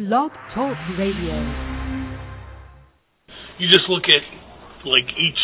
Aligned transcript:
Blog 0.00 0.32
Talk 0.54 0.78
Radio. 0.96 1.36
You 3.60 3.68
just 3.68 3.84
look 3.90 4.08
at 4.08 4.24
like 4.88 5.04
each 5.04 5.42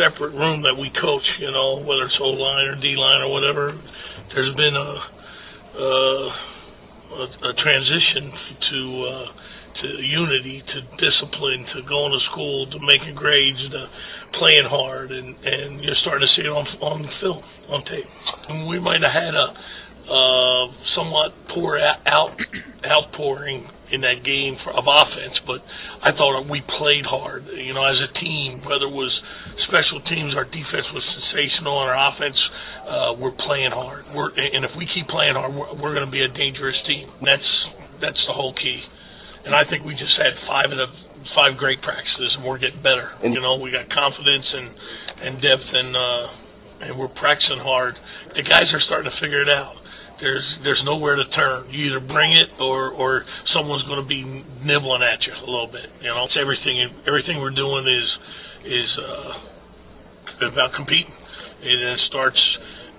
separate 0.00 0.32
room 0.32 0.62
that 0.64 0.80
we 0.80 0.88
coach, 0.96 1.28
you 1.38 1.52
know, 1.52 1.84
whether 1.84 2.08
it's 2.08 2.16
O 2.16 2.32
line 2.32 2.72
or 2.72 2.80
D 2.80 2.96
line 2.96 3.20
or 3.20 3.28
whatever. 3.28 3.76
There's 4.32 4.56
been 4.56 4.72
a 4.72 4.90
a, 5.76 7.20
a 7.20 7.52
transition 7.60 8.32
to 8.32 8.80
uh, 9.04 9.26
to 9.82 9.86
unity, 10.00 10.64
to 10.72 10.80
discipline, 10.96 11.66
to 11.76 11.82
going 11.84 12.16
to 12.16 12.20
school, 12.32 12.64
to 12.72 12.78
making 12.80 13.14
grades, 13.14 13.60
to 13.76 13.90
playing 14.38 14.64
hard, 14.72 15.12
and 15.12 15.36
and 15.44 15.84
you're 15.84 16.00
starting 16.00 16.26
to 16.26 16.32
see 16.32 16.48
it 16.48 16.50
on 16.50 16.64
on 16.80 17.04
film, 17.20 17.44
on 17.68 17.84
tape. 17.84 18.08
And 18.48 18.66
we 18.68 18.80
might 18.80 19.02
have 19.04 19.12
had 19.12 19.34
a 19.36 19.52
uh, 20.08 20.72
somewhat 20.94 21.32
poor 21.54 21.78
out 21.78 22.36
outpouring 22.84 23.68
in 23.92 24.00
that 24.00 24.24
game 24.24 24.56
for, 24.64 24.72
of 24.72 24.84
offense, 24.88 25.38
but 25.46 25.60
I 26.02 26.10
thought 26.12 26.48
we 26.48 26.62
played 26.78 27.04
hard. 27.04 27.46
You 27.46 27.74
know, 27.74 27.84
as 27.84 28.00
a 28.00 28.10
team, 28.18 28.64
whether 28.64 28.88
it 28.88 28.96
was 28.96 29.12
special 29.68 30.00
teams, 30.08 30.34
our 30.34 30.44
defense 30.44 30.88
was 30.92 31.04
sensational, 31.20 31.80
and 31.82 31.90
our 31.90 31.98
offense, 32.10 32.40
uh, 32.88 33.12
we're 33.20 33.36
playing 33.46 33.70
hard. 33.70 34.06
We're, 34.14 34.32
and 34.32 34.64
if 34.64 34.72
we 34.76 34.88
keep 34.94 35.08
playing 35.08 35.34
hard, 35.34 35.54
we're, 35.54 35.74
we're 35.76 35.94
going 35.94 36.06
to 36.06 36.10
be 36.10 36.24
a 36.24 36.32
dangerous 36.32 36.76
team. 36.86 37.10
That's 37.20 37.50
that's 38.00 38.18
the 38.26 38.32
whole 38.32 38.54
key. 38.54 38.82
And 39.44 39.54
I 39.54 39.68
think 39.68 39.84
we 39.84 39.94
just 39.94 40.16
had 40.16 40.34
five 40.46 40.70
of 40.70 40.78
the 40.78 40.88
five 41.34 41.56
great 41.56 41.82
practices, 41.82 42.34
and 42.36 42.44
we're 42.44 42.58
getting 42.58 42.82
better. 42.82 43.12
And, 43.22 43.34
you 43.34 43.40
know, 43.40 43.56
we 43.56 43.70
got 43.70 43.88
confidence 43.90 44.46
and 44.52 44.68
and 45.22 45.32
depth, 45.42 45.68
and 45.72 45.96
uh, 45.96 46.26
and 46.80 46.98
we're 46.98 47.12
practicing 47.14 47.58
hard. 47.58 47.94
The 48.34 48.42
guys 48.42 48.72
are 48.72 48.80
starting 48.80 49.10
to 49.10 49.16
figure 49.20 49.42
it 49.42 49.48
out. 49.48 49.76
There's 50.22 50.46
there's 50.62 50.82
nowhere 50.86 51.18
to 51.18 51.26
turn. 51.34 51.66
You 51.74 51.90
either 51.90 52.06
bring 52.06 52.30
it, 52.30 52.54
or 52.62 52.94
or 52.94 53.26
someone's 53.50 53.82
going 53.90 53.98
to 53.98 54.06
be 54.06 54.22
nibbling 54.62 55.02
at 55.02 55.18
you 55.26 55.34
a 55.34 55.50
little 55.50 55.66
bit. 55.66 55.90
You 55.98 56.14
know, 56.14 56.30
it's 56.30 56.38
everything. 56.38 56.78
Everything 57.10 57.42
we're 57.42 57.50
doing 57.50 57.82
is 57.90 58.08
is 58.62 58.90
uh, 59.02 60.46
about 60.46 60.78
competing. 60.78 61.10
And 61.62 61.78
it 61.94 62.00
starts 62.06 62.38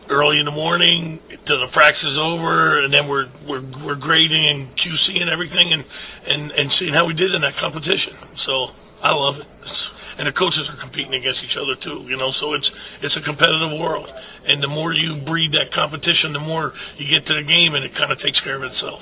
early 0.09 0.39
in 0.39 0.45
the 0.45 0.55
morning 0.55 1.19
till 1.47 1.59
the 1.63 1.71
practice 1.71 2.03
is 2.03 2.19
over, 2.19 2.83
and 2.83 2.93
then 2.93 3.07
we're 3.07 3.31
we're 3.47 3.63
we're 3.83 3.99
grading 3.99 4.43
and 4.43 4.67
QC 4.75 5.23
and 5.23 5.31
everything 5.31 5.71
and 5.71 5.83
and 6.27 6.51
and 6.51 6.67
seeing 6.79 6.93
how 6.93 7.07
we 7.07 7.13
did 7.15 7.31
in 7.33 7.41
that 7.41 7.55
competition. 7.59 8.19
So 8.45 8.53
I 8.99 9.11
love 9.15 9.35
it. 9.39 9.47
It's, 9.47 9.83
and 10.17 10.27
the 10.27 10.35
coaches 10.35 10.65
are 10.69 10.79
competing 10.79 11.13
against 11.13 11.41
each 11.45 11.57
other 11.57 11.75
too, 11.81 12.05
you 12.09 12.17
know. 12.17 12.31
So 12.39 12.53
it's 12.53 12.69
it's 13.01 13.17
a 13.17 13.23
competitive 13.25 13.77
world, 13.79 14.09
and 14.45 14.61
the 14.61 14.71
more 14.71 14.93
you 14.93 15.21
breed 15.25 15.53
that 15.53 15.73
competition, 15.73 16.33
the 16.33 16.43
more 16.43 16.73
you 16.97 17.05
get 17.09 17.25
to 17.27 17.33
the 17.33 17.45
game, 17.45 17.73
and 17.73 17.85
it 17.85 17.93
kind 17.97 18.11
of 18.11 18.19
takes 18.21 18.39
care 18.41 18.57
of 18.57 18.63
itself. 18.63 19.01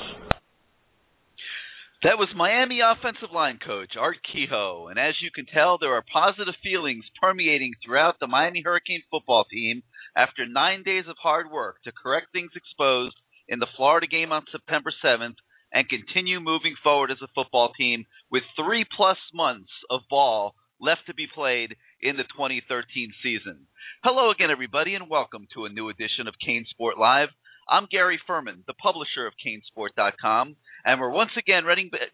That 2.04 2.18
was 2.18 2.34
Miami 2.36 2.82
offensive 2.82 3.30
line 3.32 3.60
coach 3.62 3.94
Art 3.94 4.18
Kehoe, 4.26 4.90
and 4.90 4.98
as 4.98 5.14
you 5.22 5.30
can 5.30 5.46
tell, 5.46 5.78
there 5.78 5.94
are 5.94 6.04
positive 6.12 6.56
feelings 6.64 7.06
permeating 7.22 7.74
throughout 7.78 8.20
the 8.20 8.26
Miami 8.26 8.64
Hurricane 8.66 9.04
football 9.12 9.46
team 9.46 9.84
after 10.18 10.48
nine 10.48 10.82
days 10.82 11.06
of 11.08 11.16
hard 11.22 11.52
work 11.52 11.78
to 11.84 11.92
correct 11.92 12.34
things 12.34 12.52
exposed 12.56 13.16
in 13.48 13.60
the 13.60 13.68
Florida 13.78 14.08
game 14.08 14.32
on 14.32 14.46
September 14.52 14.92
7th 15.04 15.36
and 15.72 15.88
continue 15.88 16.40
moving 16.40 16.76
forward 16.82 17.12
as 17.12 17.22
a 17.22 17.32
football 17.36 17.72
team 17.78 18.06
with 18.32 18.44
three 18.56 18.86
plus 18.98 19.18
months 19.34 19.72
of 19.90 20.02
ball 20.10 20.56
left 20.82 21.06
to 21.06 21.14
be 21.14 21.28
played 21.34 21.76
in 22.02 22.18
the 22.18 22.26
2013 22.34 23.14
season. 23.22 23.68
Hello 24.04 24.32
again, 24.32 24.50
everybody, 24.50 24.96
and 24.96 25.08
welcome 25.08 25.46
to 25.54 25.66
a 25.66 25.70
new 25.70 25.90
edition 25.90 26.28
of 26.28 26.34
CaneSport 26.42 26.98
Live. 27.00 27.30
I'm 27.70 27.86
Gary 27.92 28.20
Ferman, 28.28 28.66
the 28.66 28.74
publisher 28.74 29.28
of 29.28 29.34
CaneSport.com, 29.38 30.56
and 30.84 31.00
we're 31.00 31.14
once 31.14 31.30
again 31.38 31.64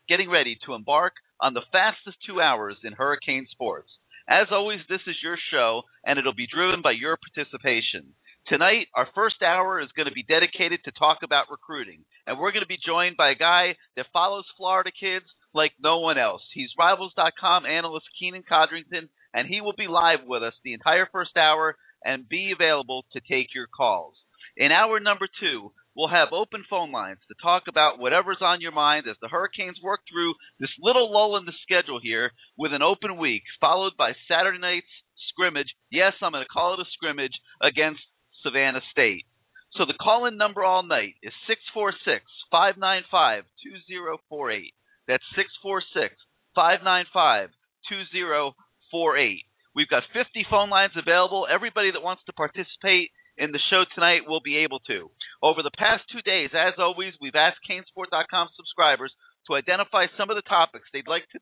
getting 0.09 0.29
ready 0.29 0.57
to 0.65 0.73
embark 0.73 1.13
on 1.39 1.53
the 1.53 1.63
fastest 1.71 2.17
two 2.27 2.41
hours 2.41 2.75
in 2.83 2.91
hurricane 2.91 3.47
sports. 3.49 3.89
As 4.27 4.47
always, 4.51 4.79
this 4.89 4.99
is 5.07 5.15
your 5.23 5.37
show, 5.49 5.83
and 6.03 6.19
it'll 6.19 6.35
be 6.35 6.51
driven 6.53 6.81
by 6.81 6.91
your 6.91 7.15
participation. 7.15 8.11
Tonight, 8.49 8.87
our 8.93 9.07
first 9.15 9.41
hour 9.41 9.79
is 9.79 9.95
going 9.95 10.07
to 10.07 10.13
be 10.13 10.23
dedicated 10.27 10.81
to 10.83 10.91
talk 10.91 11.19
about 11.23 11.49
recruiting, 11.49 12.03
and 12.27 12.37
we're 12.37 12.51
going 12.51 12.67
to 12.67 12.67
be 12.67 12.79
joined 12.85 13.15
by 13.15 13.31
a 13.31 13.35
guy 13.35 13.75
that 13.95 14.11
follows 14.11 14.45
Florida 14.57 14.91
kids 14.91 15.25
like 15.57 15.73
no 15.81 15.99
one 15.99 16.17
else. 16.17 16.43
He's 16.53 16.69
Rivals.com 16.77 17.65
analyst 17.65 18.05
Keenan 18.19 18.43
Codrington, 18.47 19.09
and 19.33 19.47
he 19.47 19.59
will 19.59 19.73
be 19.75 19.87
live 19.87 20.19
with 20.25 20.43
us 20.43 20.53
the 20.63 20.73
entire 20.73 21.07
first 21.11 21.35
hour 21.35 21.75
and 22.05 22.29
be 22.29 22.53
available 22.55 23.05
to 23.13 23.19
take 23.19 23.53
your 23.53 23.67
calls. 23.67 24.13
In 24.55 24.71
hour 24.71 24.99
number 24.99 25.27
two, 25.41 25.71
we'll 25.95 26.07
have 26.07 26.29
open 26.31 26.63
phone 26.69 26.91
lines 26.91 27.19
to 27.27 27.35
talk 27.41 27.63
about 27.67 27.99
whatever's 27.99 28.41
on 28.41 28.61
your 28.61 28.71
mind 28.71 29.05
as 29.09 29.17
the 29.21 29.27
Hurricanes 29.27 29.77
work 29.83 30.01
through 30.09 30.33
this 30.59 30.69
little 30.79 31.11
lull 31.11 31.37
in 31.37 31.45
the 31.45 31.53
schedule 31.63 31.99
here 32.01 32.31
with 32.57 32.71
an 32.71 32.81
open 32.81 33.17
week, 33.17 33.43
followed 33.59 33.93
by 33.97 34.13
Saturday 34.27 34.59
night's 34.59 34.87
scrimmage. 35.29 35.73
Yes, 35.91 36.13
I'm 36.21 36.31
going 36.31 36.43
to 36.43 36.49
call 36.49 36.73
it 36.73 36.79
a 36.79 36.89
scrimmage 36.93 37.33
against 37.61 38.01
Savannah 38.43 38.81
State. 38.91 39.25
So 39.73 39.85
the 39.85 39.97
call 39.99 40.25
in 40.25 40.37
number 40.37 40.63
all 40.63 40.83
night 40.83 41.15
is 41.21 41.33
646 41.47 42.25
595 42.49 43.43
2048. 43.61 44.73
That's 45.07 45.23
646 45.35 46.15
595 46.55 47.49
2048. 47.87 49.47
We've 49.75 49.87
got 49.87 50.03
50 50.11 50.45
phone 50.49 50.69
lines 50.69 50.97
available. 50.97 51.47
Everybody 51.47 51.91
that 51.91 52.03
wants 52.03 52.23
to 52.25 52.33
participate 52.33 53.11
in 53.37 53.53
the 53.53 53.61
show 53.69 53.85
tonight 53.93 54.27
will 54.27 54.41
be 54.41 54.57
able 54.65 54.79
to. 54.89 55.11
Over 55.41 55.61
the 55.61 55.77
past 55.77 56.03
two 56.11 56.21
days, 56.25 56.49
as 56.57 56.73
always, 56.81 57.13
we've 57.21 57.37
asked 57.37 57.61
CaneSport.com 57.69 58.49
subscribers 58.57 59.13
to 59.45 59.55
identify 59.55 60.09
some 60.17 60.29
of 60.29 60.35
the 60.35 60.49
topics 60.49 60.89
they'd 60.91 61.07
like 61.07 61.29
to 61.31 61.39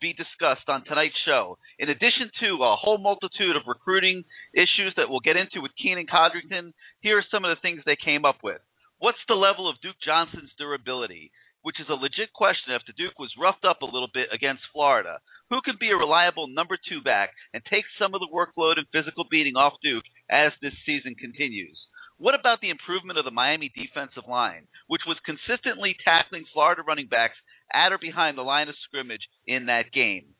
be 0.00 0.12
discussed 0.12 0.68
on 0.68 0.84
tonight's 0.84 1.16
show. 1.24 1.56
In 1.78 1.88
addition 1.88 2.28
to 2.42 2.60
a 2.60 2.76
whole 2.76 2.98
multitude 2.98 3.56
of 3.56 3.70
recruiting 3.70 4.24
issues 4.52 4.92
that 4.96 5.08
we'll 5.08 5.24
get 5.24 5.40
into 5.40 5.62
with 5.62 5.72
Keenan 5.80 6.06
Codrington, 6.10 6.74
here 7.00 7.16
are 7.16 7.30
some 7.30 7.44
of 7.46 7.54
the 7.54 7.62
things 7.62 7.80
they 7.86 7.96
came 7.96 8.24
up 8.26 8.42
with. 8.42 8.60
What's 8.98 9.22
the 9.28 9.38
level 9.38 9.70
of 9.70 9.80
Duke 9.80 9.96
Johnson's 10.04 10.52
durability? 10.58 11.30
Which 11.66 11.82
is 11.82 11.90
a 11.90 11.98
legit 11.98 12.30
question 12.30 12.70
after 12.70 12.94
Duke 12.94 13.18
was 13.18 13.34
roughed 13.34 13.64
up 13.66 13.82
a 13.82 13.90
little 13.90 14.06
bit 14.06 14.30
against 14.30 14.70
Florida. 14.70 15.18
Who 15.50 15.58
can 15.66 15.74
be 15.80 15.90
a 15.90 15.98
reliable 15.98 16.46
number 16.46 16.78
two 16.78 17.02
back 17.02 17.34
and 17.52 17.60
take 17.66 17.82
some 17.98 18.14
of 18.14 18.22
the 18.22 18.30
workload 18.30 18.78
and 18.78 18.86
physical 18.94 19.26
beating 19.28 19.56
off 19.58 19.74
Duke 19.82 20.06
as 20.30 20.52
this 20.62 20.78
season 20.86 21.16
continues? 21.18 21.74
What 22.18 22.38
about 22.38 22.60
the 22.62 22.70
improvement 22.70 23.18
of 23.18 23.24
the 23.26 23.34
Miami 23.34 23.66
defensive 23.74 24.30
line, 24.30 24.70
which 24.86 25.02
was 25.10 25.18
consistently 25.26 25.96
tackling 26.06 26.46
Florida 26.54 26.86
running 26.86 27.08
backs 27.10 27.34
at 27.74 27.90
or 27.90 27.98
behind 27.98 28.38
the 28.38 28.46
line 28.46 28.68
of 28.68 28.78
scrimmage 28.86 29.26
in 29.44 29.66
that 29.66 29.90
game? 29.90 30.38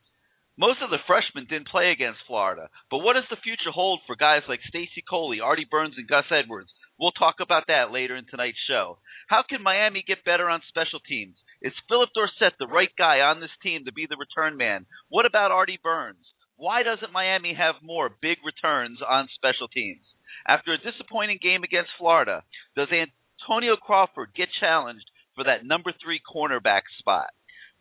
Most 0.56 0.78
of 0.81 0.91
the 0.91 1.03
freshmen 1.10 1.50
didn't 1.50 1.75
play 1.75 1.91
against 1.91 2.22
Florida, 2.28 2.70
but 2.88 3.03
what 3.03 3.15
does 3.15 3.28
the 3.28 3.42
future 3.42 3.75
hold 3.75 3.98
for 4.06 4.15
guys 4.15 4.47
like 4.48 4.60
Stacy 4.69 5.03
Coley, 5.03 5.41
Artie 5.41 5.66
Burns, 5.69 5.98
and 5.98 6.06
Gus 6.06 6.31
Edwards? 6.31 6.70
We'll 6.98 7.12
talk 7.12 7.36
about 7.42 7.65
that 7.69 7.92
later 7.92 8.16
in 8.16 8.25
tonight's 8.25 8.62
show. 8.66 8.98
How 9.26 9.42
can 9.42 9.62
Miami 9.62 10.04
get 10.06 10.25
better 10.25 10.48
on 10.48 10.62
special 10.69 11.00
teams? 11.00 11.34
Is 11.60 11.72
Philip 11.88 12.10
Dorsett 12.14 12.54
the 12.59 12.69
right 12.70 12.94
guy 12.97 13.19
on 13.20 13.41
this 13.41 13.50
team 13.60 13.84
to 13.84 13.92
be 13.92 14.06
the 14.09 14.16
return 14.16 14.56
man? 14.56 14.87
What 15.09 15.26
about 15.26 15.50
Artie 15.50 15.81
Burns? 15.82 16.22
Why 16.56 16.84
doesn't 16.84 17.12
Miami 17.12 17.54
have 17.54 17.82
more 17.82 18.09
big 18.09 18.38
returns 18.47 19.00
on 19.03 19.28
special 19.34 19.66
teams? 19.66 20.06
After 20.47 20.72
a 20.72 20.78
disappointing 20.78 21.38
game 21.42 21.65
against 21.65 21.91
Florida, 21.98 22.44
does 22.76 22.88
Antonio 22.94 23.75
Crawford 23.75 24.31
get 24.36 24.48
challenged 24.60 25.10
for 25.34 25.42
that 25.42 25.66
number 25.66 25.92
three 25.92 26.20
cornerback 26.22 26.82
spot? 26.98 27.31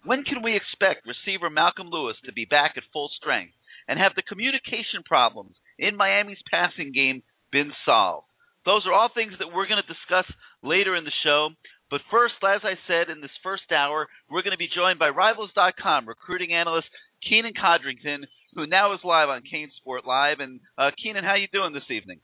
When 0.03 0.23
can 0.23 0.41
we 0.41 0.55
expect 0.57 1.05
receiver 1.05 1.49
Malcolm 1.49 1.89
Lewis 1.89 2.17
to 2.25 2.33
be 2.33 2.45
back 2.45 2.73
at 2.75 2.83
full 2.91 3.09
strength? 3.21 3.53
And 3.87 3.99
have 3.99 4.15
the 4.15 4.23
communication 4.23 5.05
problems 5.05 5.55
in 5.77 5.95
Miami's 5.95 6.41
passing 6.49 6.91
game 6.91 7.21
been 7.51 7.71
solved? 7.85 8.25
Those 8.65 8.85
are 8.85 8.93
all 8.93 9.09
things 9.13 9.33
that 9.39 9.53
we're 9.53 9.67
going 9.67 9.81
to 9.81 9.93
discuss 9.93 10.25
later 10.63 10.95
in 10.95 11.05
the 11.05 11.13
show. 11.23 11.49
But 11.91 12.01
first, 12.09 12.33
as 12.41 12.61
I 12.63 12.73
said 12.87 13.13
in 13.13 13.21
this 13.21 13.33
first 13.43 13.71
hour, 13.71 14.07
we're 14.29 14.41
going 14.41 14.57
to 14.57 14.61
be 14.61 14.69
joined 14.73 14.97
by 14.97 15.09
Rivals.com 15.09 16.07
recruiting 16.07 16.53
analyst 16.53 16.87
Keenan 17.27 17.53
Codrington, 17.53 18.25
who 18.55 18.65
now 18.65 18.93
is 18.93 18.99
live 19.03 19.29
on 19.29 19.43
CaneSport 19.45 20.05
Live. 20.05 20.39
And 20.39 20.59
uh, 20.77 20.89
Keenan, 21.01 21.23
how 21.23 21.31
are 21.31 21.37
you 21.37 21.47
doing 21.53 21.73
this 21.73 21.89
evening? 21.89 22.19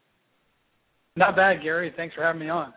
Not 1.15 1.35
bad, 1.35 1.61
Gary. 1.61 1.93
Thanks 1.95 2.15
for 2.15 2.23
having 2.23 2.41
me 2.41 2.49
on. 2.49 2.73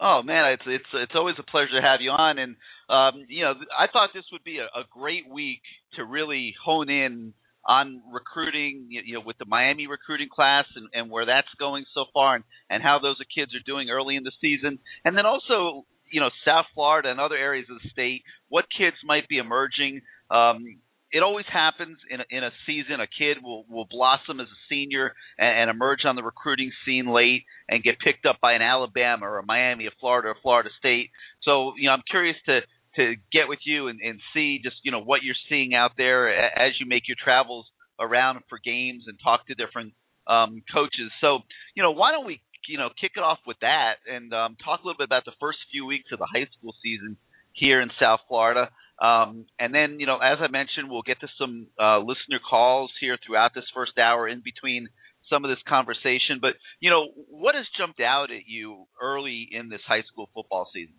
Oh 0.00 0.22
man, 0.22 0.52
it's 0.52 0.62
it's 0.64 0.90
it's 0.94 1.12
always 1.16 1.34
a 1.40 1.50
pleasure 1.50 1.80
to 1.80 1.82
have 1.82 2.00
you 2.00 2.10
on, 2.10 2.38
and 2.38 2.54
um, 2.88 3.26
you 3.28 3.42
know 3.42 3.54
I 3.76 3.90
thought 3.92 4.10
this 4.14 4.22
would 4.30 4.44
be 4.44 4.58
a, 4.58 4.66
a 4.78 4.84
great 4.92 5.28
week 5.28 5.60
to 5.96 6.04
really 6.04 6.54
hone 6.64 6.88
in 6.88 7.34
on 7.68 8.00
recruiting, 8.10 8.86
you 8.88 9.14
know, 9.14 9.22
with 9.24 9.36
the 9.36 9.44
Miami 9.44 9.86
recruiting 9.86 10.28
class 10.34 10.64
and, 10.74 10.88
and 10.94 11.10
where 11.10 11.26
that's 11.26 11.48
going 11.58 11.84
so 11.94 12.06
far, 12.14 12.34
and, 12.34 12.44
and 12.70 12.82
how 12.82 12.98
those 12.98 13.16
kids 13.36 13.54
are 13.54 13.62
doing 13.64 13.90
early 13.90 14.16
in 14.16 14.24
the 14.24 14.32
season, 14.40 14.78
and 15.04 15.16
then 15.16 15.26
also, 15.26 15.84
you 16.10 16.20
know, 16.20 16.30
South 16.46 16.64
Florida 16.74 17.10
and 17.10 17.20
other 17.20 17.36
areas 17.36 17.66
of 17.70 17.76
the 17.82 17.90
state, 17.90 18.22
what 18.48 18.64
kids 18.76 18.96
might 19.04 19.28
be 19.28 19.36
emerging. 19.36 20.00
Um, 20.30 20.78
it 21.10 21.22
always 21.22 21.46
happens 21.50 21.98
in 22.10 22.20
a, 22.20 22.24
in 22.30 22.44
a 22.44 22.50
season. 22.66 23.00
A 23.00 23.06
kid 23.06 23.42
will 23.42 23.64
will 23.68 23.86
blossom 23.88 24.40
as 24.40 24.46
a 24.46 24.60
senior 24.68 25.12
and, 25.38 25.62
and 25.62 25.70
emerge 25.70 26.00
on 26.04 26.16
the 26.16 26.22
recruiting 26.22 26.70
scene 26.84 27.06
late 27.06 27.44
and 27.68 27.82
get 27.82 27.98
picked 27.98 28.26
up 28.26 28.36
by 28.40 28.52
an 28.54 28.62
Alabama 28.62 29.26
or 29.26 29.38
a 29.38 29.44
Miami, 29.44 29.86
a 29.86 29.90
Florida, 30.00 30.28
or 30.28 30.36
Florida 30.42 30.70
State. 30.78 31.10
So 31.42 31.72
you 31.78 31.88
know, 31.88 31.92
I'm 31.92 32.02
curious 32.10 32.36
to 32.46 32.60
to 32.96 33.14
get 33.32 33.48
with 33.48 33.60
you 33.64 33.88
and, 33.88 34.00
and 34.00 34.20
see 34.34 34.60
just 34.62 34.76
you 34.82 34.92
know 34.92 35.02
what 35.02 35.22
you're 35.22 35.38
seeing 35.48 35.74
out 35.74 35.92
there 35.96 36.28
as 36.28 36.72
you 36.80 36.86
make 36.86 37.08
your 37.08 37.16
travels 37.22 37.66
around 38.00 38.40
for 38.48 38.58
games 38.64 39.04
and 39.06 39.18
talk 39.22 39.46
to 39.46 39.54
different 39.54 39.92
um, 40.26 40.62
coaches. 40.72 41.10
So 41.20 41.38
you 41.74 41.82
know 41.82 41.92
why 41.92 42.12
don't 42.12 42.26
we 42.26 42.40
you 42.68 42.78
know 42.78 42.88
kick 43.00 43.12
it 43.16 43.20
off 43.20 43.38
with 43.46 43.58
that 43.60 43.94
and 44.10 44.32
um, 44.32 44.56
talk 44.64 44.80
a 44.82 44.86
little 44.86 44.98
bit 44.98 45.08
about 45.08 45.24
the 45.24 45.36
first 45.40 45.58
few 45.70 45.86
weeks 45.86 46.10
of 46.12 46.18
the 46.18 46.26
high 46.26 46.46
school 46.58 46.74
season 46.82 47.16
here 47.52 47.80
in 47.80 47.90
South 48.00 48.20
Florida. 48.28 48.70
Um, 49.00 49.46
and 49.58 49.72
then, 49.72 50.00
you 50.00 50.06
know, 50.06 50.18
as 50.18 50.38
I 50.40 50.48
mentioned, 50.48 50.90
we'll 50.90 51.02
get 51.02 51.20
to 51.20 51.28
some 51.38 51.68
uh, 51.80 51.98
listener 51.98 52.40
calls 52.48 52.90
here 53.00 53.16
throughout 53.24 53.52
this 53.54 53.64
first 53.74 53.96
hour 53.98 54.28
in 54.28 54.42
between 54.44 54.88
some 55.30 55.44
of 55.44 55.50
this 55.50 55.62
conversation. 55.68 56.38
But, 56.40 56.54
you 56.80 56.90
know, 56.90 57.06
what 57.28 57.54
has 57.54 57.66
jumped 57.78 58.00
out 58.00 58.30
at 58.30 58.48
you 58.48 58.86
early 59.00 59.48
in 59.50 59.68
this 59.68 59.80
high 59.86 60.02
school 60.10 60.28
football 60.34 60.68
season? 60.74 60.94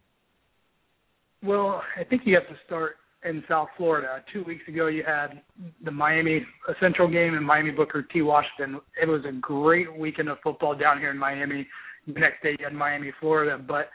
Well, 1.43 1.81
I 1.97 2.03
think 2.03 2.23
you 2.25 2.35
have 2.35 2.47
to 2.47 2.55
start 2.65 2.97
in 3.23 3.43
South 3.47 3.69
Florida. 3.77 4.23
Two 4.31 4.43
weeks 4.43 4.67
ago, 4.67 4.87
you 4.87 5.03
had 5.05 5.41
the 5.83 5.91
Miami 5.91 6.45
a 6.67 6.73
Central 6.79 7.09
game 7.09 7.33
and 7.33 7.45
Miami 7.45 7.71
Booker 7.71 8.03
T. 8.03 8.21
Washington. 8.21 8.81
It 9.01 9.07
was 9.07 9.23
a 9.27 9.31
great 9.31 9.93
weekend 9.97 10.29
of 10.29 10.37
football 10.43 10.75
down 10.75 10.99
here 10.99 11.11
in 11.11 11.17
Miami. 11.17 11.67
The 12.07 12.19
next 12.19 12.41
day, 12.43 12.55
you 12.57 12.65
had 12.65 12.73
Miami, 12.73 13.11
Florida. 13.19 13.57
But 13.57 13.89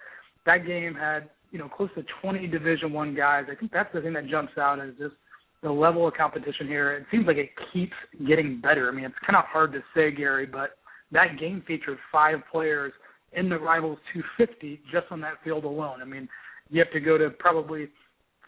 that 0.46 0.67
game 0.67 0.94
had 0.94 1.31
you 1.50 1.58
know 1.58 1.69
close 1.69 1.91
to 1.96 2.05
20 2.23 2.46
Division 2.46 2.93
One 2.93 3.14
guys. 3.14 3.44
I 3.50 3.55
think 3.55 3.73
that's 3.73 3.93
the 3.94 4.00
thing 4.00 4.12
that 4.14 4.29
jumps 4.29 4.52
out 4.58 4.79
is 4.79 4.94
just 4.99 5.14
the 5.62 5.70
level 5.70 6.06
of 6.06 6.14
competition 6.14 6.67
here. 6.67 6.93
It 6.93 7.06
seems 7.11 7.26
like 7.26 7.38
it 7.38 7.50
keeps 7.73 7.94
getting 8.26 8.61
better. 8.61 8.88
I 8.88 8.94
mean, 8.94 9.06
it's 9.06 9.14
kind 9.26 9.37
of 9.37 9.44
hard 9.46 9.73
to 9.73 9.81
say, 9.94 10.11
Gary, 10.11 10.46
but 10.46 10.76
that 11.12 11.38
game 11.38 11.62
featured 11.67 11.99
five 12.12 12.41
players 12.52 12.93
in 13.32 13.49
the 13.49 13.58
rivals 13.58 13.99
250 14.12 14.81
just 14.93 15.06
on 15.11 15.20
that 15.23 15.35
field 15.43 15.64
alone. 15.64 16.02
I 16.02 16.05
mean, 16.05 16.29
you 16.70 16.78
have 16.81 16.93
to 16.93 17.00
go 17.00 17.19
to 17.19 17.31
probably 17.31 17.88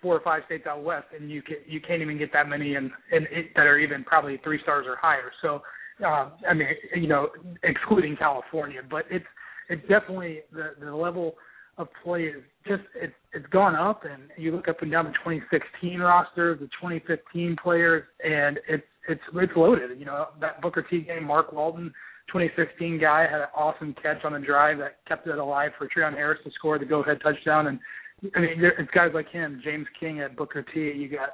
four 0.03 0.17
or 0.17 0.21
five 0.21 0.43
states 0.47 0.67
out 0.67 0.83
west, 0.83 1.07
and 1.19 1.31
you 1.31 1.43
can 1.43 1.57
you 1.67 1.81
can't 1.81 2.03
even 2.03 2.19
get 2.19 2.33
that 2.33 2.49
many 2.49 2.75
in 2.75 2.91
it, 3.11 3.51
that 3.55 3.67
are 3.67 3.79
even 3.79 4.05
probably 4.05 4.41
three 4.45 4.61
stars 4.63 4.87
or 4.89 4.97
higher. 4.97 5.33
So, 5.43 5.63
uh, 6.05 6.31
I 6.49 6.55
mean, 6.55 6.69
you 6.95 7.09
know, 7.09 7.29
excluding 7.63 8.17
California, 8.17 8.81
but 8.89 9.05
it's 9.11 9.25
it's 9.69 9.83
definitely 9.89 10.41
the 10.53 10.75
the 10.81 10.95
level 10.95 11.35
of 11.79 11.89
play 12.03 12.25
is 12.25 12.43
just 12.67 12.83
it, 12.95 13.13
it's 13.33 13.47
gone 13.47 13.75
up, 13.75 14.05
and 14.05 14.31
you 14.37 14.55
look 14.55 14.69
up 14.69 14.83
and 14.83 14.91
down 14.91 15.05
the 15.07 15.12
2016 15.12 16.01
roster, 16.01 16.55
the 16.55 16.67
2015 16.81 17.57
players, 17.62 18.05
and 18.25 18.59
it's 18.69 18.85
it's 19.09 19.21
it's 19.35 19.53
loaded. 19.57 19.99
You 19.99 20.07
know 20.07 20.29
that 20.41 20.61
Booker 20.62 20.87
T 20.89 21.03
game, 21.03 21.25
Mark 21.25 21.53
Walton, 21.53 21.93
2016 22.29 23.01
guy 23.01 23.23
had 23.23 23.41
an 23.41 23.49
awesome 23.55 23.95
catch 24.03 24.25
on 24.25 24.35
a 24.35 24.41
drive 24.41 24.79
that 24.79 24.99
kept 25.07 25.27
it 25.27 25.39
alive 25.39 25.73
for 25.79 25.89
Treon 25.89 26.15
Harris 26.15 26.41
to 26.45 26.51
score 26.53 26.79
the 26.79 26.85
go-ahead 26.85 27.19
touchdown, 27.23 27.67
and 27.67 27.79
I 28.35 28.41
mean 28.41 28.63
it's 28.79 28.91
guys 28.93 29.11
like 29.15 29.29
him, 29.31 29.61
James 29.65 29.87
King 29.99 30.21
at 30.21 30.37
Booker 30.37 30.63
T. 30.63 30.81
You 30.81 31.09
got 31.09 31.31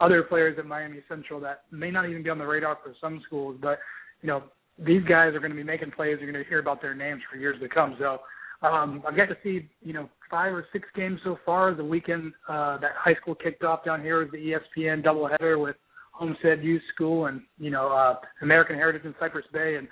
other 0.00 0.22
players 0.22 0.58
at 0.58 0.66
Miami 0.66 0.98
Central 1.08 1.40
that 1.40 1.62
may 1.70 1.90
not 1.90 2.08
even 2.08 2.22
be 2.22 2.30
on 2.30 2.38
the 2.38 2.46
radar 2.46 2.78
for 2.82 2.94
some 3.00 3.22
schools, 3.26 3.56
but 3.60 3.78
you 4.22 4.28
know 4.28 4.44
these 4.78 5.02
guys 5.04 5.34
are 5.34 5.38
going 5.38 5.50
to 5.50 5.56
be 5.56 5.62
making 5.62 5.90
plays. 5.92 6.18
You're 6.20 6.30
going 6.30 6.42
to 6.42 6.48
hear 6.48 6.58
about 6.58 6.82
their 6.82 6.94
names 6.94 7.22
for 7.30 7.38
years 7.38 7.58
to 7.60 7.68
come. 7.68 7.96
So 7.98 8.18
um, 8.66 9.02
I've 9.06 9.16
got 9.16 9.26
to 9.26 9.36
see, 9.42 9.68
you 9.82 9.92
know, 9.92 10.08
five 10.30 10.52
or 10.52 10.66
six 10.72 10.88
games 10.94 11.20
so 11.24 11.38
far. 11.46 11.74
The 11.74 11.84
weekend 11.84 12.32
uh, 12.48 12.78
that 12.78 12.92
high 12.96 13.14
school 13.14 13.34
kicked 13.34 13.64
off 13.64 13.84
down 13.84 14.02
here 14.02 14.18
was 14.18 14.28
the 14.32 14.54
ESPN 14.78 15.04
doubleheader 15.04 15.62
with 15.62 15.76
Homestead 16.12 16.62
Youth 16.62 16.82
School 16.94 17.26
and 17.26 17.42
you 17.58 17.70
know 17.70 17.88
uh, 17.88 18.14
American 18.42 18.76
Heritage 18.76 19.04
in 19.04 19.14
Cypress 19.20 19.44
Bay, 19.52 19.76
and 19.76 19.86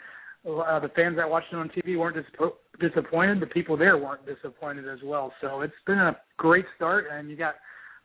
uh, 0.47 0.81
the 0.81 0.89
fans 0.97 1.17
that 1.17 1.29
watched 1.29 1.53
it 1.53 1.57
on 1.57 1.71
TV 1.71 1.99
weren't 1.99 2.17
dis- 2.17 2.51
disappointed. 2.81 3.41
The 3.41 3.47
people 3.47 3.77
there 3.77 3.99
weren't 3.99 4.27
disappointed 4.27 4.89
as 4.89 4.99
well. 5.05 5.33
So 5.41 5.61
it's 5.63 5.73
been 5.87 5.99
a 5.99 6.17
great 6.37 6.65
start, 6.77 7.07
and 7.13 7.31
you 7.31 7.37
got 7.37 7.55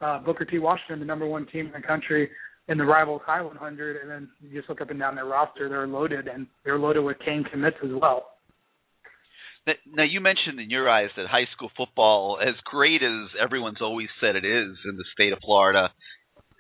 uh, 0.02 0.20
Booker 0.20 0.46
T. 0.46 0.60
Washington, 0.60 1.00
the 1.00 1.06
number 1.06 1.28
one 1.28 1.46
team 1.48 1.68
in 1.68 1.72
the 1.72 1.86
country, 1.86 2.30
in 2.68 2.78
the 2.78 2.86
rivals 2.86 3.22
High 3.26 3.42
100, 3.42 4.02
and 4.02 4.10
then 4.10 4.30
you 4.42 4.58
just 4.58 4.70
look 4.70 4.82
up 4.82 4.92
and 4.92 5.00
down 5.00 5.16
their 5.16 5.26
roster; 5.26 5.70
they're 5.70 5.88
loaded, 5.88 6.28
and 6.28 6.48
they're 6.64 6.80
loaded 6.80 7.02
with 7.02 7.18
Cane 7.26 7.44
commits 7.52 7.78
as 7.84 7.92
well. 8.00 8.26
Now, 9.86 10.04
you 10.04 10.20
mentioned 10.20 10.60
in 10.60 10.70
your 10.70 10.90
eyes 10.90 11.10
that 11.16 11.28
high 11.28 11.46
school 11.54 11.70
football, 11.78 12.40
as 12.42 12.56
great 12.66 13.04
as 13.04 13.30
everyone's 13.40 13.82
always 13.82 14.08
said 14.20 14.36
it 14.36 14.46
is 14.46 14.78
in 14.86 14.98
the 14.98 15.06
state 15.14 15.34
of 15.34 15.40
Florida, 15.46 15.90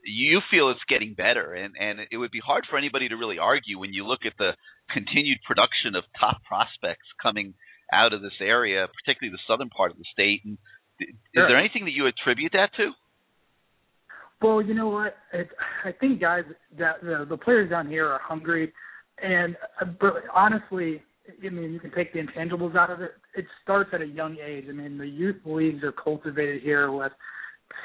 you 0.06 0.42
feel 0.52 0.70
it's 0.70 0.80
getting 0.90 1.14
better, 1.14 1.54
and 1.54 1.76
and 1.80 2.00
it 2.12 2.18
would 2.18 2.32
be 2.32 2.42
hard 2.44 2.66
for 2.70 2.78
anybody 2.78 3.10
to 3.10 3.16
really 3.16 3.40
argue 3.40 3.80
when 3.80 3.94
you 3.94 4.06
look 4.06 4.26
at 4.26 4.34
the 4.38 4.52
continued 4.92 5.40
production 5.46 5.96
of 5.96 6.04
top 6.20 6.44
prospects 6.44 7.06
coming 7.22 7.54
out 7.94 8.13
of 8.13 8.21
this 8.21 8.38
area, 8.41 8.88
particularly 9.03 9.31
the 9.36 9.41
southern 9.47 9.69
part 9.69 9.91
of 9.91 9.97
the 9.97 10.06
state. 10.13 10.41
And 10.45 10.57
is 11.00 11.07
sure. 11.33 11.47
there 11.47 11.57
anything 11.57 11.86
that 11.86 11.94
you 11.94 12.07
attribute 12.07 12.51
that 12.53 12.69
to? 12.77 12.91
Well, 14.41 14.62
you 14.62 14.74
know 14.74 14.88
what? 14.88 15.15
It, 15.33 15.50
I 15.83 15.91
think 15.91 16.21
guys 16.21 16.44
that 16.77 17.01
the, 17.01 17.25
the 17.27 17.38
players 17.38 17.69
down 17.69 17.88
here 17.88 18.07
are 18.07 18.19
hungry, 18.21 18.71
and 19.21 19.56
uh, 19.81 19.86
but 20.00 20.13
honestly, 20.33 21.01
I 21.45 21.50
mean, 21.50 21.74
you 21.74 21.80
can 21.80 21.91
take 21.91 22.13
the 22.13 22.19
intangibles 22.19 22.75
out 22.75 22.89
of 22.89 23.01
it. 23.01 23.12
It 23.36 23.45
starts 23.63 23.89
at 23.94 24.01
a 24.01 24.06
young 24.06 24.38
age. 24.44 24.65
I 24.69 24.71
mean, 24.71 24.97
the 24.97 25.07
youth 25.07 25.38
leagues 25.45 25.83
are 25.83 25.91
cultivated 25.91 26.62
here 26.62 26.91
with 26.91 27.12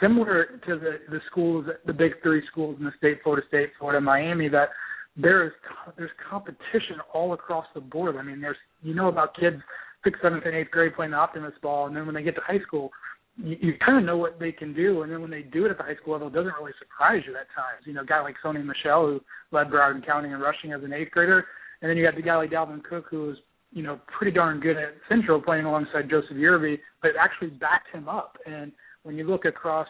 similar 0.01 0.61
to 0.67 0.79
the 0.79 0.99
the 1.11 1.21
schools, 1.31 1.67
the 1.87 1.93
big 1.93 2.13
three 2.23 2.43
schools 2.51 2.77
in 2.79 2.85
the 2.85 2.93
state, 2.99 3.19
Florida 3.23 3.47
State, 3.49 3.71
Florida, 3.79 4.01
Miami. 4.01 4.49
That 4.49 4.69
there 5.17 5.45
is 5.47 5.53
there's 5.97 6.11
competition 6.31 6.97
all 7.13 7.33
across 7.33 7.67
the 7.75 7.81
board. 7.81 8.17
I 8.17 8.23
mean, 8.23 8.41
there's 8.41 8.57
you 8.83 8.95
know 8.95 9.09
about 9.09 9.35
kids 9.37 9.57
sixth, 10.05 10.23
seventh, 10.23 10.45
and 10.47 10.55
eighth 10.55 10.71
grade 10.71 10.95
playing 10.95 11.13
the 11.13 11.17
Optimist 11.17 11.61
ball, 11.61 11.87
and 11.87 11.97
then 11.97 12.07
when 12.07 12.15
they 12.15 12.23
get 12.23 12.35
to 12.37 12.43
high 12.47 12.61
school, 12.67 12.91
you, 13.37 13.57
you 13.61 13.73
kind 13.85 13.99
of 13.99 14.05
know 14.05 14.17
what 14.17 14.39
they 14.39 14.53
can 14.53 14.73
do, 14.75 15.03
and 15.03 15.11
then 15.11 15.21
when 15.21 15.31
they 15.31 15.43
do 15.43 15.65
it 15.65 15.71
at 15.71 15.79
the 15.79 15.85
high 15.85 15.97
school 15.97 16.13
level, 16.13 16.29
it 16.29 16.35
doesn't 16.35 16.55
really 16.59 16.73
surprise 16.79 17.23
you 17.27 17.33
at 17.33 17.49
times. 17.55 17.83
You 17.85 17.95
know, 17.95 18.03
a 18.03 18.07
guy 18.07 18.21
like 18.23 18.37
Sony 18.45 18.65
Michel 18.65 19.07
who 19.07 19.21
led 19.51 19.69
Broward 19.69 19.97
in 19.97 20.41
rushing 20.41 20.73
as 20.73 20.85
an 20.85 20.93
eighth 20.93 21.11
grader 21.11 21.45
and 21.85 21.91
then 21.91 21.99
you 21.99 22.03
got 22.03 22.17
the 22.17 22.23
guy 22.23 22.37
like 22.37 22.51
Dalvin 22.51 22.83
Cook, 22.83 23.05
who 23.11 23.27
was 23.27 23.37
you 23.71 23.83
know 23.83 24.01
pretty 24.17 24.33
darn 24.33 24.59
good 24.59 24.79
at 24.79 24.95
Central, 25.07 25.39
playing 25.39 25.67
alongside 25.67 26.09
Joseph 26.09 26.37
Yearby, 26.37 26.79
but 27.03 27.11
actually 27.21 27.51
backed 27.51 27.95
him 27.95 28.09
up. 28.09 28.39
And 28.47 28.73
when 29.03 29.17
you 29.17 29.29
look 29.29 29.45
across, 29.45 29.87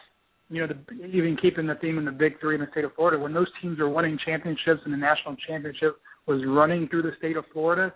you 0.49 0.59
know, 0.59 0.67
the, 0.67 1.05
even 1.05 1.37
keeping 1.41 1.67
the 1.67 1.75
theme 1.75 1.97
in 1.97 2.03
the 2.03 2.11
Big 2.11 2.37
Three 2.41 2.55
in 2.55 2.59
the 2.61 2.67
state 2.71 2.83
of 2.83 2.93
Florida, 2.95 3.17
when 3.17 3.33
those 3.33 3.47
teams 3.61 3.79
are 3.79 3.87
winning 3.87 4.19
championships 4.25 4.81
and 4.83 4.93
the 4.93 4.97
national 4.97 5.37
championship 5.47 5.95
was 6.27 6.41
running 6.45 6.89
through 6.89 7.03
the 7.03 7.13
state 7.17 7.37
of 7.37 7.45
Florida, 7.53 7.93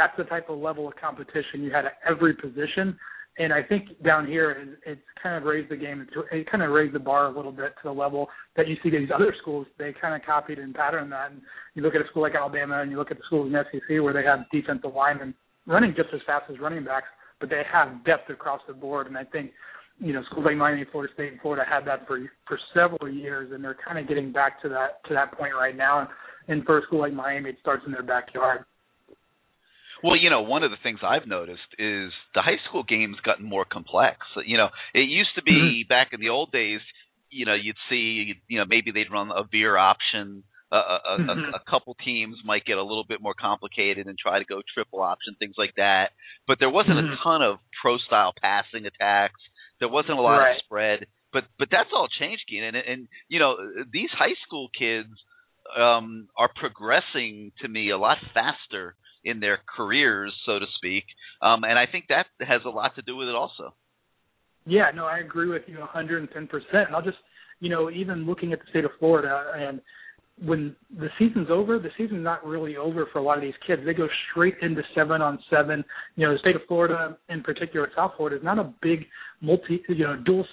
that's 0.00 0.16
the 0.16 0.24
type 0.24 0.48
of 0.48 0.58
level 0.58 0.88
of 0.88 0.94
competition 0.96 1.60
you 1.62 1.70
had 1.70 1.84
at 1.84 1.98
every 2.08 2.32
position. 2.32 2.98
And 3.36 3.52
I 3.52 3.62
think 3.62 4.02
down 4.02 4.26
here, 4.26 4.76
it's 4.86 5.00
kind 5.22 5.36
of 5.36 5.44
raised 5.44 5.70
the 5.70 5.76
game. 5.76 6.06
It 6.32 6.50
kind 6.50 6.62
of 6.62 6.70
raised 6.70 6.94
the 6.94 6.98
bar 6.98 7.26
a 7.26 7.36
little 7.36 7.52
bit 7.52 7.74
to 7.82 7.84
the 7.84 7.92
level 7.92 8.28
that 8.56 8.66
you 8.66 8.76
see 8.82 8.88
these 8.88 9.10
other 9.14 9.34
schools. 9.42 9.66
They 9.78 9.94
kind 10.00 10.14
of 10.14 10.26
copied 10.26 10.58
and 10.58 10.74
patterned 10.74 11.12
that. 11.12 11.32
And 11.32 11.42
you 11.74 11.82
look 11.82 11.94
at 11.94 12.00
a 12.00 12.08
school 12.08 12.22
like 12.22 12.34
Alabama, 12.34 12.80
and 12.80 12.90
you 12.90 12.96
look 12.96 13.10
at 13.10 13.18
the 13.18 13.22
schools 13.26 13.46
in 13.46 13.52
the 13.52 13.64
SEC 13.70 14.02
where 14.02 14.14
they 14.14 14.24
have 14.24 14.40
defensive 14.50 14.94
linemen 14.94 15.34
running 15.66 15.94
just 15.94 16.08
as 16.14 16.20
fast 16.26 16.44
as 16.50 16.58
running 16.58 16.82
backs, 16.82 17.08
but 17.40 17.50
they 17.50 17.62
have 17.70 18.04
depth 18.04 18.30
across 18.30 18.60
the 18.66 18.74
board. 18.74 19.06
And 19.06 19.18
I 19.18 19.24
think 19.24 19.52
you 19.98 20.14
know 20.14 20.22
schools 20.30 20.46
like 20.46 20.56
Miami, 20.56 20.86
Florida 20.90 21.12
State, 21.12 21.32
and 21.32 21.40
Florida 21.40 21.64
had 21.68 21.86
that 21.86 22.06
for 22.06 22.18
for 22.48 22.58
several 22.72 23.12
years, 23.12 23.52
and 23.52 23.62
they're 23.62 23.76
kind 23.86 23.98
of 23.98 24.08
getting 24.08 24.32
back 24.32 24.60
to 24.62 24.68
that 24.70 25.04
to 25.08 25.14
that 25.14 25.32
point 25.38 25.52
right 25.54 25.76
now. 25.76 26.00
And, 26.00 26.08
and 26.48 26.64
for 26.64 26.78
a 26.78 26.82
school 26.82 27.00
like 27.00 27.12
Miami, 27.12 27.50
it 27.50 27.56
starts 27.60 27.84
in 27.86 27.92
their 27.92 28.02
backyard. 28.02 28.64
Well, 30.02 30.16
you 30.16 30.30
know, 30.30 30.42
one 30.42 30.62
of 30.62 30.70
the 30.70 30.76
things 30.82 31.00
I've 31.02 31.26
noticed 31.26 31.74
is 31.78 32.12
the 32.34 32.42
high 32.42 32.58
school 32.68 32.82
game's 32.82 33.20
gotten 33.20 33.44
more 33.44 33.64
complex. 33.64 34.18
You 34.46 34.56
know, 34.56 34.68
it 34.94 35.08
used 35.08 35.34
to 35.36 35.42
be 35.42 35.52
mm-hmm. 35.52 35.88
back 35.88 36.08
in 36.12 36.20
the 36.20 36.30
old 36.30 36.52
days, 36.52 36.80
you 37.30 37.46
know, 37.46 37.54
you'd 37.54 37.76
see, 37.88 38.34
you 38.48 38.58
know, 38.58 38.64
maybe 38.66 38.90
they'd 38.90 39.12
run 39.12 39.30
a 39.30 39.44
veer 39.50 39.76
option. 39.76 40.42
a, 40.72 40.76
a, 40.76 41.18
mm-hmm. 41.18 41.28
a, 41.28 41.56
a 41.56 41.70
couple 41.70 41.96
teams 42.04 42.36
might 42.44 42.64
get 42.64 42.78
a 42.78 42.82
little 42.82 43.04
bit 43.04 43.20
more 43.20 43.34
complicated 43.34 44.06
and 44.06 44.18
try 44.18 44.38
to 44.38 44.44
go 44.44 44.62
triple 44.74 45.00
option, 45.00 45.34
things 45.38 45.54
like 45.58 45.74
that. 45.76 46.10
But 46.46 46.58
there 46.60 46.70
wasn't 46.70 46.96
mm-hmm. 46.96 47.12
a 47.12 47.24
ton 47.24 47.42
of 47.42 47.58
pro 47.82 47.98
style 47.98 48.32
passing 48.40 48.86
attacks. 48.86 49.40
There 49.80 49.88
wasn't 49.88 50.18
a 50.18 50.22
lot 50.22 50.38
right. 50.38 50.56
of 50.56 50.62
spread. 50.64 51.06
But 51.32 51.44
but 51.58 51.68
that's 51.70 51.90
all 51.94 52.08
changed, 52.18 52.42
Keenan. 52.48 52.74
And, 52.74 52.86
and 52.86 53.08
you 53.28 53.38
know, 53.38 53.56
these 53.92 54.10
high 54.12 54.34
school 54.46 54.68
kids 54.76 55.10
um, 55.78 56.28
are 56.36 56.50
progressing 56.54 57.52
to 57.62 57.68
me 57.68 57.90
a 57.90 57.98
lot 57.98 58.18
faster 58.34 58.96
in 59.24 59.40
their 59.40 59.58
careers, 59.76 60.32
so 60.46 60.58
to 60.58 60.66
speak. 60.76 61.04
Um, 61.42 61.64
and 61.64 61.78
I 61.78 61.86
think 61.90 62.06
that 62.08 62.26
has 62.40 62.62
a 62.64 62.70
lot 62.70 62.94
to 62.96 63.02
do 63.02 63.16
with 63.16 63.28
it 63.28 63.34
also. 63.34 63.74
Yeah, 64.66 64.90
no, 64.94 65.06
I 65.06 65.18
agree 65.18 65.48
with 65.48 65.62
you 65.66 65.78
110%. 65.78 66.28
And 66.72 66.94
I'll 66.94 67.02
just, 67.02 67.18
you 67.60 67.70
know, 67.70 67.90
even 67.90 68.26
looking 68.26 68.52
at 68.52 68.60
the 68.60 68.66
state 68.70 68.84
of 68.84 68.90
Florida 68.98 69.52
and 69.54 69.80
when 70.44 70.74
the 70.98 71.08
season's 71.18 71.48
over, 71.50 71.78
the 71.78 71.90
season's 71.98 72.24
not 72.24 72.46
really 72.46 72.76
over 72.76 73.06
for 73.12 73.18
a 73.18 73.22
lot 73.22 73.36
of 73.36 73.42
these 73.42 73.54
kids. 73.66 73.82
They 73.84 73.92
go 73.92 74.08
straight 74.30 74.54
into 74.62 74.82
seven 74.94 75.20
on 75.20 75.38
seven. 75.50 75.84
You 76.16 76.26
know, 76.26 76.32
the 76.32 76.38
state 76.38 76.56
of 76.56 76.62
Florida, 76.66 77.16
in 77.28 77.42
particular, 77.42 77.90
South 77.94 78.12
Florida, 78.16 78.36
is 78.36 78.44
not 78.44 78.58
a 78.58 78.72
big 78.80 79.00
multi, 79.40 79.82
you 79.88 80.06
know, 80.06 80.16
dual 80.24 80.46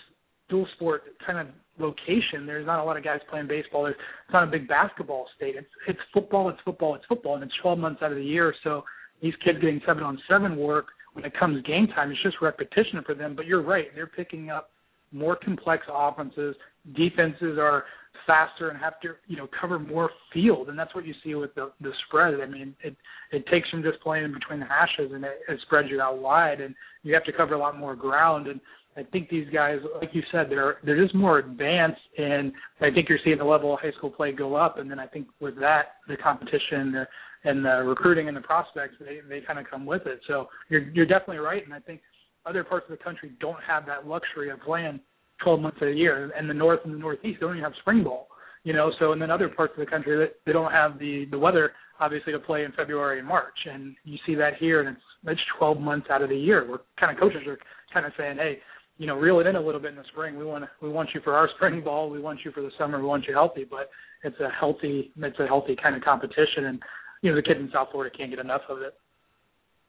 dual 0.50 0.67
sport 0.75 1.03
kind 1.25 1.39
of 1.39 1.47
location. 1.79 2.46
There's 2.46 2.65
not 2.65 2.79
a 2.79 2.84
lot 2.84 2.98
of 2.98 3.03
guys 3.03 3.19
playing 3.29 3.48
baseball. 3.48 3.84
There's 3.84 3.96
it's 3.96 4.34
not 4.34 4.43
a 4.43 4.48
big 4.48 4.67
basketball 4.67 5.27
state. 5.36 5.55
It's 5.55 5.67
it's 5.88 6.00
football. 6.13 6.50
It's 6.50 6.60
football. 6.65 6.96
It's 6.96 7.05
football, 7.05 7.36
and 7.36 7.43
it's 7.43 7.53
12 7.62 7.79
months 7.79 8.01
out 8.01 8.12
of 8.12 8.17
the 8.17 8.24
year. 8.24 8.53
So 8.63 8.84
these 9.22 9.34
kids 9.43 9.60
getting 9.60 9.81
seven 9.86 10.03
on 10.03 10.19
seven 10.29 10.57
work 10.57 10.88
when 11.13 11.25
it 11.25 11.34
comes 11.38 11.63
game 11.63 11.88
time, 11.88 12.12
it's 12.12 12.22
just 12.22 12.38
repetition 12.43 13.01
for 13.03 13.15
them. 13.15 13.36
But 13.36 13.48
you're 13.48 13.63
right. 13.63 13.88
They're 13.96 14.05
picking 14.05 14.51
up 14.51 14.69
more 15.12 15.36
complex 15.36 15.84
offenses. 15.91 16.55
Defenses 16.96 17.57
are 17.60 17.86
faster 18.27 18.69
and 18.69 18.77
have 18.77 19.00
to 19.01 19.13
you 19.27 19.36
know 19.36 19.48
cover 19.60 19.79
more 19.79 20.12
field, 20.31 20.69
and 20.69 20.77
that's 20.77 20.93
what 20.93 21.07
you 21.07 21.13
see 21.24 21.34
with 21.34 21.55
the 21.55 21.72
the 21.81 21.91
spread. 22.07 22.36
I 22.39 22.46
mean, 22.46 22.75
it 22.84 22.96
it 23.31 23.48
takes 23.48 23.67
from 23.69 23.81
just 23.81 24.00
playing 24.01 24.25
in 24.25 24.34
between 24.34 24.60
the 24.60 24.67
hashes 24.67 25.12
and 25.12 25.24
it, 25.24 25.39
it 25.50 25.60
spreads 25.65 25.89
you 25.89 26.00
out 26.01 26.19
wide, 26.19 26.62
and 26.62 26.75
you 27.01 27.15
have 27.15 27.24
to 27.24 27.34
cover 27.34 27.55
a 27.55 27.60
lot 27.60 27.79
more 27.79 27.96
ground. 27.96 28.48
And 28.48 28.60
I 28.98 29.04
think 29.04 29.30
these 29.30 29.48
guys, 29.54 29.77
like 30.01 30.10
you 30.13 30.24
said, 30.32 30.48
they're 30.50 30.77
they're 30.84 31.01
just 31.01 31.13
more 31.13 31.38
advanced, 31.38 32.01
and 32.18 32.51
I 32.82 32.89
think 32.89 33.08
you're 33.08 33.20
seeing 33.24 33.38
the 33.38 33.46
level 33.46 33.74
of 33.74 33.80
high 33.80 33.92
school 33.92 34.10
play 34.10 34.32
go 34.32 34.56
up. 34.56 34.80
And 34.80 34.89
then 34.89 35.00
I 35.00 35.06
think 35.06 35.27
with 35.39 35.56
that, 35.60 35.98
the 36.08 36.18
competition 36.18 36.92
the, 36.92 37.06
and 37.44 37.63
the 37.63 37.84
recruiting 37.84 38.27
and 38.27 38.36
the 38.36 38.42
prospects, 38.42 38.96
they 39.00 39.20
they 39.30 39.46
kind 39.46 39.60
of 39.60 39.66
come 39.70 39.86
with 39.86 40.08
it. 40.08 40.20
So 40.27 40.48
you're 40.70 40.89
you're 40.89 41.06
definitely 41.06 41.38
right, 41.38 41.63
and 41.63 41.74
I 41.74 41.80
think 41.80 42.01
other 42.48 42.63
parts 42.63 42.88
of 42.89 42.98
the 42.98 43.04
country 43.04 43.34
don't 43.39 43.62
have 43.68 43.86
that 43.86 44.08
luxury 44.08 44.50
of 44.50 44.60
playing 44.62 45.00
12 45.44 45.60
months 45.60 45.77
of 45.82 45.89
the 45.89 45.94
year. 45.94 46.32
And 46.36 46.50
the 46.50 46.54
North 46.56 46.80
and 46.84 46.94
the 46.94 46.98
Northeast 46.98 47.39
don't 47.39 47.51
even 47.51 47.63
have 47.63 47.74
spring 47.82 48.04
ball, 48.04 48.27
you 48.63 48.74
know. 48.74 48.92
So 49.00 49.12
and 49.12 49.22
then 49.22 49.30
other 49.30 49.48
parts 49.48 49.74
of 49.77 49.80
the 49.80 49.92
country 49.92 50.18
that 50.18 50.38
they 50.48 50.54
don't 50.54 50.72
have 50.72 50.98
the 50.98 51.25
the 51.30 51.38
weather 51.38 51.74
obviously 52.00 52.32
to 52.34 52.39
play 52.39 52.63
in 52.63 52.72
February 52.74 53.20
and 53.20 53.27
March. 53.27 53.58
And 53.72 53.96
you 54.04 54.18
see 54.25 54.36
that 54.36 54.56
here, 54.60 54.80
and 54.80 54.89
it's 54.89 55.06
it's 55.25 55.42
12 55.60 55.80
months 55.80 56.08
out 56.10 56.24
of 56.24 56.30
the 56.30 56.38
year. 56.38 56.68
Where 56.68 56.80
kind 57.00 57.12
of 57.12 57.20
coaches 57.20 57.42
are 57.48 57.58
kind 57.94 58.06
of 58.06 58.12
saying, 58.18 58.38
hey, 58.38 58.60
you 58.98 59.08
know, 59.08 59.16
reel 59.16 59.39
it 59.39 59.48
in 59.48 59.56
a 59.56 59.62
little 59.62 59.82
bit 59.82 59.92
in 59.92 59.98
the 59.98 60.04
spring. 60.12 60.38
We 60.38 60.46
want 60.46 60.63
to, 60.63 60.70
we 60.82 60.89
want 60.89 61.10
you 61.13 61.22
for 61.24 61.36
our 61.36 61.50
spring 61.56 61.84
ball. 61.84 62.10
We 62.10 62.20
want 62.20 62.39
you 62.44 62.51
for 62.51 62.62
the 62.62 62.72
summer. 62.77 63.00
We 63.00 63.06
want 63.06 63.25
you 63.27 63.34
healthy. 63.34 63.66
But 63.70 63.89
it's 64.24 64.39
a 64.39 64.50
healthy, 64.50 65.12
it's 65.16 65.39
a 65.39 65.48
healthy 65.48 65.75
kind 65.82 65.96
of 65.96 66.01
competition, 66.01 66.66
and 66.66 66.80
you 67.22 67.32
know, 67.32 67.36
the 67.36 67.44
kids 67.44 67.60
in 67.60 67.70
South 67.74 67.89
Florida 67.92 68.16
can't 68.16 68.30
get 68.30 68.39
enough 68.39 68.62
of 68.70 68.82
it. 68.82 68.94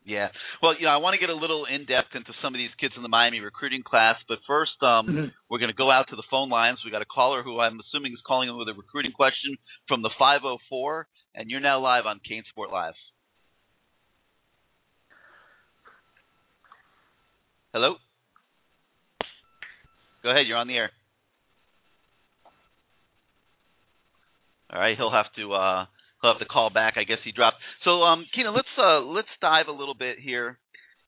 Yeah. 0.04 0.28
Well, 0.62 0.72
you 0.78 0.86
know, 0.86 0.92
I 0.92 0.96
want 0.96 1.14
to 1.14 1.20
get 1.20 1.28
a 1.28 1.36
little 1.36 1.66
in 1.68 1.84
depth 1.84 2.16
into 2.16 2.32
some 2.42 2.54
of 2.54 2.58
these 2.58 2.72
kids 2.80 2.94
in 2.96 3.02
the 3.02 3.12
Miami 3.12 3.40
recruiting 3.40 3.82
class, 3.84 4.16
but 4.26 4.38
first, 4.46 4.72
um, 4.80 5.06
mm-hmm. 5.06 5.26
we're 5.50 5.58
going 5.58 5.70
to 5.70 5.76
go 5.76 5.90
out 5.90 6.08
to 6.08 6.16
the 6.16 6.24
phone 6.30 6.48
lines. 6.48 6.78
We 6.82 6.90
got 6.90 7.02
a 7.02 7.12
caller 7.12 7.42
who 7.42 7.60
I'm 7.60 7.78
assuming 7.78 8.14
is 8.14 8.24
calling 8.26 8.48
in 8.48 8.56
with 8.56 8.68
a 8.68 8.74
recruiting 8.74 9.12
question 9.12 9.58
from 9.86 10.00
the 10.00 10.10
504, 10.18 11.06
and 11.34 11.50
you're 11.50 11.60
now 11.60 11.80
live 11.80 12.06
on 12.06 12.20
CaneSport 12.24 12.72
Live. 12.72 12.94
Hello. 17.74 17.96
Go 20.22 20.30
ahead. 20.30 20.46
You're 20.46 20.58
on 20.58 20.68
the 20.68 20.76
air. 20.76 20.90
All 24.72 24.80
right. 24.80 24.96
He'll 24.96 25.12
have 25.12 25.32
to. 25.36 25.52
Uh, 25.54 25.84
he'll 26.20 26.32
have 26.32 26.40
to 26.40 26.46
call 26.46 26.70
back. 26.70 26.94
I 26.96 27.04
guess 27.04 27.18
he 27.24 27.32
dropped. 27.32 27.56
So, 27.84 28.02
um, 28.02 28.26
Keenan, 28.34 28.54
let's 28.54 28.68
uh, 28.78 29.00
let's 29.00 29.28
dive 29.40 29.68
a 29.68 29.72
little 29.72 29.94
bit 29.94 30.18
here 30.18 30.58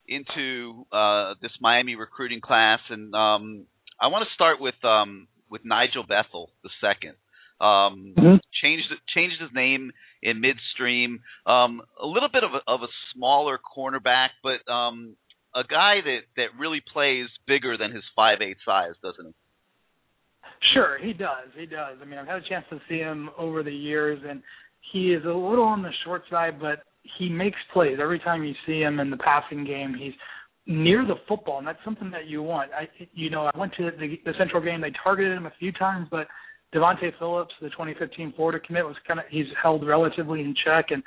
into 0.09 0.87
uh, 0.93 1.35
this 1.41 1.53
Miami 1.61 1.95
recruiting 1.95 2.41
class, 2.41 2.81
and 2.91 3.15
um, 3.15 3.67
I 4.01 4.09
want 4.09 4.27
to 4.27 4.35
start 4.35 4.61
with 4.61 4.75
um, 4.85 5.29
with 5.51 5.63
Nigel 5.65 6.05
Bethel 6.07 6.51
the 6.63 6.71
second. 6.81 7.15
Um, 7.61 8.15
mm-hmm. 8.17 8.37
Changed 8.63 8.87
changed 9.15 9.41
his 9.41 9.51
name 9.55 9.93
in 10.23 10.41
midstream. 10.41 11.21
Um, 11.47 11.83
a 12.01 12.07
little 12.07 12.29
bit 12.33 12.45
of 12.45 12.51
a, 12.53 12.71
of 12.71 12.83
a 12.83 12.89
smaller 13.15 13.59
cornerback, 13.59 14.31
but 14.43 14.71
um, 14.71 15.17
a 15.55 15.63
guy 15.65 15.97
that 16.05 16.21
that 16.37 16.59
really 16.59 16.81
plays 16.93 17.27
bigger 17.47 17.77
than 17.77 17.93
his 17.93 18.05
five 18.15 18.39
eight 18.41 18.59
size, 18.65 18.95
doesn't 19.03 19.27
he? 19.27 19.33
Sure, 20.75 20.99
he 21.01 21.13
does. 21.13 21.49
He 21.59 21.67
does. 21.67 21.97
I 22.01 22.05
mean, 22.05 22.19
I've 22.19 22.27
had 22.27 22.37
a 22.37 22.49
chance 22.49 22.65
to 22.71 22.79
see 22.89 22.99
him 22.99 23.31
over 23.39 23.63
the 23.63 23.73
years, 23.73 24.21
and 24.27 24.43
he 24.93 25.13
is 25.13 25.25
a 25.25 25.29
little 25.29 25.65
on 25.65 25.83
the 25.83 25.91
short 26.05 26.23
side, 26.31 26.61
but 26.61 26.85
he 27.19 27.29
makes 27.29 27.57
plays 27.73 27.99
every 28.01 28.19
time 28.19 28.45
you 28.45 28.55
see 28.67 28.81
him 28.81 29.01
in 29.01 29.11
the 29.11 29.17
passing 29.17 29.65
game. 29.65 29.95
He's 29.99 30.13
near 30.67 31.05
the 31.07 31.17
football, 31.27 31.59
and 31.59 31.67
that's 31.67 31.83
something 31.85 32.11
that 32.11 32.27
you 32.27 32.43
want. 32.43 32.71
I, 32.73 32.89
you 33.15 33.31
know, 33.31 33.47
I 33.53 33.59
went 33.59 33.73
to 33.79 33.91
the, 33.91 34.17
the 34.25 34.33
Central 34.39 34.63
game. 34.63 34.81
They 34.81 34.93
targeted 35.03 35.37
him 35.37 35.47
a 35.47 35.53
few 35.59 35.73
times, 35.73 36.09
but 36.11 36.29
Devontae 36.75 37.13
Phillips, 37.19 37.55
the 37.61 37.71
2015 37.71 38.35
Florida 38.37 38.65
commit, 38.65 38.85
was 38.85 38.97
kind 39.07 39.19
of 39.19 39.27
he's 39.31 39.47
held 39.61 39.87
relatively 39.87 40.41
in 40.41 40.55
check, 40.65 40.87
and 40.91 41.03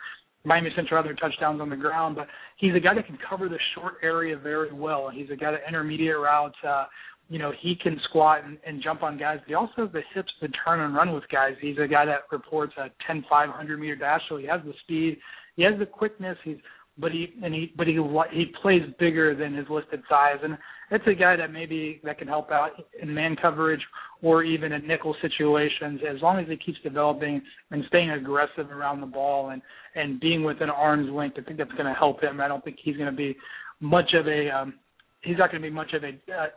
Miami 0.45 0.71
Central 0.75 0.99
other 0.99 1.13
touchdowns 1.13 1.61
on 1.61 1.69
the 1.69 1.75
ground. 1.75 2.15
But 2.15 2.27
he's 2.57 2.75
a 2.75 2.79
guy 2.79 2.93
that 2.93 3.05
can 3.05 3.17
cover 3.27 3.49
the 3.49 3.59
short 3.75 3.95
area 4.03 4.37
very 4.37 4.73
well. 4.73 5.09
He's 5.13 5.29
a 5.31 5.35
guy 5.35 5.51
that 5.51 5.61
intermediate 5.67 6.17
routes. 6.17 6.57
Uh, 6.67 6.85
you 7.29 7.39
know, 7.39 7.51
he 7.61 7.75
can 7.81 7.99
squat 8.09 8.43
and, 8.43 8.57
and 8.65 8.81
jump 8.83 9.01
on 9.01 9.17
guys. 9.17 9.39
But 9.39 9.47
he 9.47 9.53
also 9.55 9.73
has 9.77 9.91
the 9.91 10.01
hips 10.13 10.31
to 10.41 10.49
turn 10.65 10.81
and 10.81 10.93
run 10.93 11.13
with 11.13 11.23
guys. 11.31 11.55
He's 11.61 11.77
a 11.77 11.87
guy 11.87 12.05
that 12.05 12.21
reports 12.31 12.73
a 12.77 12.89
10 13.07 13.25
500 13.29 13.79
meter 13.79 13.95
dash, 13.95 14.21
so 14.29 14.37
he 14.37 14.45
has 14.45 14.61
the 14.65 14.73
speed, 14.83 15.17
he 15.55 15.63
has 15.63 15.73
the 15.79 15.85
quickness. 15.85 16.37
He's 16.43 16.57
but 16.97 17.11
he 17.11 17.33
and 17.43 17.53
he 17.53 17.73
but 17.75 17.87
he 17.87 17.99
he 18.31 18.45
plays 18.61 18.81
bigger 18.99 19.35
than 19.35 19.55
his 19.55 19.67
listed 19.69 20.01
size, 20.07 20.37
and 20.43 20.57
it's 20.91 21.05
a 21.07 21.13
guy 21.13 21.35
that 21.35 21.51
maybe 21.51 21.99
that 22.03 22.19
can 22.19 22.27
help 22.27 22.51
out 22.51 22.71
in 23.01 23.13
man 23.13 23.35
coverage 23.41 23.81
or 24.21 24.43
even 24.43 24.71
in 24.71 24.87
nickel 24.87 25.15
situations 25.21 26.01
as 26.07 26.21
long 26.21 26.39
as 26.39 26.47
he 26.47 26.55
keeps 26.55 26.77
developing 26.83 27.41
and 27.71 27.83
staying 27.87 28.11
aggressive 28.11 28.69
around 28.71 29.01
the 29.01 29.07
ball 29.07 29.49
and 29.49 29.61
and 29.95 30.19
being 30.19 30.43
within 30.43 30.69
arm's 30.69 31.09
length. 31.11 31.37
I 31.39 31.41
think 31.41 31.57
that's 31.57 31.71
going 31.71 31.85
to 31.85 31.93
help 31.93 32.21
him. 32.21 32.39
I 32.39 32.47
don't 32.47 32.63
think 32.63 32.77
he's 32.83 32.97
going 32.97 33.09
to 33.09 33.15
be 33.15 33.35
much 33.79 34.13
of 34.13 34.27
a 34.27 34.49
um, 34.49 34.75
he's 35.21 35.37
not 35.37 35.51
going 35.51 35.63
to 35.63 35.67
be 35.67 35.73
much 35.73 35.93
of 35.93 36.03
a 36.03 36.09
uh, 36.31 36.47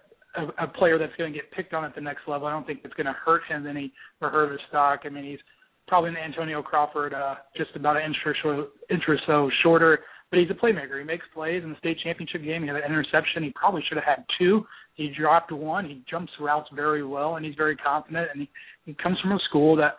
a, 0.58 0.66
player 0.66 0.98
that's 0.98 1.14
going 1.16 1.32
to 1.32 1.38
get 1.38 1.50
picked 1.52 1.72
on 1.72 1.84
at 1.84 1.94
the 1.94 2.00
next 2.00 2.28
level. 2.28 2.46
I 2.46 2.50
don't 2.50 2.66
think 2.66 2.80
it's 2.84 2.94
going 2.94 3.06
to 3.06 3.16
hurt 3.24 3.42
him 3.48 3.66
any 3.66 3.92
or 4.20 4.30
hurt 4.30 4.52
his 4.52 4.60
stock. 4.68 5.00
I 5.04 5.08
mean, 5.08 5.24
he's 5.24 5.38
probably 5.88 6.10
an 6.10 6.16
Antonio 6.16 6.62
Crawford, 6.62 7.14
uh, 7.14 7.36
just 7.56 7.70
about 7.74 7.96
an 7.96 8.02
inch 8.02 8.16
or, 8.24 8.36
so, 8.42 8.66
inch 8.90 9.02
or 9.08 9.18
so 9.26 9.50
shorter, 9.62 10.00
but 10.30 10.40
he's 10.40 10.50
a 10.50 10.54
playmaker. 10.54 10.98
He 10.98 11.04
makes 11.04 11.24
plays 11.32 11.62
in 11.62 11.70
the 11.70 11.78
state 11.78 11.98
championship 12.02 12.42
game. 12.42 12.62
He 12.62 12.68
had 12.68 12.76
an 12.76 12.84
interception. 12.84 13.42
He 13.42 13.52
probably 13.54 13.82
should 13.88 13.96
have 13.96 14.04
had 14.04 14.24
two. 14.38 14.66
He 14.94 15.12
dropped 15.16 15.52
one. 15.52 15.84
He 15.84 16.02
jumps 16.10 16.32
routes 16.40 16.68
very 16.74 17.04
well, 17.04 17.36
and 17.36 17.44
he's 17.44 17.54
very 17.54 17.76
confident. 17.76 18.28
And 18.32 18.42
he, 18.42 18.50
he 18.84 18.94
comes 18.94 19.18
from 19.20 19.32
a 19.32 19.38
school 19.48 19.76
that 19.76 19.96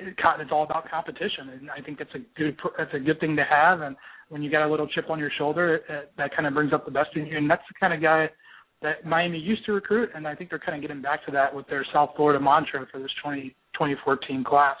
it's 0.00 0.50
all 0.50 0.64
about 0.64 0.90
competition, 0.90 1.50
and 1.50 1.70
I 1.70 1.80
think 1.80 1.98
that's 1.98 2.14
a 2.14 2.20
good 2.38 2.56
that's 2.78 2.94
a 2.94 2.98
good 2.98 3.20
thing 3.20 3.36
to 3.36 3.44
have. 3.44 3.82
And 3.82 3.94
when 4.30 4.42
you 4.42 4.50
got 4.50 4.66
a 4.66 4.70
little 4.70 4.88
chip 4.88 5.10
on 5.10 5.18
your 5.18 5.30
shoulder, 5.36 5.76
it, 5.88 6.12
that 6.16 6.34
kind 6.34 6.46
of 6.46 6.54
brings 6.54 6.72
up 6.72 6.84
the 6.84 6.90
best 6.90 7.10
in 7.14 7.26
you. 7.26 7.36
And 7.36 7.48
that's 7.48 7.62
the 7.68 7.74
kind 7.78 7.92
of 7.92 8.00
guy 8.00 8.30
that 8.80 9.06
Miami 9.06 9.38
used 9.38 9.64
to 9.66 9.72
recruit, 9.72 10.10
and 10.14 10.26
I 10.26 10.34
think 10.34 10.50
they're 10.50 10.58
kind 10.58 10.74
of 10.74 10.82
getting 10.82 11.02
back 11.02 11.24
to 11.26 11.32
that 11.32 11.54
with 11.54 11.66
their 11.68 11.86
South 11.92 12.10
Florida 12.16 12.40
mantra 12.40 12.86
for 12.90 12.98
this 12.98 13.10
20, 13.22 13.54
2014 13.74 14.44
class. 14.44 14.76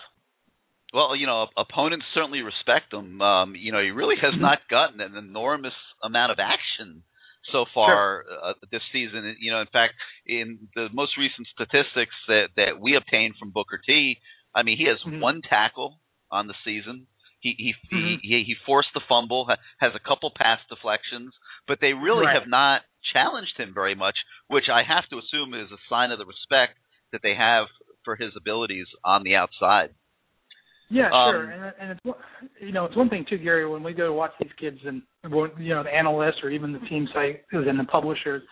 Well, 0.92 1.16
you 1.16 1.26
know, 1.26 1.46
opponents 1.56 2.04
certainly 2.14 2.42
respect 2.42 2.92
him. 2.92 3.20
Um, 3.22 3.54
you 3.56 3.72
know, 3.72 3.80
he 3.80 3.90
really 3.90 4.16
has 4.20 4.34
mm-hmm. 4.34 4.42
not 4.42 4.58
gotten 4.68 5.00
an 5.00 5.16
enormous 5.16 5.72
amount 6.02 6.32
of 6.32 6.38
action 6.38 7.02
so 7.50 7.64
far 7.74 8.24
sure. 8.28 8.50
uh, 8.50 8.52
this 8.70 8.82
season. 8.92 9.36
You 9.40 9.52
know, 9.52 9.60
in 9.60 9.72
fact, 9.72 9.94
in 10.26 10.68
the 10.74 10.88
most 10.92 11.12
recent 11.16 11.48
statistics 11.48 12.14
that 12.28 12.48
that 12.56 12.80
we 12.80 12.96
obtained 12.96 13.34
from 13.38 13.50
Booker 13.50 13.80
T, 13.84 14.18
I 14.54 14.62
mean, 14.62 14.76
he 14.76 14.84
has 14.84 14.98
mm-hmm. 15.06 15.20
one 15.20 15.40
tackle 15.48 15.98
on 16.30 16.46
the 16.46 16.54
season. 16.64 17.06
He 17.40 17.54
he, 17.56 17.72
mm-hmm. 17.92 18.20
he 18.20 18.44
he 18.46 18.54
forced 18.66 18.90
the 18.94 19.00
fumble, 19.08 19.48
has 19.80 19.92
a 19.94 20.08
couple 20.08 20.30
pass 20.36 20.60
deflections, 20.68 21.32
but 21.66 21.78
they 21.80 21.92
really 21.92 22.26
right. 22.26 22.36
have 22.36 22.48
not 22.48 22.82
challenged 23.12 23.58
him 23.58 23.72
very 23.74 23.94
much, 23.94 24.14
which 24.48 24.68
I 24.72 24.82
have 24.86 25.08
to 25.10 25.18
assume 25.18 25.54
is 25.54 25.72
a 25.72 25.80
sign 25.88 26.12
of 26.12 26.18
the 26.18 26.26
respect 26.26 26.78
that 27.12 27.20
they 27.22 27.34
have 27.34 27.66
for 28.04 28.16
his 28.16 28.32
abilities 28.36 28.86
on 29.04 29.22
the 29.22 29.36
outside. 29.36 29.90
Yeah, 30.92 31.06
um, 31.06 31.32
sure, 31.32 31.50
and, 31.50 31.72
and 31.80 31.90
it's 31.92 32.18
you 32.60 32.72
know 32.72 32.84
it's 32.84 32.96
one 32.96 33.08
thing 33.08 33.24
too, 33.28 33.38
Gary. 33.38 33.66
When 33.68 33.82
we 33.82 33.94
go 33.94 34.06
to 34.06 34.12
watch 34.12 34.32
these 34.38 34.50
kids 34.60 34.78
and 34.84 35.00
you 35.24 35.74
know 35.74 35.82
the 35.82 35.90
analysts 35.90 36.42
or 36.42 36.50
even 36.50 36.72
the 36.72 36.80
team 36.80 37.08
site 37.14 37.42
and 37.52 37.80
the 37.80 37.84
publishers, 37.84 38.42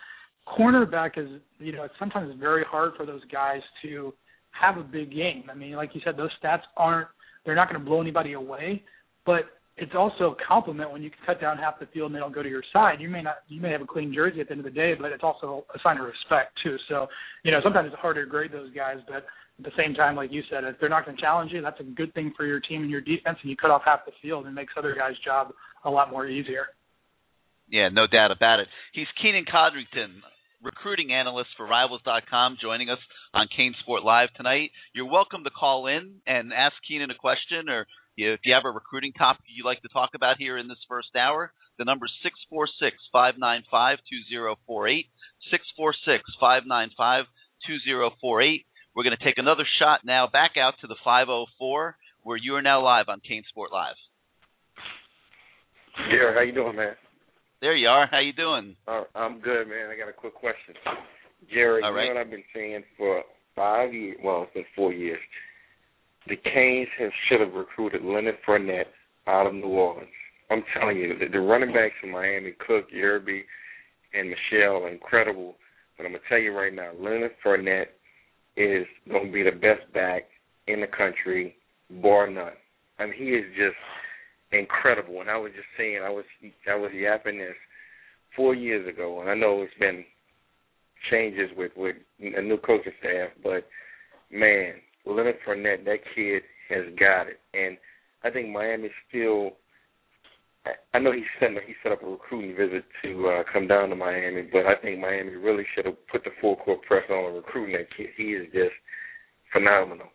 cornerback 0.47 1.17
is 1.17 1.29
you 1.59 1.71
know 1.71 1.83
it's 1.83 1.93
sometimes 1.99 2.33
very 2.39 2.63
hard 2.67 2.93
for 2.97 3.05
those 3.05 3.21
guys 3.31 3.61
to 3.83 4.11
have 4.59 4.77
a 4.77 4.83
big 4.83 5.11
game. 5.11 5.43
I 5.51 5.55
mean, 5.55 5.73
like 5.73 5.91
you 5.93 6.01
said, 6.03 6.17
those 6.17 6.31
stats 6.43 6.61
aren't 6.77 7.07
they're 7.45 7.55
not 7.55 7.69
going 7.69 7.79
to 7.79 7.85
blow 7.85 8.01
anybody 8.01 8.33
away, 8.33 8.83
but 9.25 9.45
it's 9.77 9.93
also 9.95 10.35
a 10.37 10.45
compliment 10.47 10.91
when 10.91 11.01
you 11.01 11.09
can 11.09 11.19
cut 11.25 11.41
down 11.41 11.57
half 11.57 11.79
the 11.79 11.87
field 11.87 12.07
and 12.07 12.15
they 12.15 12.19
don't 12.19 12.33
go 12.33 12.43
to 12.43 12.49
your 12.49 12.63
side. 12.73 12.99
You 12.99 13.09
may 13.09 13.21
not, 13.21 13.37
you 13.47 13.61
may 13.61 13.71
have 13.71 13.81
a 13.81 13.85
clean 13.85 14.13
jersey 14.13 14.41
at 14.41 14.47
the 14.47 14.51
end 14.51 14.59
of 14.59 14.65
the 14.65 14.77
day, 14.77 14.93
but 14.99 15.11
it's 15.11 15.23
also 15.23 15.65
a 15.73 15.79
sign 15.81 15.97
of 15.97 16.05
respect 16.05 16.57
too. 16.63 16.77
So, 16.89 17.07
you 17.43 17.51
know, 17.51 17.59
sometimes 17.63 17.87
it's 17.91 17.99
harder 17.99 18.25
to 18.25 18.29
grade 18.29 18.51
those 18.51 18.71
guys, 18.73 18.97
but 19.07 19.25
at 19.63 19.71
the 19.71 19.81
same 19.81 19.93
time, 19.93 20.15
like 20.15 20.31
you 20.31 20.41
said, 20.49 20.63
if 20.63 20.75
they're 20.79 20.89
not 20.89 21.05
going 21.05 21.15
to 21.15 21.21
challenge 21.21 21.51
you, 21.51 21.61
that's 21.61 21.79
a 21.79 21.83
good 21.83 22.13
thing 22.13 22.33
for 22.35 22.45
your 22.45 22.59
team 22.59 22.81
and 22.81 22.89
your 22.89 23.01
defense, 23.01 23.37
and 23.41 23.49
you 23.49 23.55
cut 23.55 23.69
off 23.69 23.83
half 23.85 24.05
the 24.05 24.11
field 24.21 24.45
and 24.45 24.55
makes 24.55 24.73
other 24.75 24.95
guys' 24.95 25.13
job 25.23 25.53
a 25.85 25.89
lot 25.89 26.09
more 26.09 26.27
easier. 26.27 26.65
Yeah, 27.69 27.89
no 27.89 28.07
doubt 28.07 28.31
about 28.31 28.59
it. 28.59 28.67
He's 28.93 29.07
Keenan 29.21 29.45
Codrington, 29.45 30.23
recruiting 30.63 31.13
analyst 31.13 31.49
for 31.57 31.67
Rivals.com, 31.67 32.57
joining 32.59 32.89
us 32.89 32.97
on 33.33 33.47
CaneSport 33.57 34.03
Live 34.03 34.29
tonight. 34.35 34.71
You're 34.93 35.09
welcome 35.09 35.43
to 35.43 35.51
call 35.51 35.85
in 35.87 36.21
and 36.25 36.51
ask 36.53 36.73
Keenan 36.87 37.11
a 37.11 37.15
question 37.15 37.69
or 37.69 37.85
if 38.17 38.41
you 38.43 38.53
have 38.53 38.65
a 38.65 38.71
recruiting 38.71 39.13
topic 39.13 39.45
you'd 39.47 39.65
like 39.65 39.81
to 39.81 39.87
talk 39.87 40.11
about 40.15 40.35
here 40.37 40.57
in 40.57 40.67
this 40.67 40.83
first 40.89 41.15
hour, 41.15 41.53
the 41.79 41.85
number 41.85 42.05
is 42.05 42.11
646 42.21 42.97
595 43.13 43.97
2048. 44.09 45.05
646 45.49 46.21
595 46.39 47.25
2048. 47.65 48.65
We're 48.95 49.03
going 49.03 49.17
to 49.17 49.23
take 49.23 49.37
another 49.37 49.65
shot 49.79 50.01
now 50.03 50.27
back 50.31 50.51
out 50.57 50.73
to 50.81 50.87
the 50.87 50.97
504, 51.03 51.95
where 52.23 52.37
you 52.37 52.55
are 52.55 52.61
now 52.61 52.83
live 52.83 53.05
on 53.07 53.19
CaneSport 53.19 53.71
Live. 53.71 53.95
Yeah, 56.09 56.33
how 56.33 56.41
you 56.41 56.53
doing, 56.53 56.75
man? 56.75 56.95
There 57.61 57.75
you 57.75 57.87
are. 57.87 58.07
How 58.09 58.19
you 58.19 58.33
doing? 58.33 58.75
Uh, 58.87 59.03
I'm 59.15 59.39
good, 59.39 59.67
man. 59.67 59.89
I 59.91 59.97
got 59.97 60.09
a 60.09 60.13
quick 60.13 60.33
question. 60.35 60.75
Jerry, 61.53 61.83
All 61.83 61.91
you 61.91 62.07
know 62.07 62.15
what 62.15 62.17
I've 62.17 62.29
been 62.29 62.43
saying 62.53 62.83
for 62.97 63.23
five 63.55 63.93
years. 63.93 64.17
Well, 64.23 64.43
it's 64.43 64.53
been 64.53 64.65
four 64.75 64.93
years. 64.93 65.19
The 66.27 66.35
Canes 66.35 66.87
have 66.99 67.11
should 67.27 67.39
have 67.39 67.53
recruited 67.53 68.03
Leonard 68.03 68.37
Fournette 68.47 68.91
out 69.27 69.47
of 69.47 69.53
New 69.53 69.67
Orleans. 69.67 70.09
I'm 70.49 70.63
telling 70.77 70.97
you, 70.97 71.17
the, 71.17 71.27
the 71.31 71.39
running 71.39 71.73
backs 71.73 71.95
in 72.03 72.11
Miami, 72.11 72.53
Cook, 72.67 72.91
Yearby, 72.91 73.41
and 74.13 74.29
Michel, 74.29 74.83
are 74.83 74.89
incredible. 74.89 75.55
But 75.97 76.05
I'm 76.05 76.11
gonna 76.11 76.23
tell 76.29 76.39
you 76.39 76.53
right 76.55 76.73
now, 76.73 76.91
Leonard 76.99 77.31
Fournette 77.45 77.87
is 78.55 78.85
gonna 79.09 79.31
be 79.31 79.43
the 79.43 79.51
best 79.51 79.91
back 79.93 80.23
in 80.67 80.81
the 80.81 80.87
country, 80.87 81.55
bar 82.01 82.29
none. 82.29 82.53
I 82.99 83.05
mean, 83.05 83.13
he 83.17 83.29
is 83.29 83.45
just 83.57 83.77
incredible. 84.51 85.21
And 85.21 85.29
I 85.29 85.37
was 85.37 85.51
just 85.55 85.67
saying, 85.77 86.01
I 86.03 86.09
was 86.09 86.25
I 86.69 86.75
was 86.75 86.91
yapping 86.93 87.37
this 87.37 87.55
four 88.35 88.53
years 88.53 88.87
ago, 88.87 89.21
and 89.21 89.29
I 89.29 89.35
know 89.35 89.61
it's 89.61 89.73
been 89.79 90.03
changes 91.09 91.49
with 91.57 91.71
with 91.75 91.95
a 92.19 92.41
new 92.41 92.57
coaching 92.57 92.93
staff, 92.99 93.29
but 93.43 93.67
man, 94.31 94.75
Leonard 95.05 95.37
Fournette, 95.45 95.85
that 95.85 95.99
kid 96.15 96.43
has 96.69 96.85
got 96.99 97.27
it, 97.27 97.39
and 97.53 97.77
I 98.23 98.29
think 98.29 98.49
Miami 98.49 98.89
still. 99.09 99.51
I- 100.65 100.99
know 100.99 101.11
he 101.11 101.23
set 101.39 101.49
he 101.65 101.73
set 101.81 101.91
up 101.91 102.03
a 102.03 102.05
recruiting 102.05 102.55
visit 102.55 102.85
to 103.03 103.29
uh, 103.29 103.43
come 103.51 103.67
down 103.67 103.89
to 103.89 103.95
Miami, 103.95 104.43
but 104.43 104.65
I 104.67 104.75
think 104.81 104.99
Miami 104.99 105.35
really 105.35 105.65
should 105.73 105.85
have 105.85 106.07
put 106.07 106.23
the 106.23 106.29
full 106.39 106.55
court 106.57 106.81
press 106.83 107.03
on 107.09 107.33
recruiting 107.33 107.73
that 107.73 107.87
kid. 107.95 108.09
He 108.15 108.33
is 108.33 108.47
just 108.53 108.75
phenomenal. 109.51 110.07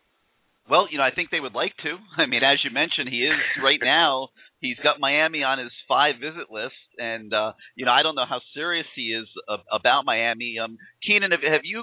Well, 0.68 0.88
you 0.90 0.98
know, 0.98 1.04
I 1.04 1.14
think 1.14 1.30
they 1.30 1.40
would 1.40 1.54
like 1.54 1.76
to. 1.82 1.96
I 2.22 2.26
mean, 2.26 2.42
as 2.42 2.58
you 2.64 2.70
mentioned, 2.70 3.08
he 3.08 3.22
is 3.22 3.38
right 3.62 3.80
now. 3.82 4.28
He's 4.60 4.78
got 4.82 5.00
Miami 5.00 5.42
on 5.42 5.58
his 5.58 5.72
five 5.86 6.16
visit 6.20 6.50
list, 6.50 6.78
and 6.98 7.32
uh, 7.32 7.52
you 7.74 7.84
know, 7.84 7.92
I 7.92 8.02
don't 8.02 8.14
know 8.14 8.26
how 8.28 8.40
serious 8.54 8.86
he 8.94 9.12
is 9.12 9.26
ab- 9.50 9.66
about 9.72 10.04
Miami. 10.04 10.56
Um, 10.62 10.78
Keenan, 11.06 11.32
have, 11.32 11.42
have 11.42 11.64
you 11.64 11.82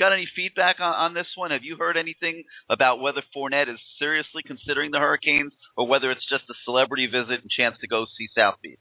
got 0.00 0.12
any 0.12 0.26
feedback 0.34 0.76
on, 0.80 0.94
on 0.94 1.14
this 1.14 1.28
one? 1.36 1.52
Have 1.52 1.62
you 1.62 1.76
heard 1.78 1.96
anything 1.96 2.44
about 2.70 3.00
whether 3.00 3.22
Fournette 3.36 3.68
is 3.68 3.78
seriously 4.00 4.42
considering 4.44 4.90
the 4.90 4.98
Hurricanes, 4.98 5.52
or 5.76 5.86
whether 5.86 6.10
it's 6.10 6.24
just 6.28 6.48
a 6.48 6.56
celebrity 6.64 7.06
visit 7.06 7.44
and 7.44 7.50
chance 7.52 7.76
to 7.82 7.86
go 7.86 8.06
see 8.18 8.26
South 8.34 8.56
Beach? 8.62 8.80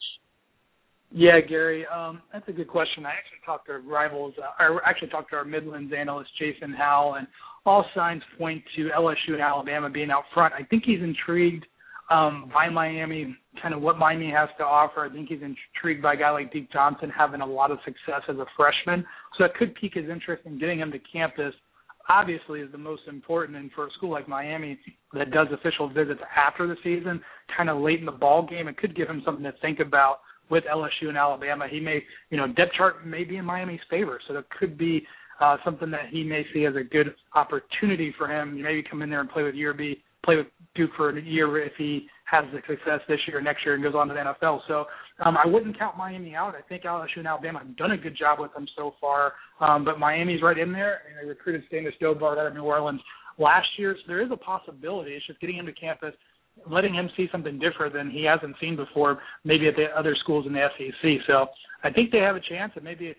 Yeah, 1.12 1.42
Gary, 1.42 1.86
um, 1.88 2.22
that's 2.32 2.48
a 2.48 2.52
good 2.52 2.68
question. 2.68 3.06
I 3.06 3.10
actually 3.10 3.42
talked 3.44 3.66
to 3.66 3.74
our 3.74 3.82
rivals. 3.82 4.34
Uh, 4.38 4.64
I 4.64 4.78
actually 4.90 5.10
talked 5.10 5.32
to 5.32 5.38
our 5.38 5.46
Midlands 5.46 5.92
analyst, 5.92 6.30
Jason 6.40 6.72
Howell, 6.72 7.16
and 7.16 7.28
all 7.66 7.84
signs 7.96 8.22
point 8.38 8.64
to 8.76 8.90
LSU 8.96 9.34
and 9.34 9.42
Alabama 9.42 9.90
being 9.90 10.12
out 10.12 10.24
front. 10.34 10.54
I 10.54 10.64
think 10.64 10.84
he's 10.86 11.02
intrigued 11.02 11.66
um, 12.10 12.52
by 12.54 12.70
Miami, 12.70 13.36
kind 13.62 13.74
of 13.74 13.82
what 13.82 13.98
Miami 13.98 14.32
has 14.32 14.50
to 14.58 14.64
offer. 14.64 15.06
I 15.06 15.14
think 15.14 15.30
he's 15.30 15.42
intrigued 15.42 16.02
by 16.02 16.14
a 16.14 16.18
guy 16.18 16.32
like 16.32 16.52
Deke 16.52 16.72
Johnson 16.72 17.12
having 17.16 17.42
a 17.42 17.46
lot 17.46 17.72
of 17.72 17.78
success 17.86 18.22
as 18.28 18.38
a 18.38 18.46
freshman. 18.58 19.06
So 19.38 19.44
that 19.44 19.56
could 19.56 19.76
pique 19.76 19.94
his 19.94 20.10
interest 20.10 20.44
in 20.46 20.60
getting 20.60 20.80
him 20.80 20.92
to 20.92 21.00
campus. 21.12 21.54
Obviously, 22.10 22.62
is 22.62 22.72
the 22.72 22.78
most 22.78 23.04
important, 23.08 23.56
and 23.56 23.72
for 23.74 23.86
a 23.86 23.92
school 23.92 24.10
like 24.10 24.28
Miami 24.28 24.80
that 25.14 25.30
does 25.30 25.48
official 25.54 25.88
visits 25.88 26.20
after 26.36 26.68
the 26.68 26.76
season, 26.84 27.22
kind 27.56 27.70
of 27.70 27.80
late 27.80 28.00
in 28.00 28.06
the 28.06 28.12
ball 28.12 28.48
game, 28.48 28.68
it 28.68 28.78
could 28.78 28.96
give 28.96 29.08
him 29.08 29.22
something 29.24 29.44
to 29.44 29.54
think 29.62 29.80
about 29.80 30.18
with 30.50 30.64
LSU 30.64 31.10
and 31.10 31.18
Alabama. 31.18 31.68
He 31.70 31.80
may, 31.80 32.02
you 32.32 32.38
know, 32.38 32.48
depth 32.48 32.74
chart 32.76 33.06
may 33.06 33.24
be 33.24 33.38
in 33.38 33.46
Miami's 33.46 33.80
favor, 33.92 34.20
so 34.28 34.34
there 34.34 34.46
could 34.60 34.76
be 34.76 35.06
uh, 35.40 35.58
something 35.64 35.92
that 35.92 36.08
he 36.12 36.24
may 36.24 36.44
see 36.52 36.66
as 36.66 36.76
a 36.76 36.84
good 36.84 37.14
opportunity 37.36 38.14
for 38.18 38.28
him. 38.28 38.60
Maybe 38.60 38.82
come 38.82 39.04
in 39.04 39.10
there 39.12 39.22
and 39.22 39.30
play 39.30 39.44
with 39.44 39.54
Yearby, 39.54 40.00
play 40.24 40.36
with 40.36 40.48
Duke 40.76 40.92
for 40.96 41.10
a 41.10 41.22
year 41.22 41.64
if 41.64 41.74
he 41.78 42.08
has 42.26 42.46
the 42.54 42.60
success 42.68 43.02
this 43.08 43.20
year, 43.28 43.40
or 43.40 43.42
next 43.42 43.66
year, 43.66 43.74
and 43.74 43.84
goes 43.84 43.96
on 43.96 44.08
to 44.08 44.14
the 44.14 44.20
NFL. 44.20 44.60
So 44.68 44.86
um, 45.26 45.36
I 45.38 45.48
wouldn't 45.48 45.78
count 45.80 45.98
Miami 45.98 46.36
out. 46.36 46.56
I 46.56 46.62
think 46.62 46.84
LSU 46.84 47.18
and 47.18 47.28
Alabama 47.28 47.60
have 47.60 47.76
done 47.76 47.92
a 47.92 47.98
good 47.98 48.16
job 48.18 48.40
with 48.40 48.54
them 48.54 48.68
so 48.78 48.94
far, 49.02 49.34
um, 49.60 49.84
but 49.84 50.00
Miami's 50.00 50.42
right 50.42 50.58
in 50.58 50.72
there. 50.72 51.02
And 51.08 51.18
they 51.22 51.28
recruited 51.28 51.64
Standish 51.68 51.96
Dobard 52.00 52.38
out 52.38 52.48
of 52.48 52.54
New 52.54 52.64
Orleans 52.64 53.02
last 53.40 53.68
year, 53.78 53.96
so 53.96 54.04
there 54.08 54.22
is 54.24 54.30
a 54.32 54.38
possibility. 54.38 55.12
It's 55.12 55.26
just 55.26 55.40
getting 55.40 55.58
him 55.58 55.66
to 55.66 55.74
campus 55.74 56.14
letting 56.70 56.94
him 56.94 57.10
see 57.16 57.28
something 57.32 57.60
different 57.60 57.94
than 57.94 58.10
he 58.10 58.26
hasn't 58.26 58.56
seen 58.60 58.76
before, 58.76 59.20
maybe 59.44 59.68
at 59.68 59.76
the 59.76 59.86
other 59.98 60.16
schools 60.22 60.46
in 60.46 60.54
the 60.54 60.68
SEC. 60.78 61.10
So 61.28 61.48
I 61.84 61.92
think 61.92 62.12
they 62.12 62.20
have 62.20 62.36
a 62.36 62.42
chance, 62.42 62.74
and 62.76 62.84
maybe 62.84 63.16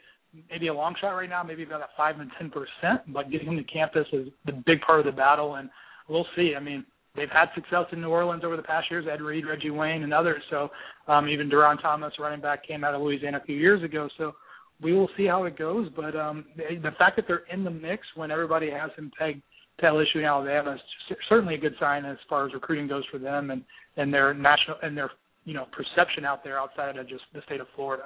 maybe 0.48 0.68
a 0.68 0.74
long 0.74 0.94
shot 1.00 1.10
right 1.10 1.28
now, 1.28 1.42
maybe 1.42 1.64
about 1.64 1.80
a 1.80 1.88
five 1.96 2.18
and 2.20 2.30
ten 2.38 2.50
percent. 2.50 3.12
But 3.12 3.30
getting 3.30 3.48
him 3.48 3.56
to 3.56 3.64
campus 3.64 4.06
is 4.12 4.28
the 4.46 4.52
big 4.66 4.80
part 4.82 5.00
of 5.00 5.06
the 5.06 5.12
battle, 5.12 5.56
and 5.56 5.70
we'll 6.08 6.26
see. 6.36 6.54
I 6.56 6.60
mean, 6.60 6.84
they've 7.16 7.30
had 7.30 7.46
success 7.54 7.86
in 7.92 8.00
New 8.00 8.08
Orleans 8.08 8.42
over 8.44 8.56
the 8.56 8.62
past 8.62 8.90
years. 8.90 9.06
Ed 9.10 9.20
Reed, 9.20 9.46
Reggie 9.46 9.70
Wayne, 9.70 10.02
and 10.02 10.12
others. 10.12 10.42
So 10.50 10.68
um, 11.08 11.28
even 11.28 11.50
Duron 11.50 11.80
Thomas, 11.80 12.12
running 12.18 12.40
back, 12.40 12.66
came 12.66 12.84
out 12.84 12.94
of 12.94 13.02
Louisiana 13.02 13.38
a 13.42 13.46
few 13.46 13.56
years 13.56 13.82
ago. 13.82 14.08
So 14.18 14.32
we 14.82 14.92
will 14.92 15.08
see 15.16 15.26
how 15.26 15.44
it 15.44 15.58
goes. 15.58 15.88
But 15.94 16.16
um, 16.16 16.44
the 16.56 16.90
fact 16.98 17.16
that 17.16 17.26
they're 17.28 17.44
in 17.52 17.64
the 17.64 17.70
mix 17.70 18.02
when 18.14 18.30
everybody 18.30 18.70
has 18.70 18.90
him 18.96 19.10
pegged 19.18 19.42
to 19.80 19.86
LSU 19.86 20.16
and 20.16 20.26
Alabama 20.26 20.74
is 20.74 21.16
certainly 21.28 21.54
a 21.54 21.58
good 21.58 21.74
sign 21.80 22.04
as 22.04 22.18
far 22.28 22.46
as 22.46 22.54
recruiting 22.54 22.86
goes 22.86 23.04
for 23.10 23.18
them 23.18 23.50
and 23.50 23.64
and 23.96 24.12
their 24.12 24.34
national 24.34 24.76
and 24.82 24.96
their 24.96 25.10
you 25.44 25.54
know 25.54 25.64
perception 25.72 26.24
out 26.24 26.44
there 26.44 26.58
outside 26.58 26.96
of 26.96 27.08
just 27.08 27.22
the 27.32 27.40
state 27.46 27.60
of 27.60 27.66
Florida. 27.74 28.04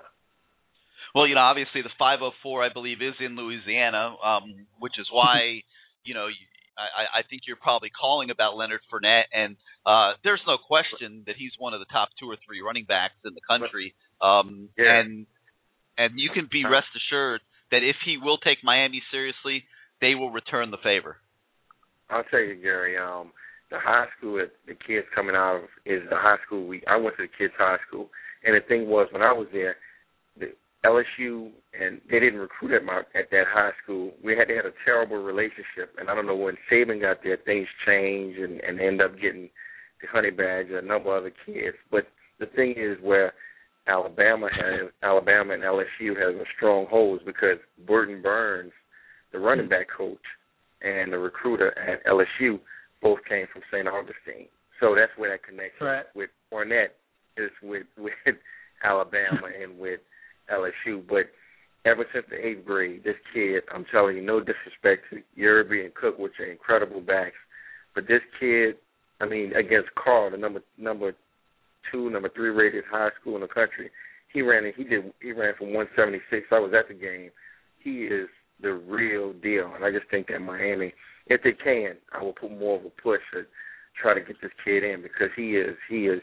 Well, 1.14 1.29
you 1.29 1.37
know, 1.37 1.43
obviously 1.43 1.83
the 1.83 1.95
504, 1.97 2.64
I 2.64 2.73
believe, 2.75 2.99
is 2.99 3.14
in 3.23 3.37
Louisiana, 3.38 4.19
um, 4.19 4.67
which 4.81 4.99
is 4.99 5.07
why, 5.12 5.62
you 6.03 6.12
know, 6.12 6.27
I, 6.76 7.20
I 7.20 7.22
think 7.28 7.42
you're 7.46 7.60
probably 7.60 7.90
calling 7.90 8.30
about 8.30 8.56
Leonard 8.56 8.80
Fournette, 8.90 9.30
and 9.32 9.56
uh, 9.87 10.18
there's 10.24 10.42
no 10.46 10.58
question 10.58 11.22
that 11.26 11.37
he's 11.38 11.52
one 11.58 11.74
of 11.74 11.80
the 11.80 11.87
top 11.92 12.08
two 12.18 12.26
or 12.26 12.37
three 12.46 12.60
running 12.60 12.84
backs 12.84 13.14
in 13.24 13.34
the 13.34 13.44
country. 13.46 13.94
Um, 14.20 14.68
Yeah. 14.76 15.00
And 15.00 15.26
and 15.96 16.18
you 16.18 16.30
can 16.34 16.48
be 16.50 16.64
rest 16.64 16.90
assured 16.96 17.40
that 17.70 17.82
if 17.82 17.96
he 18.04 18.18
will 18.18 18.38
take 18.38 18.58
Miami 18.64 19.02
seriously, 19.12 19.64
they 20.00 20.14
will 20.14 20.30
return 20.30 20.70
the 20.70 20.82
favor. 20.82 21.18
I'll 22.10 22.24
tell 22.24 22.40
you, 22.40 22.56
Gary. 22.56 22.98
Um, 22.98 23.30
the 23.70 23.78
high 23.78 24.06
school 24.18 24.37
that 24.37 24.50
the 24.66 24.74
kids 24.74 25.06
coming 25.14 25.37
out 25.37 25.56
of 25.56 25.62
is 25.87 26.02
the 26.10 26.16
high 26.16 26.37
school 26.46 26.66
we. 26.66 26.82
I 26.87 26.96
went 26.96 27.16
to 27.16 27.22
the 27.22 27.32
kids' 27.38 27.54
high 27.56 27.78
school, 27.88 28.10
and 28.44 28.54
the 28.54 28.66
thing 28.66 28.88
was 28.88 29.08
when 29.12 29.22
I 29.22 29.32
was 29.32 29.46
there, 29.52 29.76
the 30.38 30.52
LSU 30.85 31.51
and 31.79 32.01
they 32.11 32.20
didn't 32.20 32.38
recruit 32.40 32.75
at 32.75 32.85
my 32.85 32.99
at 33.14 33.31
that 33.31 33.44
high 33.49 33.73
school. 33.83 34.12
We 34.23 34.37
had 34.37 34.49
they 34.49 34.57
had 34.57 34.66
a 34.66 34.75
terrible 34.85 35.16
relationship, 35.23 35.94
and 35.99 36.11
I 36.11 36.14
don't 36.14 36.27
know 36.27 36.37
when 36.37 36.57
Saban 36.70 37.01
got 37.01 37.18
there, 37.23 37.38
things 37.44 37.66
changed 37.87 38.38
and 38.38 38.61
and 38.61 38.81
end 38.81 39.01
up 39.01 39.14
getting 39.20 39.49
the 40.01 40.09
Honey 40.12 40.31
Badger, 40.31 40.79
and 40.79 40.87
a 40.87 40.88
number 40.92 41.16
of 41.16 41.23
other 41.23 41.33
kids. 41.47 41.77
But 41.90 42.05
the 42.38 42.47
thing 42.47 42.75
is 42.77 42.99
where 43.03 43.33
Alabama 43.87 44.49
has 44.53 44.90
Alabama 45.03 45.55
and 45.55 45.62
LSU 45.62 46.16
has 46.16 46.35
a 46.35 46.44
strong 46.57 46.87
hold 46.90 47.20
is 47.20 47.27
because 47.27 47.59
Burton 47.87 48.23
Burns, 48.23 48.73
the 49.33 49.38
running 49.38 49.68
back 49.68 49.87
coach, 49.97 50.18
and 50.83 51.12
the 51.12 51.18
recruiter 51.18 51.77
at 51.79 52.05
LSU 52.07 52.61
both 53.03 53.18
came 53.29 53.47
from 53.53 53.62
St. 53.70 53.87
Augustine. 53.88 54.49
So 54.81 54.94
that's 54.94 55.12
where 55.16 55.31
that 55.31 55.42
connection 55.47 55.87
Right. 55.87 56.05
with 56.14 56.31
Fournette 56.53 56.92
is 57.37 57.51
with 57.62 57.85
with 57.99 58.37
Alabama 58.83 59.49
and 59.62 59.79
with 59.79 60.01
LSU. 60.52 61.02
But 61.07 61.30
ever 61.85 62.04
since 62.12 62.26
the 62.30 62.44
eighth 62.44 62.64
grade, 62.64 63.04
this 63.04 63.16
kid, 63.33 63.62
I'm 63.72 63.85
telling 63.90 64.16
you, 64.16 64.22
no 64.22 64.40
disrespect 64.40 65.04
to 65.11 65.22
Yearby 65.40 65.85
and 65.85 65.94
Cook, 65.94 66.18
which 66.18 66.38
are 66.40 66.50
incredible 66.50 67.00
backs, 67.00 67.37
but 67.94 68.09
this 68.09 68.22
kid, 68.40 68.76
I 69.20 69.26
mean, 69.26 69.52
against 69.54 69.94
Karr, 69.94 70.30
the 70.30 70.37
number 70.37 70.61
number 70.76 71.14
two, 71.90 72.11
number 72.11 72.28
three 72.28 72.50
rated 72.50 72.85
high 72.90 73.11
school 73.20 73.37
in 73.37 73.42
the 73.42 73.48
country, 73.48 73.90
he 74.33 74.42
ran 74.42 74.70
he 74.76 74.85
did 74.85 75.12
he 75.22 75.33
ran 75.33 75.54
from 75.57 75.72
176. 75.72 76.46
I 76.50 76.59
was 76.59 76.72
at 76.76 76.88
the 76.88 76.94
game. 76.94 77.30
He 77.78 78.04
is 78.04 78.28
the 78.61 78.72
real 78.72 79.33
deal, 79.33 79.72
and 79.74 79.85
I 79.85 79.90
just 79.90 80.11
think 80.11 80.28
that 80.28 80.40
Miami, 80.40 80.92
if 81.26 81.42
they 81.42 81.52
can, 81.52 81.96
I 82.12 82.22
will 82.22 82.33
put 82.33 82.50
more 82.50 82.78
of 82.78 82.85
a 82.85 82.90
push 82.90 83.20
to 83.33 83.42
try 84.00 84.14
to 84.14 84.20
get 84.20 84.40
this 84.42 84.50
kid 84.64 84.83
in 84.83 85.02
because 85.02 85.30
he 85.37 85.57
is 85.57 85.76
he 85.88 86.07
is 86.07 86.20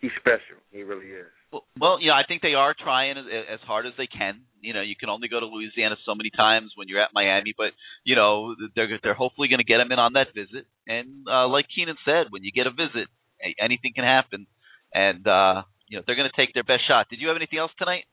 he's 0.00 0.10
special. 0.18 0.58
He 0.72 0.82
really 0.82 1.06
is. 1.06 1.30
Well, 1.52 1.98
you 2.00 2.08
know, 2.08 2.14
I 2.14 2.22
think 2.26 2.42
they 2.42 2.54
are 2.54 2.74
trying 2.78 3.18
as, 3.18 3.60
hard 3.66 3.86
as 3.86 3.92
they 3.98 4.06
can. 4.06 4.42
You 4.60 4.72
know, 4.72 4.82
you 4.82 4.94
can 4.94 5.08
only 5.08 5.26
go 5.26 5.40
to 5.40 5.46
Louisiana 5.46 5.96
so 6.06 6.14
many 6.14 6.30
times 6.30 6.72
when 6.76 6.86
you're 6.86 7.02
at 7.02 7.10
Miami, 7.12 7.54
but 7.56 7.72
you 8.04 8.14
know, 8.14 8.54
they're 8.76 9.00
they're 9.02 9.14
hopefully 9.14 9.48
going 9.48 9.58
to 9.58 9.64
get 9.64 9.80
him 9.80 9.90
in 9.90 9.98
on 9.98 10.12
that 10.12 10.28
visit. 10.34 10.66
And 10.86 11.26
uh, 11.26 11.48
like 11.48 11.66
Keenan 11.74 11.96
said, 12.04 12.26
when 12.30 12.44
you 12.44 12.52
get 12.52 12.66
a 12.66 12.70
visit, 12.70 13.08
anything 13.58 13.92
can 13.94 14.04
happen. 14.04 14.46
And 14.94 15.26
uh, 15.26 15.62
you 15.88 15.98
know, 15.98 16.04
they're 16.06 16.16
going 16.16 16.30
to 16.30 16.40
take 16.40 16.54
their 16.54 16.62
best 16.62 16.86
shot. 16.86 17.08
Did 17.10 17.20
you 17.20 17.28
have 17.28 17.36
anything 17.36 17.58
else 17.58 17.72
tonight? 17.78 18.04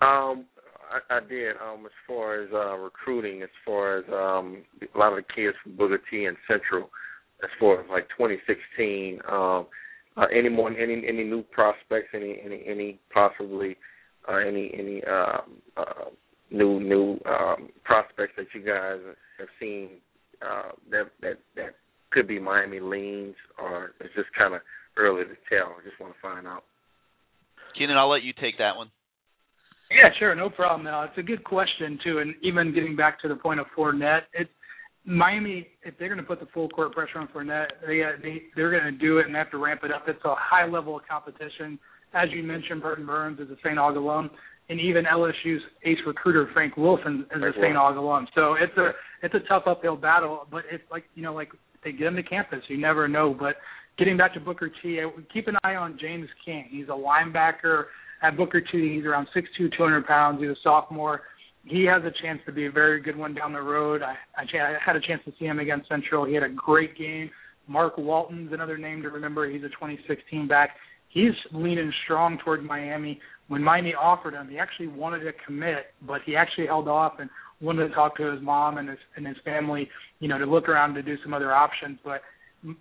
Um, 0.00 0.46
I, 0.90 1.16
I 1.16 1.20
did. 1.20 1.56
Um, 1.56 1.84
as 1.84 1.92
far 2.06 2.42
as 2.42 2.48
uh, 2.52 2.76
recruiting, 2.78 3.42
as 3.42 3.50
far 3.66 3.98
as 3.98 4.04
um, 4.08 4.64
a 4.94 4.98
lot 4.98 5.12
of 5.12 5.18
the 5.18 5.32
kids 5.34 5.56
from 5.62 5.76
Booker 5.76 6.00
T 6.10 6.24
and 6.24 6.36
Central, 6.48 6.90
as 7.44 7.50
far 7.58 7.80
as 7.80 7.86
like 7.90 8.08
2016. 8.16 9.20
Um, 9.30 9.66
uh, 10.20 10.26
any 10.36 10.48
more, 10.48 10.70
any 10.70 11.02
any 11.06 11.24
new 11.24 11.42
prospects, 11.42 12.08
any 12.14 12.38
any 12.44 12.62
any 12.66 13.00
possibly 13.12 13.76
uh, 14.28 14.36
any 14.36 14.70
any 14.76 15.02
um, 15.04 15.62
uh, 15.76 16.10
new 16.50 16.78
new 16.80 17.18
um, 17.26 17.70
prospects 17.84 18.32
that 18.36 18.46
you 18.54 18.60
guys 18.60 18.98
have 19.38 19.48
seen 19.58 19.88
uh, 20.42 20.72
that 20.90 21.04
that 21.22 21.38
that 21.56 21.74
could 22.10 22.28
be 22.28 22.38
Miami 22.38 22.80
leans, 22.80 23.34
or 23.58 23.92
it's 24.00 24.14
just 24.14 24.28
kind 24.36 24.54
of 24.54 24.60
early 24.96 25.24
to 25.24 25.36
tell. 25.48 25.76
I 25.78 25.88
just 25.88 25.98
want 26.00 26.12
to 26.12 26.20
find 26.20 26.46
out. 26.46 26.64
Keenan, 27.78 27.96
I'll 27.96 28.10
let 28.10 28.22
you 28.22 28.32
take 28.32 28.58
that 28.58 28.76
one. 28.76 28.90
Yeah, 29.90 30.10
sure, 30.18 30.34
no 30.34 30.50
problem. 30.50 30.86
Uh, 30.86 31.04
it's 31.04 31.18
a 31.18 31.22
good 31.22 31.42
question 31.44 31.98
too, 32.04 32.18
and 32.18 32.34
even 32.42 32.74
getting 32.74 32.94
back 32.94 33.20
to 33.22 33.28
the 33.28 33.36
point 33.36 33.58
of 33.58 33.66
Fournette, 33.76 34.22
it's 34.34 34.50
Miami. 35.04 35.68
If 35.82 35.94
they're 35.98 36.08
going 36.08 36.18
to 36.18 36.24
put 36.24 36.40
the 36.40 36.48
full 36.52 36.68
court 36.68 36.92
pressure 36.92 37.18
on 37.18 37.28
Fournette, 37.28 37.68
they, 37.86 38.02
uh, 38.02 38.20
they 38.22 38.42
they're 38.54 38.70
going 38.70 38.84
to 38.84 38.98
do 38.98 39.18
it 39.18 39.26
and 39.26 39.34
they 39.34 39.38
have 39.38 39.50
to 39.50 39.58
ramp 39.58 39.80
it 39.84 39.92
up. 39.92 40.04
It's 40.08 40.24
a 40.24 40.34
high 40.36 40.66
level 40.66 40.96
of 40.96 41.02
competition. 41.08 41.78
As 42.12 42.28
you 42.32 42.42
mentioned, 42.42 42.82
Burton 42.82 43.06
Burns 43.06 43.38
is 43.38 43.48
a 43.50 43.56
St. 43.58 43.76
Aug 43.76 43.96
alum, 43.96 44.30
and 44.68 44.80
even 44.80 45.04
LSU's 45.04 45.62
ace 45.84 45.98
recruiter 46.06 46.48
Frank 46.52 46.76
Wilson 46.76 47.26
is 47.34 47.42
a 47.42 47.52
St. 47.54 47.76
Aug 47.76 47.96
alum. 47.96 48.26
So 48.34 48.54
it's 48.54 48.76
a 48.76 48.90
it's 49.22 49.34
a 49.34 49.48
tough 49.48 49.64
uphill 49.66 49.96
battle, 49.96 50.46
but 50.50 50.64
it's 50.70 50.84
like 50.90 51.04
you 51.14 51.22
know 51.22 51.34
like 51.34 51.50
they 51.84 51.92
get 51.92 52.06
him 52.06 52.16
to 52.16 52.22
campus, 52.22 52.60
you 52.68 52.78
never 52.78 53.08
know. 53.08 53.34
But 53.38 53.56
getting 53.98 54.16
back 54.16 54.34
to 54.34 54.40
Booker 54.40 54.70
T, 54.82 55.00
uh, 55.00 55.08
keep 55.32 55.48
an 55.48 55.56
eye 55.64 55.76
on 55.76 55.98
James 56.00 56.28
King. 56.44 56.66
He's 56.70 56.88
a 56.88 56.90
linebacker 56.90 57.84
at 58.22 58.36
Booker 58.36 58.60
T. 58.60 58.96
He's 58.96 59.04
around 59.04 59.28
six 59.32 59.48
two, 59.56 59.68
two 59.68 59.82
hundred 59.82 60.06
pounds. 60.06 60.40
He's 60.40 60.50
a 60.50 60.56
sophomore. 60.62 61.22
He 61.64 61.84
has 61.84 62.02
a 62.04 62.12
chance 62.22 62.40
to 62.46 62.52
be 62.52 62.66
a 62.66 62.70
very 62.70 63.00
good 63.00 63.16
one 63.16 63.34
down 63.34 63.52
the 63.52 63.60
road. 63.60 64.02
I, 64.02 64.14
I 64.36 64.76
had 64.84 64.96
a 64.96 65.00
chance 65.00 65.22
to 65.26 65.32
see 65.38 65.44
him 65.44 65.58
against 65.58 65.88
Central. 65.88 66.24
He 66.24 66.34
had 66.34 66.42
a 66.42 66.48
great 66.48 66.96
game. 66.96 67.30
Mark 67.66 67.98
Walton's 67.98 68.52
another 68.52 68.78
name 68.78 69.02
to 69.02 69.10
remember. 69.10 69.48
He's 69.48 69.62
a 69.62 69.68
2016 69.68 70.48
back. 70.48 70.70
He's 71.08 71.32
leaning 71.52 71.92
strong 72.04 72.38
toward 72.44 72.64
Miami. 72.64 73.20
When 73.48 73.62
Miami 73.62 73.94
offered 73.94 74.34
him, 74.34 74.48
he 74.48 74.58
actually 74.58 74.88
wanted 74.88 75.20
to 75.20 75.32
commit, 75.44 75.86
but 76.06 76.20
he 76.24 76.36
actually 76.36 76.66
held 76.66 76.88
off 76.88 77.14
and 77.18 77.28
wanted 77.60 77.88
to 77.88 77.94
talk 77.94 78.16
to 78.16 78.32
his 78.32 78.40
mom 78.40 78.78
and 78.78 78.88
his 78.88 78.98
and 79.16 79.26
his 79.26 79.36
family, 79.44 79.88
you 80.20 80.28
know, 80.28 80.38
to 80.38 80.46
look 80.46 80.68
around 80.68 80.94
to 80.94 81.02
do 81.02 81.16
some 81.22 81.34
other 81.34 81.52
options. 81.52 81.98
But 82.04 82.22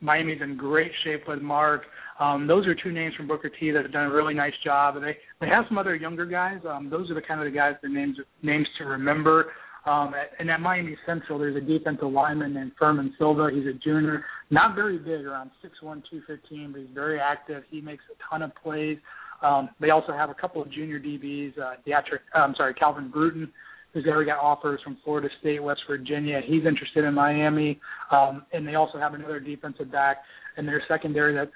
Miami's 0.01 0.41
in 0.41 0.57
great 0.57 0.91
shape 1.03 1.23
with 1.27 1.41
Mark. 1.41 1.83
Um, 2.19 2.47
those 2.47 2.67
are 2.67 2.75
two 2.75 2.91
names 2.91 3.15
from 3.15 3.27
Booker 3.27 3.49
T 3.49 3.71
that 3.71 3.83
have 3.83 3.93
done 3.93 4.05
a 4.05 4.13
really 4.13 4.33
nice 4.33 4.53
job. 4.63 4.97
And 4.97 5.05
they 5.05 5.17
they 5.39 5.47
have 5.47 5.65
some 5.67 5.77
other 5.77 5.95
younger 5.95 6.25
guys. 6.25 6.59
Um, 6.67 6.89
those 6.89 7.09
are 7.09 7.13
the 7.13 7.21
kind 7.21 7.39
of 7.39 7.45
the 7.45 7.57
guys 7.57 7.75
the 7.81 7.89
names 7.89 8.17
names 8.43 8.67
to 8.77 8.85
remember. 8.85 9.47
Um, 9.85 10.13
and 10.37 10.49
at 10.51 10.59
Miami 10.59 10.97
Central, 11.05 11.39
there's 11.39 11.55
a 11.55 11.61
defensive 11.61 12.11
lineman 12.11 12.53
named 12.53 12.73
Furman 12.77 13.13
Silva. 13.17 13.49
He's 13.53 13.65
a 13.65 13.73
junior, 13.73 14.25
not 14.51 14.75
very 14.75 14.97
big, 14.97 15.25
around 15.25 15.51
six 15.61 15.81
one, 15.81 16.03
two 16.11 16.21
fifteen, 16.27 16.71
but 16.73 16.81
he's 16.81 16.93
very 16.93 17.19
active. 17.19 17.63
He 17.69 17.79
makes 17.79 18.03
a 18.11 18.29
ton 18.29 18.41
of 18.41 18.51
plays. 18.61 18.97
Um, 19.41 19.69
they 19.79 19.89
also 19.89 20.11
have 20.11 20.29
a 20.29 20.33
couple 20.33 20.61
of 20.61 20.69
junior 20.71 20.99
DBs. 20.99 21.57
Uh, 21.57 21.75
Deatric, 21.87 22.19
I'm 22.35 22.53
sorry, 22.55 22.73
Calvin 22.73 23.09
Brewton 23.09 23.51
who's 23.93 24.06
already 24.06 24.28
got 24.28 24.39
offers 24.39 24.80
from 24.84 24.97
Florida 25.04 25.30
State, 25.39 25.62
West 25.62 25.82
Virginia. 25.88 26.41
He's 26.45 26.65
interested 26.65 27.06
in 27.06 27.13
Miami, 27.13 27.80
um, 28.12 28.45
and 28.54 28.67
they 28.67 28.75
also 28.75 28.99
have 28.99 29.13
another 29.13 29.39
defensive 29.39 29.91
back 29.91 30.17
in 30.58 30.65
their 30.65 30.82
secondary 30.88 31.34
that 31.34 31.52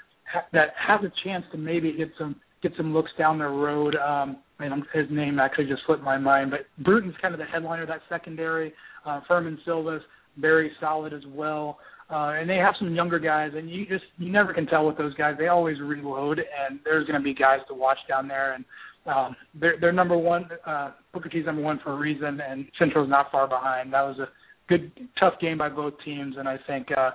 that 0.51 0.69
has 0.87 1.01
a 1.03 1.11
chance 1.23 1.43
to 1.51 1.57
maybe 1.57 1.91
get 1.93 2.09
some 2.17 2.35
get 2.61 2.71
some 2.77 2.93
looks 2.93 3.11
down 3.17 3.37
the 3.37 3.45
road. 3.45 3.95
Um, 3.95 4.37
and 4.59 4.83
his 4.93 5.05
name 5.11 5.39
actually 5.39 5.65
just 5.65 5.81
slipped 5.85 6.03
my 6.03 6.17
mind, 6.17 6.51
but 6.51 6.61
Brewton's 6.83 7.15
kind 7.21 7.33
of 7.33 7.39
the 7.39 7.45
headliner 7.45 7.83
of 7.83 7.89
that 7.89 8.01
secondary. 8.07 8.73
Uh, 9.05 9.19
Furman 9.27 9.59
Silva's 9.65 10.01
very 10.37 10.71
solid 10.79 11.13
as 11.13 11.23
well. 11.27 11.77
Uh, 12.09 12.33
and 12.39 12.49
they 12.49 12.57
have 12.57 12.75
some 12.77 12.93
younger 12.93 13.17
guys, 13.17 13.51
and 13.55 13.69
you 13.69 13.85
just 13.85 14.03
you 14.17 14.31
never 14.31 14.53
can 14.53 14.65
tell 14.67 14.85
with 14.85 14.97
those 14.97 15.13
guys. 15.15 15.35
They 15.37 15.47
always 15.47 15.79
reload, 15.79 16.39
and 16.39 16.79
there's 16.83 17.07
going 17.07 17.19
to 17.19 17.23
be 17.23 17.33
guys 17.33 17.59
to 17.69 17.73
watch 17.73 17.97
down 18.07 18.27
there. 18.27 18.53
And 18.53 18.65
um, 19.05 19.35
they're 19.59 19.75
they're 19.79 19.91
number 19.91 20.17
one. 20.17 20.47
Uh, 20.65 20.91
Booker 21.13 21.29
T's 21.29 21.45
number 21.45 21.61
one 21.61 21.79
for 21.83 21.93
a 21.93 21.97
reason, 21.97 22.39
and 22.41 22.65
Central's 22.79 23.09
not 23.09 23.31
far 23.31 23.47
behind. 23.47 23.91
That 23.93 24.03
was 24.03 24.17
a 24.19 24.29
good, 24.69 24.91
tough 25.19 25.33
game 25.41 25.57
by 25.57 25.69
both 25.69 25.93
teams, 26.05 26.35
and 26.37 26.47
I 26.47 26.57
think 26.67 26.87
uh, 26.95 27.11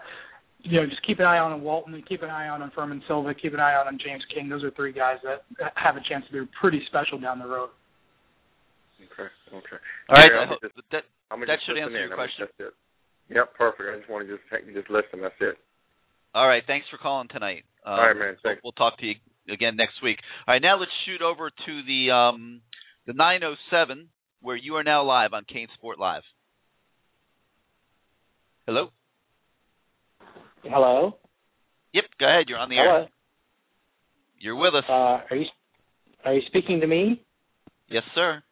you 0.62 0.80
know 0.80 0.86
just 0.86 1.04
keep 1.06 1.18
an 1.18 1.24
eye 1.26 1.38
on 1.38 1.60
Walton, 1.62 2.02
keep 2.08 2.22
an 2.22 2.30
eye 2.30 2.48
on 2.48 2.70
Furman 2.74 3.02
Silva, 3.08 3.32
keep 3.34 3.54
an 3.54 3.60
eye 3.60 3.74
on 3.74 3.98
James 4.04 4.22
King. 4.34 4.48
Those 4.48 4.64
are 4.64 4.70
three 4.72 4.92
guys 4.92 5.16
that 5.24 5.72
have 5.76 5.96
a 5.96 6.00
chance 6.08 6.24
to 6.26 6.32
be 6.44 6.50
pretty 6.60 6.82
special 6.88 7.18
down 7.18 7.38
the 7.38 7.46
road. 7.46 7.70
Okay. 9.12 9.28
Okay. 9.52 9.76
All 10.10 10.16
right. 10.16 10.30
Yeah, 10.32 10.40
I 10.40 10.46
just, 10.68 10.74
that 10.92 11.04
I'm 11.30 11.40
that 11.40 11.58
should 11.66 11.78
answer 11.78 11.92
your 11.96 12.10
in. 12.10 12.14
question. 12.14 12.46
That's 12.58 12.68
it. 12.70 13.34
Yep, 13.34 13.54
perfect. 13.56 13.88
I 13.92 13.98
just 13.98 14.10
want 14.10 14.26
to 14.28 14.36
just 14.36 14.44
just 14.74 14.90
listen. 14.90 15.20
That's 15.22 15.34
it. 15.40 15.56
All 16.34 16.46
right. 16.48 16.62
Thanks 16.66 16.86
for 16.90 16.98
calling 16.98 17.28
tonight. 17.28 17.64
Um, 17.84 17.92
All 17.94 18.06
right, 18.06 18.16
man. 18.16 18.28
we'll- 18.28 18.36
Thanks. 18.42 18.60
We'll 18.62 18.72
talk 18.72 18.98
to 18.98 19.06
you 19.06 19.14
again 19.52 19.76
next 19.76 20.02
week. 20.02 20.18
All 20.46 20.54
right. 20.54 20.62
Now 20.62 20.78
let's 20.78 20.92
shoot 21.06 21.22
over 21.22 21.50
to 21.50 21.82
the 21.86 22.12
um, 22.12 22.60
the 23.06 23.12
907 23.12 24.08
where 24.40 24.56
you 24.56 24.74
are 24.76 24.84
now 24.84 25.04
live 25.04 25.32
on 25.32 25.44
CaneSport 25.44 25.98
Live. 25.98 26.22
Hello. 28.66 28.88
Hello. 30.62 31.16
Yep. 31.94 32.04
Go 32.20 32.26
ahead. 32.28 32.44
You're 32.48 32.58
on 32.58 32.68
the 32.68 32.76
air. 32.76 33.08
You're 34.38 34.56
with 34.56 34.74
us. 34.74 34.84
Uh, 34.88 34.92
are 35.30 35.36
you 35.36 35.46
are 36.24 36.34
you 36.34 36.42
speaking 36.46 36.80
to 36.80 36.86
me? 36.86 37.22
yes, 37.88 38.02
sir. 38.14 38.42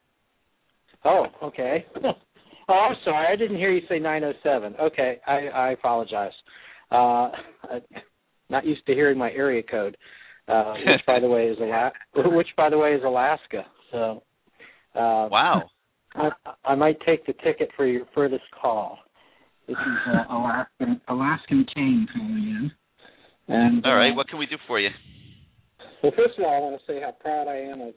Oh, 1.05 1.25
okay. 1.43 1.85
oh, 2.03 2.73
I'm 2.73 2.95
sorry. 3.05 3.27
I 3.31 3.35
didn't 3.35 3.57
hear 3.57 3.71
you 3.71 3.81
say 3.87 3.99
907. 3.99 4.75
Okay, 4.81 5.19
I, 5.25 5.47
I 5.47 5.71
apologize. 5.71 6.31
Uh, 6.91 7.29
I'm 7.69 7.81
not 8.49 8.65
used 8.65 8.85
to 8.87 8.93
hearing 8.93 9.17
my 9.17 9.31
area 9.31 9.63
code, 9.63 9.95
uh, 10.47 10.73
which 10.85 11.05
by 11.05 11.19
the 11.19 11.27
way 11.27 11.47
is 11.47 11.57
Ala- 11.59 11.91
which 12.35 12.47
by 12.55 12.69
the 12.69 12.77
way 12.77 12.93
is 12.93 13.03
Alaska. 13.05 13.65
So, 13.91 14.23
uh, 14.95 15.27
Wow. 15.31 15.63
I, 16.15 16.29
I 16.65 16.75
might 16.75 16.97
take 17.05 17.25
the 17.25 17.33
ticket 17.43 17.69
for 17.75 17.85
your 17.85 18.05
furthest 18.15 18.43
call. 18.59 18.97
This 19.67 19.75
is 19.77 19.97
uh, 20.13 20.23
Alaskan 20.33 21.01
Alaskan 21.09 21.65
Cane 21.75 22.07
calling 22.13 22.31
in. 22.31 22.71
And 23.49 23.85
All 23.85 23.95
right. 23.95 24.11
uh, 24.11 24.15
What 24.15 24.27
can 24.29 24.39
we 24.39 24.45
do 24.45 24.55
for 24.67 24.79
you? 24.79 24.89
Well, 26.01 26.11
first 26.15 26.37
of 26.37 26.45
all, 26.45 26.55
I 26.55 26.59
want 26.59 26.79
to 26.79 26.91
say 26.91 27.01
how 27.01 27.11
proud 27.11 27.47
I 27.47 27.57
am 27.57 27.81
of 27.81 27.93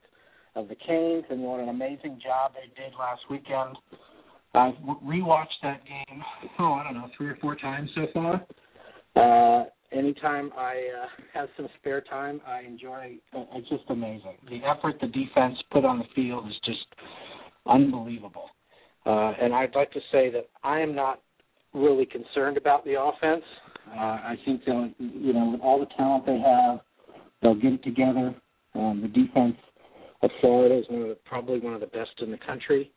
of 0.57 0.69
the 0.69 0.75
Canes 0.75 1.25
and 1.31 1.41
what 1.43 1.61
an 1.61 1.69
amazing 1.69 2.19
job 2.23 2.53
they 2.55 2.67
did 2.83 2.93
last 2.99 3.21
weekend. 3.31 3.77
I've 4.53 4.75
w- 4.85 4.99
rewatched 5.23 5.61
that 5.63 5.81
game. 5.87 6.21
Oh, 6.59 6.73
I 6.73 6.83
don't 6.83 6.95
know, 6.95 7.07
three 7.17 7.29
or 7.29 7.39
four 7.41 7.55
times 7.55 7.89
so 7.95 8.07
far. 8.13 8.35
Uh, 9.15 9.65
anytime 9.93 10.51
I 10.57 10.89
uh, 11.03 11.07
have 11.35 11.49
some 11.57 11.69
spare 11.79 12.01
time, 12.01 12.41
I 12.47 12.61
enjoy. 12.61 13.19
It's 13.33 13.69
just 13.69 13.85
amazing. 13.89 14.37
The 14.49 14.61
effort 14.67 14.97
the 15.01 15.09
defense 15.09 15.57
put 15.71 15.85
on 15.85 15.99
the 15.99 16.05
field 16.15 16.47
is 16.49 16.57
just 16.65 16.87
unbelievable. 17.67 18.51
Uh, 19.07 19.33
and 19.41 19.55
I'd 19.55 19.75
like 19.75 19.91
to 19.93 20.01
say 20.13 20.31
that 20.31 20.49
I 20.63 20.81
am 20.81 20.95
not 20.95 21.21
really 21.73 22.07
concerned 22.07 22.57
about 22.57 22.85
the 22.85 23.01
offense. 23.01 23.45
Uh, 23.89 23.99
I 23.99 24.35
think 24.45 24.63
they'll, 24.67 24.91
you 24.99 25.33
know, 25.33 25.51
with 25.53 25.61
all 25.61 25.81
the 25.81 25.87
talent 25.97 26.27
they 26.27 26.39
have, 26.39 26.81
they'll 27.43 27.55
get 27.55 27.73
it 27.73 27.83
together. 27.83 28.35
Um, 28.75 29.01
the 29.03 29.09
defense 29.09 29.57
of 30.23 30.31
Florida 30.41 30.79
is 30.79 30.85
one 30.89 31.03
of 31.03 31.09
the, 31.09 31.17
probably 31.25 31.61
one 31.61 31.75
of 31.75 31.81
the 31.81 31.87
best 31.87 32.11
in 32.21 32.31
the 32.31 32.39
country, 32.47 32.91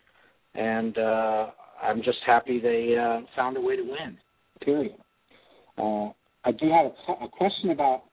and 0.56 0.98
uh, 0.98 1.48
I'm 1.82 2.04
just 2.04 2.20
happy 2.26 2.60
they 2.60 2.96
uh, 2.98 3.26
found 3.36 3.58
a 3.58 3.62
way 3.62 3.76
to 3.76 3.84
win. 3.84 4.18
Period. 4.62 4.96
Uh, 5.78 6.10
I 6.46 6.52
do 6.52 6.70
have 6.70 6.92
a, 7.20 7.26
a 7.26 7.30
question 7.30 7.72
about 7.72 8.04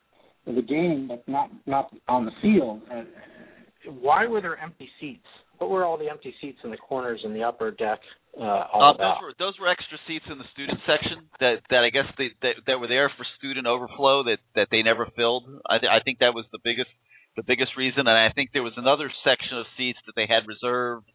the 0.46 0.62
game, 0.62 1.08
but 1.08 1.26
not 1.28 1.50
not 1.66 1.90
on 2.08 2.24
the 2.24 2.32
field. 2.42 2.82
Uh, 2.92 3.02
why 4.00 4.26
were 4.26 4.40
there 4.40 4.58
empty 4.58 4.88
seats? 5.00 5.26
What 5.58 5.70
were 5.70 5.84
all 5.84 5.98
the 5.98 6.08
empty 6.08 6.34
seats 6.40 6.58
in 6.64 6.70
the 6.70 6.76
corners 6.76 7.20
in 7.24 7.34
the 7.34 7.42
upper 7.42 7.70
deck 7.70 8.00
uh, 8.38 8.40
all 8.72 8.82
Um, 8.82 8.96
those 8.96 9.00
about? 9.00 9.22
were 9.22 9.34
those 9.38 9.58
were 9.60 9.68
extra 9.68 9.98
seats 10.06 10.24
in 10.30 10.38
the 10.38 10.44
student 10.52 10.78
section 10.86 11.28
that 11.40 11.56
that 11.70 11.84
I 11.84 11.90
guess 11.90 12.06
they 12.16 12.28
that, 12.42 12.54
that 12.66 12.80
were 12.80 12.88
there 12.88 13.10
for 13.16 13.24
student 13.38 13.66
overflow 13.66 14.24
that 14.24 14.38
that 14.54 14.68
they 14.70 14.82
never 14.82 15.06
filled. 15.16 15.44
I 15.68 15.78
th- 15.78 15.90
I 15.92 16.00
think 16.00 16.18
that 16.20 16.34
was 16.34 16.46
the 16.52 16.60
biggest 16.64 16.90
the 17.36 17.42
biggest 17.42 17.76
reason, 17.76 18.00
and 18.00 18.10
I 18.10 18.30
think 18.34 18.50
there 18.52 18.62
was 18.62 18.72
another 18.76 19.10
section 19.24 19.58
of 19.58 19.66
seats 19.76 19.98
that 20.06 20.14
they 20.16 20.26
had 20.28 20.48
reserved 20.48 21.06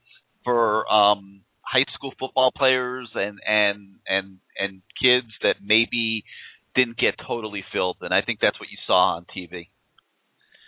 for 0.43 0.85
um 0.91 1.41
high 1.61 1.85
school 1.95 2.13
football 2.19 2.51
players 2.55 3.09
and 3.15 3.39
and 3.47 3.95
and 4.07 4.37
and 4.57 4.81
kids 5.01 5.27
that 5.41 5.55
maybe 5.63 6.23
didn't 6.75 6.97
get 6.97 7.15
totally 7.25 7.63
filled, 7.73 7.97
and 8.01 8.13
I 8.13 8.21
think 8.21 8.39
that's 8.41 8.59
what 8.59 8.69
you 8.69 8.77
saw 8.85 9.15
on 9.15 9.25
TV. 9.35 9.69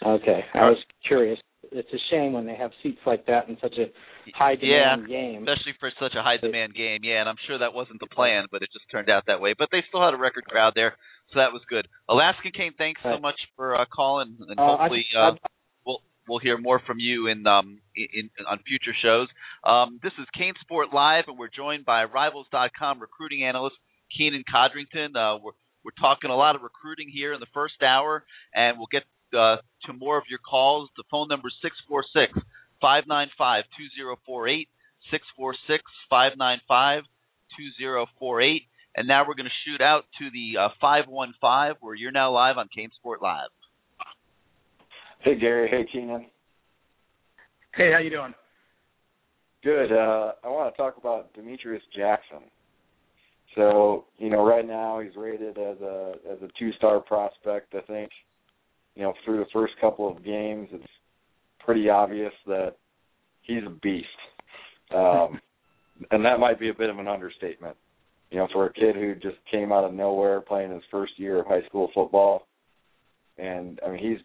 Okay, 0.05 0.41
I 0.53 0.69
was 0.69 0.77
curious. 1.07 1.39
It's 1.71 1.89
a 1.91 1.97
shame 2.11 2.31
when 2.33 2.45
they 2.45 2.55
have 2.55 2.71
seats 2.81 2.99
like 3.05 3.25
that 3.25 3.49
in 3.49 3.57
such 3.61 3.75
a 3.77 3.91
high 4.37 4.55
demand 4.55 5.07
game. 5.09 5.43
especially 5.43 5.73
for 5.79 5.91
such 5.99 6.13
a 6.15 6.21
high 6.23 6.37
demand 6.37 6.73
game. 6.75 6.99
Yeah, 7.03 7.19
and 7.19 7.27
I'm 7.27 7.35
sure 7.45 7.57
that 7.59 7.73
wasn't 7.73 7.99
the 7.99 8.07
plan, 8.07 8.45
but 8.51 8.61
it 8.61 8.69
just 8.71 8.85
turned 8.91 9.09
out 9.09 9.23
that 9.27 9.41
way. 9.41 9.53
But 9.57 9.67
they 9.71 9.83
still 9.89 10.03
had 10.03 10.13
a 10.13 10.17
record 10.17 10.45
crowd 10.45 10.73
there, 10.75 10.95
so 11.33 11.39
that 11.39 11.51
was 11.51 11.61
good. 11.69 11.87
Alaska 12.07 12.49
Cane, 12.55 12.73
thanks 12.77 13.01
so 13.03 13.19
much 13.19 13.35
for 13.57 13.75
uh, 13.75 13.85
calling, 13.93 14.37
and 14.47 14.57
Uh, 14.59 14.77
hopefully 14.77 15.05
uh, 15.17 15.31
we'll 15.85 15.99
we'll 16.29 16.39
hear 16.39 16.57
more 16.57 16.79
from 16.85 16.99
you 16.99 17.27
in 17.27 17.45
um 17.47 17.79
in, 17.95 18.29
in 18.37 18.45
on 18.47 18.59
future 18.59 18.95
shows. 19.03 19.27
Um, 19.65 19.99
this 20.03 20.13
is 20.19 20.25
CaneSport 20.39 20.93
Live, 20.93 21.25
and 21.27 21.37
we're 21.37 21.49
joined 21.53 21.83
by 21.83 22.05
Rivals.com 22.05 22.99
recruiting 23.01 23.43
analyst 23.43 23.75
Keenan 24.15 24.43
Codrington. 24.49 25.17
Uh, 25.17 25.37
we're 25.43 25.57
we're 25.87 25.95
talking 25.95 26.29
a 26.29 26.35
lot 26.35 26.59
of 26.59 26.63
recruiting 26.67 27.07
here 27.07 27.31
in 27.31 27.39
the 27.39 27.47
first 27.53 27.79
hour, 27.79 28.25
and 28.53 28.75
we'll 28.77 28.91
get 28.91 29.07
uh, 29.31 29.63
to 29.87 29.93
more 29.95 30.17
of 30.17 30.25
your 30.27 30.43
calls. 30.43 30.89
The 30.97 31.07
phone 31.09 31.29
number 31.29 31.47
is 31.47 31.55
six 31.63 31.75
four 31.87 32.03
six 32.11 32.35
five 32.81 33.07
nine 33.07 33.29
five 33.37 33.63
two 33.79 33.87
zero 33.95 34.19
four 34.27 34.49
eight. 34.49 34.67
646 35.11 35.83
595 36.09 37.03
2048. 37.55 38.61
And 38.95 39.07
now 39.07 39.27
we're 39.27 39.35
going 39.35 39.49
to 39.49 39.59
shoot 39.65 39.81
out 39.81 40.05
to 40.19 40.29
the 40.31 40.57
uh, 40.57 40.69
515 40.81 41.77
where 41.81 41.95
you're 41.95 42.11
now 42.11 42.31
live 42.33 42.57
on 42.57 42.67
CaneSport 42.67 43.21
Live. 43.21 43.49
Hey 45.21 45.35
Gary, 45.39 45.67
hey 45.69 45.85
Keenan. 45.91 46.27
Hey, 47.73 47.91
how 47.91 47.99
you 47.99 48.09
doing? 48.09 48.33
Good. 49.63 49.91
Uh, 49.91 50.33
I 50.43 50.47
want 50.47 50.73
to 50.73 50.77
talk 50.77 50.97
about 50.97 51.33
Demetrius 51.33 51.83
Jackson. 51.95 52.49
So, 53.55 54.05
you 54.17 54.29
know, 54.29 54.45
right 54.45 54.67
now 54.67 54.99
he's 54.99 55.15
rated 55.15 55.57
as 55.57 55.79
a 55.81 56.13
as 56.31 56.37
a 56.41 56.49
two 56.59 56.71
star 56.73 56.99
prospect. 56.99 57.73
I 57.75 57.81
think, 57.81 58.09
you 58.95 59.03
know, 59.03 59.13
through 59.25 59.39
the 59.39 59.49
first 59.53 59.73
couple 59.81 60.09
of 60.09 60.23
games, 60.23 60.69
it's 60.71 60.83
pretty 61.59 61.89
obvious 61.89 62.33
that 62.45 62.75
he's 63.41 63.63
a 63.65 63.69
beast. 63.69 64.07
Um, 64.93 65.39
and 66.11 66.23
that 66.25 66.39
might 66.39 66.59
be 66.59 66.69
a 66.69 66.73
bit 66.73 66.89
of 66.89 66.99
an 66.99 67.07
understatement. 67.07 67.75
You 68.29 68.39
know, 68.39 68.47
for 68.51 68.65
a 68.65 68.73
kid 68.73 68.95
who 68.95 69.15
just 69.15 69.37
came 69.49 69.71
out 69.71 69.85
of 69.85 69.93
nowhere 69.93 70.41
playing 70.41 70.71
his 70.71 70.83
first 70.91 71.13
year 71.17 71.39
of 71.39 71.47
high 71.47 71.65
school 71.67 71.89
football, 71.95 72.45
and 73.37 73.79
I 73.85 73.89
mean 73.89 73.99
he's 73.99 74.19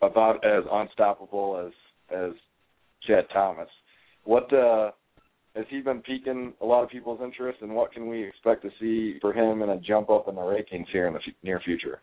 about 0.00 0.44
as 0.44 0.64
unstoppable 0.70 1.66
as 1.66 1.72
as 2.16 2.32
Chad 3.06 3.24
Thomas. 3.32 3.68
What 4.24 4.52
uh, 4.52 4.92
has 5.58 5.66
he 5.68 5.80
been 5.80 6.00
piquing 6.02 6.54
a 6.60 6.64
lot 6.64 6.84
of 6.84 6.88
people's 6.88 7.20
interest, 7.20 7.58
and 7.62 7.74
what 7.74 7.92
can 7.92 8.06
we 8.06 8.22
expect 8.22 8.62
to 8.62 8.70
see 8.80 9.18
for 9.20 9.32
him 9.32 9.60
in 9.60 9.68
a 9.70 9.80
jump 9.80 10.08
up 10.08 10.28
in 10.28 10.36
the 10.36 10.40
rankings 10.40 10.86
here 10.92 11.08
in 11.08 11.14
the 11.14 11.18
f- 11.18 11.34
near 11.42 11.60
future? 11.64 12.00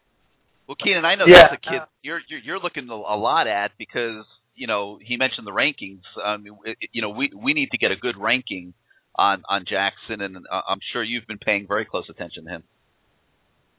Well, 0.67 0.75
Keenan, 0.83 1.05
I 1.05 1.15
know 1.15 1.23
Yeah, 1.25 1.47
that's 1.49 1.53
a 1.65 1.69
kid 1.69 1.81
you're, 2.03 2.19
you're 2.27 2.39
you're 2.39 2.59
looking 2.59 2.89
a 2.89 2.95
lot 2.95 3.47
at 3.47 3.71
because 3.77 4.25
you 4.55 4.67
know 4.67 4.99
he 5.01 5.15
mentioned 5.15 5.47
the 5.47 5.51
rankings. 5.51 6.01
Um, 6.23 6.43
it, 6.65 6.77
you 6.91 7.01
know, 7.01 7.11
we 7.11 7.31
we 7.33 7.53
need 7.53 7.69
to 7.71 7.77
get 7.77 7.91
a 7.91 7.95
good 7.95 8.17
ranking 8.17 8.73
on 9.15 9.43
on 9.47 9.63
Jackson, 9.69 10.21
and 10.21 10.37
uh, 10.37 10.61
I'm 10.67 10.79
sure 10.91 11.01
you've 11.01 11.27
been 11.27 11.37
paying 11.37 11.65
very 11.65 11.85
close 11.85 12.05
attention 12.09 12.45
to 12.45 12.49
him. 12.49 12.63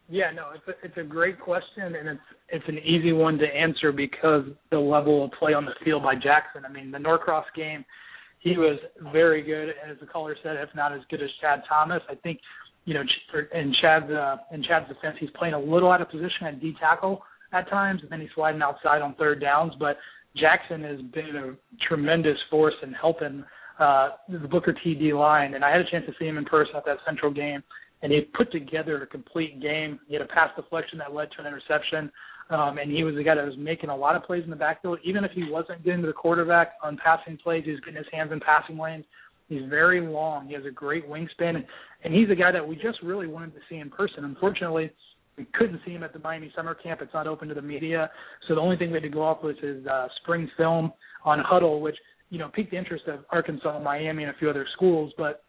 Yeah, 0.09 0.31
no, 0.31 0.51
it's 0.55 0.67
a, 0.69 0.87
it's 0.87 0.97
a 0.97 1.03
great 1.03 1.39
question, 1.39 1.97
and 1.97 2.09
it's 2.09 2.21
it's 2.49 2.65
an 2.69 2.79
easy 2.79 3.13
one 3.13 3.37
to 3.39 3.47
answer 3.47 3.93
because 3.93 4.45
the 4.71 4.79
level 4.79 5.25
of 5.25 5.33
play 5.33 5.53
on 5.53 5.65
the 5.65 5.75
field 5.85 6.03
by 6.03 6.15
Jackson. 6.15 6.65
I 6.65 6.73
mean, 6.73 6.93
the 6.93 6.99
Norcross 6.99 7.47
game, 7.57 7.85
he 8.47 8.57
was 8.57 8.79
very 9.13 9.43
good, 9.43 9.71
as 9.91 9.99
the 9.99 10.07
caller 10.07 10.37
said, 10.43 10.57
if 10.57 10.69
not 10.77 10.93
as 10.93 11.01
good 11.11 11.21
as 11.21 11.29
Chad 11.41 11.63
Thomas. 11.69 12.01
I 12.09 12.15
think, 12.15 12.39
you 12.85 12.95
know, 12.95 13.03
in 13.53 13.75
Chad's 13.83 14.11
uh, 14.11 14.37
in 14.53 14.63
Chad's 14.63 14.89
defense, 14.89 15.17
he's 15.19 15.31
playing 15.37 15.55
a 15.55 15.59
little 15.59 15.91
out 15.91 16.01
of 16.01 16.09
position 16.09 16.47
at 16.47 16.61
D 16.61 16.75
tackle 16.79 17.23
at 17.53 17.69
times, 17.69 18.01
and 18.03 18.11
then 18.11 18.21
he's 18.21 18.31
sliding 18.37 18.63
outside 18.63 19.03
on 19.03 19.15
third 19.17 19.41
downs. 19.41 19.73
But 19.81 19.97
Jackson 20.37 20.83
has 20.85 21.01
been 21.13 21.35
a 21.37 21.87
tremendous 21.89 22.39
force 22.49 22.75
in 22.85 22.93
helping 22.93 23.45
uh, 23.81 24.11
the 24.29 24.47
Booker 24.49 24.75
T 24.85 24.95
D 24.95 25.13
line, 25.13 25.55
and 25.55 25.65
I 25.65 25.73
had 25.73 25.81
a 25.81 25.91
chance 25.91 26.07
to 26.07 26.13
see 26.19 26.27
him 26.27 26.39
in 26.39 26.45
person 26.45 26.77
at 26.77 26.85
that 26.85 26.99
Central 27.05 27.33
game 27.33 27.63
and 28.03 28.13
he 28.13 28.21
put 28.37 28.53
together 28.53 29.03
a 29.03 29.07
complete 29.07 29.61
game. 29.61 29.99
He 30.07 30.15
had 30.15 30.23
a 30.23 30.29
pass 30.29 30.51
deflection 30.55 30.99
that 30.99 31.15
led 31.15 31.29
to 31.33 31.41
an 31.41 31.47
interception, 31.47 32.11
um, 32.51 32.79
and 32.79 32.91
he 32.91 33.03
was 33.03 33.15
the 33.17 33.25
guy 33.25 33.35
that 33.35 33.45
was 33.45 33.57
making 33.59 33.91
a 33.91 33.97
lot 33.97 34.15
of 34.15 34.23
plays 34.23 34.45
in 34.45 34.51
the 34.51 34.57
backfield. 34.57 34.99
Even 35.05 35.25
if 35.25 35.33
he 35.33 35.45
wasn't 35.51 35.85
getting 35.85 36.01
to 36.03 36.07
the 36.07 36.13
quarterback 36.13 36.75
on 36.83 36.97
passing 37.03 37.37
plays, 37.37 37.65
he 37.65 37.73
was 37.73 37.81
getting 37.81 37.97
his 37.97 38.07
hands 38.13 38.31
in 38.33 38.41
passing 38.41 38.79
lanes. 38.79 39.05
He's 39.49 39.63
very 39.69 40.01
long. 40.01 40.49
He 40.49 40.55
has 40.55 40.65
a 40.65 40.71
great 40.71 41.09
wingspan, 41.09 41.65
and, 42.05 42.15
he's 42.15 42.31
a 42.31 42.35
guy 42.35 42.53
that 42.53 42.67
we 42.67 42.77
just 42.77 43.03
really 43.03 43.27
wanted 43.27 43.55
to 43.55 43.61
see 43.69 43.77
in 43.77 43.91
person. 43.91 44.25
Unfortunately, 44.25 44.91
we 45.37 45.47
couldn't 45.55 45.81
see 45.85 45.93
him 45.93 46.03
at 46.03 46.13
the 46.13 46.19
Miami 46.21 46.53
summer 46.55 46.75
camp. 46.75 47.01
It's 47.03 47.13
not 47.13 47.27
open 47.27 47.49
to 47.49 47.55
the 47.55 47.63
media, 47.63 48.11
so 48.47 48.55
the 48.55 48.61
only 48.61 48.77
thing 48.77 48.89
we 48.89 48.95
had 48.95 49.03
to 49.03 49.09
go 49.09 49.23
off 49.23 49.43
with 49.43 49.57
is 49.63 49.87
uh, 49.87 50.07
spring 50.23 50.49
film 50.57 50.93
on 51.25 51.41
Hudl, 51.41 51.81
which 51.81 51.97
you 52.31 52.39
know 52.39 52.49
piqued 52.49 52.71
the 52.71 52.79
interest 52.79 53.05
of 53.07 53.21
Arkansas, 53.31 53.79
Miami, 53.81 54.23
and 54.23 54.35
a 54.35 54.39
few 54.39 54.49
other 54.49 54.67
schools, 54.75 55.13
but 55.19 55.43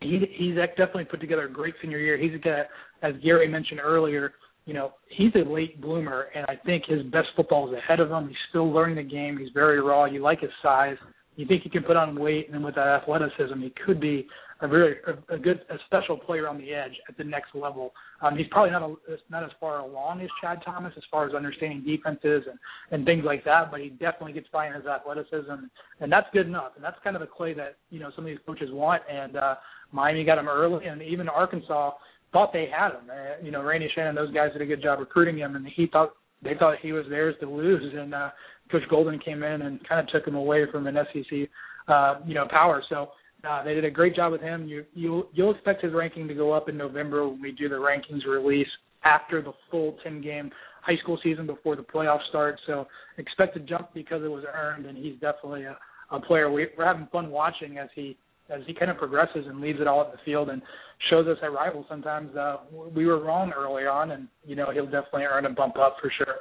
he 0.00 0.20
he's 0.36 0.54
definitely 0.54 1.04
put 1.04 1.20
together 1.20 1.46
a 1.46 1.52
great 1.52 1.74
senior 1.82 1.98
year. 1.98 2.16
He's 2.16 2.34
a 2.34 2.38
guy, 2.38 2.62
as 3.02 3.14
Gary 3.22 3.48
mentioned 3.48 3.80
earlier, 3.82 4.32
you 4.68 4.74
know, 4.74 4.92
he's 5.08 5.32
a 5.34 5.50
late 5.50 5.80
bloomer, 5.80 6.26
and 6.34 6.44
I 6.46 6.54
think 6.66 6.84
his 6.86 7.02
best 7.04 7.28
football 7.34 7.72
is 7.72 7.78
ahead 7.78 8.00
of 8.00 8.10
him. 8.10 8.28
He's 8.28 8.36
still 8.50 8.70
learning 8.70 8.96
the 8.96 9.02
game. 9.02 9.38
He's 9.38 9.48
very 9.54 9.80
raw. 9.80 10.04
You 10.04 10.20
like 10.20 10.40
his 10.40 10.50
size. 10.62 10.98
You 11.36 11.46
think 11.46 11.62
he 11.62 11.70
can 11.70 11.84
put 11.84 11.96
on 11.96 12.20
weight, 12.20 12.44
and 12.46 12.54
then 12.54 12.62
with 12.62 12.74
that 12.74 12.86
athleticism, 12.86 13.58
he 13.62 13.72
could 13.86 13.98
be 13.98 14.26
a 14.60 14.68
very 14.68 14.96
a, 15.06 15.34
a 15.34 15.38
good, 15.38 15.62
a 15.70 15.76
special 15.86 16.18
player 16.18 16.46
on 16.46 16.58
the 16.58 16.74
edge 16.74 16.92
at 17.08 17.16
the 17.16 17.24
next 17.24 17.54
level. 17.54 17.94
Um, 18.20 18.36
he's 18.36 18.46
probably 18.50 18.72
not 18.72 18.82
a, 18.82 18.94
not 19.30 19.42
as 19.42 19.50
far 19.58 19.78
along 19.78 20.20
as 20.20 20.28
Chad 20.42 20.58
Thomas 20.62 20.92
as 20.98 21.02
far 21.10 21.26
as 21.26 21.34
understanding 21.34 21.82
defenses 21.82 22.44
and 22.46 22.58
and 22.90 23.06
things 23.06 23.22
like 23.24 23.46
that, 23.46 23.70
but 23.70 23.80
he 23.80 23.88
definitely 23.88 24.34
gets 24.34 24.48
by 24.52 24.66
in 24.66 24.74
his 24.74 24.84
athleticism, 24.84 25.64
and 26.00 26.12
that's 26.12 26.26
good 26.34 26.46
enough. 26.46 26.72
And 26.76 26.84
that's 26.84 26.98
kind 27.02 27.16
of 27.16 27.20
the 27.20 27.28
clay 27.28 27.54
that 27.54 27.76
you 27.88 28.00
know 28.00 28.10
some 28.14 28.26
of 28.26 28.28
these 28.28 28.44
coaches 28.44 28.68
want. 28.70 29.02
And 29.10 29.34
uh, 29.38 29.54
Miami 29.92 30.24
got 30.24 30.36
him 30.36 30.48
early, 30.48 30.84
and 30.84 31.00
even 31.00 31.26
Arkansas 31.26 31.92
thought 32.32 32.52
they 32.52 32.68
had 32.74 32.90
him. 32.90 33.10
Uh, 33.10 33.42
you 33.42 33.50
know, 33.50 33.62
Randy 33.62 33.88
Shannon, 33.94 34.14
those 34.14 34.32
guys 34.32 34.52
did 34.52 34.62
a 34.62 34.66
good 34.66 34.82
job 34.82 34.98
recruiting 35.00 35.38
him, 35.38 35.56
and 35.56 35.66
he 35.74 35.86
thought 35.86 36.12
they 36.42 36.54
thought 36.58 36.76
he 36.80 36.92
was 36.92 37.04
theirs 37.08 37.34
to 37.40 37.50
lose. 37.50 37.94
And 37.96 38.14
uh, 38.14 38.30
Coach 38.70 38.82
Golden 38.90 39.18
came 39.18 39.42
in 39.42 39.62
and 39.62 39.86
kind 39.88 40.00
of 40.00 40.12
took 40.12 40.26
him 40.26 40.34
away 40.36 40.64
from 40.70 40.86
an 40.86 40.96
SEC, 41.12 41.48
uh, 41.88 42.14
you 42.26 42.34
know, 42.34 42.46
power. 42.50 42.82
So 42.88 43.08
uh, 43.48 43.64
they 43.64 43.74
did 43.74 43.84
a 43.84 43.90
great 43.90 44.14
job 44.14 44.32
with 44.32 44.40
him. 44.40 44.66
You 44.66 44.84
you'll 44.94 45.28
you'll 45.32 45.52
expect 45.52 45.82
his 45.82 45.92
ranking 45.92 46.28
to 46.28 46.34
go 46.34 46.52
up 46.52 46.68
in 46.68 46.76
November 46.76 47.28
when 47.28 47.40
we 47.40 47.52
do 47.52 47.68
the 47.68 47.76
rankings 47.76 48.26
release 48.26 48.68
after 49.04 49.40
the 49.40 49.52
full 49.70 49.96
10 50.02 50.20
game 50.22 50.50
high 50.82 50.96
school 51.02 51.18
season 51.22 51.46
before 51.46 51.76
the 51.76 51.82
playoffs 51.82 52.26
start. 52.28 52.58
So 52.66 52.86
expect 53.18 53.54
to 53.54 53.60
jump 53.60 53.90
because 53.94 54.22
it 54.24 54.28
was 54.28 54.44
earned, 54.52 54.86
and 54.86 54.96
he's 54.96 55.14
definitely 55.14 55.64
a, 55.64 55.76
a 56.10 56.20
player 56.20 56.50
we, 56.50 56.68
we're 56.76 56.86
having 56.86 57.08
fun 57.12 57.30
watching 57.30 57.78
as 57.78 57.88
he 57.94 58.16
as 58.50 58.62
he 58.66 58.74
kind 58.74 58.90
of 58.90 58.96
progresses 58.96 59.44
and 59.46 59.60
leaves 59.60 59.80
it 59.80 59.86
all 59.86 60.00
at 60.00 60.12
the 60.12 60.18
field 60.24 60.48
and 60.48 60.62
shows 61.10 61.26
us 61.26 61.36
at 61.42 61.52
rivals 61.52 61.86
sometimes 61.88 62.34
uh, 62.36 62.56
we 62.94 63.06
were 63.06 63.22
wrong 63.22 63.52
early 63.56 63.84
on, 63.84 64.10
and 64.10 64.28
you 64.44 64.56
know 64.56 64.70
he'll 64.72 64.84
definitely 64.84 65.24
earn 65.24 65.46
a 65.46 65.50
bump 65.50 65.76
up 65.78 65.96
for 66.00 66.10
sure. 66.16 66.36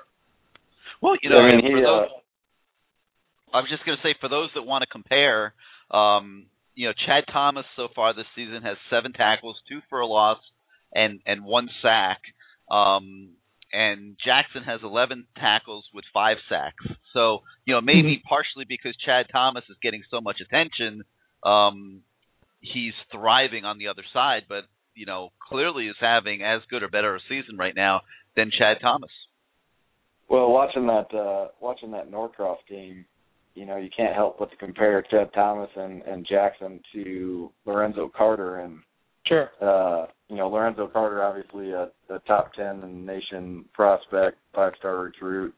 Well, 1.01 1.15
you 1.21 1.29
know, 1.29 1.37
I 1.37 1.51
mean, 1.51 1.61
for 1.61 1.67
he, 1.67 1.83
those, 1.83 2.09
uh, 2.09 3.57
I 3.57 3.59
was 3.61 3.69
just 3.69 3.85
going 3.85 3.97
to 3.97 4.03
say 4.03 4.15
for 4.19 4.29
those 4.29 4.49
that 4.55 4.63
want 4.63 4.81
to 4.81 4.87
compare, 4.87 5.53
um, 5.91 6.47
you 6.75 6.87
know, 6.87 6.93
Chad 7.05 7.25
Thomas 7.31 7.65
so 7.75 7.87
far 7.95 8.13
this 8.13 8.25
season 8.35 8.63
has 8.63 8.77
seven 8.89 9.13
tackles, 9.13 9.57
two 9.69 9.79
for 9.89 9.99
a 9.99 10.07
loss, 10.07 10.39
and 10.93 11.19
and 11.25 11.45
one 11.45 11.69
sack. 11.81 12.19
Um, 12.69 13.29
and 13.73 14.15
Jackson 14.23 14.63
has 14.63 14.79
11 14.81 15.25
tackles 15.37 15.85
with 15.93 16.05
five 16.13 16.37
sacks. 16.49 16.85
So, 17.13 17.39
you 17.65 17.73
know, 17.73 17.81
maybe 17.81 18.21
partially 18.27 18.65
because 18.67 18.95
Chad 19.05 19.27
Thomas 19.31 19.63
is 19.69 19.75
getting 19.83 20.03
so 20.09 20.21
much 20.21 20.37
attention, 20.41 21.03
um, 21.47 22.01
he's 22.59 22.93
thriving 23.11 23.65
on 23.65 23.77
the 23.77 23.87
other 23.87 24.03
side, 24.13 24.43
but, 24.49 24.63
you 24.95 25.05
know, 25.05 25.29
clearly 25.47 25.87
is 25.87 25.95
having 25.99 26.43
as 26.43 26.61
good 26.69 26.83
or 26.83 26.89
better 26.89 27.15
a 27.15 27.19
season 27.29 27.57
right 27.57 27.75
now 27.75 28.01
than 28.35 28.51
Chad 28.57 28.77
Thomas. 28.81 29.11
Well, 30.29 30.51
watching 30.51 30.87
that 30.87 31.13
uh 31.17 31.47
watching 31.61 31.91
that 31.91 32.11
Norcross 32.11 32.57
game, 32.69 33.05
you 33.55 33.65
know, 33.65 33.77
you 33.77 33.89
can't 33.95 34.13
help 34.13 34.39
but 34.39 34.51
to 34.51 34.57
compare 34.57 35.01
Chad 35.09 35.29
Thomas 35.33 35.69
and 35.75 36.01
and 36.01 36.27
Jackson 36.27 36.81
to 36.93 37.49
Lorenzo 37.65 38.11
Carter 38.15 38.59
and 38.59 38.79
Sure. 39.25 39.49
uh 39.61 40.07
you 40.27 40.35
know, 40.35 40.49
Lorenzo 40.49 40.87
Carter 40.87 41.23
obviously 41.23 41.71
a, 41.71 41.89
a 42.13 42.19
top 42.27 42.53
10 42.55 42.65
in 42.65 42.81
the 42.81 42.87
nation 42.87 43.63
prospect, 43.73 44.37
five-star 44.53 44.97
recruit, 44.97 45.53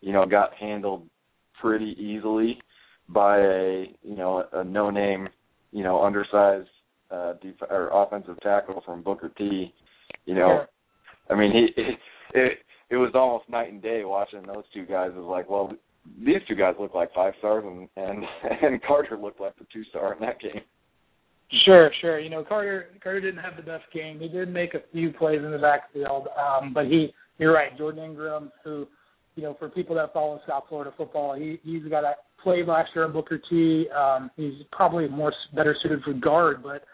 you 0.00 0.12
know, 0.12 0.24
got 0.24 0.54
handled 0.54 1.06
pretty 1.60 1.94
easily 1.98 2.58
by 3.08 3.38
a, 3.38 3.96
you 4.02 4.16
know, 4.16 4.44
a 4.52 4.64
no-name, 4.64 5.28
you 5.72 5.82
know, 5.82 6.02
undersized 6.02 6.68
uh 7.10 7.34
def- 7.42 7.70
or 7.70 7.90
offensive 7.92 8.40
tackle 8.42 8.82
from 8.84 9.02
Booker 9.02 9.30
T. 9.36 9.72
You 10.26 10.34
know, 10.34 10.64
Sure. 10.64 10.68
I 11.30 11.38
mean, 11.38 11.52
he 11.52 11.82
it, 11.82 11.98
it 12.34 12.58
it 12.90 12.96
was 12.96 13.12
almost 13.14 13.48
night 13.48 13.72
and 13.72 13.82
day 13.82 14.04
watching 14.04 14.42
those 14.42 14.64
two 14.72 14.84
guys. 14.84 15.10
It 15.14 15.18
was 15.18 15.28
like, 15.30 15.48
well, 15.48 15.72
these 16.18 16.42
two 16.46 16.54
guys 16.54 16.74
look 16.78 16.94
like 16.94 17.12
five 17.14 17.34
stars, 17.38 17.64
and 17.66 17.88
and 17.96 18.24
and 18.62 18.82
Carter 18.82 19.16
looked 19.16 19.40
like 19.40 19.56
the 19.58 19.66
two 19.72 19.84
star 19.84 20.14
in 20.14 20.20
that 20.20 20.40
game. 20.40 20.62
Sure, 21.64 21.90
sure. 22.00 22.18
You 22.18 22.30
know, 22.30 22.44
Carter 22.44 22.88
Carter 23.02 23.20
didn't 23.20 23.42
have 23.42 23.56
the 23.56 23.62
best 23.62 23.84
game. 23.92 24.18
He 24.18 24.28
did 24.28 24.48
make 24.48 24.74
a 24.74 24.80
few 24.92 25.12
plays 25.12 25.40
in 25.44 25.50
the 25.50 25.58
backfield, 25.58 26.28
um, 26.38 26.72
but 26.72 26.86
he 26.86 27.12
you're 27.38 27.52
right, 27.52 27.76
Jordan 27.76 28.04
Ingram, 28.04 28.52
who, 28.62 28.86
you 29.36 29.42
know, 29.42 29.56
for 29.58 29.68
people 29.68 29.96
that 29.96 30.12
follow 30.12 30.40
South 30.48 30.64
Florida 30.68 30.92
football, 30.96 31.34
he 31.34 31.58
he's 31.64 31.84
got 31.84 32.02
that 32.02 32.18
played 32.42 32.66
last 32.66 32.90
year 32.94 33.06
at 33.06 33.12
Booker 33.12 33.40
T. 33.50 33.88
Um, 33.90 34.30
he's 34.36 34.54
probably 34.72 35.08
more 35.08 35.32
better 35.54 35.76
suited 35.82 36.02
for 36.02 36.12
guard, 36.12 36.62
but 36.62 36.84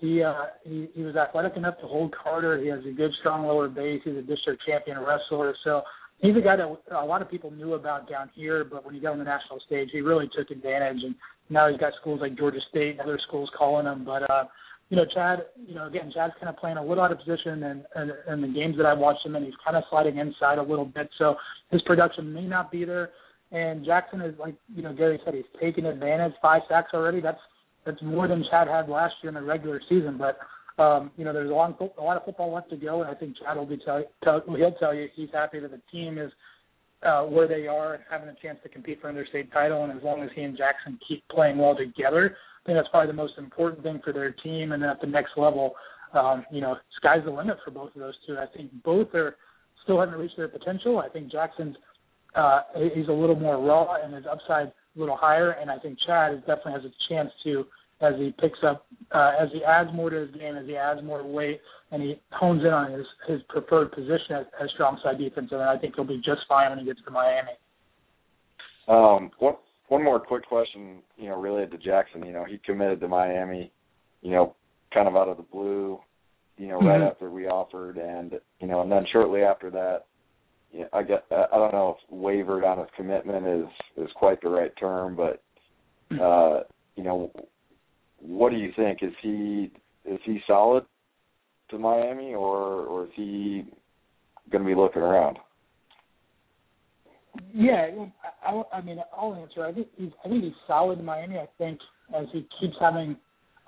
he 0.00 0.22
uh 0.22 0.46
he, 0.64 0.88
he 0.94 1.02
was 1.02 1.16
athletic 1.16 1.56
enough 1.56 1.78
to 1.80 1.86
hold 1.86 2.14
Carter. 2.22 2.58
He 2.60 2.68
has 2.68 2.80
a 2.86 2.92
good 2.92 3.12
strong 3.20 3.46
lower 3.46 3.68
base. 3.68 4.02
He's 4.04 4.16
a 4.16 4.22
district 4.22 4.62
champion 4.66 4.98
wrestler. 4.98 5.54
So 5.64 5.82
he's 6.18 6.36
a 6.36 6.40
guy 6.40 6.56
that 6.56 6.76
a 6.94 7.04
lot 7.04 7.22
of 7.22 7.30
people 7.30 7.50
knew 7.50 7.74
about 7.74 8.08
down 8.08 8.30
here, 8.34 8.64
but 8.64 8.84
when 8.84 8.94
he 8.94 9.00
got 9.00 9.12
on 9.12 9.18
the 9.18 9.24
national 9.24 9.60
stage, 9.66 9.88
he 9.92 10.00
really 10.00 10.28
took 10.36 10.50
advantage. 10.50 11.02
And 11.02 11.14
now 11.48 11.68
he's 11.68 11.80
got 11.80 11.92
schools 12.00 12.20
like 12.20 12.36
Georgia 12.36 12.60
State 12.68 12.92
and 12.92 13.00
other 13.00 13.18
schools 13.26 13.50
calling 13.56 13.86
him. 13.86 14.04
But 14.04 14.28
uh, 14.30 14.44
you 14.88 14.96
know, 14.96 15.04
Chad, 15.12 15.40
you 15.66 15.74
know, 15.74 15.86
again, 15.88 16.12
Chad's 16.14 16.34
kind 16.40 16.48
of 16.48 16.56
playing 16.56 16.76
a 16.76 16.84
little 16.84 17.02
out 17.02 17.12
of 17.12 17.18
position, 17.18 17.62
and 17.64 17.84
and, 17.94 18.12
and 18.28 18.42
the 18.42 18.48
games 18.48 18.76
that 18.76 18.86
I 18.86 18.94
watched 18.94 19.26
him, 19.26 19.34
and 19.34 19.44
he's 19.44 19.54
kind 19.64 19.76
of 19.76 19.84
sliding 19.90 20.18
inside 20.18 20.58
a 20.58 20.62
little 20.62 20.84
bit. 20.84 21.08
So 21.18 21.36
his 21.70 21.82
production 21.82 22.32
may 22.32 22.46
not 22.46 22.70
be 22.70 22.84
there. 22.84 23.10
And 23.52 23.84
Jackson 23.84 24.20
is 24.20 24.34
like 24.38 24.54
you 24.74 24.82
know 24.82 24.92
Gary 24.92 25.20
said, 25.24 25.34
he's 25.34 25.44
taken 25.60 25.86
advantage. 25.86 26.32
Five 26.42 26.62
sacks 26.68 26.90
already. 26.94 27.20
That's 27.20 27.38
that's 27.84 28.02
more 28.02 28.28
than 28.28 28.44
Chad 28.50 28.68
had 28.68 28.88
last 28.88 29.14
year 29.22 29.28
in 29.28 29.34
the 29.34 29.42
regular 29.42 29.80
season. 29.88 30.18
But 30.18 30.38
um, 30.82 31.10
you 31.16 31.24
know, 31.24 31.32
there's 31.32 31.50
a 31.50 31.54
long, 31.54 31.74
a 31.98 32.02
lot 32.02 32.16
of 32.16 32.24
football 32.24 32.52
left 32.52 32.70
to 32.70 32.76
go, 32.76 33.02
and 33.02 33.10
I 33.10 33.14
think 33.14 33.36
Chad 33.38 33.56
will 33.56 33.66
be 33.66 33.78
tell, 33.78 34.02
tell 34.22 34.42
he'll 34.46 34.72
tell 34.72 34.94
you 34.94 35.08
he's 35.14 35.30
happy 35.32 35.60
that 35.60 35.70
the 35.70 35.80
team 35.90 36.18
is 36.18 36.30
uh, 37.02 37.22
where 37.22 37.48
they 37.48 37.66
are 37.66 37.94
and 37.94 38.02
having 38.10 38.28
a 38.28 38.34
chance 38.42 38.58
to 38.62 38.68
compete 38.68 39.00
for 39.00 39.08
another 39.08 39.26
state 39.28 39.52
title. 39.52 39.84
And 39.84 39.96
as 39.96 40.02
long 40.02 40.22
as 40.22 40.30
he 40.34 40.42
and 40.42 40.56
Jackson 40.56 40.98
keep 41.06 41.22
playing 41.28 41.58
well 41.58 41.76
together, 41.76 42.36
I 42.36 42.66
think 42.66 42.78
that's 42.78 42.88
probably 42.88 43.08
the 43.08 43.16
most 43.16 43.34
important 43.38 43.82
thing 43.82 44.00
for 44.04 44.12
their 44.12 44.32
team. 44.32 44.72
And 44.72 44.82
then 44.82 44.90
at 44.90 45.00
the 45.00 45.06
next 45.06 45.32
level, 45.36 45.74
um, 46.14 46.44
you 46.50 46.60
know, 46.60 46.76
sky's 46.96 47.24
the 47.24 47.30
limit 47.30 47.58
for 47.64 47.70
both 47.70 47.94
of 47.94 48.00
those 48.00 48.14
two. 48.26 48.38
I 48.38 48.46
think 48.56 48.70
both 48.84 49.14
are 49.14 49.36
still 49.84 50.00
haven't 50.00 50.18
reached 50.18 50.36
their 50.36 50.48
potential. 50.48 50.98
I 50.98 51.08
think 51.08 51.30
Jackson's 51.30 51.76
uh, 52.34 52.60
he's 52.94 53.08
a 53.08 53.12
little 53.12 53.36
more 53.36 53.58
raw 53.58 53.96
and 54.02 54.14
his 54.14 54.24
upside 54.30 54.66
a 54.66 54.72
little 54.94 55.16
higher, 55.16 55.52
and 55.52 55.70
I 55.70 55.78
think 55.78 55.98
Chad 56.06 56.40
definitely 56.40 56.72
has 56.72 56.82
a 56.84 57.12
chance 57.12 57.30
to 57.44 57.64
as 58.00 58.14
he 58.18 58.34
picks 58.38 58.58
up 58.62 58.85
uh, 59.12 59.32
as 59.40 59.48
he 59.52 59.62
adds 59.64 59.90
more 59.94 60.10
to 60.10 60.16
his 60.16 60.30
game, 60.32 60.56
as 60.56 60.66
he 60.66 60.76
adds 60.76 61.02
more 61.02 61.26
weight, 61.26 61.60
and 61.92 62.02
he 62.02 62.20
hones 62.32 62.62
in 62.62 62.72
on 62.72 62.92
his 62.92 63.06
his 63.28 63.40
preferred 63.48 63.92
position 63.92 64.36
as, 64.36 64.46
as 64.60 64.68
strong 64.74 64.98
side 65.02 65.18
defense, 65.18 65.48
and 65.52 65.62
I 65.62 65.78
think 65.78 65.94
he'll 65.94 66.04
be 66.04 66.16
just 66.18 66.42
fine 66.48 66.70
when 66.70 66.78
he 66.80 66.84
gets 66.84 67.00
to 67.04 67.10
Miami. 67.10 67.52
Um, 68.88 69.30
one 69.38 69.54
one 69.88 70.02
more 70.02 70.18
quick 70.18 70.46
question, 70.46 70.98
you 71.16 71.28
know, 71.28 71.40
related 71.40 71.70
to 71.72 71.78
Jackson. 71.78 72.24
You 72.24 72.32
know, 72.32 72.44
he 72.44 72.58
committed 72.64 73.00
to 73.00 73.08
Miami, 73.08 73.70
you 74.22 74.32
know, 74.32 74.56
kind 74.92 75.06
of 75.06 75.16
out 75.16 75.28
of 75.28 75.36
the 75.36 75.44
blue, 75.44 75.98
you 76.56 76.68
know, 76.68 76.78
mm-hmm. 76.78 76.86
right 76.86 77.02
after 77.02 77.30
we 77.30 77.46
offered, 77.46 77.98
and 77.98 78.32
you 78.60 78.66
know, 78.66 78.82
and 78.82 78.90
then 78.90 79.04
shortly 79.12 79.42
after 79.42 79.70
that, 79.70 80.06
you 80.72 80.80
know, 80.80 80.88
I 80.92 81.02
get 81.02 81.24
I 81.30 81.56
don't 81.56 81.72
know 81.72 81.96
if 81.96 82.12
wavered 82.12 82.64
on 82.64 82.78
his 82.78 82.88
commitment 82.96 83.46
is 83.46 84.04
is 84.04 84.10
quite 84.16 84.40
the 84.42 84.48
right 84.48 84.72
term, 84.78 85.14
but 85.14 85.42
mm-hmm. 86.10 86.20
uh, 86.20 86.64
you 86.96 87.04
know, 87.04 87.30
what 88.26 88.50
do 88.50 88.56
you 88.56 88.72
think? 88.76 88.98
Is 89.02 89.12
he 89.22 89.70
is 90.04 90.18
he 90.24 90.40
solid 90.46 90.84
to 91.70 91.78
Miami, 91.78 92.34
or 92.34 92.84
or 92.86 93.04
is 93.04 93.10
he 93.14 93.64
going 94.50 94.64
to 94.64 94.68
be 94.68 94.74
looking 94.74 95.02
around? 95.02 95.38
Yeah, 97.54 97.88
I, 98.44 98.62
I 98.72 98.80
mean, 98.80 98.98
I'll 99.16 99.34
answer. 99.34 99.64
I 99.64 99.72
think 99.72 99.88
he's 99.96 100.10
I 100.24 100.28
think 100.28 100.44
he's 100.44 100.52
solid 100.66 100.98
in 100.98 101.04
Miami. 101.04 101.38
I 101.38 101.48
think 101.58 101.78
as 102.16 102.26
he 102.32 102.46
keeps 102.60 102.76
having 102.80 103.16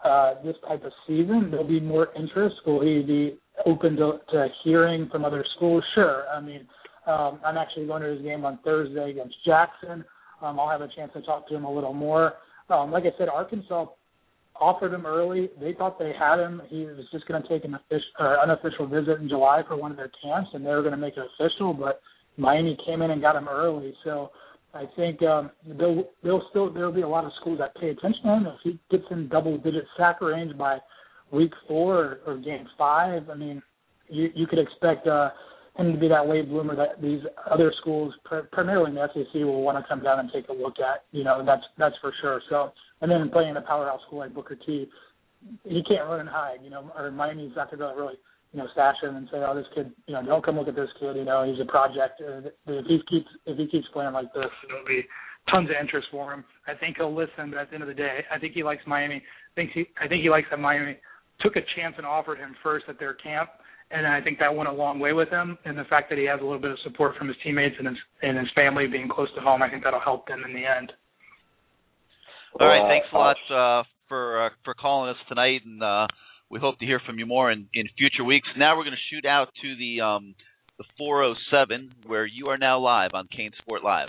uh, 0.04 0.34
this 0.44 0.56
type 0.66 0.84
of 0.84 0.92
season, 1.06 1.48
there'll 1.50 1.66
be 1.66 1.80
more 1.80 2.08
interest. 2.16 2.56
Will 2.66 2.80
he 2.80 3.02
be 3.02 3.38
open 3.66 3.96
to, 3.96 4.20
to 4.30 4.48
hearing 4.64 5.08
from 5.10 5.24
other 5.24 5.44
schools? 5.56 5.84
Sure. 5.94 6.24
I 6.28 6.40
mean, 6.40 6.66
um, 7.06 7.40
I'm 7.44 7.56
actually 7.56 7.86
going 7.86 8.02
to 8.02 8.08
his 8.08 8.22
game 8.22 8.44
on 8.44 8.58
Thursday 8.64 9.10
against 9.10 9.34
Jackson. 9.44 10.04
Um, 10.40 10.60
I'll 10.60 10.70
have 10.70 10.82
a 10.82 10.88
chance 10.94 11.12
to 11.14 11.22
talk 11.22 11.48
to 11.48 11.56
him 11.56 11.64
a 11.64 11.72
little 11.72 11.94
more. 11.94 12.34
Um, 12.70 12.92
like 12.92 13.04
I 13.04 13.18
said, 13.18 13.28
Arkansas 13.28 13.86
offered 14.60 14.92
him 14.92 15.06
early. 15.06 15.50
They 15.60 15.72
thought 15.72 15.98
they 15.98 16.12
had 16.18 16.38
him. 16.38 16.62
He 16.68 16.84
was 16.84 17.06
just 17.12 17.26
going 17.26 17.42
to 17.42 17.48
take 17.48 17.64
an 17.64 17.74
official, 17.74 18.10
uh, 18.20 18.36
unofficial 18.42 18.86
visit 18.86 19.20
in 19.20 19.28
July 19.28 19.62
for 19.66 19.76
one 19.76 19.90
of 19.90 19.96
their 19.96 20.10
camps, 20.22 20.50
and 20.54 20.64
they 20.64 20.70
were 20.70 20.82
going 20.82 20.92
to 20.92 20.98
make 20.98 21.14
it 21.16 21.24
official. 21.38 21.72
But 21.72 22.00
Miami 22.36 22.76
came 22.86 23.02
in 23.02 23.10
and 23.10 23.20
got 23.20 23.36
him 23.36 23.48
early. 23.48 23.94
So 24.04 24.30
I 24.74 24.84
think 24.96 25.22
um, 25.22 25.50
there'll, 25.66 26.04
there'll 26.22 26.46
still 26.50 26.72
there'll 26.72 26.92
be 26.92 27.02
a 27.02 27.08
lot 27.08 27.24
of 27.24 27.32
schools 27.40 27.58
that 27.58 27.74
pay 27.76 27.90
attention 27.90 28.22
to 28.24 28.28
him. 28.28 28.46
If 28.46 28.60
he 28.62 28.78
gets 28.90 29.04
in 29.10 29.28
double-digit 29.28 29.84
sack 29.96 30.20
range 30.20 30.56
by 30.56 30.78
week 31.32 31.52
four 31.66 31.96
or, 31.96 32.18
or 32.26 32.36
game 32.38 32.66
five, 32.76 33.30
I 33.30 33.34
mean, 33.34 33.62
you, 34.08 34.30
you 34.34 34.46
could 34.46 34.58
expect 34.58 35.06
uh, 35.06 35.30
him 35.78 35.92
to 35.92 35.98
be 35.98 36.08
that 36.08 36.26
wave 36.26 36.48
bloomer 36.48 36.74
that 36.74 37.00
these 37.00 37.20
other 37.50 37.72
schools, 37.80 38.12
primarily 38.52 38.90
in 38.90 38.96
the 38.96 39.08
SEC, 39.14 39.34
will 39.34 39.62
want 39.62 39.78
to 39.78 39.88
come 39.88 40.02
down 40.02 40.18
and 40.18 40.30
take 40.32 40.48
a 40.48 40.52
look 40.52 40.74
at. 40.80 41.04
You 41.12 41.24
know, 41.24 41.44
that's 41.44 41.62
that's 41.78 41.94
for 42.00 42.12
sure. 42.20 42.42
So 42.50 42.72
and 43.00 43.10
then 43.10 43.30
playing 43.30 43.56
a 43.56 43.60
powerhouse 43.60 44.00
school 44.06 44.18
like 44.18 44.34
Booker 44.34 44.56
T, 44.56 44.88
he 45.64 45.82
can't 45.84 46.08
run 46.08 46.20
and 46.20 46.28
hide. 46.28 46.58
You 46.62 46.70
know, 46.70 46.90
or 46.96 47.10
Miami's 47.10 47.52
not 47.56 47.70
going 47.70 47.80
to 47.80 48.00
really 48.00 48.14
you 48.52 48.58
know 48.58 48.66
stash 48.72 48.96
him 49.02 49.16
and 49.16 49.28
say, 49.30 49.38
oh, 49.38 49.54
this 49.54 49.66
kid, 49.74 49.92
you 50.06 50.14
know, 50.14 50.22
don't 50.24 50.44
come 50.44 50.56
look 50.56 50.68
at 50.68 50.76
this 50.76 50.90
kid. 50.98 51.16
You 51.16 51.24
know, 51.24 51.44
he's 51.48 51.60
a 51.60 51.70
project. 51.70 52.20
Uh, 52.20 52.48
if 52.66 52.86
he 52.86 52.98
keeps 53.08 53.28
if 53.46 53.56
he 53.56 53.66
keeps 53.68 53.86
playing 53.92 54.12
like 54.12 54.32
this, 54.34 54.50
there'll 54.68 54.84
be 54.86 55.02
tons 55.50 55.70
of 55.70 55.76
interest 55.80 56.08
for 56.10 56.32
him. 56.32 56.44
I 56.66 56.74
think 56.74 56.96
he'll 56.96 57.14
listen, 57.14 57.50
but 57.50 57.58
at 57.58 57.70
the 57.70 57.74
end 57.74 57.82
of 57.82 57.88
the 57.88 57.94
day, 57.94 58.24
I 58.34 58.38
think 58.38 58.54
he 58.54 58.62
likes 58.62 58.82
Miami. 58.86 59.16
I 59.16 59.54
think 59.54 59.70
he 59.72 59.86
I 60.02 60.08
think 60.08 60.22
he 60.22 60.30
likes 60.30 60.48
that 60.50 60.58
Miami 60.58 60.96
took 61.40 61.54
a 61.54 61.62
chance 61.76 61.94
and 61.96 62.06
offered 62.06 62.38
him 62.38 62.56
first 62.62 62.86
at 62.88 62.98
their 62.98 63.14
camp. 63.14 63.50
And 63.90 64.06
I 64.06 64.20
think 64.20 64.38
that 64.38 64.54
went 64.54 64.68
a 64.68 64.72
long 64.72 64.98
way 64.98 65.14
with 65.14 65.30
him, 65.30 65.56
and 65.64 65.78
the 65.78 65.84
fact 65.88 66.10
that 66.10 66.18
he 66.18 66.26
has 66.26 66.40
a 66.40 66.44
little 66.44 66.60
bit 66.60 66.70
of 66.70 66.78
support 66.84 67.16
from 67.16 67.28
his 67.28 67.36
teammates 67.42 67.74
and 67.78 67.88
his 67.88 67.96
and 68.22 68.36
his 68.36 68.48
family 68.54 68.86
being 68.86 69.08
close 69.08 69.28
to 69.34 69.40
home, 69.40 69.62
I 69.62 69.70
think 69.70 69.82
that'll 69.82 70.00
help 70.00 70.26
them 70.28 70.42
in 70.46 70.52
the 70.52 70.66
end. 70.66 70.92
All 72.60 72.66
right, 72.66 72.86
thanks 72.88 73.06
a 73.12 73.16
lot 73.16 73.36
uh, 73.48 73.84
for 74.08 74.46
uh, 74.46 74.50
for 74.64 74.74
calling 74.74 75.10
us 75.10 75.16
tonight, 75.28 75.62
and 75.64 75.82
uh, 75.82 76.06
we 76.50 76.58
hope 76.58 76.78
to 76.80 76.86
hear 76.86 77.00
from 77.06 77.18
you 77.18 77.24
more 77.24 77.50
in, 77.50 77.66
in 77.72 77.86
future 77.96 78.24
weeks. 78.24 78.48
Now 78.58 78.76
we're 78.76 78.84
going 78.84 78.96
to 78.96 79.14
shoot 79.14 79.26
out 79.26 79.48
to 79.62 79.76
the 79.76 80.04
um, 80.04 80.34
the 80.78 80.84
407, 80.96 81.92
where 82.06 82.24
you 82.24 82.48
are 82.48 82.58
now 82.58 82.78
live 82.78 83.10
on 83.12 83.26
CaneSport 83.26 83.82
Live. 83.82 84.08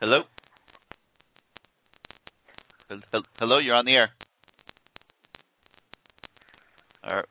Hello. 0.00 0.22
Hello, 3.38 3.58
you're 3.58 3.74
on 3.74 3.86
the 3.86 3.94
air. 3.94 4.10
All 7.04 7.16
right, 7.16 7.24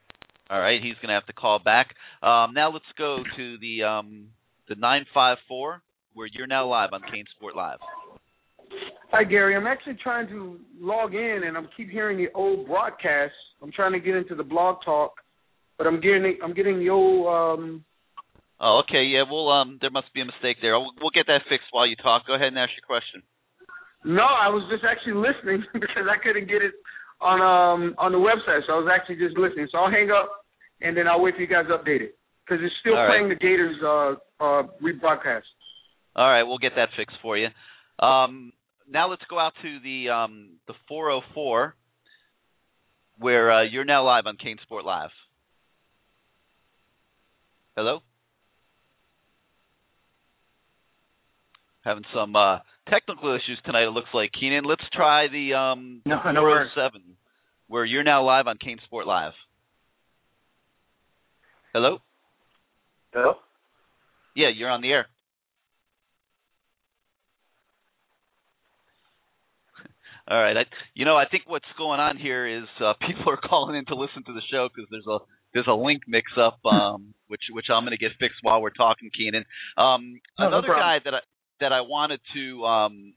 all 0.49 0.59
right 0.59 0.81
he's 0.81 0.95
going 0.95 1.09
to 1.09 1.13
have 1.13 1.25
to 1.27 1.33
call 1.33 1.59
back. 1.59 1.95
Um, 2.21 2.53
now 2.53 2.71
let's 2.71 2.85
go 2.97 3.23
to 3.37 3.57
the 3.59 3.83
um, 3.83 4.27
the 4.67 4.75
954, 4.75 5.81
where 6.13 6.27
you're 6.31 6.47
now 6.47 6.67
live 6.67 6.89
on 6.93 7.01
Kane 7.11 7.25
Sport 7.37 7.55
Live. 7.55 7.79
Hi 9.11 9.23
Gary, 9.23 9.55
I'm 9.55 9.67
actually 9.67 9.97
trying 10.01 10.27
to 10.29 10.59
log 10.79 11.13
in 11.13 11.41
and 11.45 11.57
I'm 11.57 11.67
keep 11.75 11.89
hearing 11.89 12.17
the 12.17 12.29
old 12.33 12.67
broadcast. 12.67 13.33
I'm 13.61 13.71
trying 13.71 13.91
to 13.91 13.99
get 13.99 14.15
into 14.15 14.35
the 14.35 14.43
blog 14.43 14.77
talk, 14.85 15.13
but 15.77 15.85
I'm 15.85 15.99
getting 15.99 16.37
I'm 16.43 16.53
getting 16.53 16.79
the 16.79 16.89
old 16.89 17.27
um 17.27 17.85
Oh, 18.59 18.83
okay. 18.85 19.03
Yeah, 19.03 19.23
well 19.29 19.49
um 19.49 19.79
there 19.81 19.91
must 19.91 20.13
be 20.13 20.21
a 20.21 20.25
mistake 20.25 20.57
there. 20.61 20.79
We'll, 20.79 20.91
we'll 21.01 21.15
get 21.15 21.27
that 21.27 21.43
fixed 21.49 21.67
while 21.71 21.87
you 21.87 21.95
talk. 21.97 22.25
Go 22.25 22.35
ahead 22.35 22.47
and 22.47 22.57
ask 22.57 22.71
your 22.71 22.87
question. 22.87 23.23
No, 24.03 24.23
I 24.23 24.47
was 24.47 24.63
just 24.71 24.83
actually 24.87 25.19
listening 25.19 25.63
because 25.73 26.07
I 26.07 26.15
couldn't 26.23 26.47
get 26.47 26.63
it 26.63 26.71
on 27.21 27.39
um 27.41 27.95
on 27.97 28.11
the 28.11 28.17
website. 28.17 28.61
So 28.67 28.73
I 28.73 28.77
was 28.77 28.89
actually 28.91 29.17
just 29.17 29.37
listening. 29.37 29.67
So 29.71 29.77
I'll 29.77 29.91
hang 29.91 30.09
up 30.11 30.29
and 30.81 30.97
then 30.97 31.07
I'll 31.07 31.21
wait 31.21 31.35
for 31.35 31.41
you 31.41 31.47
guys 31.47 31.65
to 31.69 31.77
update 31.77 32.01
it 32.01 32.17
because 32.45 32.63
it's 32.63 32.75
still 32.81 32.97
All 32.97 33.07
playing 33.07 33.29
right. 33.29 33.37
the 33.37 33.45
Gators 33.45 33.77
uh 33.83 34.43
uh 34.43 34.63
rebroadcast. 34.81 35.47
All 36.15 36.27
right, 36.29 36.43
we'll 36.43 36.57
get 36.57 36.73
that 36.75 36.89
fixed 36.97 37.17
for 37.21 37.37
you. 37.37 37.47
Um 37.99 38.53
now 38.91 39.09
let's 39.09 39.23
go 39.29 39.39
out 39.39 39.53
to 39.61 39.79
the 39.79 40.09
um, 40.09 40.57
the 40.67 40.73
404, 40.87 41.75
where 43.17 43.51
uh, 43.51 43.63
you're 43.63 43.85
now 43.85 44.05
live 44.05 44.25
on 44.25 44.35
CaneSport 44.35 44.83
Live. 44.83 45.09
Hello. 47.75 47.99
Having 51.85 52.03
some 52.13 52.35
uh, 52.35 52.57
technical 52.89 53.33
issues 53.35 53.59
tonight. 53.65 53.83
It 53.83 53.91
looks 53.91 54.09
like 54.13 54.31
Keenan. 54.37 54.63
Let's 54.63 54.83
try 54.93 55.27
the 55.27 55.53
um, 55.53 56.01
no, 56.05 56.19
407, 56.21 57.01
no 57.05 57.13
where 57.71 57.85
you're 57.85 58.03
now 58.03 58.25
live 58.25 58.47
on 58.47 58.57
CaneSport 58.57 59.05
Live. 59.05 59.31
Hello. 61.73 61.99
Hello. 63.13 63.35
Yeah, 64.35 64.49
you're 64.53 64.69
on 64.69 64.81
the 64.81 64.89
air. 64.89 65.05
All 70.29 70.37
right. 70.37 70.57
I, 70.57 70.63
you 70.93 71.05
know, 71.05 71.15
I 71.15 71.23
think 71.31 71.43
what's 71.47 71.63
going 71.77 72.01
on 72.01 72.17
here 72.17 72.45
is 72.45 72.65
uh, 72.83 72.93
people 73.07 73.31
are 73.31 73.37
calling 73.37 73.77
in 73.77 73.85
to 73.85 73.95
listen 73.95 74.23
to 74.25 74.33
the 74.33 74.41
show 74.51 74.67
because 74.73 74.89
there's 74.91 75.07
a 75.07 75.19
there's 75.53 75.67
a 75.67 75.73
link 75.73 76.03
mix 76.07 76.31
up, 76.37 76.59
um, 76.65 77.13
which 77.27 77.41
which 77.51 77.67
I'm 77.73 77.83
going 77.83 77.91
to 77.91 77.97
get 77.97 78.11
fixed 78.19 78.39
while 78.41 78.61
we're 78.61 78.71
talking, 78.71 79.09
Keenan. 79.17 79.45
Um, 79.77 80.19
no, 80.37 80.47
another 80.47 80.67
no 80.67 80.73
guy 80.75 80.97
that 81.05 81.13
I 81.13 81.19
that 81.61 81.71
I 81.71 81.81
wanted 81.81 82.19
to 82.35 82.65
um, 82.65 83.13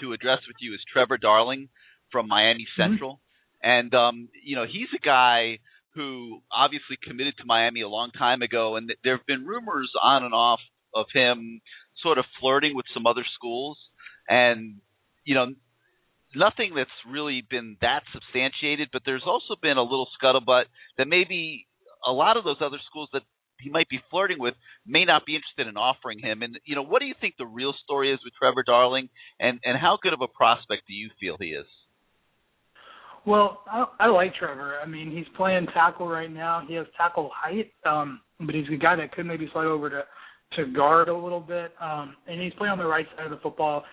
to 0.00 0.12
address 0.12 0.38
with 0.48 0.56
you 0.60 0.74
is 0.74 0.80
Trevor 0.90 1.18
Darling 1.18 1.68
from 2.10 2.28
Miami 2.28 2.66
mm-hmm. 2.66 2.82
Central, 2.82 3.14
mm-hmm. 3.14 3.70
and 3.70 3.94
um, 3.94 4.28
you 4.44 4.56
know 4.56 4.64
he's 4.64 4.88
a 4.96 5.04
guy 5.04 5.58
who 5.94 6.40
obviously 6.50 6.96
committed 7.06 7.34
to 7.36 7.44
Miami 7.44 7.82
a 7.82 7.88
long 7.88 8.10
time 8.12 8.40
ago, 8.40 8.76
and 8.76 8.88
th- 8.88 8.98
there 9.04 9.16
have 9.16 9.26
been 9.26 9.44
rumors 9.44 9.90
on 10.02 10.24
and 10.24 10.32
off 10.32 10.60
of 10.94 11.06
him 11.12 11.60
sort 12.02 12.16
of 12.18 12.24
flirting 12.40 12.74
with 12.74 12.86
some 12.94 13.06
other 13.06 13.24
schools, 13.36 13.76
and 14.28 14.76
you 15.24 15.34
know 15.34 15.46
nothing 16.34 16.72
that's 16.74 16.90
really 17.08 17.42
been 17.48 17.76
that 17.80 18.02
substantiated, 18.12 18.88
but 18.92 19.02
there's 19.04 19.24
also 19.26 19.54
been 19.60 19.76
a 19.76 19.82
little 19.82 20.08
scuttlebutt 20.16 20.64
that 20.98 21.06
maybe 21.06 21.66
a 22.06 22.12
lot 22.12 22.36
of 22.36 22.44
those 22.44 22.56
other 22.60 22.78
schools 22.88 23.08
that 23.12 23.22
he 23.62 23.70
might 23.70 23.88
be 23.88 24.00
flirting 24.10 24.38
with 24.38 24.54
may 24.86 25.04
not 25.04 25.24
be 25.26 25.34
interested 25.34 25.66
in 25.66 25.76
offering 25.76 26.18
him. 26.18 26.42
And 26.42 26.58
you 26.64 26.74
know, 26.74 26.82
what 26.82 27.00
do 27.00 27.06
you 27.06 27.14
think 27.20 27.34
the 27.38 27.46
real 27.46 27.74
story 27.84 28.12
is 28.12 28.20
with 28.24 28.34
Trevor 28.34 28.62
Darling, 28.62 29.08
and 29.40 29.60
and 29.64 29.78
how 29.78 29.98
good 30.02 30.12
of 30.12 30.20
a 30.20 30.28
prospect 30.28 30.82
do 30.88 30.94
you 30.94 31.10
feel 31.20 31.36
he 31.40 31.48
is? 31.48 31.66
Well, 33.24 33.60
I, 33.70 33.84
I 34.00 34.06
like 34.08 34.34
Trevor. 34.34 34.74
I 34.82 34.86
mean, 34.86 35.12
he's 35.12 35.26
playing 35.36 35.66
tackle 35.72 36.08
right 36.08 36.32
now. 36.32 36.62
He 36.66 36.74
has 36.74 36.86
tackle 36.96 37.30
height, 37.32 37.70
um, 37.86 38.20
but 38.40 38.54
he's 38.54 38.66
a 38.72 38.76
guy 38.76 38.96
that 38.96 39.12
could 39.12 39.26
maybe 39.26 39.48
slide 39.52 39.66
over 39.66 39.88
to 39.90 40.02
to 40.56 40.66
guard 40.66 41.08
a 41.08 41.16
little 41.16 41.40
bit, 41.40 41.72
um, 41.80 42.14
and 42.26 42.40
he's 42.40 42.52
playing 42.58 42.72
on 42.72 42.78
the 42.78 42.86
right 42.86 43.06
side 43.16 43.24
of 43.24 43.30
the 43.30 43.38
football. 43.38 43.84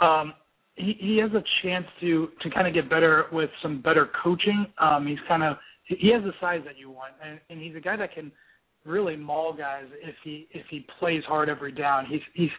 Um, 0.00 0.34
he, 0.74 0.96
he 0.98 1.18
has 1.18 1.30
a 1.32 1.44
chance 1.62 1.86
to 2.00 2.28
to 2.42 2.50
kind 2.50 2.66
of 2.66 2.74
get 2.74 2.88
better 2.88 3.26
with 3.32 3.50
some 3.62 3.80
better 3.82 4.08
coaching. 4.22 4.66
Um, 4.78 5.06
he's 5.06 5.18
kind 5.28 5.42
of 5.42 5.56
he 5.84 6.10
has 6.12 6.22
the 6.22 6.32
size 6.40 6.60
that 6.64 6.78
you 6.78 6.90
want, 6.90 7.12
and, 7.24 7.40
and 7.50 7.60
he's 7.60 7.76
a 7.76 7.80
guy 7.80 7.96
that 7.96 8.14
can 8.14 8.30
really 8.84 9.16
maul 9.16 9.52
guys 9.52 9.84
if 10.02 10.14
he 10.24 10.48
if 10.52 10.66
he 10.70 10.86
plays 10.98 11.22
hard 11.26 11.48
every 11.48 11.72
down. 11.72 12.06
He's 12.06 12.20
he's 12.34 12.50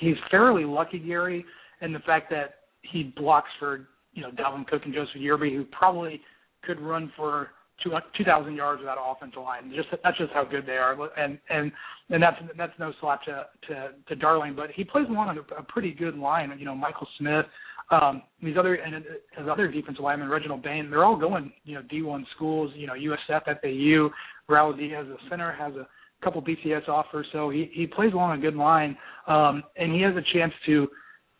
he's, 0.00 0.16
fairly 0.30 0.64
lucky, 0.64 0.98
Gary, 0.98 1.44
in 1.80 1.92
the 1.92 1.98
fact 2.00 2.30
that 2.30 2.56
he 2.82 3.14
blocks 3.16 3.50
for 3.58 3.88
you 4.12 4.22
know 4.22 4.30
Dalvin 4.30 4.66
Cook 4.66 4.82
and 4.84 4.94
Joseph 4.94 5.16
Yearby, 5.16 5.54
who 5.54 5.64
probably 5.64 6.20
could 6.62 6.80
run 6.80 7.12
for 7.16 7.50
two 7.82 7.90
two 8.16 8.24
thousand 8.24 8.54
yards 8.54 8.80
without 8.80 8.98
offensive 9.00 9.42
line. 9.42 9.72
Just 9.74 9.88
that's 10.02 10.18
just 10.18 10.32
how 10.32 10.44
good 10.44 10.66
they 10.66 10.72
are, 10.72 10.96
and 11.18 11.38
and 11.48 11.72
and 12.10 12.22
that's 12.22 12.36
that's 12.56 12.72
no 12.78 12.92
slap 13.00 13.22
to 13.24 13.46
to, 13.68 13.88
to 14.08 14.16
Darling, 14.16 14.54
but 14.54 14.70
he 14.70 14.84
plays 14.84 15.06
along 15.08 15.38
a, 15.38 15.54
a 15.54 15.62
pretty 15.62 15.92
good 15.92 16.16
line. 16.16 16.52
You 16.58 16.66
know, 16.66 16.74
Michael 16.74 17.08
Smith, 17.18 17.46
um, 17.90 18.22
these 18.42 18.56
other 18.58 18.74
and 18.74 18.94
his 18.94 19.48
other 19.50 19.68
defensive 19.68 20.02
linemen, 20.02 20.28
Reginald 20.28 20.62
Bain, 20.62 20.90
they're 20.90 21.04
all 21.04 21.16
going 21.16 21.52
you 21.64 21.74
know 21.74 21.82
D1 21.82 22.24
schools. 22.36 22.70
You 22.74 22.86
know, 22.86 22.94
USF, 22.94 23.44
FAU. 23.44 24.10
Raul 24.50 24.76
Diaz, 24.76 25.06
the 25.08 25.16
center, 25.28 25.52
has 25.52 25.74
a 25.74 25.86
couple 26.22 26.42
BCS 26.42 26.88
offers, 26.88 27.26
so 27.32 27.50
he 27.50 27.70
he 27.72 27.86
plays 27.86 28.12
along 28.12 28.38
a 28.38 28.40
good 28.40 28.56
line, 28.56 28.96
um, 29.26 29.62
and 29.76 29.92
he 29.92 30.00
has 30.02 30.14
a 30.16 30.36
chance 30.36 30.52
to 30.66 30.88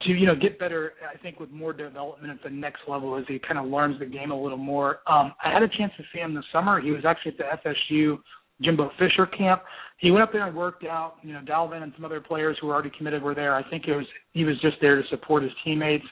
to 0.02 0.12
you 0.12 0.26
know 0.26 0.34
get 0.34 0.58
better. 0.58 0.92
I 1.12 1.16
think 1.18 1.40
with 1.40 1.50
more 1.50 1.72
development 1.72 2.32
at 2.32 2.42
the 2.42 2.54
next 2.54 2.80
level 2.86 3.16
as 3.16 3.24
he 3.28 3.38
kind 3.38 3.58
of 3.58 3.66
learns 3.66 3.98
the 3.98 4.06
game 4.06 4.30
a 4.30 4.40
little 4.40 4.58
more. 4.58 5.00
Um, 5.06 5.32
I 5.42 5.52
had 5.52 5.62
a 5.62 5.68
chance 5.68 5.92
to 5.96 6.04
see 6.12 6.20
him 6.20 6.34
this 6.34 6.44
summer. 6.52 6.80
He 6.80 6.90
was 6.90 7.04
actually 7.04 7.36
at 7.38 7.62
the 7.64 7.70
FSU 7.70 8.18
Jimbo 8.62 8.90
Fisher 8.98 9.26
camp. 9.26 9.62
He 9.98 10.10
went 10.10 10.22
up 10.22 10.32
there 10.32 10.46
and 10.46 10.56
worked 10.56 10.84
out. 10.84 11.14
You 11.22 11.32
know, 11.32 11.40
Dalvin 11.40 11.82
and 11.82 11.92
some 11.96 12.04
other 12.04 12.20
players 12.20 12.56
who 12.60 12.68
were 12.68 12.74
already 12.74 12.92
committed 12.96 13.22
were 13.22 13.34
there. 13.34 13.54
I 13.54 13.68
think 13.68 13.84
it 13.86 13.94
was 13.94 14.06
he 14.32 14.44
was 14.44 14.60
just 14.60 14.76
there 14.80 14.96
to 14.96 15.08
support 15.08 15.42
his 15.42 15.52
teammates. 15.64 16.04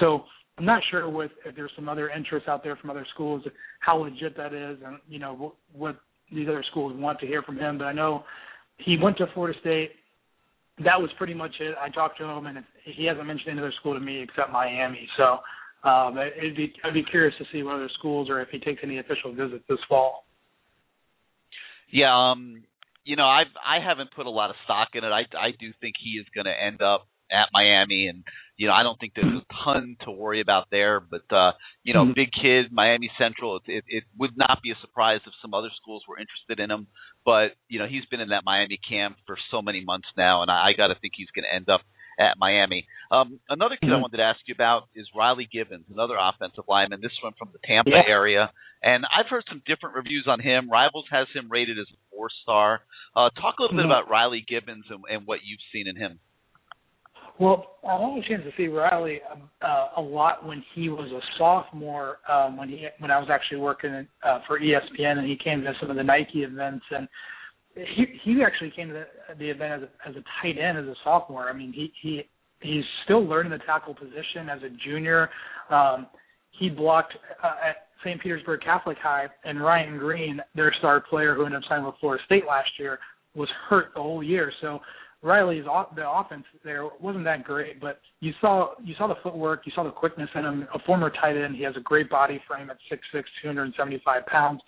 So 0.00 0.24
I'm 0.58 0.64
not 0.64 0.82
sure 0.90 1.08
with 1.08 1.30
if 1.46 1.54
there's 1.54 1.72
some 1.76 1.88
other 1.88 2.10
interests 2.10 2.48
out 2.48 2.62
there 2.62 2.76
from 2.76 2.90
other 2.90 3.06
schools 3.14 3.42
how 3.80 3.96
legit 3.96 4.36
that 4.36 4.52
is, 4.52 4.78
and 4.84 4.98
you 5.08 5.18
know 5.18 5.34
what, 5.34 5.54
what 5.72 5.96
these 6.32 6.48
other 6.48 6.64
schools 6.70 6.92
want 6.96 7.18
to 7.20 7.26
hear 7.26 7.42
from 7.42 7.58
him. 7.58 7.78
But 7.78 7.84
I 7.84 7.92
know 7.92 8.24
he 8.78 8.96
went 9.00 9.16
to 9.18 9.26
Florida 9.34 9.58
State 9.60 9.90
that 10.84 11.00
was 11.00 11.10
pretty 11.18 11.34
much 11.34 11.52
it. 11.60 11.74
I 11.80 11.88
talked 11.88 12.18
to 12.18 12.24
him, 12.24 12.46
and 12.46 12.64
he 12.84 13.06
hasn't 13.06 13.26
mentioned 13.26 13.50
any 13.50 13.58
other 13.58 13.72
school 13.80 13.94
to 13.94 14.00
me 14.00 14.22
except 14.22 14.52
Miami. 14.52 15.08
So 15.16 15.38
um, 15.88 16.18
it'd 16.18 16.56
be 16.56 16.72
I'd 16.84 16.94
be 16.94 17.04
curious 17.04 17.34
to 17.38 17.44
see 17.52 17.62
what 17.62 17.74
other 17.74 17.90
schools 17.98 18.28
or 18.30 18.40
if 18.40 18.48
he 18.50 18.58
takes 18.58 18.80
any 18.82 18.98
official 18.98 19.34
visits 19.34 19.64
this 19.68 19.78
fall. 19.88 20.24
Yeah, 21.90 22.14
um, 22.14 22.62
you 23.04 23.16
know, 23.16 23.26
I've 23.26 23.52
I 23.64 23.84
haven't 23.84 24.10
put 24.14 24.26
a 24.26 24.30
lot 24.30 24.50
of 24.50 24.56
stock 24.64 24.88
in 24.94 25.04
it. 25.04 25.08
I 25.08 25.22
I 25.36 25.50
do 25.58 25.72
think 25.80 25.94
he 26.02 26.20
is 26.20 26.26
going 26.34 26.46
to 26.46 26.54
end 26.54 26.82
up 26.82 27.06
at 27.30 27.48
Miami, 27.52 28.08
and 28.08 28.24
you 28.56 28.66
know, 28.66 28.74
I 28.74 28.82
don't 28.82 28.98
think 28.98 29.12
there's 29.14 29.42
a 29.42 29.64
ton 29.64 29.96
to 30.04 30.10
worry 30.10 30.40
about 30.40 30.66
there. 30.70 31.00
But 31.00 31.30
uh, 31.30 31.52
you 31.82 31.94
know, 31.94 32.02
mm-hmm. 32.02 32.16
big 32.16 32.30
kid, 32.32 32.72
Miami 32.72 33.10
Central. 33.18 33.56
It, 33.56 33.62
it 33.66 33.84
it 33.88 34.04
would 34.18 34.36
not 34.36 34.60
be 34.62 34.70
a 34.70 34.80
surprise 34.80 35.20
if 35.26 35.32
some 35.40 35.54
other 35.54 35.70
schools 35.80 36.02
were 36.08 36.18
interested 36.18 36.62
in 36.62 36.70
him. 36.70 36.88
But 37.24 37.52
you 37.68 37.78
know, 37.78 37.86
he's 37.86 38.04
been 38.10 38.20
in 38.20 38.30
that 38.30 38.42
Miami 38.44 38.78
camp 38.88 39.16
for 39.26 39.36
so 39.50 39.62
many 39.62 39.84
months 39.84 40.08
now, 40.16 40.42
and 40.42 40.50
I, 40.50 40.70
I 40.70 40.72
got 40.76 40.88
to 40.88 40.96
think 41.00 41.14
he's 41.16 41.30
going 41.34 41.44
to 41.48 41.54
end 41.54 41.68
up 41.68 41.82
at 42.18 42.34
Miami. 42.36 42.86
Um, 43.12 43.38
another 43.48 43.76
kid 43.76 43.86
mm-hmm. 43.86 43.94
I 43.94 44.02
wanted 44.02 44.16
to 44.18 44.24
ask 44.24 44.40
you 44.46 44.54
about 44.54 44.88
is 44.94 45.06
Riley 45.16 45.48
Gibbons, 45.50 45.86
another 45.90 46.16
offensive 46.18 46.64
lineman. 46.68 47.00
This 47.00 47.14
one 47.22 47.32
from 47.38 47.50
the 47.52 47.60
Tampa 47.64 47.90
yeah. 47.94 48.10
area, 48.10 48.50
and 48.82 49.04
I've 49.06 49.30
heard 49.30 49.44
some 49.48 49.62
different 49.66 49.94
reviews 49.94 50.26
on 50.28 50.40
him. 50.40 50.68
Rivals 50.70 51.06
has 51.10 51.26
him 51.32 51.48
rated 51.48 51.78
as 51.78 51.86
a 51.92 51.98
four 52.10 52.28
star. 52.42 52.80
Uh, 53.14 53.30
talk 53.30 53.58
a 53.58 53.62
little 53.62 53.78
mm-hmm. 53.78 53.86
bit 53.86 53.86
about 53.86 54.10
Riley 54.10 54.44
Gibbons 54.46 54.84
and, 54.90 55.02
and 55.08 55.26
what 55.26 55.40
you've 55.44 55.62
seen 55.72 55.86
in 55.86 55.96
him. 55.96 56.18
Well, 57.40 57.76
I 57.88 57.92
had 57.92 58.18
a 58.18 58.28
chance 58.28 58.42
to 58.44 58.50
see 58.56 58.66
Riley 58.66 59.20
uh, 59.62 59.88
a 59.96 60.00
lot 60.00 60.44
when 60.44 60.62
he 60.74 60.88
was 60.88 61.10
a 61.12 61.20
sophomore. 61.38 62.18
Um, 62.28 62.56
when 62.56 62.68
he 62.68 62.86
when 62.98 63.10
I 63.10 63.18
was 63.18 63.28
actually 63.30 63.58
working 63.58 64.06
uh, 64.24 64.40
for 64.46 64.58
ESPN, 64.58 65.18
and 65.18 65.26
he 65.26 65.36
came 65.42 65.62
to 65.62 65.72
some 65.80 65.90
of 65.90 65.96
the 65.96 66.02
Nike 66.02 66.42
events, 66.42 66.84
and 66.90 67.08
he 67.74 68.06
he 68.24 68.42
actually 68.44 68.72
came 68.74 68.88
to 68.88 68.94
the, 68.94 69.34
the 69.38 69.50
event 69.50 69.82
as 69.82 69.88
a, 69.88 70.08
as 70.08 70.16
a 70.16 70.24
tight 70.42 70.58
end 70.60 70.78
as 70.78 70.86
a 70.86 70.94
sophomore. 71.04 71.48
I 71.48 71.52
mean, 71.52 71.72
he 71.72 71.92
he 72.02 72.22
he's 72.60 72.84
still 73.04 73.24
learning 73.24 73.52
the 73.52 73.58
tackle 73.58 73.94
position 73.94 74.48
as 74.50 74.62
a 74.62 74.70
junior. 74.84 75.30
Um, 75.70 76.08
he 76.58 76.68
blocked 76.68 77.14
uh, 77.42 77.68
at 77.68 77.88
St. 78.04 78.20
Petersburg 78.20 78.62
Catholic 78.62 78.98
High, 79.00 79.26
and 79.44 79.62
Ryan 79.62 79.96
Green, 79.98 80.40
their 80.56 80.72
star 80.78 81.00
player 81.00 81.34
who 81.34 81.44
ended 81.44 81.62
up 81.62 81.68
signing 81.68 81.86
with 81.86 81.94
Florida 82.00 82.22
State 82.26 82.44
last 82.48 82.70
year, 82.78 82.98
was 83.34 83.48
hurt 83.68 83.92
the 83.94 84.02
whole 84.02 84.22
year. 84.22 84.52
So 84.60 84.80
Riley's 85.22 85.64
the 85.96 86.08
offense 86.08 86.44
there 86.64 86.88
wasn't 87.00 87.24
that 87.24 87.42
great, 87.42 87.80
but 87.80 88.00
you 88.20 88.32
saw 88.40 88.74
you 88.82 88.94
saw 88.96 89.08
the 89.08 89.16
footwork, 89.22 89.62
you 89.66 89.72
saw 89.74 89.82
the 89.82 89.90
quickness 89.90 90.30
in 90.34 90.44
him. 90.44 90.68
A 90.74 90.78
former 90.80 91.10
tight 91.10 91.36
end, 91.36 91.56
he 91.56 91.64
has 91.64 91.74
a 91.76 91.80
great 91.80 92.08
body 92.08 92.40
frame 92.46 92.70
at 92.70 92.76
six 92.88 93.02
six, 93.12 93.28
two 93.42 93.48
hundred 93.48 93.64
and 93.64 93.74
seventy 93.76 94.00
five 94.04 94.24
pounds, 94.26 94.60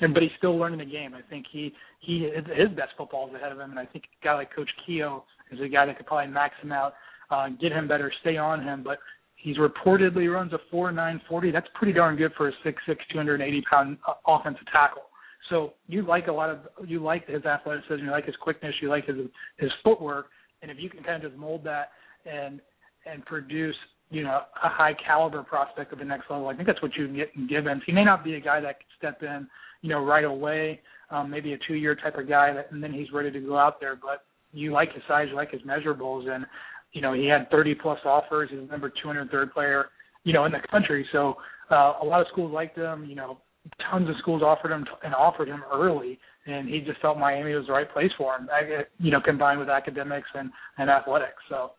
and 0.00 0.12
but 0.12 0.22
he's 0.22 0.32
still 0.36 0.58
learning 0.58 0.80
the 0.80 0.84
game. 0.84 1.14
I 1.14 1.22
think 1.30 1.46
he 1.50 1.72
he 2.00 2.30
his 2.34 2.68
best 2.76 2.90
football 2.98 3.28
is 3.28 3.34
ahead 3.34 3.52
of 3.52 3.58
him, 3.58 3.70
and 3.70 3.78
I 3.78 3.86
think 3.86 4.04
a 4.04 4.24
guy 4.24 4.34
like 4.34 4.54
Coach 4.54 4.68
Kehoe 4.86 5.24
is 5.50 5.60
a 5.60 5.68
guy 5.68 5.86
that 5.86 5.96
could 5.96 6.06
probably 6.06 6.30
max 6.30 6.54
him 6.62 6.72
out, 6.72 6.94
uh, 7.30 7.48
get 7.60 7.72
him 7.72 7.88
better, 7.88 8.12
stay 8.20 8.36
on 8.36 8.62
him. 8.62 8.82
But 8.82 8.98
he's 9.36 9.56
reportedly 9.56 10.30
runs 10.30 10.52
a 10.52 10.58
four 10.70 10.92
nine 10.92 11.18
forty. 11.26 11.50
That's 11.50 11.68
pretty 11.74 11.94
darn 11.94 12.16
good 12.16 12.32
for 12.36 12.48
a 12.48 12.52
six 12.62 12.82
six, 12.86 13.02
two 13.10 13.16
hundred 13.16 13.40
and 13.40 13.48
eighty 13.48 13.62
pound 13.70 13.96
uh, 14.06 14.12
offensive 14.26 14.66
tackle. 14.70 15.04
So 15.50 15.74
you 15.88 16.06
like 16.06 16.28
a 16.28 16.32
lot 16.32 16.50
of 16.50 16.58
you 16.86 17.02
like 17.02 17.28
his 17.28 17.44
athleticism, 17.44 18.04
you 18.04 18.10
like 18.10 18.26
his 18.26 18.36
quickness, 18.36 18.74
you 18.80 18.88
like 18.88 19.06
his 19.06 19.16
his 19.58 19.70
footwork, 19.82 20.26
and 20.62 20.70
if 20.70 20.78
you 20.80 20.88
can 20.88 21.02
kind 21.02 21.22
of 21.22 21.30
just 21.30 21.40
mold 21.40 21.64
that 21.64 21.90
and 22.24 22.60
and 23.06 23.24
produce 23.26 23.76
you 24.10 24.22
know 24.22 24.40
a 24.62 24.68
high 24.68 24.94
caliber 25.06 25.42
prospect 25.42 25.92
of 25.92 25.98
the 25.98 26.04
next 26.04 26.30
level, 26.30 26.48
I 26.48 26.54
think 26.54 26.66
that's 26.66 26.80
what 26.82 26.96
you 26.96 27.08
get 27.14 27.30
in 27.36 27.46
Gibbons. 27.46 27.82
He 27.84 27.92
may 27.92 28.04
not 28.04 28.24
be 28.24 28.34
a 28.34 28.40
guy 28.40 28.60
that 28.60 28.78
can 28.78 28.86
step 28.96 29.22
in 29.22 29.46
you 29.82 29.90
know 29.90 30.02
right 30.02 30.24
away, 30.24 30.80
um, 31.10 31.30
maybe 31.30 31.52
a 31.52 31.58
two 31.68 31.74
year 31.74 31.94
type 31.94 32.16
of 32.16 32.28
guy, 32.28 32.52
that, 32.54 32.72
and 32.72 32.82
then 32.82 32.92
he's 32.92 33.12
ready 33.12 33.30
to 33.30 33.40
go 33.40 33.58
out 33.58 33.80
there. 33.80 33.96
But 33.96 34.24
you 34.52 34.72
like 34.72 34.92
his 34.94 35.02
size, 35.06 35.26
you 35.28 35.36
like 35.36 35.50
his 35.50 35.62
measurables, 35.62 36.28
and 36.28 36.46
you 36.92 37.02
know 37.02 37.12
he 37.12 37.26
had 37.26 37.50
30 37.50 37.74
plus 37.74 37.98
offers. 38.06 38.48
He's 38.50 38.70
number 38.70 38.90
203rd 39.04 39.52
player 39.52 39.86
you 40.24 40.32
know 40.32 40.46
in 40.46 40.52
the 40.52 40.60
country. 40.70 41.06
So 41.12 41.36
uh, 41.70 41.94
a 42.02 42.04
lot 42.04 42.20
of 42.20 42.26
schools 42.32 42.52
liked 42.52 42.76
him. 42.76 43.04
You 43.04 43.14
know 43.14 43.38
tons 43.90 44.08
of 44.08 44.16
schools 44.18 44.42
offered 44.42 44.72
him 44.72 44.86
and 45.02 45.14
offered 45.14 45.48
him 45.48 45.62
early, 45.72 46.18
and 46.46 46.68
he 46.68 46.80
just 46.80 47.00
felt 47.00 47.18
Miami 47.18 47.54
was 47.54 47.66
the 47.66 47.72
right 47.72 47.90
place 47.90 48.10
for 48.18 48.36
him. 48.36 48.48
You 48.98 49.10
know, 49.10 49.20
combined 49.20 49.60
with 49.60 49.68
academics 49.68 50.28
and 50.34 50.50
and 50.78 50.90
athletics. 50.90 51.42
So 51.48 51.72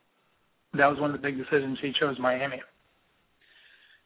that 0.74 0.88
was 0.88 1.00
one 1.00 1.12
of 1.12 1.22
the 1.22 1.26
big 1.26 1.38
decisions 1.38 1.78
he 1.82 1.94
chose 2.00 2.18
Miami. 2.20 2.62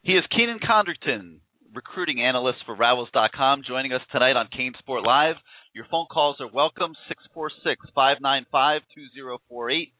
He 0.02 0.12
is 0.12 0.24
Keenan 0.34 0.60
Condrington, 0.60 1.40
recruiting 1.74 2.22
analyst 2.22 2.58
for 2.64 2.74
Rivals.com, 2.74 3.62
joining 3.66 3.92
us 3.92 4.00
tonight 4.12 4.36
on 4.36 4.48
CaneSport 4.48 5.04
Live. 5.04 5.36
Your 5.74 5.84
phone 5.90 6.06
calls 6.10 6.36
are 6.40 6.48
welcome, 6.52 6.94
646-595-2048, 7.36 9.92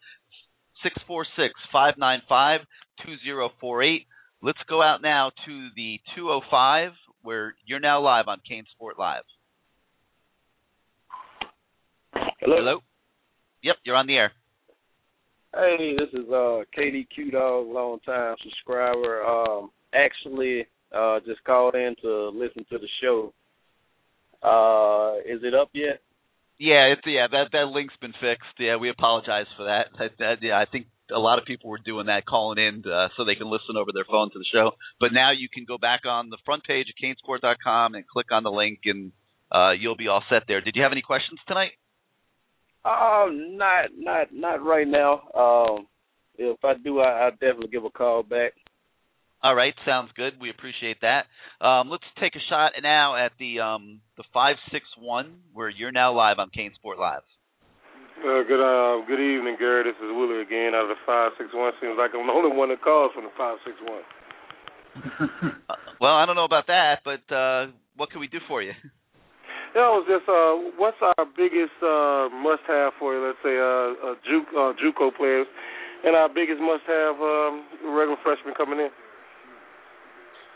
646-595-2048. 1.74 4.06
Let's 4.42 4.58
go 4.68 4.82
out 4.82 5.02
now 5.02 5.30
to 5.46 5.68
the 5.76 6.00
205 6.16 6.92
where 7.22 7.54
you're 7.66 7.80
now 7.80 8.00
live 8.00 8.28
on 8.28 8.38
CaneSport 8.50 8.98
Live. 8.98 9.22
Hello. 12.40 12.56
Hello. 12.56 12.78
Yep, 13.62 13.76
you're 13.84 13.96
on 13.96 14.06
the 14.06 14.16
air. 14.16 14.32
Hey, 15.54 15.94
this 15.98 16.08
is 16.12 16.28
uh 16.28 16.62
KD 16.76 17.06
Dog, 17.32 17.66
long 17.66 17.98
time 18.06 18.36
subscriber. 18.42 19.24
Um 19.24 19.70
actually 19.94 20.66
uh 20.96 21.20
just 21.26 21.42
called 21.44 21.74
in 21.74 21.94
to 22.02 22.28
listen 22.28 22.64
to 22.70 22.78
the 22.78 22.88
show. 23.02 23.32
Uh 24.42 25.18
is 25.20 25.42
it 25.42 25.54
up 25.54 25.70
yet? 25.74 26.00
Yeah, 26.58 26.92
it's 26.92 27.02
yeah, 27.04 27.26
that 27.30 27.48
that 27.52 27.68
link's 27.68 27.96
been 28.00 28.12
fixed. 28.12 28.54
Yeah, 28.58 28.76
we 28.76 28.90
apologize 28.90 29.46
for 29.56 29.64
that. 29.64 29.86
that, 29.98 30.10
that 30.18 30.36
yeah, 30.42 30.58
I 30.58 30.66
think 30.70 30.86
a 31.14 31.18
lot 31.18 31.38
of 31.38 31.44
people 31.44 31.70
were 31.70 31.78
doing 31.78 32.06
that, 32.06 32.26
calling 32.26 32.58
in 32.58 32.82
uh, 32.90 33.08
so 33.16 33.24
they 33.24 33.34
can 33.34 33.50
listen 33.50 33.76
over 33.76 33.90
their 33.92 34.04
phone 34.04 34.30
to 34.32 34.38
the 34.38 34.44
show. 34.52 34.72
But 34.98 35.12
now 35.12 35.32
you 35.32 35.48
can 35.52 35.64
go 35.64 35.78
back 35.78 36.02
on 36.06 36.30
the 36.30 36.38
front 36.44 36.64
page 36.64 36.86
of 36.88 36.96
canesport.com 37.02 37.94
and 37.94 38.06
click 38.06 38.32
on 38.32 38.42
the 38.42 38.50
link, 38.50 38.80
and 38.84 39.12
uh, 39.50 39.72
you'll 39.72 39.96
be 39.96 40.08
all 40.08 40.22
set 40.30 40.44
there. 40.48 40.60
Did 40.60 40.76
you 40.76 40.82
have 40.82 40.92
any 40.92 41.02
questions 41.02 41.40
tonight? 41.46 41.72
Um, 42.84 43.58
not 43.58 43.90
not 43.94 44.28
not 44.32 44.64
right 44.64 44.88
now. 44.88 45.20
Um, 45.34 45.86
if 46.38 46.64
I 46.64 46.74
do, 46.82 47.00
I, 47.00 47.24
I'll 47.24 47.30
definitely 47.32 47.68
give 47.68 47.84
a 47.84 47.90
call 47.90 48.22
back. 48.22 48.52
All 49.42 49.54
right, 49.54 49.74
sounds 49.86 50.10
good. 50.16 50.34
We 50.40 50.50
appreciate 50.50 50.98
that. 51.00 51.24
Um, 51.64 51.88
let's 51.88 52.04
take 52.20 52.34
a 52.36 52.44
shot 52.48 52.72
now 52.82 53.16
at 53.16 53.32
the 53.38 53.60
um, 53.60 54.00
the 54.16 54.24
five 54.32 54.56
six 54.72 54.84
one, 54.98 55.40
where 55.52 55.68
you're 55.68 55.92
now 55.92 56.14
live 56.14 56.38
on 56.38 56.50
CaneSport 56.50 56.98
Live. 56.98 57.22
Uh, 58.20 58.44
good 58.44 58.60
uh, 58.60 59.00
good 59.08 59.16
evening, 59.16 59.56
Gary. 59.58 59.80
This 59.82 59.96
is 59.96 60.12
Willie 60.12 60.44
again 60.44 60.76
out 60.76 60.84
of 60.84 60.92
the 60.92 61.00
five 61.08 61.32
six 61.40 61.48
one. 61.56 61.72
Seems 61.80 61.96
like 61.96 62.12
I'm 62.12 62.28
the 62.28 62.36
only 62.36 62.52
one 62.52 62.68
that 62.68 62.84
calls 62.84 63.16
from 63.16 63.24
the 63.24 63.32
five 63.32 63.56
six 63.64 63.80
one. 63.80 64.04
well, 66.00 66.20
I 66.20 66.26
don't 66.26 66.36
know 66.36 66.44
about 66.44 66.66
that, 66.68 67.00
but 67.00 67.24
uh, 67.32 67.72
what 67.96 68.10
can 68.10 68.20
we 68.20 68.28
do 68.28 68.36
for 68.46 68.60
you? 68.60 68.76
Yeah, 69.72 69.88
it 69.88 70.04
was 70.04 70.04
just 70.04 70.28
uh, 70.28 70.52
what's 70.76 71.00
our 71.00 71.24
biggest 71.32 71.72
uh, 71.80 72.28
must-have 72.28 72.92
for 73.00 73.16
let's 73.24 73.40
say 73.40 73.56
uh, 73.56 74.12
uh, 74.12 74.14
Juke, 74.28 74.52
uh, 74.52 74.76
JUCO 74.76 75.16
players, 75.16 75.48
and 76.04 76.12
our 76.14 76.28
biggest 76.28 76.60
must-have 76.60 77.16
um, 77.16 77.64
regular 77.88 78.20
freshmen 78.20 78.52
coming 78.52 78.84
in. 78.84 78.92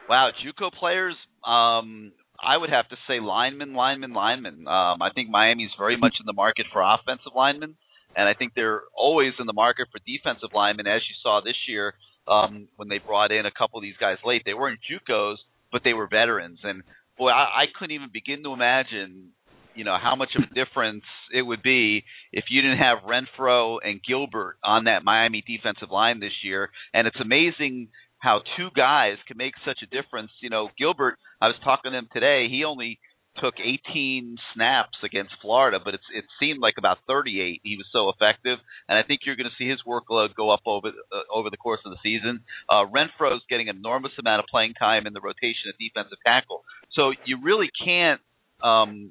Wow, 0.05 0.29
JUCO 0.37 0.69
players. 0.77 1.17
Um, 1.41 2.13
I 2.41 2.57
would 2.57 2.71
have 2.71 2.89
to 2.89 2.97
say 3.09 3.21
lineman, 3.21 3.75
lineman, 3.75 4.13
lineman. 4.13 4.67
Um, 4.67 5.03
I 5.03 5.11
think 5.15 5.31
Miami's 5.31 5.71
very 5.79 5.97
much 5.97 6.15
in 6.21 6.27
the 6.27 6.33
market 6.33 6.67
for 6.73 6.83
offensive 6.83 7.33
linemen, 7.35 7.77
and 8.17 8.29
I 8.29 8.35
think 8.35 8.53
they're 8.55 8.83
always 8.97 9.33
in 9.39 9.47
the 9.47 9.53
market 9.53 9.89
for 9.93 10.01
defensive 10.07 10.51
linemen. 10.55 10.87
As 10.87 11.03
you 11.09 11.15
saw 11.23 11.41
this 11.45 11.57
year, 11.69 11.95
um, 12.27 12.69
when 12.77 12.89
they 12.89 12.99
brought 12.99 13.33
in 13.33 13.47
a 13.47 13.51
couple 13.51 13.79
of 13.79 13.83
these 13.83 13.97
guys 14.01 14.19
late, 14.25 14.43
they 14.45 14.55
weren't 14.55 14.81
JUCOs, 14.91 15.37
but 15.73 15.83
they 15.85 15.93
were 15.93 16.09
veterans. 16.09 16.59
And 16.63 16.83
boy, 17.19 17.29
I, 17.29 17.63
I 17.63 17.65
couldn't 17.79 17.95
even 17.95 18.11
begin 18.13 18.43
to 18.45 18.53
imagine, 18.53 19.31
you 19.75 19.85
know, 19.85 19.97
how 20.01 20.17
much 20.17 20.31
of 20.37 20.45
a 20.51 20.55
difference 20.55 21.05
it 21.33 21.43
would 21.43 21.63
be 21.63 22.05
if 22.33 22.45
you 22.51 22.63
didn't 22.63 22.79
have 22.79 22.99
Renfro 22.99 23.79
and 23.83 24.01
Gilbert 24.07 24.57
on 24.65 24.85
that 24.85 25.05
Miami 25.05 25.43
defensive 25.47 25.91
line 25.91 26.21
this 26.21 26.33
year. 26.43 26.71
And 26.93 27.07
it's 27.07 27.21
amazing 27.21 27.89
how 28.25 28.41
two 28.57 28.71
guys 28.75 29.17
can 29.29 29.37
make 29.37 29.53
such 29.67 29.85
a 29.85 29.87
difference. 29.87 30.31
You 30.41 30.49
know, 30.49 30.71
Gilbert, 30.79 31.19
I 31.43 31.49
was 31.49 31.57
talking 31.63 31.93
to 31.93 31.99
him 31.99 32.09
today. 32.11 32.49
He 32.49 32.65
only 32.65 32.99
took 33.37 33.55
18 33.61 34.37
snaps 34.55 34.97
against 35.05 35.35
Florida, 35.43 35.79
but 35.85 35.93
it's 35.93 36.09
it 36.15 36.25
seemed 36.41 36.61
like 36.61 36.75
about 36.79 36.99
38. 37.07 37.61
He 37.63 37.77
was 37.77 37.87
so 37.93 38.09
effective, 38.09 38.59
and 38.89 38.97
I 38.97 39.03
think 39.03 39.21
you're 39.25 39.37
going 39.37 39.51
to 39.51 39.59
see 39.59 39.69
his 39.69 39.83
workload 39.87 40.35
go 40.35 40.51
up 40.51 40.63
over 40.65 40.89
uh, 40.89 41.29
over 41.31 41.51
the 41.51 41.59
course 41.59 41.81
of 41.85 41.93
the 41.93 41.99
season. 42.03 42.41
Uh, 42.69 42.87
Renfro's 42.89 43.43
getting 43.51 43.69
an 43.69 43.77
enormous 43.77 44.13
amount 44.19 44.41
of 44.41 44.47
playing 44.51 44.73
time 44.75 45.07
in 45.07 45.13
the 45.13 45.21
rotation 45.21 45.69
at 45.69 45.75
defensive 45.79 46.19
tackle, 46.25 46.65
so 46.95 47.13
you 47.27 47.39
really 47.45 47.69
can't 47.85 48.21
um, 48.63 49.11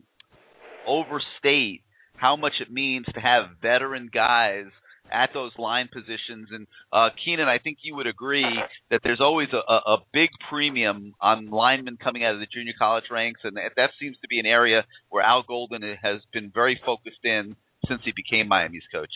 overstate 0.87 1.81
how 2.15 2.35
much 2.35 2.53
it 2.61 2.71
means 2.71 3.05
to 3.13 3.19
have 3.19 3.61
veteran 3.61 4.09
guys 4.11 4.71
at 5.13 5.29
those 5.33 5.51
line 5.57 5.87
positions. 5.93 6.49
And 6.51 6.67
uh, 6.91 7.09
Keenan, 7.23 7.47
I 7.47 7.59
think 7.59 7.77
you 7.83 7.95
would 7.95 8.07
agree 8.07 8.59
that 8.89 9.01
there's 9.03 9.21
always 9.21 9.49
a, 9.53 9.73
a 9.73 9.97
big 10.11 10.29
premium 10.49 11.13
on 11.21 11.49
linemen 11.49 11.97
coming 12.03 12.25
out 12.25 12.33
of 12.33 12.39
the 12.39 12.47
junior 12.51 12.73
college 12.77 13.05
ranks, 13.11 13.41
and 13.43 13.55
that, 13.55 13.73
that 13.77 13.91
seems 13.99 14.17
to 14.21 14.27
be 14.27 14.39
an 14.39 14.45
area 14.45 14.83
where 15.09 15.23
Al 15.23 15.43
Golden 15.47 15.81
has 16.01 16.21
been 16.33 16.51
very 16.53 16.79
focused 16.85 17.23
in 17.23 17.55
since 17.87 18.01
he 18.03 18.11
became 18.15 18.47
Miami's 18.47 18.83
coach. 18.91 19.11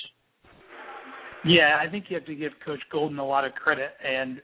Yeah, 1.46 1.78
I 1.82 1.90
think 1.90 2.06
you 2.10 2.16
have 2.16 2.26
to 2.26 2.36
give 2.36 2.52
Coach 2.66 2.82
Golden 2.92 3.20
a 3.20 3.26
lot 3.26 3.46
of 3.46 3.54
credit. 3.54 3.92
And 4.04 4.42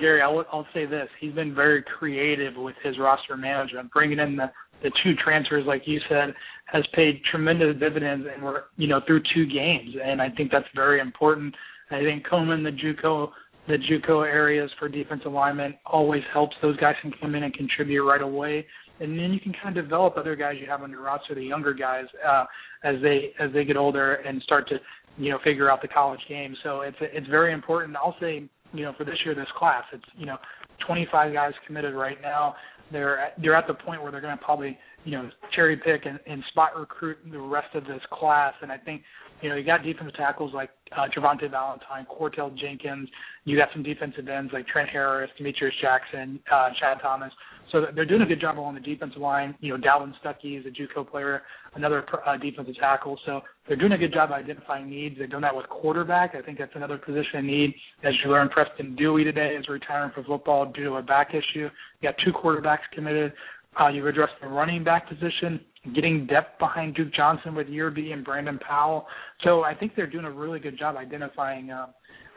Gary, 0.00 0.20
I'll, 0.20 0.44
I'll 0.52 0.66
say 0.74 0.86
this: 0.86 1.08
he's 1.20 1.32
been 1.32 1.54
very 1.54 1.82
creative 1.98 2.54
with 2.56 2.74
his 2.82 2.98
roster 2.98 3.36
management, 3.36 3.90
bringing 3.92 4.18
in 4.18 4.36
the 4.36 4.50
the 4.82 4.90
two 5.02 5.14
transfers, 5.24 5.64
like 5.66 5.82
you 5.86 5.98
said, 6.08 6.34
has 6.66 6.84
paid 6.94 7.22
tremendous 7.30 7.78
dividends, 7.80 8.26
and 8.32 8.44
we're 8.44 8.64
you 8.76 8.88
know 8.88 9.00
through 9.06 9.22
two 9.34 9.46
games, 9.46 9.94
and 10.02 10.20
I 10.20 10.28
think 10.30 10.50
that's 10.50 10.66
very 10.74 11.00
important. 11.00 11.54
I 11.90 12.00
think 12.00 12.28
Coleman, 12.28 12.62
the 12.62 12.70
JUCO, 12.70 13.30
the 13.68 13.78
JUCO 13.78 14.26
areas 14.26 14.70
for 14.78 14.88
defensive 14.88 15.32
alignment 15.32 15.76
always 15.86 16.22
helps 16.32 16.56
those 16.60 16.76
guys 16.78 16.94
can 17.00 17.12
come 17.20 17.34
in 17.34 17.44
and 17.44 17.54
contribute 17.54 18.04
right 18.04 18.22
away, 18.22 18.66
and 19.00 19.18
then 19.18 19.32
you 19.32 19.40
can 19.40 19.54
kind 19.62 19.76
of 19.76 19.84
develop 19.84 20.16
other 20.16 20.36
guys 20.36 20.56
you 20.60 20.68
have 20.68 20.82
on 20.82 20.90
your 20.90 21.02
roster, 21.02 21.34
the 21.34 21.42
younger 21.42 21.72
guys, 21.72 22.04
uh, 22.26 22.44
as 22.84 22.96
they 23.02 23.32
as 23.40 23.52
they 23.52 23.64
get 23.64 23.76
older 23.76 24.14
and 24.14 24.42
start 24.42 24.68
to 24.68 24.76
you 25.16 25.30
know 25.30 25.38
figure 25.44 25.70
out 25.70 25.80
the 25.80 25.88
college 25.88 26.20
game. 26.28 26.54
So 26.62 26.80
it's 26.82 26.96
it's 27.00 27.28
very 27.28 27.52
important. 27.52 27.96
I'll 27.96 28.16
say 28.20 28.48
you 28.72 28.82
know 28.82 28.92
for 28.96 29.04
this 29.04 29.18
year, 29.24 29.34
this 29.34 29.46
class, 29.56 29.84
it's 29.92 30.04
you 30.16 30.26
know 30.26 30.36
25 30.86 31.32
guys 31.32 31.52
committed 31.66 31.94
right 31.94 32.20
now 32.22 32.54
they're 32.92 33.18
at, 33.18 33.34
they're 33.40 33.54
at 33.56 33.66
the 33.66 33.74
point 33.74 34.02
where 34.02 34.12
they're 34.12 34.20
going 34.20 34.36
to 34.36 34.44
probably 34.44 34.78
you 35.04 35.12
know 35.12 35.28
cherry 35.54 35.76
pick 35.76 36.06
and, 36.06 36.18
and 36.26 36.42
spot 36.50 36.76
recruit 36.78 37.18
the 37.30 37.38
rest 37.38 37.74
of 37.74 37.84
this 37.84 38.00
class. 38.12 38.54
And 38.62 38.70
I 38.70 38.78
think 38.78 39.02
you 39.42 39.48
know 39.48 39.56
you 39.56 39.64
got 39.64 39.82
defensive 39.82 40.14
tackles 40.16 40.52
like 40.54 40.70
uh, 40.96 41.06
Javante 41.16 41.50
Valentine, 41.50 42.06
Cortel 42.10 42.56
Jenkins. 42.56 43.08
You 43.44 43.56
got 43.56 43.68
some 43.72 43.82
defensive 43.82 44.28
ends 44.28 44.52
like 44.52 44.66
Trent 44.66 44.88
Harris, 44.88 45.30
Demetrius 45.36 45.74
Jackson, 45.80 46.40
uh, 46.52 46.68
Chad 46.80 46.98
Thomas. 47.02 47.32
So 47.76 47.84
they're 47.94 48.06
doing 48.06 48.22
a 48.22 48.26
good 48.26 48.40
job 48.40 48.58
along 48.58 48.74
the 48.76 48.80
defensive 48.80 49.20
line. 49.20 49.54
You 49.60 49.76
know, 49.76 49.84
Dalvin 49.84 50.14
Stuckey 50.24 50.58
is 50.58 50.64
a 50.64 50.70
JUCO 50.70 51.10
player, 51.10 51.42
another 51.74 52.06
uh, 52.26 52.38
defensive 52.38 52.74
tackle. 52.80 53.18
So 53.26 53.42
they're 53.68 53.76
doing 53.76 53.92
a 53.92 53.98
good 53.98 54.14
job 54.14 54.30
identifying 54.32 54.88
needs. 54.88 55.16
They've 55.18 55.28
done 55.28 55.42
that 55.42 55.54
with 55.54 55.68
quarterback. 55.68 56.34
I 56.34 56.40
think 56.40 56.56
that's 56.56 56.72
another 56.74 56.96
position 56.96 57.40
in 57.40 57.46
need. 57.46 57.74
As 58.02 58.14
you 58.24 58.30
learned, 58.30 58.50
Preston 58.52 58.96
Dewey 58.96 59.24
today 59.24 59.56
is 59.60 59.68
retiring 59.68 60.10
from 60.14 60.24
football 60.24 60.72
due 60.72 60.84
to 60.84 60.94
a 60.94 61.02
back 61.02 61.34
issue. 61.34 61.68
You 62.00 62.02
got 62.02 62.14
two 62.24 62.32
quarterbacks 62.32 62.88
committed. 62.94 63.34
Uh, 63.78 63.88
you've 63.88 64.06
addressed 64.06 64.32
the 64.40 64.48
running 64.48 64.82
back 64.82 65.06
position, 65.06 65.60
getting 65.94 66.26
depth 66.26 66.58
behind 66.58 66.94
Duke 66.94 67.12
Johnson 67.12 67.54
with 67.54 67.66
Yearby 67.66 68.14
and 68.14 68.24
Brandon 68.24 68.58
Powell. 68.58 69.06
So 69.44 69.64
I 69.64 69.74
think 69.74 69.92
they're 69.94 70.06
doing 70.06 70.24
a 70.24 70.30
really 70.30 70.60
good 70.60 70.78
job 70.78 70.96
identifying 70.96 71.70
uh, 71.70 71.88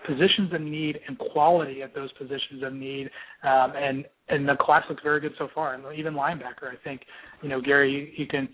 positions 0.05 0.53
of 0.53 0.61
need 0.61 0.99
and 1.07 1.17
quality 1.17 1.81
at 1.81 1.93
those 1.93 2.11
positions 2.13 2.63
of 2.63 2.73
need. 2.73 3.09
Um, 3.43 3.73
and 3.75 4.05
and 4.29 4.47
the 4.47 4.55
class 4.59 4.83
looks 4.89 5.03
very 5.03 5.19
good 5.19 5.33
so 5.37 5.47
far. 5.53 5.73
And 5.73 5.83
even 5.97 6.13
linebacker, 6.13 6.69
I 6.71 6.75
think, 6.83 7.01
you 7.41 7.49
know, 7.49 7.61
Gary, 7.61 7.91
you, 7.91 8.23
you 8.23 8.27
can 8.27 8.47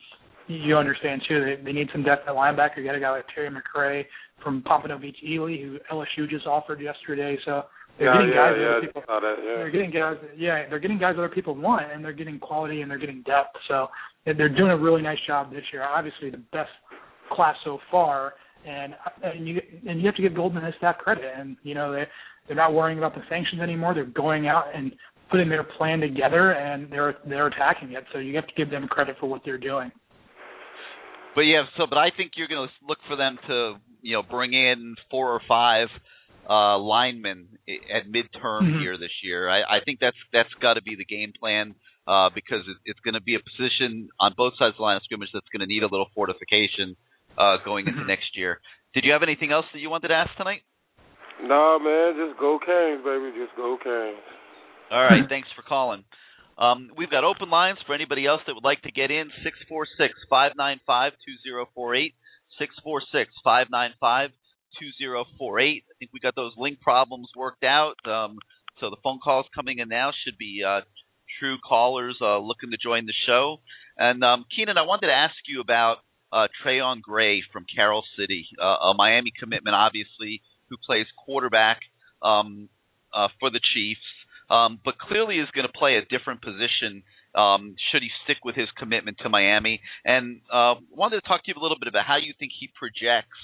you 0.48 0.78
understand 0.78 1.22
too. 1.28 1.44
They, 1.44 1.64
they 1.64 1.72
need 1.72 1.90
some 1.92 2.04
depth 2.04 2.28
at 2.28 2.34
linebacker. 2.36 2.78
You 2.78 2.86
got 2.86 2.96
a 2.96 3.00
guy 3.00 3.12
like 3.12 3.26
Terry 3.34 3.50
McRae 3.50 4.06
from 4.44 4.62
Pompano 4.64 4.98
Beach, 4.98 5.18
Ely, 5.24 5.58
who 5.58 5.78
LSU 5.92 6.30
just 6.30 6.46
offered 6.46 6.80
yesterday. 6.82 7.38
So 7.46 7.64
they're 7.98 8.08
yeah, 8.08 8.14
getting 8.14 8.30
yeah, 8.30 8.36
guys 8.36 8.56
yeah, 8.60 8.68
that 8.68 8.82
people, 8.82 9.04
that, 9.08 9.36
yeah. 9.40 9.56
they're 9.56 9.72
getting 9.72 9.92
guys. 9.92 10.16
Yeah, 10.38 10.70
they're 10.70 10.80
getting 10.80 11.00
guys 11.00 11.16
other 11.18 11.30
people 11.30 11.56
want, 11.56 11.92
and 11.92 12.04
they're 12.04 12.14
getting 12.14 12.40
quality 12.40 12.82
and 12.82 12.92
they're 12.92 13.00
getting 13.00 13.24
depth. 13.24 13.56
So 13.68 13.88
they're 14.26 14.50
doing 14.50 14.72
a 14.72 14.78
really 14.78 15.02
nice 15.02 15.18
job 15.26 15.52
this 15.52 15.64
year. 15.72 15.84
Obviously, 15.84 16.30
the 16.30 16.42
best 16.52 16.70
class 17.32 17.56
so 17.64 17.80
far 17.90 18.34
and 18.66 18.96
and 19.24 19.48
you 19.48 19.62
and 19.88 20.00
you 20.00 20.06
have 20.06 20.16
to 20.16 20.22
give 20.22 20.36
Golden 20.36 20.64
his 20.64 20.76
staff 20.78 20.98
credit. 20.98 21.26
And 21.38 21.58
you 21.64 21.76
know 21.76 21.92
they 21.92 22.04
they're 22.48 22.56
not 22.56 22.74
worrying 22.74 22.98
about 22.98 23.16
the 23.16 23.22
sanctions 23.30 23.62
anymore. 23.62 23.94
They're 23.94 24.06
going 24.06 24.48
out 24.48 24.66
and 24.74 24.94
putting 25.32 25.50
their 25.50 25.64
plan 25.64 26.00
together, 26.00 26.52
and 26.52 26.92
they're 26.92 27.16
they're 27.28 27.48
attacking 27.48 27.94
it. 27.94 28.04
So 28.14 28.20
you 28.20 28.36
have 28.36 28.48
to 28.48 28.54
give 28.56 28.70
them 28.70 28.88
credit 28.88 29.18
for 29.20 29.28
what 29.28 29.42
they're 29.46 29.58
doing. 29.58 29.92
But 31.36 31.42
yeah, 31.42 31.64
so 31.78 31.86
but 31.90 31.98
I 31.98 32.10
think 32.16 32.32
you're 32.38 32.48
going 32.48 32.68
to 32.68 32.74
look 32.88 33.00
for 33.08 33.16
them 33.16 33.38
to 33.48 33.74
you 34.02 34.14
know 34.14 34.24
bring 34.24 34.54
in 34.54 34.96
four 35.12 35.32
or 35.34 35.42
five 35.48 35.88
uh 36.48 36.78
linemen 36.78 37.48
at 37.68 38.06
midterm 38.08 38.70
Mhm. 38.70 38.80
here 38.80 38.98
this 38.98 39.12
year. 39.24 39.50
I, 39.50 39.78
I 39.78 39.80
think 39.84 40.00
that's 40.00 40.18
that's 40.32 40.54
got 40.62 40.76
to 40.76 40.82
be 40.84 40.96
the 40.96 41.04
game 41.06 41.34
plan 41.40 41.74
uh 42.08 42.30
because 42.30 42.62
it, 42.68 42.78
it's 42.86 43.00
going 43.00 43.16
to 43.16 43.22
be 43.22 43.34
a 43.36 43.40
position 43.40 44.10
on 44.20 44.34
both 44.38 44.54
sides 44.60 44.74
of 44.74 44.78
the 44.78 44.84
line 44.84 44.98
of 44.98 45.04
scrimmage 45.04 45.30
that's 45.34 45.50
going 45.50 45.62
to 45.62 45.66
need 45.66 45.82
a 45.82 45.88
little 45.88 46.08
fortification 46.14 46.96
uh 47.38 47.58
going 47.64 47.88
into 47.88 48.04
next 48.08 48.36
year. 48.36 48.60
Did 48.94 49.04
you 49.04 49.12
have 49.12 49.24
anything 49.24 49.52
else 49.52 49.66
that 49.74 49.80
you 49.80 49.90
wanted 49.90 50.10
to 50.10 50.14
ask 50.14 50.36
tonight? 50.38 50.62
Nah, 51.44 51.78
man, 51.80 52.16
just 52.16 52.40
go 52.40 52.60
Canes, 52.66 53.04
baby. 53.04 53.36
Just 53.36 53.56
go 53.58 53.78
Canes. 53.84 54.24
All 54.92 55.04
right, 55.04 55.24
thanks 55.30 55.50
for 55.56 55.62
calling. 55.62 56.04
Um, 56.58 56.90
we've 56.98 57.12
got 57.12 57.26
open 57.26 57.50
lines 57.50 57.80
for 57.86 57.94
anybody 57.94 58.26
else 58.26 58.42
that 58.48 58.54
would 58.54 58.64
like 58.64 58.82
to 58.84 58.92
get 58.92 59.12
in. 59.12 59.30
Six 59.44 59.58
four 59.68 59.86
six 59.98 60.14
five 60.30 60.54
nine 60.56 60.80
five 60.88 61.12
two 61.26 61.36
zero 61.44 61.68
four 61.76 61.96
eight. 61.96 62.14
Six 62.58 62.74
four 62.84 63.02
six 63.12 63.32
five 63.44 63.68
nine 63.70 63.92
five 64.00 64.30
two 64.80 64.88
zero 64.98 65.26
four 65.38 65.60
eight. 65.60 65.84
I 65.92 65.94
think 66.00 66.12
we 66.14 66.20
got 66.20 66.36
those 66.36 66.54
link 66.58 66.80
problems 66.80 67.28
worked 67.36 67.66
out. 67.66 67.96
Um, 68.06 68.40
so 68.80 68.90
the 68.90 68.98
phone 69.04 69.20
calls 69.24 69.46
coming 69.54 69.80
in 69.80 69.90
now 69.90 70.12
should 70.24 70.38
be 70.38 70.64
uh, 70.66 70.82
true 71.40 71.58
callers 71.68 72.18
uh, 72.22 72.40
looking 72.40 72.72
to 72.72 72.78
join 72.82 73.06
the 73.06 73.14
show. 73.28 73.58
And 73.98 74.24
um, 74.24 74.46
Keenan, 74.56 74.78
I 74.78 74.84
wanted 74.84 75.08
to 75.08 75.14
ask 75.14 75.36
you 75.48 75.62
about 75.62 75.98
uh, 76.36 76.48
Trayone 76.62 77.02
Gray 77.02 77.42
from 77.54 77.66
Carol 77.74 78.04
City, 78.20 78.46
uh, 78.62 78.92
a 78.92 78.94
Miami 78.94 79.32
commitment, 79.40 79.76
obviously, 79.76 80.42
who 80.70 80.76
plays 80.86 81.06
quarterback 81.26 81.80
um, 82.22 82.70
uh, 83.14 83.30
for 83.40 83.50
the 83.50 83.62
Chiefs 83.74 84.02
um, 84.50 84.80
but 84.84 84.98
clearly 84.98 85.38
is 85.40 85.50
going 85.54 85.68
to 85.68 85.74
play 85.74 85.98
a 85.98 86.06
different 86.06 86.42
position 86.42 87.04
um, 87.34 87.76
should 87.92 88.02
he 88.02 88.10
stick 88.24 88.38
with 88.46 88.56
his 88.56 88.70
commitment 88.78 89.18
to 89.24 89.30
Miami. 89.30 89.82
And 90.06 90.42
uh, 90.52 90.76
wanted 90.92 91.22
to 91.22 91.28
talk 91.28 91.44
to 91.44 91.52
you 91.52 91.60
a 91.60 91.62
little 91.62 91.80
bit 91.80 91.88
about 91.88 92.06
how 92.06 92.18
you 92.18 92.34
think 92.38 92.52
he 92.58 92.70
projects 92.78 93.38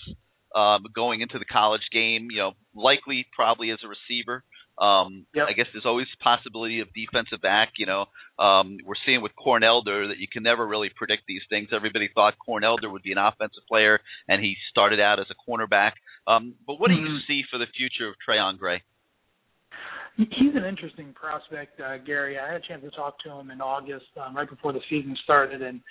um, 0.56 0.86
going 0.94 1.22
into 1.22 1.40
the 1.40 1.46
college 1.46 1.82
game. 1.92 2.28
You 2.30 2.38
know, 2.38 2.52
likely 2.76 3.26
probably 3.36 3.72
as 3.72 3.80
a 3.84 3.88
receiver. 3.88 4.44
Um, 4.78 5.26
Yep. 5.34 5.48
I 5.50 5.54
guess 5.54 5.68
there's 5.74 5.86
always 5.86 6.08
possibility 6.22 6.80
of 6.80 6.88
defensive 6.94 7.42
back. 7.42 7.74
You 7.78 7.86
know, 7.86 8.06
um, 8.40 8.78
we're 8.84 8.96
seeing 9.06 9.22
with 9.22 9.36
Corn 9.36 9.64
Elder 9.64 10.08
that 10.08 10.18
you 10.18 10.28
can 10.28 10.44
never 10.44 10.66
really 10.66 10.90
predict 10.90 11.24
these 11.28 11.42
things. 11.50 11.70
Everybody 11.72 12.10
thought 12.14 12.36
Corn 12.44 12.64
Elder 12.64 12.90
would 12.90 13.04
be 13.04 13.12
an 13.12 13.18
offensive 13.18 13.64
player, 13.68 14.00
and 14.28 14.42
he 14.42 14.56
started 14.70 15.00
out 15.00 15.20
as 15.20 15.28
a 15.30 15.50
cornerback. 15.50 15.94
Um, 16.28 16.56
but 16.66 16.80
what 16.80 16.90
do 16.90 16.96
you 16.96 17.08
Mhm. 17.08 17.28
see 17.28 17.44
for 17.44 17.58
the 17.58 17.68
future 17.68 18.08
of 18.08 18.16
Trayone 18.26 18.58
Gray? 18.58 18.82
He's 20.18 20.56
an 20.56 20.66
interesting 20.66 21.14
prospect, 21.14 21.80
uh, 21.80 21.98
Gary. 21.98 22.38
I 22.38 22.48
had 22.52 22.62
a 22.62 22.68
chance 22.68 22.84
to 22.84 22.92
talk 22.92 23.18
to 23.20 23.32
him 23.32 23.50
in 23.50 23.62
August, 23.62 24.06
um, 24.18 24.36
right 24.36 24.50
before 24.50 24.74
the 24.74 24.82
season 24.90 25.16
started, 25.24 25.62
and 25.62 25.82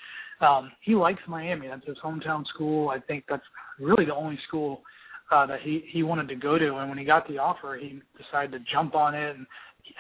um, 0.41 0.71
he 0.83 0.95
likes 0.95 1.21
Miami. 1.27 1.69
That's 1.69 1.87
his 1.87 1.99
hometown 1.99 2.47
school. 2.47 2.91
I 2.91 3.01
think 3.01 3.25
that's 3.29 3.45
really 3.79 4.05
the 4.05 4.15
only 4.15 4.39
school 4.47 4.85
uh, 5.31 5.47
that 5.47 5.61
he 5.63 5.85
he 5.91 6.03
wanted 6.03 6.29
to 6.29 6.35
go 6.35 6.59
to. 6.59 6.77
And 6.77 6.89
when 6.89 6.99
he 6.99 7.05
got 7.05 7.27
the 7.29 7.39
offer, 7.39 7.79
he 7.81 8.01
decided 8.17 8.53
to 8.53 8.73
jump 8.73 8.95
on 8.95 9.15
it. 9.15 9.37
And 9.37 9.47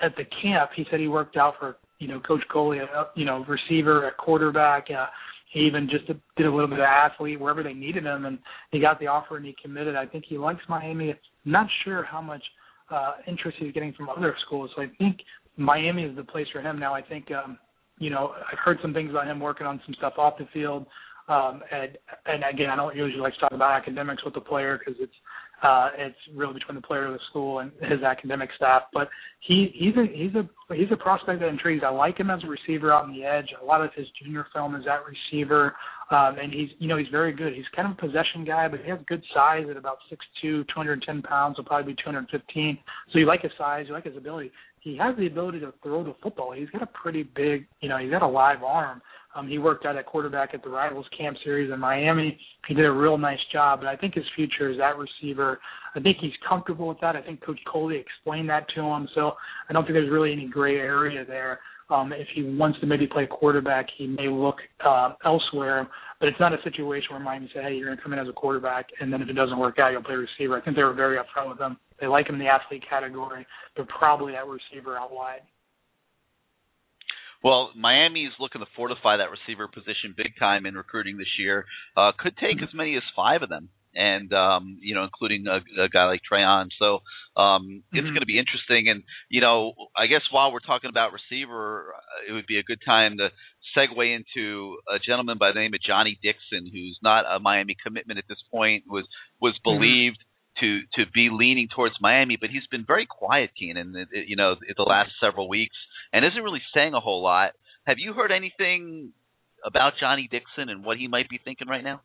at 0.02 0.16
the 0.16 0.24
camp, 0.42 0.70
he 0.74 0.84
said 0.90 1.00
he 1.00 1.08
worked 1.08 1.36
out 1.36 1.54
for 1.58 1.76
you 1.98 2.08
know 2.08 2.20
Coach 2.20 2.42
Coley, 2.52 2.80
uh, 2.80 3.04
you 3.14 3.24
know 3.24 3.44
receiver, 3.46 4.06
at 4.06 4.16
quarterback. 4.16 4.86
Uh, 4.90 5.06
he 5.52 5.60
even 5.60 5.88
just 5.90 6.06
did 6.06 6.46
a 6.46 6.50
little 6.50 6.68
bit 6.68 6.78
of 6.78 6.84
athlete 6.84 7.40
wherever 7.40 7.62
they 7.62 7.74
needed 7.74 8.04
him, 8.04 8.24
and 8.24 8.38
he 8.70 8.80
got 8.80 9.00
the 9.00 9.08
offer 9.08 9.36
and 9.36 9.44
he 9.44 9.54
committed. 9.60 9.96
I 9.96 10.06
think 10.06 10.24
he 10.28 10.38
likes 10.38 10.60
Miami. 10.68 11.14
Not 11.44 11.66
sure 11.84 12.04
how 12.04 12.20
much 12.20 12.42
uh, 12.88 13.14
interest 13.26 13.58
he's 13.60 13.72
getting 13.72 13.92
from 13.94 14.08
other 14.08 14.36
schools. 14.46 14.70
So 14.76 14.82
I 14.82 14.86
think 14.98 15.18
Miami 15.56 16.04
is 16.04 16.14
the 16.14 16.22
place 16.22 16.46
for 16.52 16.60
him 16.60 16.78
now. 16.78 16.94
I 16.94 17.02
think 17.02 17.32
um, 17.32 17.58
you 18.00 18.10
know, 18.10 18.32
I've 18.50 18.58
heard 18.58 18.78
some 18.82 18.92
things 18.92 19.10
about 19.10 19.28
him 19.28 19.38
working 19.38 19.66
on 19.66 19.80
some 19.86 19.94
stuff 19.94 20.14
off 20.18 20.38
the 20.38 20.48
field. 20.52 20.86
Um, 21.30 21.62
and 21.70 21.96
and 22.26 22.42
again, 22.52 22.70
I 22.70 22.76
don't 22.76 22.96
usually 22.96 23.20
like 23.20 23.34
to 23.34 23.40
talk 23.40 23.52
about 23.52 23.70
academics 23.70 24.24
with 24.24 24.34
the 24.34 24.40
player 24.40 24.78
because 24.78 25.00
it's 25.00 25.14
uh, 25.62 25.90
it's 25.96 26.16
really 26.34 26.54
between 26.54 26.74
the 26.74 26.80
player 26.80 27.06
of 27.06 27.12
the 27.12 27.20
school 27.28 27.60
and 27.60 27.70
his 27.82 28.02
academic 28.02 28.50
staff. 28.56 28.82
But 28.92 29.08
he 29.40 29.70
he's 29.74 29.94
a 29.96 30.06
he's 30.12 30.34
a 30.34 30.74
he's 30.74 30.90
a 30.90 30.96
prospect 30.96 31.40
that 31.40 31.48
intrigues. 31.48 31.82
I 31.86 31.90
like 31.90 32.18
him 32.18 32.30
as 32.30 32.42
a 32.42 32.48
receiver 32.48 32.92
out 32.92 33.04
on 33.04 33.12
the 33.12 33.24
edge. 33.24 33.46
A 33.62 33.64
lot 33.64 33.80
of 33.80 33.90
his 33.94 34.06
junior 34.20 34.46
film 34.52 34.74
is 34.74 34.84
at 34.90 35.02
receiver, 35.06 35.76
um, 36.10 36.38
and 36.42 36.52
he's 36.52 36.70
you 36.78 36.88
know 36.88 36.96
he's 36.96 37.08
very 37.12 37.32
good. 37.32 37.52
He's 37.54 37.66
kind 37.76 37.86
of 37.86 37.96
a 37.96 38.00
possession 38.00 38.44
guy, 38.44 38.66
but 38.66 38.80
he 38.80 38.90
has 38.90 38.98
good 39.06 39.22
size 39.32 39.66
at 39.70 39.76
about 39.76 39.98
six 40.08 40.24
two, 40.42 40.64
two 40.64 40.74
hundred 40.74 41.02
ten 41.02 41.22
pounds. 41.22 41.56
He'll 41.58 41.64
probably 41.64 41.92
be 41.92 42.02
215. 42.02 42.78
So 43.12 43.18
you 43.18 43.26
like 43.26 43.42
his 43.42 43.52
size, 43.56 43.84
you 43.86 43.92
like 43.92 44.04
his 44.04 44.16
ability. 44.16 44.50
He 44.80 44.96
has 44.96 45.16
the 45.16 45.26
ability 45.26 45.60
to 45.60 45.72
throw 45.82 46.02
the 46.02 46.14
football. 46.22 46.52
He's 46.52 46.70
got 46.70 46.82
a 46.82 46.86
pretty 46.86 47.22
big, 47.22 47.66
you 47.80 47.88
know, 47.88 47.98
he's 47.98 48.10
got 48.10 48.22
a 48.22 48.28
live 48.28 48.62
arm. 48.62 49.02
Um, 49.34 49.46
he 49.46 49.58
worked 49.58 49.86
out 49.86 49.96
at 49.96 50.06
quarterback 50.06 50.54
at 50.54 50.62
the 50.62 50.70
Rivals 50.70 51.06
Camp 51.16 51.36
Series 51.44 51.70
in 51.72 51.78
Miami. 51.78 52.36
He 52.66 52.74
did 52.74 52.84
a 52.84 52.90
real 52.90 53.16
nice 53.16 53.38
job, 53.52 53.80
but 53.80 53.88
I 53.88 53.96
think 53.96 54.14
his 54.14 54.24
future 54.34 54.70
is 54.70 54.78
that 54.78 54.94
receiver. 54.96 55.60
I 55.94 56.00
think 56.00 56.16
he's 56.20 56.32
comfortable 56.48 56.88
with 56.88 56.98
that. 57.00 57.14
I 57.14 57.22
think 57.22 57.44
Coach 57.44 57.60
Coley 57.70 57.96
explained 57.96 58.48
that 58.48 58.66
to 58.74 58.80
him, 58.80 59.08
so 59.14 59.32
I 59.68 59.72
don't 59.72 59.84
think 59.84 59.94
there's 59.94 60.10
really 60.10 60.32
any 60.32 60.48
gray 60.48 60.76
area 60.76 61.24
there. 61.24 61.60
Um, 61.90 62.12
if 62.12 62.28
he 62.34 62.42
wants 62.42 62.78
to 62.80 62.86
maybe 62.86 63.06
play 63.06 63.26
quarterback, 63.26 63.86
he 63.98 64.06
may 64.06 64.28
look 64.28 64.56
uh, 64.84 65.12
elsewhere. 65.24 65.88
But 66.20 66.28
it's 66.28 66.38
not 66.38 66.52
a 66.52 66.62
situation 66.62 67.08
where 67.10 67.20
Miami 67.20 67.50
say, 67.52 67.62
"Hey, 67.62 67.74
you're 67.74 67.86
going 67.86 67.96
to 67.96 68.02
come 68.02 68.12
in 68.12 68.18
as 68.18 68.28
a 68.28 68.32
quarterback, 68.32 68.86
and 69.00 69.12
then 69.12 69.22
if 69.22 69.28
it 69.28 69.32
doesn't 69.32 69.58
work 69.58 69.78
out, 69.78 69.90
you'll 69.90 70.02
play 70.02 70.14
receiver." 70.14 70.56
I 70.56 70.60
think 70.60 70.76
they 70.76 70.84
were 70.84 70.92
very 70.92 71.18
upfront 71.18 71.50
with 71.50 71.58
him. 71.58 71.76
They 72.00 72.06
like 72.06 72.28
him 72.28 72.36
in 72.36 72.40
the 72.40 72.48
athlete 72.48 72.84
category, 72.88 73.46
but 73.76 73.88
probably 73.88 74.34
at 74.34 74.46
receiver 74.46 74.96
out 74.96 75.12
wide. 75.12 75.40
Well, 77.42 77.70
Miami 77.74 78.24
is 78.24 78.32
looking 78.38 78.60
to 78.60 78.66
fortify 78.76 79.16
that 79.16 79.30
receiver 79.30 79.66
position 79.66 80.14
big 80.16 80.32
time 80.38 80.66
in 80.66 80.74
recruiting 80.74 81.16
this 81.16 81.38
year. 81.38 81.64
Uh, 81.96 82.12
could 82.18 82.36
take 82.36 82.62
as 82.62 82.68
many 82.74 82.96
as 82.96 83.02
five 83.16 83.42
of 83.42 83.48
them, 83.48 83.70
and 83.94 84.32
um, 84.32 84.78
you 84.82 84.94
know, 84.94 85.04
including 85.04 85.46
a, 85.46 85.84
a 85.84 85.88
guy 85.88 86.04
like 86.04 86.20
Trayone. 86.30 86.68
So 86.78 87.00
um, 87.40 87.82
it's 87.92 88.04
mm-hmm. 88.04 88.08
going 88.08 88.20
to 88.20 88.26
be 88.26 88.38
interesting. 88.38 88.90
And 88.90 89.04
you 89.30 89.40
know, 89.40 89.72
I 89.96 90.06
guess 90.06 90.20
while 90.30 90.52
we're 90.52 90.60
talking 90.60 90.90
about 90.90 91.12
receiver, 91.12 91.94
uh, 91.96 92.30
it 92.30 92.32
would 92.32 92.46
be 92.46 92.58
a 92.58 92.62
good 92.62 92.80
time 92.84 93.16
to 93.18 93.28
segue 93.76 94.16
into 94.16 94.76
a 94.88 94.98
gentleman 94.98 95.38
by 95.38 95.52
the 95.52 95.60
name 95.60 95.72
of 95.72 95.80
Johnny 95.80 96.18
Dixon, 96.22 96.68
who's 96.70 96.98
not 97.02 97.24
a 97.24 97.40
Miami 97.40 97.76
commitment 97.82 98.18
at 98.18 98.28
this 98.28 98.42
point. 98.50 98.84
was 98.86 99.06
was 99.40 99.54
mm-hmm. 99.54 99.78
believed. 99.78 100.18
Mm-hmm 100.18 100.29
to 100.60 100.80
to 100.94 101.10
be 101.12 101.28
leaning 101.30 101.68
towards 101.74 101.94
Miami, 102.00 102.36
but 102.40 102.50
he's 102.50 102.66
been 102.70 102.84
very 102.86 103.06
quiet, 103.06 103.50
Keenan. 103.58 104.06
You 104.12 104.36
know, 104.36 104.56
the 104.76 104.82
last 104.82 105.10
several 105.20 105.48
weeks, 105.48 105.76
and 106.12 106.24
isn't 106.24 106.42
really 106.42 106.62
saying 106.74 106.94
a 106.94 107.00
whole 107.00 107.22
lot. 107.22 107.52
Have 107.86 107.96
you 107.98 108.12
heard 108.12 108.30
anything 108.30 109.12
about 109.64 109.94
Johnny 110.00 110.28
Dixon 110.30 110.68
and 110.68 110.84
what 110.84 110.96
he 110.98 111.08
might 111.08 111.28
be 111.28 111.40
thinking 111.42 111.68
right 111.68 111.84
now? 111.84 112.00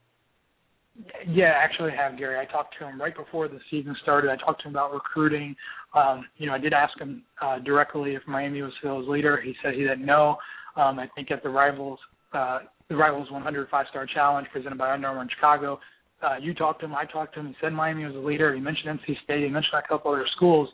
Yeah, 1.28 1.52
actually, 1.58 1.92
I 1.92 1.96
have 1.96 2.18
Gary. 2.18 2.40
I 2.40 2.50
talked 2.50 2.76
to 2.80 2.88
him 2.88 3.02
right 3.02 3.16
before 3.16 3.50
the 3.50 3.60
season 3.70 3.96
started. 4.02 4.32
I 4.32 4.38
talked 4.38 4.62
to 4.62 4.70
him 4.70 4.76
about 4.76 4.94
recruiting. 4.94 5.54
Um, 5.94 6.26
you 6.38 6.48
know, 6.48 6.54
I 6.54 6.58
did 6.58 6.72
ask 6.72 6.98
him 7.00 7.24
uh, 7.42 7.60
directly 7.60 8.16
if 8.16 8.22
Miami 8.28 8.62
was 8.62 8.72
his 8.82 9.08
leader. 9.08 9.42
He 9.42 9.54
said 9.62 9.74
he 9.74 9.82
didn't 9.82 10.06
know. 10.06 10.38
Um, 10.78 10.98
I 11.00 11.08
think 11.14 11.32
at 11.32 11.44
the 11.44 11.50
rivals, 11.50 12.00
uh, 12.34 12.60
the 12.90 12.96
rivals 12.96 13.30
100 13.30 13.70
five-star 13.70 14.08
challenge 14.14 14.48
presented 14.54 14.78
by 14.78 14.94
Under 14.94 15.08
Armour 15.08 15.24
in 15.24 15.30
Chicago, 15.30 15.80
uh, 16.22 16.36
you 16.42 16.54
talked 16.54 16.80
to 16.82 16.86
him, 16.86 16.96
I 16.96 17.06
talked 17.06 17.34
to 17.36 17.40
him. 17.40 17.48
He 17.48 17.56
said 17.62 17.74
Miami 17.74 18.06
was 18.06 18.16
a 18.16 18.20
leader. 18.20 18.54
He 18.54 18.62
mentioned 18.62 19.00
NC 19.00 19.24
State. 19.24 19.44
He 19.44 19.50
mentioned 19.50 19.82
a 19.84 19.88
couple 19.88 20.12
other 20.12 20.26
schools, 20.36 20.70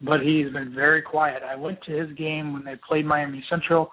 but 0.00 0.20
he's 0.20 0.52
been 0.52 0.72
very 0.74 1.02
quiet. 1.02 1.42
I 1.42 1.56
went 1.56 1.78
to 1.82 1.92
his 1.92 2.16
game 2.16 2.52
when 2.52 2.64
they 2.64 2.74
played 2.88 3.04
Miami 3.04 3.44
Central, 3.50 3.90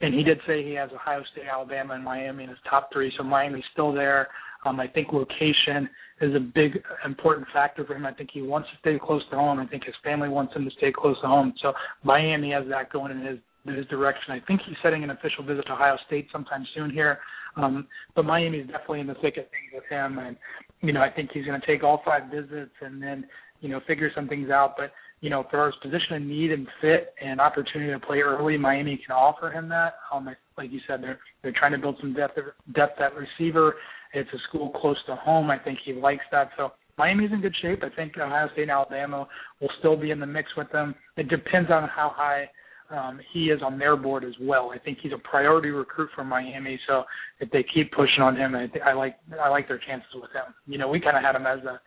and 0.00 0.14
he 0.14 0.22
did 0.22 0.38
say 0.46 0.64
he 0.64 0.74
has 0.74 0.90
Ohio 0.92 1.22
State, 1.32 1.44
Alabama, 1.50 1.94
and 1.94 2.04
Miami 2.04 2.44
in 2.44 2.50
his 2.50 2.58
top 2.68 2.90
three. 2.92 3.12
So 3.16 3.24
Miami's 3.24 3.64
still 3.72 3.92
there. 3.92 4.28
Um, 4.64 4.78
I 4.78 4.86
think 4.86 5.12
location 5.12 5.88
is 6.20 6.34
a 6.34 6.40
big 6.40 6.82
important 7.04 7.48
factor 7.52 7.84
for 7.84 7.94
him. 7.94 8.06
I 8.06 8.12
think 8.12 8.30
he 8.32 8.42
wants 8.42 8.68
to 8.70 8.78
stay 8.78 8.98
close 9.04 9.22
to 9.30 9.36
home. 9.36 9.58
I 9.58 9.66
think 9.66 9.84
his 9.84 9.94
family 10.04 10.28
wants 10.28 10.54
him 10.54 10.64
to 10.64 10.70
stay 10.78 10.92
close 10.92 11.20
to 11.20 11.26
home. 11.26 11.52
So 11.60 11.72
Miami 12.04 12.52
has 12.52 12.64
that 12.68 12.92
going 12.92 13.10
in 13.12 13.24
his 13.24 13.38
in 13.64 13.74
his 13.74 13.86
direction. 13.86 14.32
I 14.32 14.40
think 14.46 14.60
he's 14.66 14.76
setting 14.82 15.04
an 15.04 15.10
official 15.10 15.44
visit 15.44 15.66
to 15.66 15.72
Ohio 15.72 15.96
State 16.06 16.26
sometime 16.32 16.66
soon 16.74 16.90
here. 16.90 17.18
Um, 17.56 17.86
but 18.14 18.24
Miami 18.24 18.58
is 18.58 18.66
definitely 18.66 19.00
in 19.00 19.06
the 19.06 19.14
thick 19.14 19.36
of 19.36 19.44
things 19.44 19.72
with 19.74 19.84
him, 19.90 20.18
and 20.18 20.36
you 20.80 20.92
know 20.92 21.00
I 21.00 21.10
think 21.10 21.30
he's 21.32 21.44
going 21.44 21.60
to 21.60 21.66
take 21.66 21.84
all 21.84 22.02
five 22.04 22.30
visits 22.30 22.72
and 22.80 23.02
then 23.02 23.26
you 23.60 23.68
know 23.68 23.80
figure 23.86 24.10
some 24.14 24.28
things 24.28 24.50
out. 24.50 24.74
But 24.76 24.92
you 25.20 25.30
know 25.30 25.44
for 25.50 25.66
his 25.66 25.74
position 25.82 26.16
of 26.16 26.22
need 26.22 26.52
and 26.52 26.66
fit 26.80 27.14
and 27.22 27.40
opportunity 27.40 27.92
to 27.92 28.00
play 28.00 28.20
early, 28.20 28.56
Miami 28.56 29.00
can 29.04 29.14
offer 29.14 29.50
him 29.50 29.68
that. 29.68 29.94
Um, 30.12 30.28
like 30.56 30.72
you 30.72 30.80
said, 30.86 31.02
they're 31.02 31.18
they're 31.42 31.52
trying 31.52 31.72
to 31.72 31.78
build 31.78 31.96
some 32.00 32.14
depth 32.14 32.38
depth 32.74 33.00
at 33.00 33.12
receiver. 33.14 33.74
It's 34.14 34.30
a 34.32 34.38
school 34.48 34.70
close 34.70 34.98
to 35.06 35.16
home. 35.16 35.50
I 35.50 35.58
think 35.58 35.78
he 35.84 35.92
likes 35.92 36.24
that. 36.32 36.50
So 36.56 36.72
Miami's 36.98 37.32
in 37.32 37.40
good 37.40 37.56
shape. 37.62 37.82
I 37.82 37.94
think 37.94 38.16
Ohio 38.18 38.48
State 38.52 38.62
and 38.62 38.70
Alabama 38.70 39.26
will 39.60 39.70
still 39.78 39.96
be 39.96 40.10
in 40.10 40.20
the 40.20 40.26
mix 40.26 40.50
with 40.56 40.70
them. 40.72 40.94
It 41.16 41.28
depends 41.28 41.70
on 41.70 41.88
how 41.88 42.12
high 42.14 42.50
um, 42.92 43.20
he 43.32 43.46
is 43.46 43.62
on 43.62 43.78
their 43.78 43.96
board 43.96 44.24
as 44.24 44.34
well. 44.40 44.70
I 44.74 44.78
think 44.78 44.98
he's 45.02 45.12
a 45.12 45.28
priority 45.28 45.70
recruit 45.70 46.10
for 46.14 46.24
Miami. 46.24 46.78
So 46.86 47.04
if 47.40 47.50
they 47.50 47.64
keep 47.74 47.92
pushing 47.92 48.22
on 48.22 48.36
him, 48.36 48.54
I, 48.54 48.66
th- 48.66 48.84
I 48.84 48.92
like 48.92 49.16
I 49.42 49.48
like 49.48 49.68
their 49.68 49.78
chances 49.78 50.10
with 50.14 50.30
him. 50.32 50.54
You 50.66 50.78
know, 50.78 50.88
we 50.88 51.00
kind 51.00 51.16
of 51.16 51.22
had 51.22 51.34
him 51.34 51.46
as 51.46 51.64
a 51.64 51.80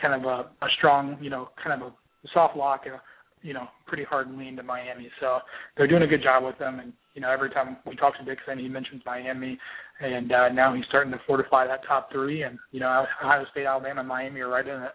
kind 0.00 0.14
of 0.14 0.24
a, 0.24 0.64
a 0.64 0.68
strong, 0.78 1.18
you 1.20 1.30
know, 1.30 1.50
kind 1.62 1.80
of 1.80 1.88
a 1.88 1.94
soft 2.32 2.56
lock, 2.56 2.82
a, 2.86 3.00
you 3.46 3.54
know, 3.54 3.66
pretty 3.86 4.04
hard 4.04 4.30
lean 4.36 4.56
to 4.56 4.62
Miami. 4.62 5.08
So 5.20 5.38
they're 5.76 5.86
doing 5.86 6.02
a 6.02 6.06
good 6.06 6.22
job 6.22 6.44
with 6.44 6.58
him. 6.58 6.80
And 6.80 6.92
you 7.14 7.20
know, 7.20 7.30
every 7.30 7.50
time 7.50 7.76
we 7.86 7.96
talk 7.96 8.16
to 8.18 8.24
Dixon, 8.24 8.58
he 8.58 8.68
mentions 8.68 9.02
Miami, 9.06 9.58
and 10.00 10.30
uh, 10.32 10.48
now 10.50 10.74
he's 10.74 10.84
starting 10.88 11.12
to 11.12 11.20
fortify 11.26 11.66
that 11.66 11.80
top 11.86 12.10
three. 12.12 12.42
And 12.42 12.58
you 12.72 12.80
know, 12.80 13.04
Ohio 13.22 13.44
State, 13.52 13.66
Alabama, 13.66 14.02
Miami 14.02 14.40
are 14.40 14.48
right 14.48 14.66
in 14.66 14.82
it. 14.82 14.92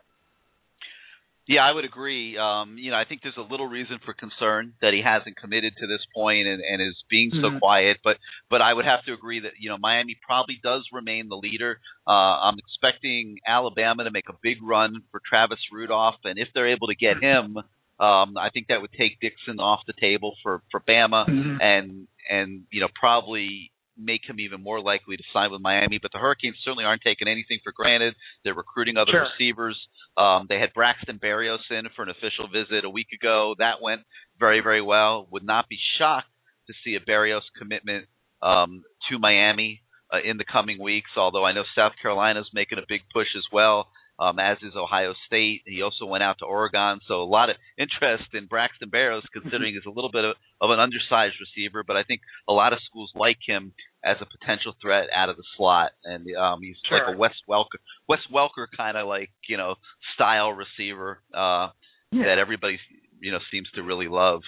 Yeah, 1.47 1.61
I 1.61 1.71
would 1.73 1.85
agree. 1.85 2.37
Um, 2.37 2.77
you 2.77 2.91
know, 2.91 2.97
I 2.97 3.05
think 3.05 3.21
there's 3.23 3.37
a 3.37 3.41
little 3.41 3.67
reason 3.67 3.99
for 4.05 4.13
concern 4.13 4.73
that 4.81 4.93
he 4.93 5.01
hasn't 5.03 5.37
committed 5.37 5.73
to 5.79 5.87
this 5.87 6.01
point 6.15 6.47
and, 6.47 6.61
and 6.61 6.81
is 6.81 6.95
being 7.09 7.31
so 7.31 7.49
mm-hmm. 7.49 7.57
quiet. 7.57 7.97
But 8.03 8.17
but 8.49 8.61
I 8.61 8.73
would 8.73 8.85
have 8.85 9.03
to 9.05 9.13
agree 9.13 9.41
that 9.41 9.53
you 9.59 9.69
know 9.69 9.77
Miami 9.79 10.17
probably 10.25 10.59
does 10.63 10.85
remain 10.93 11.29
the 11.29 11.35
leader. 11.35 11.79
Uh, 12.07 12.11
I'm 12.11 12.57
expecting 12.59 13.37
Alabama 13.47 14.03
to 14.03 14.11
make 14.11 14.29
a 14.29 14.37
big 14.41 14.57
run 14.61 15.01
for 15.11 15.19
Travis 15.27 15.59
Rudolph, 15.71 16.21
and 16.23 16.37
if 16.37 16.49
they're 16.53 16.71
able 16.71 16.87
to 16.87 16.95
get 16.95 17.21
him, 17.21 17.57
um, 17.99 18.37
I 18.37 18.49
think 18.53 18.67
that 18.67 18.81
would 18.81 18.93
take 18.93 19.19
Dixon 19.19 19.59
off 19.59 19.81
the 19.87 19.93
table 19.99 20.35
for 20.43 20.61
for 20.69 20.79
Bama, 20.79 21.27
mm-hmm. 21.27 21.57
and 21.59 22.07
and 22.29 22.63
you 22.71 22.81
know 22.81 22.87
probably 22.99 23.70
make 24.03 24.21
him 24.27 24.39
even 24.39 24.61
more 24.61 24.81
likely 24.81 25.17
to 25.17 25.23
sign 25.33 25.51
with 25.51 25.61
Miami. 25.61 25.99
But 26.01 26.11
the 26.11 26.19
Hurricanes 26.19 26.57
certainly 26.63 26.85
aren't 26.85 27.01
taking 27.01 27.27
anything 27.27 27.59
for 27.63 27.71
granted. 27.71 28.15
They're 28.43 28.53
recruiting 28.53 28.97
other 28.97 29.11
sure. 29.11 29.27
receivers. 29.31 29.77
Um, 30.17 30.47
they 30.49 30.59
had 30.59 30.73
Braxton 30.73 31.19
Berrios 31.19 31.63
in 31.69 31.87
for 31.95 32.03
an 32.03 32.09
official 32.09 32.47
visit 32.51 32.85
a 32.85 32.89
week 32.89 33.07
ago. 33.13 33.55
That 33.59 33.81
went 33.81 34.01
very, 34.39 34.61
very 34.61 34.81
well. 34.81 35.27
Would 35.31 35.45
not 35.45 35.69
be 35.69 35.77
shocked 35.97 36.27
to 36.67 36.73
see 36.83 36.95
a 36.95 36.99
Berrios 36.99 37.45
commitment 37.57 38.07
um, 38.41 38.83
to 39.09 39.19
Miami 39.19 39.81
uh, 40.13 40.17
in 40.23 40.37
the 40.37 40.45
coming 40.45 40.81
weeks. 40.81 41.11
Although 41.17 41.45
I 41.45 41.53
know 41.53 41.63
South 41.75 41.93
Carolina's 42.01 42.49
making 42.53 42.77
a 42.77 42.85
big 42.87 43.01
push 43.13 43.27
as 43.37 43.45
well 43.51 43.87
um, 44.21 44.37
as 44.37 44.57
is 44.61 44.73
Ohio 44.77 45.13
State. 45.25 45.63
He 45.65 45.81
also 45.81 46.05
went 46.05 46.21
out 46.21 46.37
to 46.39 46.45
Oregon, 46.45 46.99
so 47.07 47.23
a 47.23 47.25
lot 47.25 47.49
of 47.49 47.55
interest 47.77 48.29
in 48.33 48.45
Braxton 48.45 48.91
Berrios, 48.91 49.23
considering 49.33 49.73
he's 49.73 49.89
a 49.89 49.93
little 49.93 50.11
bit 50.11 50.23
of, 50.23 50.35
of 50.61 50.69
an 50.69 50.79
undersized 50.79 51.41
receiver, 51.41 51.83
but 51.85 51.97
I 51.97 52.03
think 52.03 52.21
a 52.47 52.53
lot 52.53 52.71
of 52.71 52.79
schools 52.85 53.11
like 53.15 53.39
him 53.45 53.73
as 54.03 54.17
a 54.21 54.25
potential 54.25 54.73
threat 54.81 55.05
out 55.15 55.29
of 55.29 55.37
the 55.37 55.43
slot, 55.57 55.91
and 56.03 56.25
um, 56.35 56.61
he's 56.61 56.75
sure. 56.87 56.99
like 56.99 57.15
a 57.15 57.17
Wes 57.17 57.33
Welker, 57.47 57.79
Wes 58.07 58.19
Welker 58.33 58.65
kind 58.75 58.97
of 58.97 59.07
like 59.07 59.29
you 59.47 59.57
know 59.57 59.75
style 60.15 60.51
receiver 60.51 61.19
uh, 61.33 61.69
yeah. 62.11 62.25
that 62.25 62.37
everybody 62.39 62.79
you 63.21 63.31
know 63.31 63.39
seems 63.51 63.67
to 63.75 63.83
really 63.83 64.07
love. 64.07 64.41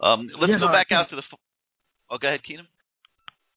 Um, 0.00 0.28
let's 0.40 0.50
yeah, 0.50 0.58
go 0.58 0.66
no, 0.66 0.72
back 0.72 0.88
out 0.92 1.10
to 1.10 1.16
the. 1.16 1.22
Oh, 2.10 2.18
go 2.20 2.28
ahead, 2.28 2.40
Keenan. 2.46 2.66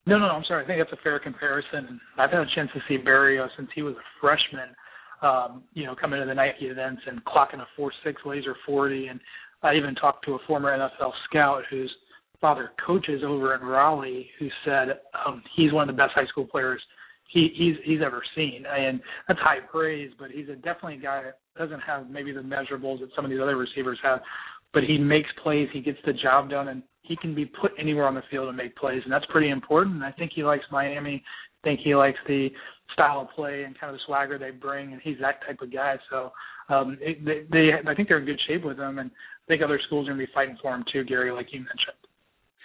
No, 0.06 0.18
no, 0.18 0.26
I'm 0.26 0.44
sorry. 0.48 0.64
I 0.64 0.66
think 0.66 0.80
that's 0.80 0.98
a 0.98 1.02
fair 1.02 1.20
comparison. 1.20 2.00
I've 2.18 2.30
had 2.30 2.40
a 2.40 2.54
chance 2.54 2.70
to 2.74 2.80
see 2.88 2.96
Berrios 2.96 3.48
since 3.56 3.68
he 3.74 3.82
was 3.82 3.94
a 3.94 4.06
freshman 4.20 4.74
um, 5.22 5.64
you 5.74 5.84
know, 5.84 5.94
coming 5.94 6.20
to 6.20 6.26
the 6.26 6.34
Nike 6.34 6.66
events 6.66 7.02
and 7.06 7.24
clocking 7.24 7.60
a 7.60 7.66
four 7.76 7.92
six 8.04 8.20
laser 8.24 8.56
forty. 8.66 9.08
And 9.08 9.20
I 9.62 9.74
even 9.74 9.94
talked 9.94 10.24
to 10.26 10.34
a 10.34 10.38
former 10.46 10.76
NFL 10.76 11.12
scout 11.28 11.62
whose 11.70 11.94
father 12.40 12.70
coaches 12.84 13.22
over 13.26 13.54
in 13.54 13.62
Raleigh, 13.62 14.28
who 14.38 14.48
said 14.64 15.00
um, 15.26 15.42
he's 15.56 15.72
one 15.72 15.88
of 15.88 15.94
the 15.94 16.00
best 16.00 16.12
high 16.14 16.26
school 16.26 16.46
players 16.46 16.80
he 17.32 17.50
he's 17.54 17.76
he's 17.84 18.00
ever 18.04 18.22
seen. 18.34 18.64
And 18.66 19.00
that's 19.28 19.40
high 19.40 19.60
praise, 19.70 20.10
but 20.18 20.30
he's 20.30 20.48
a 20.48 20.56
definitely 20.56 20.96
a 20.96 21.00
guy 21.00 21.22
that 21.22 21.38
doesn't 21.58 21.80
have 21.80 22.10
maybe 22.10 22.32
the 22.32 22.40
measurables 22.40 23.00
that 23.00 23.10
some 23.14 23.24
of 23.24 23.30
these 23.30 23.40
other 23.40 23.56
receivers 23.56 23.98
have. 24.02 24.20
But 24.72 24.84
he 24.84 24.98
makes 24.98 25.28
plays, 25.42 25.68
he 25.72 25.80
gets 25.80 25.98
the 26.06 26.12
job 26.12 26.50
done, 26.50 26.68
and 26.68 26.82
he 27.02 27.16
can 27.16 27.34
be 27.34 27.44
put 27.44 27.72
anywhere 27.78 28.06
on 28.06 28.14
the 28.14 28.22
field 28.30 28.48
and 28.48 28.56
make 28.56 28.76
plays, 28.76 29.00
and 29.02 29.12
that's 29.12 29.26
pretty 29.26 29.50
important. 29.50 29.96
And 29.96 30.04
I 30.04 30.12
think 30.12 30.32
he 30.34 30.44
likes 30.44 30.64
Miami. 30.70 31.24
I 31.62 31.66
think 31.66 31.80
he 31.82 31.94
likes 31.94 32.18
the 32.26 32.48
style 32.92 33.20
of 33.22 33.30
play 33.30 33.64
and 33.64 33.78
kind 33.78 33.92
of 33.92 33.96
the 33.96 34.02
swagger 34.06 34.38
they 34.38 34.50
bring, 34.50 34.92
and 34.92 35.02
he's 35.02 35.16
that 35.20 35.40
type 35.46 35.60
of 35.60 35.72
guy. 35.72 35.96
So 36.08 36.30
um, 36.68 36.98
it, 37.00 37.24
they, 37.24 37.42
they, 37.50 37.70
I 37.88 37.94
think 37.94 38.08
they're 38.08 38.18
in 38.18 38.26
good 38.26 38.40
shape 38.46 38.64
with 38.64 38.78
him, 38.78 38.98
and 38.98 39.10
I 39.10 39.46
think 39.48 39.62
other 39.62 39.80
schools 39.86 40.06
are 40.06 40.12
going 40.12 40.20
to 40.20 40.26
be 40.26 40.32
fighting 40.32 40.56
for 40.62 40.74
him 40.74 40.84
too, 40.92 41.04
Gary, 41.04 41.32
like 41.32 41.48
you 41.52 41.60
mentioned. 41.60 42.09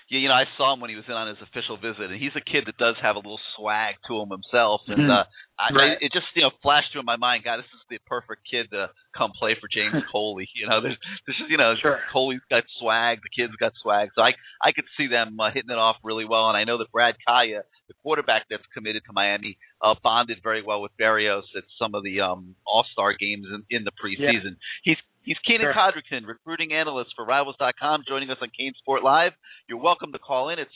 Yeah, 0.08 0.20
you 0.20 0.28
know, 0.30 0.36
I 0.38 0.46
saw 0.56 0.74
him 0.74 0.82
when 0.82 0.92
he 0.92 0.96
was 0.96 1.06
in 1.08 1.14
on 1.18 1.28
his 1.34 1.42
official 1.42 1.78
visit, 1.78 2.14
and 2.14 2.22
he's 2.22 2.36
a 2.38 2.42
kid 2.42 2.66
that 2.70 2.78
does 2.78 2.94
have 3.02 3.16
a 3.16 3.20
little 3.26 3.40
swag 3.58 3.96
to 4.08 4.22
him 4.22 4.30
himself. 4.30 4.82
And 4.88 5.00
Mhm. 5.00 5.10
uh, 5.10 5.24
I, 5.58 5.72
Right. 5.74 5.98
it 6.00 6.12
just 6.14 6.28
you 6.36 6.44
know 6.44 6.52
flashed 6.62 6.92
through 6.92 7.04
my 7.04 7.16
mind. 7.16 7.44
God, 7.44 7.58
this 7.58 7.66
is 7.74 7.82
the 7.90 7.98
perfect 8.06 8.46
kid 8.50 8.70
to 8.70 8.92
come 9.18 9.32
play 9.32 9.56
for 9.56 9.68
James 9.68 9.96
Coley. 10.12 10.48
You 10.54 10.68
know, 10.68 10.80
there's 10.82 10.98
this 11.26 11.36
is 11.42 11.50
you 11.50 11.58
know 11.58 11.74
Sure. 11.82 12.00
Coley's 12.14 12.42
got 12.52 12.66
swag, 12.78 13.22
the 13.24 13.30
kid's 13.34 13.56
got 13.56 13.74
swag, 13.82 14.10
so 14.14 14.22
I 14.22 14.34
I 14.62 14.74
could 14.74 14.86
see 14.96 15.08
them 15.08 15.40
uh, 15.40 15.50
hitting 15.50 15.72
it 15.72 15.78
off 15.80 15.98
really 16.04 16.26
well. 16.26 16.50
And 16.50 16.58
I 16.58 16.66
know 16.66 16.78
that 16.78 16.92
Brad 16.92 17.16
Kaaya, 17.28 17.64
the 17.88 17.96
quarterback 18.04 18.46
that's 18.48 18.66
committed 18.76 19.04
to 19.06 19.12
Miami, 19.14 19.58
uh, 19.82 19.96
bonded 20.04 20.38
very 20.44 20.62
well 20.62 20.82
with 20.84 20.92
Berrios 21.02 21.50
at 21.58 21.64
some 21.80 21.96
of 21.96 22.04
the 22.04 22.22
um 22.22 22.56
All 22.68 22.86
Star 22.92 23.14
games 23.14 23.48
in, 23.50 23.64
in 23.76 23.84
the 23.86 23.92
preseason. 23.92 24.58
He's 24.84 24.98
He's 25.26 25.38
Keenan 25.40 25.66
Sure. 25.66 25.74
Codrington, 25.74 26.26
recruiting 26.28 26.72
analyst 26.72 27.14
for 27.16 27.26
Rivals.com, 27.26 28.04
joining 28.08 28.30
us 28.30 28.38
on 28.42 28.50
CaneSport 28.54 29.02
Live. 29.02 29.32
You're 29.68 29.82
welcome 29.82 30.12
to 30.12 30.20
call 30.20 30.50
in 30.50 30.60
at 30.60 30.68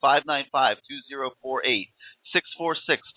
646-595-2048. 0.00 1.88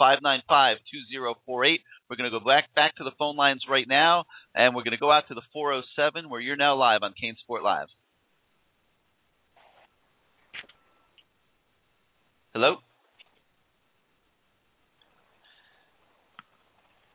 646-595-2048. 0.01 1.77
We're 2.09 2.15
going 2.17 2.31
to 2.31 2.39
go 2.39 2.43
back 2.43 2.73
back 2.73 2.95
to 2.95 3.03
the 3.03 3.11
phone 3.19 3.35
lines 3.35 3.65
right 3.69 3.87
now, 3.87 4.25
and 4.55 4.73
we're 4.75 4.81
going 4.81 4.97
to 4.97 4.97
go 4.97 5.11
out 5.11 5.27
to 5.27 5.35
the 5.35 5.43
407 5.53 6.27
where 6.27 6.41
you're 6.41 6.55
now 6.55 6.75
live 6.75 7.03
on 7.03 7.13
CaneSport 7.13 7.61
Live. 7.61 7.89
Hello? 12.53 12.77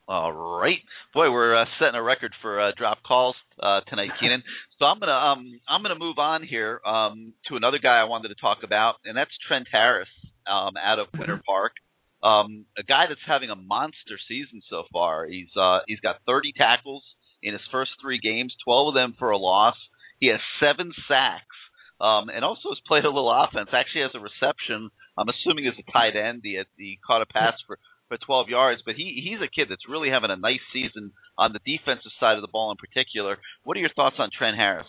All 0.08 0.32
right, 0.32 0.78
boy, 1.12 1.32
we're 1.32 1.60
uh, 1.60 1.64
setting 1.80 1.96
a 1.96 2.02
record 2.02 2.30
for 2.40 2.60
uh, 2.60 2.70
drop 2.78 3.02
calls 3.02 3.34
uh, 3.60 3.80
tonight, 3.88 4.10
Keenan. 4.20 4.44
so 4.78 4.84
I'm 4.84 5.00
gonna 5.00 5.10
um, 5.10 5.58
I'm 5.68 5.82
gonna 5.82 5.98
move 5.98 6.18
on 6.18 6.44
here 6.44 6.80
um, 6.86 7.32
to 7.48 7.56
another 7.56 7.78
guy 7.82 7.98
I 7.98 8.04
wanted 8.04 8.28
to 8.28 8.36
talk 8.36 8.58
about, 8.62 9.02
and 9.04 9.16
that's 9.16 9.32
Trent 9.48 9.66
Harris 9.72 10.06
um, 10.46 10.74
out 10.78 11.00
of 11.00 11.08
Winter 11.18 11.42
Park. 11.44 11.72
Um, 12.22 12.66
a 12.78 12.84
guy 12.84 13.06
that's 13.08 13.20
having 13.26 13.50
a 13.50 13.56
monster 13.56 14.14
season 14.28 14.62
so 14.70 14.84
far. 14.92 15.26
He's 15.26 15.50
uh, 15.60 15.80
he's 15.88 15.98
got 15.98 16.22
30 16.24 16.52
tackles 16.56 17.02
in 17.42 17.52
his 17.54 17.62
first 17.72 17.90
three 18.00 18.20
games, 18.22 18.54
12 18.64 18.88
of 18.88 18.94
them 18.94 19.16
for 19.18 19.30
a 19.30 19.36
loss. 19.36 19.74
He 20.20 20.28
has 20.28 20.38
seven 20.62 20.92
sacks, 21.08 21.58
um, 22.00 22.28
and 22.28 22.44
also 22.44 22.68
has 22.68 22.78
played 22.86 23.06
a 23.06 23.10
little 23.10 23.32
offense. 23.32 23.70
Actually, 23.72 24.02
has 24.02 24.14
a 24.14 24.22
reception. 24.22 24.88
I'm 25.18 25.26
assuming 25.28 25.66
as 25.66 25.74
a 25.82 25.90
tight 25.90 26.14
end. 26.14 26.42
He 26.44 26.54
had, 26.54 26.66
he 26.76 27.00
caught 27.04 27.22
a 27.22 27.26
pass 27.26 27.54
for 27.66 27.80
for 28.08 28.16
12 28.16 28.48
yards, 28.48 28.82
but 28.84 28.94
he 28.94 29.22
he's 29.24 29.40
a 29.40 29.50
kid 29.50 29.68
that's 29.70 29.88
really 29.88 30.10
having 30.10 30.30
a 30.30 30.36
nice 30.36 30.62
season 30.72 31.12
on 31.38 31.52
the 31.52 31.60
defensive 31.64 32.12
side 32.20 32.36
of 32.36 32.42
the 32.42 32.52
ball 32.52 32.70
in 32.70 32.76
particular. 32.76 33.38
What 33.64 33.76
are 33.76 33.80
your 33.80 33.94
thoughts 33.94 34.16
on 34.18 34.30
Trent 34.36 34.56
Harris? 34.56 34.86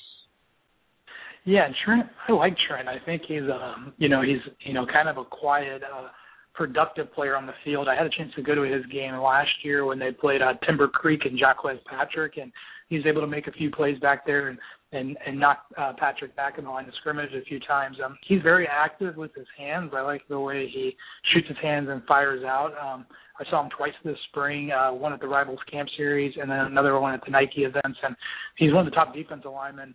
Yeah, 1.45 1.69
Trent. 1.85 2.07
I 2.27 2.33
like 2.33 2.55
Trent. 2.67 2.89
I 2.89 2.97
think 3.05 3.23
he's, 3.27 3.47
um, 3.49 3.93
you 3.97 4.09
know, 4.09 4.21
he's, 4.21 4.41
you 4.65 4.73
know, 4.73 4.85
kind 4.85 5.07
of 5.07 5.17
a 5.17 5.23
quiet, 5.23 5.81
uh, 5.81 6.09
productive 6.53 7.13
player 7.13 7.37
on 7.37 7.45
the 7.45 7.53
field. 7.63 7.87
I 7.87 7.95
had 7.95 8.05
a 8.05 8.09
chance 8.09 8.33
to 8.35 8.41
go 8.41 8.55
to 8.55 8.63
his 8.63 8.85
game 8.87 9.15
last 9.15 9.49
year 9.63 9.85
when 9.85 9.99
they 9.99 10.11
played 10.11 10.41
uh, 10.41 10.53
Timber 10.65 10.87
Creek 10.87 11.21
and 11.23 11.39
Jacques 11.39 11.63
Patrick, 11.85 12.37
and 12.37 12.51
he 12.89 12.97
was 12.97 13.05
able 13.05 13.21
to 13.21 13.27
make 13.27 13.47
a 13.47 13.51
few 13.51 13.69
plays 13.69 13.99
back 13.99 14.25
there 14.25 14.49
and 14.49 14.57
and 14.91 15.17
and 15.25 15.39
knock 15.39 15.65
uh, 15.77 15.93
Patrick 15.97 16.35
back 16.35 16.57
in 16.57 16.63
the 16.63 16.69
line 16.69 16.87
of 16.87 16.93
scrimmage 16.99 17.31
a 17.33 17.43
few 17.43 17.59
times. 17.59 17.97
Um, 18.03 18.17
he's 18.27 18.41
very 18.41 18.67
active 18.67 19.17
with 19.17 19.33
his 19.35 19.47
hands. 19.57 19.91
I 19.95 20.01
like 20.01 20.21
the 20.29 20.39
way 20.39 20.69
he 20.73 20.95
shoots 21.33 21.47
his 21.47 21.57
hands 21.61 21.87
and 21.89 22.03
fires 22.05 22.43
out. 22.43 22.71
Um, 22.81 23.05
I 23.39 23.49
saw 23.49 23.63
him 23.63 23.69
twice 23.75 23.93
this 24.03 24.17
spring, 24.29 24.71
uh, 24.71 24.91
one 24.91 25.13
at 25.13 25.19
the 25.19 25.27
Rivals 25.27 25.59
Camp 25.69 25.89
Series 25.95 26.33
and 26.41 26.49
then 26.49 26.59
another 26.59 26.99
one 26.99 27.13
at 27.13 27.21
the 27.23 27.31
Nike 27.31 27.61
events. 27.61 27.99
And 28.03 28.15
he's 28.57 28.73
one 28.73 28.85
of 28.87 28.91
the 28.91 28.95
top 28.95 29.13
defensive 29.13 29.51
linemen 29.51 29.93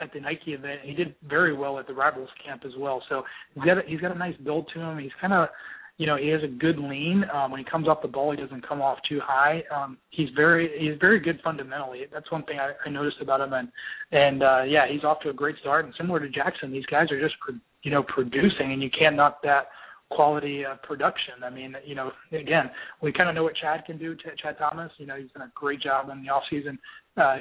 at 0.00 0.12
the 0.12 0.20
Nike 0.20 0.52
event. 0.52 0.80
He 0.84 0.92
did 0.92 1.14
very 1.28 1.56
well 1.56 1.78
at 1.78 1.86
the 1.86 1.94
Rivals 1.94 2.28
Camp 2.44 2.62
as 2.64 2.72
well. 2.78 3.02
So 3.08 3.22
he's 3.54 3.64
got 3.64 3.78
a, 3.78 3.82
he's 3.86 4.00
got 4.00 4.14
a 4.14 4.18
nice 4.18 4.36
build 4.44 4.70
to 4.74 4.80
him. 4.80 4.98
He's 4.98 5.12
kind 5.20 5.32
of 5.32 5.48
you 5.96 6.06
know, 6.06 6.16
he 6.16 6.28
has 6.28 6.42
a 6.42 6.48
good 6.48 6.78
lean. 6.78 7.24
Um, 7.32 7.52
when 7.52 7.58
he 7.58 7.64
comes 7.70 7.86
off 7.86 8.02
the 8.02 8.08
ball, 8.08 8.32
he 8.32 8.36
doesn't 8.36 8.66
come 8.66 8.82
off 8.82 8.98
too 9.08 9.20
high. 9.22 9.62
Um, 9.74 9.96
he's 10.10 10.28
very 10.34 10.70
he's 10.78 10.98
very 11.00 11.20
good 11.20 11.38
fundamentally. 11.44 12.02
That's 12.12 12.30
one 12.32 12.42
thing 12.44 12.58
I, 12.58 12.72
I 12.84 12.90
noticed 12.90 13.18
about 13.20 13.40
him. 13.40 13.52
And 13.52 13.68
and 14.10 14.42
uh, 14.42 14.62
yeah, 14.66 14.86
he's 14.90 15.04
off 15.04 15.20
to 15.20 15.30
a 15.30 15.32
great 15.32 15.56
start. 15.60 15.84
And 15.84 15.94
similar 15.96 16.18
to 16.20 16.28
Jackson, 16.28 16.72
these 16.72 16.86
guys 16.86 17.10
are 17.12 17.20
just 17.20 17.36
you 17.82 17.92
know 17.92 18.02
producing, 18.02 18.72
and 18.72 18.82
you 18.82 18.90
can't 18.96 19.14
knock 19.14 19.40
that 19.44 19.68
quality 20.10 20.64
uh, 20.64 20.76
production. 20.82 21.34
I 21.44 21.50
mean, 21.50 21.74
you 21.84 21.94
know, 21.94 22.10
again, 22.32 22.70
we 23.00 23.12
kind 23.12 23.28
of 23.28 23.34
know 23.34 23.44
what 23.44 23.54
Chad 23.56 23.84
can 23.86 23.98
do. 23.98 24.14
Ch- 24.14 24.40
Chad 24.40 24.56
Thomas, 24.58 24.90
you 24.98 25.06
know, 25.06 25.16
he's 25.16 25.30
done 25.32 25.46
a 25.46 25.52
great 25.54 25.80
job 25.80 26.08
in 26.10 26.22
the 26.22 26.28
off 26.28 26.42
season 26.50 26.78
uh, 27.16 27.20
uh, 27.20 27.40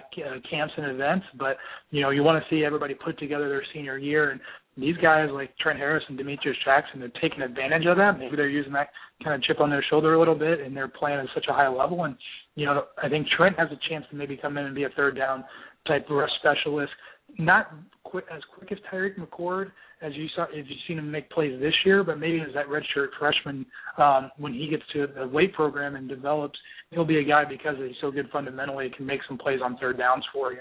camps 0.49 0.73
and 0.77 0.87
events. 0.87 1.25
But 1.37 1.57
you 1.91 2.01
know, 2.01 2.11
you 2.11 2.23
want 2.23 2.43
to 2.43 2.55
see 2.55 2.63
everybody 2.63 2.93
put 2.93 3.17
together 3.19 3.49
their 3.49 3.63
senior 3.73 3.97
year, 3.97 4.31
and 4.31 4.39
these 4.77 4.97
guys 4.97 5.29
like 5.31 5.55
Trent 5.57 5.77
Harris 5.77 6.03
and 6.07 6.17
Demetrius 6.17 6.57
Jackson, 6.65 6.99
they're 6.99 7.11
taking 7.21 7.41
advantage 7.41 7.85
of 7.85 7.97
that. 7.97 8.17
Maybe 8.17 8.35
they're 8.35 8.49
using 8.49 8.73
that 8.73 8.89
kind 9.23 9.35
of 9.35 9.43
chip 9.43 9.59
on 9.59 9.69
their 9.69 9.85
shoulder 9.89 10.13
a 10.15 10.19
little 10.19 10.35
bit, 10.35 10.61
and 10.61 10.75
they're 10.75 10.87
playing 10.87 11.19
at 11.19 11.25
such 11.33 11.45
a 11.49 11.53
high 11.53 11.69
level. 11.69 12.05
And 12.05 12.15
you 12.55 12.65
know, 12.65 12.83
I 13.01 13.09
think 13.09 13.27
Trent 13.37 13.57
has 13.59 13.69
a 13.71 13.89
chance 13.89 14.05
to 14.09 14.15
maybe 14.15 14.37
come 14.37 14.57
in 14.57 14.65
and 14.65 14.75
be 14.75 14.83
a 14.83 14.89
third 14.95 15.15
down 15.17 15.43
type 15.87 16.05
rush 16.09 16.29
specialist. 16.39 16.91
Not 17.37 17.73
quick, 18.03 18.25
as 18.33 18.41
quick 18.55 18.71
as 18.71 18.77
Tyriq 18.91 19.17
McCord 19.17 19.71
as 20.03 20.11
you 20.15 20.27
saw 20.35 20.43
if 20.51 20.65
you've 20.69 20.79
seen 20.87 20.99
him 20.99 21.09
make 21.09 21.29
plays 21.29 21.59
this 21.59 21.73
year, 21.85 22.03
but 22.03 22.19
maybe 22.19 22.41
as 22.41 22.53
that 22.53 22.67
redshirt 22.67 23.07
freshman, 23.17 23.65
um, 23.97 24.29
when 24.37 24.53
he 24.53 24.67
gets 24.67 24.83
to 24.91 25.07
the 25.17 25.27
weight 25.27 25.53
program 25.53 25.95
and 25.95 26.09
develops, 26.09 26.59
he'll 26.91 27.05
be 27.05 27.19
a 27.19 27.23
guy 27.23 27.43
because 27.45 27.75
he's 27.77 27.95
so 28.01 28.11
good 28.11 28.29
fundamentally, 28.31 28.91
can 28.95 29.05
make 29.05 29.21
some 29.27 29.37
plays 29.37 29.59
on 29.63 29.77
third 29.77 29.97
downs 29.97 30.25
for 30.33 30.51
you. 30.51 30.59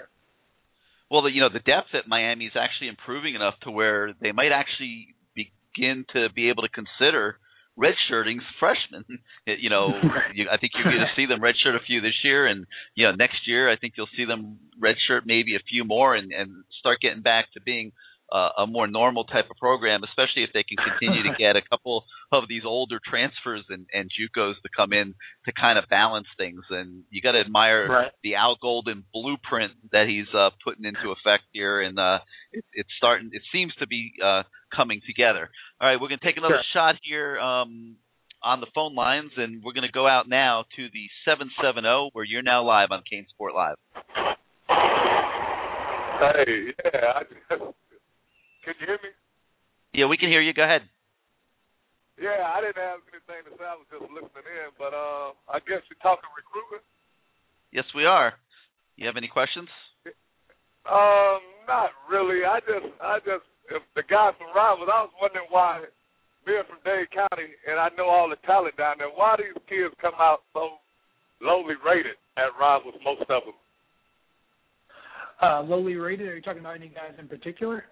Well, 1.09 1.23
the, 1.23 1.31
you 1.31 1.41
know, 1.41 1.49
the 1.49 1.59
depth 1.59 1.93
at 1.93 2.07
Miami 2.07 2.45
is 2.45 2.53
actually 2.59 2.87
improving 2.87 3.35
enough 3.35 3.55
to 3.63 3.71
where 3.71 4.13
they 4.21 4.31
might 4.31 4.51
actually 4.51 5.15
begin 5.35 6.05
to 6.13 6.27
be 6.33 6.49
able 6.49 6.63
to 6.63 6.69
consider 6.69 7.37
redshirting 7.77 8.37
freshmen. 8.59 9.05
you 9.45 9.69
know, 9.69 9.89
you, 10.33 10.47
I 10.51 10.57
think 10.57 10.73
you're 10.75 10.91
going 10.91 11.05
to 11.05 11.15
see 11.15 11.25
them 11.25 11.41
redshirt 11.41 11.75
a 11.75 11.85
few 11.85 12.01
this 12.01 12.17
year, 12.23 12.47
and 12.47 12.65
you 12.95 13.05
know, 13.05 13.13
next 13.13 13.47
year 13.47 13.71
I 13.71 13.77
think 13.77 13.93
you'll 13.97 14.13
see 14.15 14.25
them 14.25 14.59
redshirt 14.81 15.21
maybe 15.25 15.55
a 15.55 15.63
few 15.69 15.83
more, 15.83 16.15
and 16.15 16.31
and 16.31 16.63
start 16.79 16.99
getting 17.01 17.21
back 17.21 17.51
to 17.53 17.61
being 17.61 17.91
a 18.33 18.67
more 18.67 18.87
normal 18.87 19.23
type 19.25 19.45
of 19.51 19.57
program, 19.57 20.01
especially 20.03 20.43
if 20.43 20.49
they 20.53 20.63
can 20.63 20.77
continue 20.77 21.23
to 21.23 21.35
get 21.37 21.55
a 21.55 21.61
couple 21.61 22.03
of 22.31 22.43
these 22.49 22.63
older 22.65 22.99
transfers 23.03 23.63
and, 23.69 23.85
and 23.93 24.09
JUCOs 24.09 24.55
to 24.63 24.69
come 24.75 24.93
in 24.93 25.13
to 25.45 25.51
kind 25.53 25.77
of 25.77 25.85
balance 25.89 26.27
things. 26.37 26.61
And 26.69 27.03
you 27.09 27.21
got 27.21 27.33
to 27.33 27.39
admire 27.39 27.87
right. 27.87 28.11
the 28.23 28.35
Al 28.35 28.57
Golden 28.61 29.03
blueprint 29.13 29.73
that 29.91 30.07
he's 30.07 30.27
uh, 30.33 30.49
putting 30.63 30.85
into 30.85 31.11
effect 31.11 31.43
here, 31.51 31.81
and 31.81 31.99
uh, 31.99 32.19
it, 32.51 32.65
it's 32.73 32.89
starting. 32.97 33.29
It 33.33 33.43
seems 33.51 33.73
to 33.79 33.87
be 33.87 34.13
uh, 34.23 34.43
coming 34.75 35.01
together. 35.05 35.49
All 35.79 35.87
right, 35.87 36.01
we're 36.01 36.09
going 36.09 36.19
to 36.19 36.25
take 36.25 36.37
another 36.37 36.61
sure. 36.73 36.81
shot 36.81 36.95
here. 37.03 37.39
Um, 37.39 37.97
on 38.43 38.59
the 38.59 38.67
phone 38.75 38.93
lines, 38.93 39.31
and 39.37 39.63
we're 39.63 39.71
going 39.71 39.87
to 39.87 39.91
go 39.91 40.05
out 40.05 40.27
now 40.27 40.65
to 40.75 40.87
the 40.91 41.07
770, 41.23 42.09
where 42.11 42.25
you're 42.25 42.41
now 42.41 42.61
live 42.61 42.89
on 42.91 43.01
CaneSport 43.01 43.55
Live. 43.55 43.77
Hey, 46.19 46.73
yeah, 46.83 47.13
I 47.15 47.23
just, 47.23 47.73
can 48.63 48.73
you 48.79 48.87
hear 48.87 48.99
me? 49.03 49.11
Yeah, 49.93 50.07
we 50.07 50.17
can 50.17 50.29
hear 50.29 50.41
you. 50.41 50.53
Go 50.53 50.63
ahead. 50.63 50.81
Yeah, 52.17 52.45
I 52.45 52.61
didn't 52.61 52.79
have 52.79 53.03
anything 53.09 53.43
to 53.49 53.53
say. 53.57 53.65
I 53.65 53.75
was 53.75 53.89
just 53.89 54.07
listening 54.09 54.47
in, 54.47 54.69
but 54.77 54.93
uh, 54.93 55.33
I 55.49 55.59
guess 55.65 55.81
you're 55.89 56.01
talking 56.01 56.29
recruitment. 56.33 56.85
Yes, 57.73 57.85
we 57.97 58.05
are. 58.05 58.37
You 58.95 59.09
have 59.09 59.17
any 59.17 59.27
questions? 59.27 59.69
Um, 60.85 61.41
not 61.65 61.89
really. 62.05 62.45
I 62.45 62.61
just, 62.61 62.89
I 63.01 63.17
just, 63.25 63.47
if 63.73 63.81
the 63.97 64.05
guy 64.05 64.29
from 64.37 64.53
Rivals, 64.53 64.89
I 64.93 65.09
was 65.09 65.15
wondering 65.17 65.49
why, 65.49 65.89
being 66.45 66.61
from 66.69 66.83
Dade 66.85 67.09
County, 67.09 67.49
and 67.65 67.79
I 67.79 67.89
know 67.97 68.05
all 68.05 68.29
the 68.29 68.37
talent 68.45 68.77
down 68.77 69.01
there, 69.01 69.09
why 69.09 69.35
these 69.39 69.57
kids 69.65 69.95
come 69.97 70.13
out 70.19 70.45
so 70.53 70.77
lowly 71.41 71.75
rated 71.81 72.19
at 72.37 72.53
Rivals, 72.59 72.95
most 73.03 73.25
of 73.25 73.41
them. 73.47 73.57
Uh, 75.41 75.61
lowly 75.63 75.95
rated? 75.95 76.27
Are 76.27 76.35
you 76.35 76.41
talking 76.41 76.61
about 76.61 76.77
any 76.77 76.89
guys 76.89 77.17
in 77.17 77.27
particular? 77.27 77.85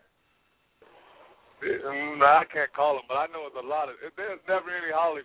Mm, 1.61 2.25
I 2.25 2.41
can't 2.49 2.73
call 2.73 2.97
them, 2.97 3.05
but 3.05 3.21
I 3.21 3.29
know 3.29 3.45
it's 3.45 3.57
a 3.57 3.61
lot 3.61 3.85
of. 3.89 3.95
There's 4.17 4.41
never 4.49 4.73
any 4.73 4.89
Holly 4.89 5.21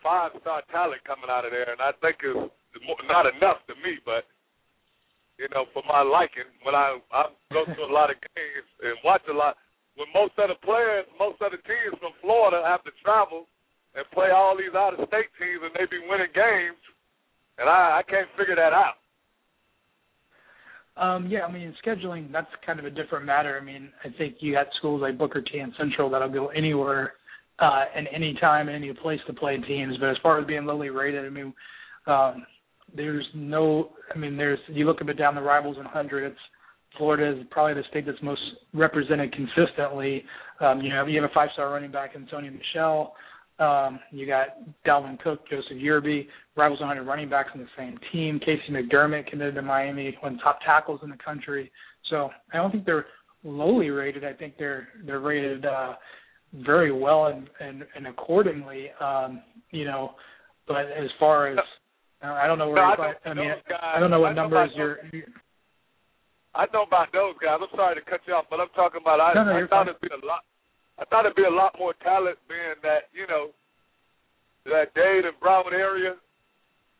five 0.00 0.32
star 0.40 0.64
talent 0.72 1.04
coming 1.04 1.28
out 1.28 1.44
of 1.44 1.52
there, 1.52 1.68
and 1.68 1.80
I 1.84 1.92
think 2.00 2.24
it's 2.24 2.48
not 3.08 3.28
enough 3.28 3.60
to 3.68 3.76
me. 3.84 4.00
But 4.08 4.24
you 5.36 5.44
know, 5.52 5.68
for 5.76 5.84
my 5.84 6.00
liking, 6.00 6.48
when 6.64 6.72
I 6.72 6.96
I 7.12 7.28
go 7.52 7.68
to 7.68 7.82
a 7.84 7.92
lot 7.92 8.08
of 8.08 8.16
games 8.32 8.68
and 8.80 8.96
watch 9.04 9.24
a 9.28 9.36
lot, 9.36 9.60
when 10.00 10.08
most 10.16 10.32
of 10.40 10.48
the 10.48 10.56
players, 10.64 11.04
most 11.20 11.44
of 11.44 11.52
the 11.52 11.60
teams 11.68 11.92
from 12.00 12.16
Florida 12.24 12.64
have 12.64 12.80
to 12.88 12.92
travel 13.04 13.44
and 13.92 14.08
play 14.16 14.32
all 14.32 14.56
these 14.56 14.72
out 14.72 14.96
of 14.96 15.04
state 15.12 15.28
teams, 15.36 15.60
and 15.60 15.76
they 15.76 15.84
be 15.92 16.00
winning 16.08 16.32
games, 16.32 16.80
and 17.60 17.68
I 17.68 18.00
I 18.00 18.02
can't 18.08 18.32
figure 18.40 18.56
that 18.56 18.72
out. 18.72 19.03
Um, 20.96 21.26
yeah, 21.28 21.40
I 21.40 21.52
mean, 21.52 21.74
scheduling, 21.84 22.30
that's 22.32 22.46
kind 22.64 22.78
of 22.78 22.84
a 22.84 22.90
different 22.90 23.26
matter. 23.26 23.58
I 23.60 23.64
mean, 23.64 23.90
I 24.04 24.08
think 24.16 24.36
you 24.40 24.52
got 24.52 24.66
schools 24.78 25.00
like 25.02 25.18
Booker 25.18 25.42
T 25.42 25.58
and 25.58 25.72
Central 25.76 26.08
that'll 26.08 26.32
go 26.32 26.48
anywhere 26.48 27.14
uh, 27.58 27.84
and 27.96 28.06
any 28.14 28.36
time 28.40 28.68
any 28.68 28.92
place 28.92 29.20
to 29.26 29.32
play 29.32 29.56
teams. 29.58 29.96
But 29.98 30.10
as 30.10 30.16
far 30.22 30.40
as 30.40 30.46
being 30.46 30.66
lowly 30.66 30.90
rated, 30.90 31.24
I 31.24 31.30
mean, 31.30 31.52
um, 32.06 32.46
there's 32.94 33.26
no, 33.34 33.90
I 34.14 34.18
mean, 34.18 34.36
there's, 34.36 34.58
you 34.68 34.86
look 34.86 35.00
a 35.00 35.04
bit 35.04 35.18
down 35.18 35.34
the 35.34 35.40
rivals 35.40 35.76
in 35.78 35.84
100, 35.84 36.24
it's 36.24 36.38
Florida 36.96 37.40
is 37.40 37.46
probably 37.50 37.74
the 37.74 37.88
state 37.90 38.06
that's 38.06 38.22
most 38.22 38.40
represented 38.72 39.34
consistently. 39.34 40.24
Um, 40.60 40.80
you 40.80 40.90
know, 40.90 41.04
you 41.06 41.20
have 41.20 41.28
a 41.28 41.34
five-star 41.34 41.70
running 41.70 41.90
back 41.90 42.14
in 42.14 42.26
Sony 42.26 42.52
Michel. 42.52 43.14
Um, 43.58 44.00
you 44.10 44.26
got 44.26 44.48
Dalvin 44.84 45.18
Cook, 45.20 45.48
Joseph 45.48 45.76
Yearby, 45.76 46.26
rivals 46.56 46.80
100 46.80 47.04
running 47.04 47.28
backs 47.28 47.50
on 47.54 47.60
the 47.60 47.68
same 47.78 47.98
team. 48.12 48.40
KC 48.40 48.70
McDermott 48.70 49.28
committed 49.28 49.54
to 49.54 49.62
Miami, 49.62 50.16
one 50.20 50.32
of 50.32 50.38
the 50.38 50.42
top 50.42 50.58
tackles 50.66 51.00
in 51.04 51.10
the 51.10 51.16
country. 51.24 51.70
So 52.10 52.30
I 52.52 52.56
don't 52.56 52.72
think 52.72 52.84
they're 52.84 53.06
lowly 53.44 53.90
rated. 53.90 54.24
I 54.24 54.32
think 54.32 54.54
they're 54.58 54.88
they're 55.06 55.20
rated 55.20 55.66
uh, 55.66 55.94
very 56.52 56.90
well 56.90 57.26
and 57.26 57.48
and, 57.60 57.84
and 57.94 58.06
accordingly. 58.08 58.88
Um, 59.00 59.42
you 59.70 59.84
know, 59.84 60.14
but 60.66 60.86
as 60.86 61.10
far 61.20 61.48
as 61.48 61.58
I 62.22 62.46
don't 62.46 62.58
know 62.58 62.70
where 62.70 62.96
no, 62.96 63.02
I, 63.02 63.28
I 63.28 63.34
mean 63.34 63.50
guys, 63.68 63.78
I 63.96 64.00
don't 64.00 64.10
know 64.10 64.20
what 64.20 64.32
I 64.32 64.34
know 64.34 64.42
numbers 64.42 64.70
you're. 64.74 64.98
I 66.54 66.66
know 66.72 66.84
about 66.84 67.12
those 67.12 67.34
guys. 67.42 67.58
I'm 67.60 67.68
sorry 67.76 67.96
to 67.96 68.10
cut 68.10 68.20
you 68.26 68.34
off, 68.34 68.46
but 68.48 68.60
I'm 68.60 68.68
talking 68.74 69.00
about 69.02 69.20
I, 69.20 69.34
no, 69.34 69.44
no, 69.44 69.52
I 69.52 69.66
thought 69.66 69.88
it'd 69.88 70.00
be 70.00 70.08
a 70.08 70.26
lot. 70.26 70.42
I 70.98 71.04
thought 71.06 71.26
it'd 71.26 71.36
be 71.36 71.48
a 71.48 71.50
lot 71.50 71.74
more 71.78 71.94
talent 72.02 72.38
being 72.46 72.78
that 72.82 73.10
you 73.10 73.26
know 73.26 73.50
that 74.66 74.94
Dade 74.94 75.26
and 75.26 75.36
Broward 75.42 75.74
area. 75.74 76.14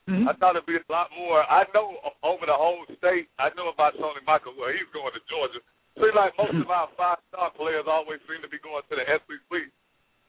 Mm-hmm. 0.05 0.29
I 0.29 0.37
thought 0.37 0.53
it'd 0.53 0.69
be 0.69 0.77
a 0.77 0.91
lot 0.91 1.09
more. 1.17 1.41
I 1.41 1.65
know 1.73 1.97
over 2.21 2.45
the 2.45 2.53
whole 2.53 2.85
state. 3.01 3.25
I 3.41 3.49
know 3.57 3.73
about 3.73 3.97
Tony 3.97 4.21
Michael. 4.21 4.53
Well, 4.53 4.69
he's 4.69 4.85
going 4.93 5.09
to 5.17 5.23
Georgia. 5.25 5.57
Seems 5.97 6.13
like 6.13 6.37
most 6.37 6.53
mm-hmm. 6.53 6.67
of 6.67 6.69
our 6.69 6.89
five 6.93 7.17
star 7.31 7.49
players 7.57 7.89
always 7.89 8.21
seem 8.29 8.43
to 8.45 8.51
be 8.51 8.61
going 8.61 8.85
to 8.85 8.95
the 8.99 9.05
SEC 9.07 9.51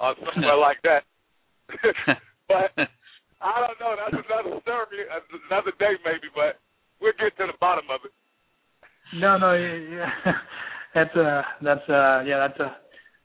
or 0.01 0.17
somewhere 0.25 0.57
like 0.67 0.81
that. 0.87 1.05
but 2.49 2.73
I 3.43 3.55
don't 3.67 3.79
know. 3.83 3.93
That's 4.01 4.25
another 4.25 4.57
story, 4.63 5.05
another 5.51 5.75
day 5.77 5.99
maybe. 6.07 6.33
But 6.33 6.57
we'll 7.03 7.19
get 7.19 7.37
to 7.37 7.51
the 7.51 7.59
bottom 7.61 7.85
of 7.93 8.01
it. 8.07 8.15
No, 9.15 9.37
no, 9.39 9.55
yeah, 9.55 10.11
that's 10.95 11.15
a 11.15 11.45
that's 11.63 11.89
a 11.89 12.25
yeah 12.27 12.49
that's 12.49 12.59
a 12.59 12.75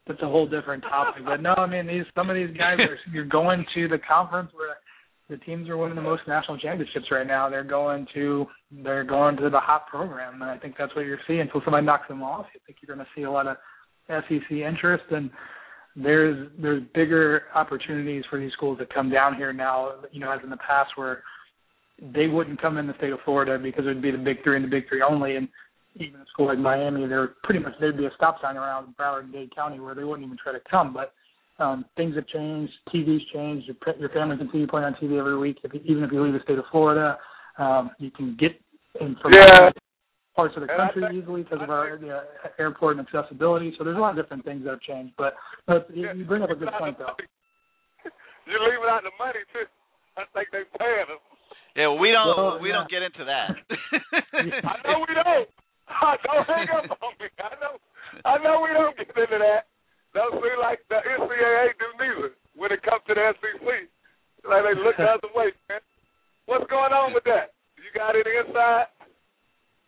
that's 0.08 0.22
a 0.22 0.28
whole 0.28 0.48
different 0.48 0.84
topic. 0.84 1.24
But 1.26 1.42
no, 1.42 1.54
I 1.54 1.68
mean 1.68 1.88
these 1.88 2.06
some 2.16 2.30
of 2.30 2.36
these 2.36 2.56
guys 2.58 2.78
are 2.80 2.98
you're 3.12 3.26
going 3.26 3.66
to 3.76 3.88
the 3.88 4.00
conference 4.00 4.52
where 4.54 4.78
the 5.30 5.38
teams 5.46 5.70
are 5.70 5.78
winning 5.78 5.96
the 5.96 6.02
most 6.02 6.24
national 6.28 6.58
championships 6.58 7.06
right 7.10 7.26
now. 7.26 7.50
They're 7.50 7.64
going 7.64 8.06
to 8.14 8.46
they're 8.84 9.04
going 9.06 9.38
to 9.38 9.50
the 9.50 9.60
hot 9.60 9.88
program, 9.88 10.42
and 10.42 10.52
I 10.52 10.58
think 10.58 10.76
that's 10.78 10.96
what 10.96 11.06
you're 11.06 11.20
seeing. 11.28 11.42
Until 11.42 11.62
somebody 11.64 11.86
knocks 11.86 12.08
them 12.08 12.22
off, 12.22 12.46
I 12.54 12.60
think 12.66 12.80
you're 12.82 12.96
going 12.96 13.06
to 13.06 13.12
see 13.16 13.24
a 13.24 13.32
lot 13.32 13.48
of 13.48 13.58
SEC 14.10 14.52
interest, 14.52 15.06
and 15.12 15.30
there's 15.96 16.50
there's 16.62 16.84
bigger 16.94 17.44
opportunities 17.56 18.24
for 18.30 18.40
these 18.40 18.52
schools 18.54 18.80
to 18.80 18.86
come 18.94 19.10
down 19.10 19.36
here 19.36 19.54
now. 19.54 20.02
You 20.12 20.20
know, 20.20 20.32
as 20.32 20.40
in 20.44 20.50
the 20.50 20.58
past 20.58 20.92
where 20.96 21.24
they 22.14 22.28
wouldn't 22.28 22.62
come 22.62 22.78
in 22.78 22.88
the 22.88 22.98
state 22.98 23.14
of 23.14 23.20
Florida 23.24 23.60
because 23.62 23.86
it 23.86 23.90
would 23.90 24.02
be 24.02 24.12
the 24.12 24.18
big 24.18 24.44
three 24.44 24.56
and 24.56 24.66
the 24.66 24.70
big 24.70 24.90
three 24.90 25.02
only, 25.02 25.36
and 25.36 25.48
even 25.96 26.22
a 26.22 26.26
school 26.32 26.48
like 26.48 26.58
Miami, 26.58 27.08
they're 27.08 27.36
pretty 27.44 27.60
much 27.60 27.74
there'd 27.80 27.98
be 27.98 28.06
a 28.06 28.12
stop 28.16 28.42
sign 28.42 28.58
around 28.58 28.96
Broward 29.00 29.26
and 29.26 29.34
Dade 29.34 29.56
County 29.56 29.80
where 29.80 29.96
they 29.96 30.04
wouldn't 30.04 30.26
even 30.26 30.38
try 30.42 30.54
to 30.54 30.62
come. 30.70 30.94
But 30.94 31.14
um, 31.62 31.86
things 31.96 32.16
have 32.16 32.28
changed. 32.28 32.74
TV's 32.94 33.24
changed. 33.34 33.68
Your, 33.68 33.96
your 34.00 34.10
family 34.10 34.38
can 34.38 34.50
see 34.52 34.60
you 34.60 34.68
playing 34.68 34.86
on 34.86 34.96
TV 34.96 35.20
every 35.20 35.38
week. 35.38 35.58
If 35.64 35.74
you, 35.74 35.82
even 35.86 36.04
if 36.04 36.12
you 36.12 36.24
leave 36.24 36.34
the 36.34 36.40
state 36.44 36.58
of 36.58 36.66
Florida, 36.72 37.18
um, 37.58 37.92
you 38.00 38.12
can 38.12 38.38
get 38.40 38.52
in 39.00 39.16
from 39.22 39.34
yeah. 39.34 39.70
parts 40.36 40.56
of 40.56 40.62
the 40.62 40.68
country 40.68 41.04
think, 41.04 41.24
easily 41.24 41.44
because 41.44 41.60
of 41.62 41.70
our 41.70 41.94
uh, 41.94 42.50
airport 42.58 42.98
and 42.98 43.08
accessibility. 43.08 43.74
So 43.78 43.84
there's 43.84 43.98
a 43.98 44.00
lot 44.00 44.18
of 44.18 44.24
different 44.24 44.46
things 44.46 44.64
that 44.64 44.72
have 44.72 44.82
changed. 44.82 45.14
But, 45.18 45.36
but 45.68 45.88
yeah, 45.94 46.14
you 46.14 46.26
bring 46.26 46.42
up 46.42 46.50
a 46.50 46.56
good 46.56 46.70
point 46.80 46.98
though. 46.98 47.14
You're 48.48 48.64
leaving 48.64 48.90
out 48.90 49.04
the 49.04 49.12
money 49.20 49.46
too. 49.54 49.68
I 50.18 50.24
think 50.34 50.50
they're 50.52 50.66
paying 50.80 51.08
them. 51.08 51.22
Yeah, 51.76 51.88
well, 51.88 52.00
we 52.00 52.12
don't 52.12 52.28
well, 52.36 52.60
we 52.60 52.70
yeah. 52.70 52.84
don't 52.84 52.92
get 52.92 53.02
into 53.02 53.24
that. 53.24 53.56
I 54.68 54.76
know 54.84 55.06
we 55.08 55.16
don't. 55.16 55.48
don't 56.28 56.48
hang 56.48 56.68
up 56.68 57.00
on 57.00 57.16
me. 57.16 57.32
I 57.40 57.56
know. 57.64 57.80
I 58.26 58.36
know 58.44 58.60
we 58.60 58.76
don't 58.76 58.98
get 58.98 59.08
into 59.08 59.40
that. 59.40 59.72
Don't 60.14 60.36
seem 60.44 60.60
like 60.60 60.80
the 60.90 61.00
NCAA 61.00 61.72
do 61.80 61.88
neither 61.96 62.36
when 62.56 62.72
it 62.72 62.84
comes 62.84 63.02
to 63.08 63.14
the 63.16 63.32
SEC. 63.40 63.64
Like 64.44 64.64
they 64.68 64.76
look 64.76 64.98
the 64.98 65.08
other 65.08 65.32
way, 65.34 65.56
man. 65.70 65.80
What's 66.46 66.70
going 66.70 66.92
on 66.92 67.14
with 67.14 67.24
that? 67.24 67.56
You 67.80 67.88
got 67.96 68.16
any 68.16 68.36
insight? 68.36 68.88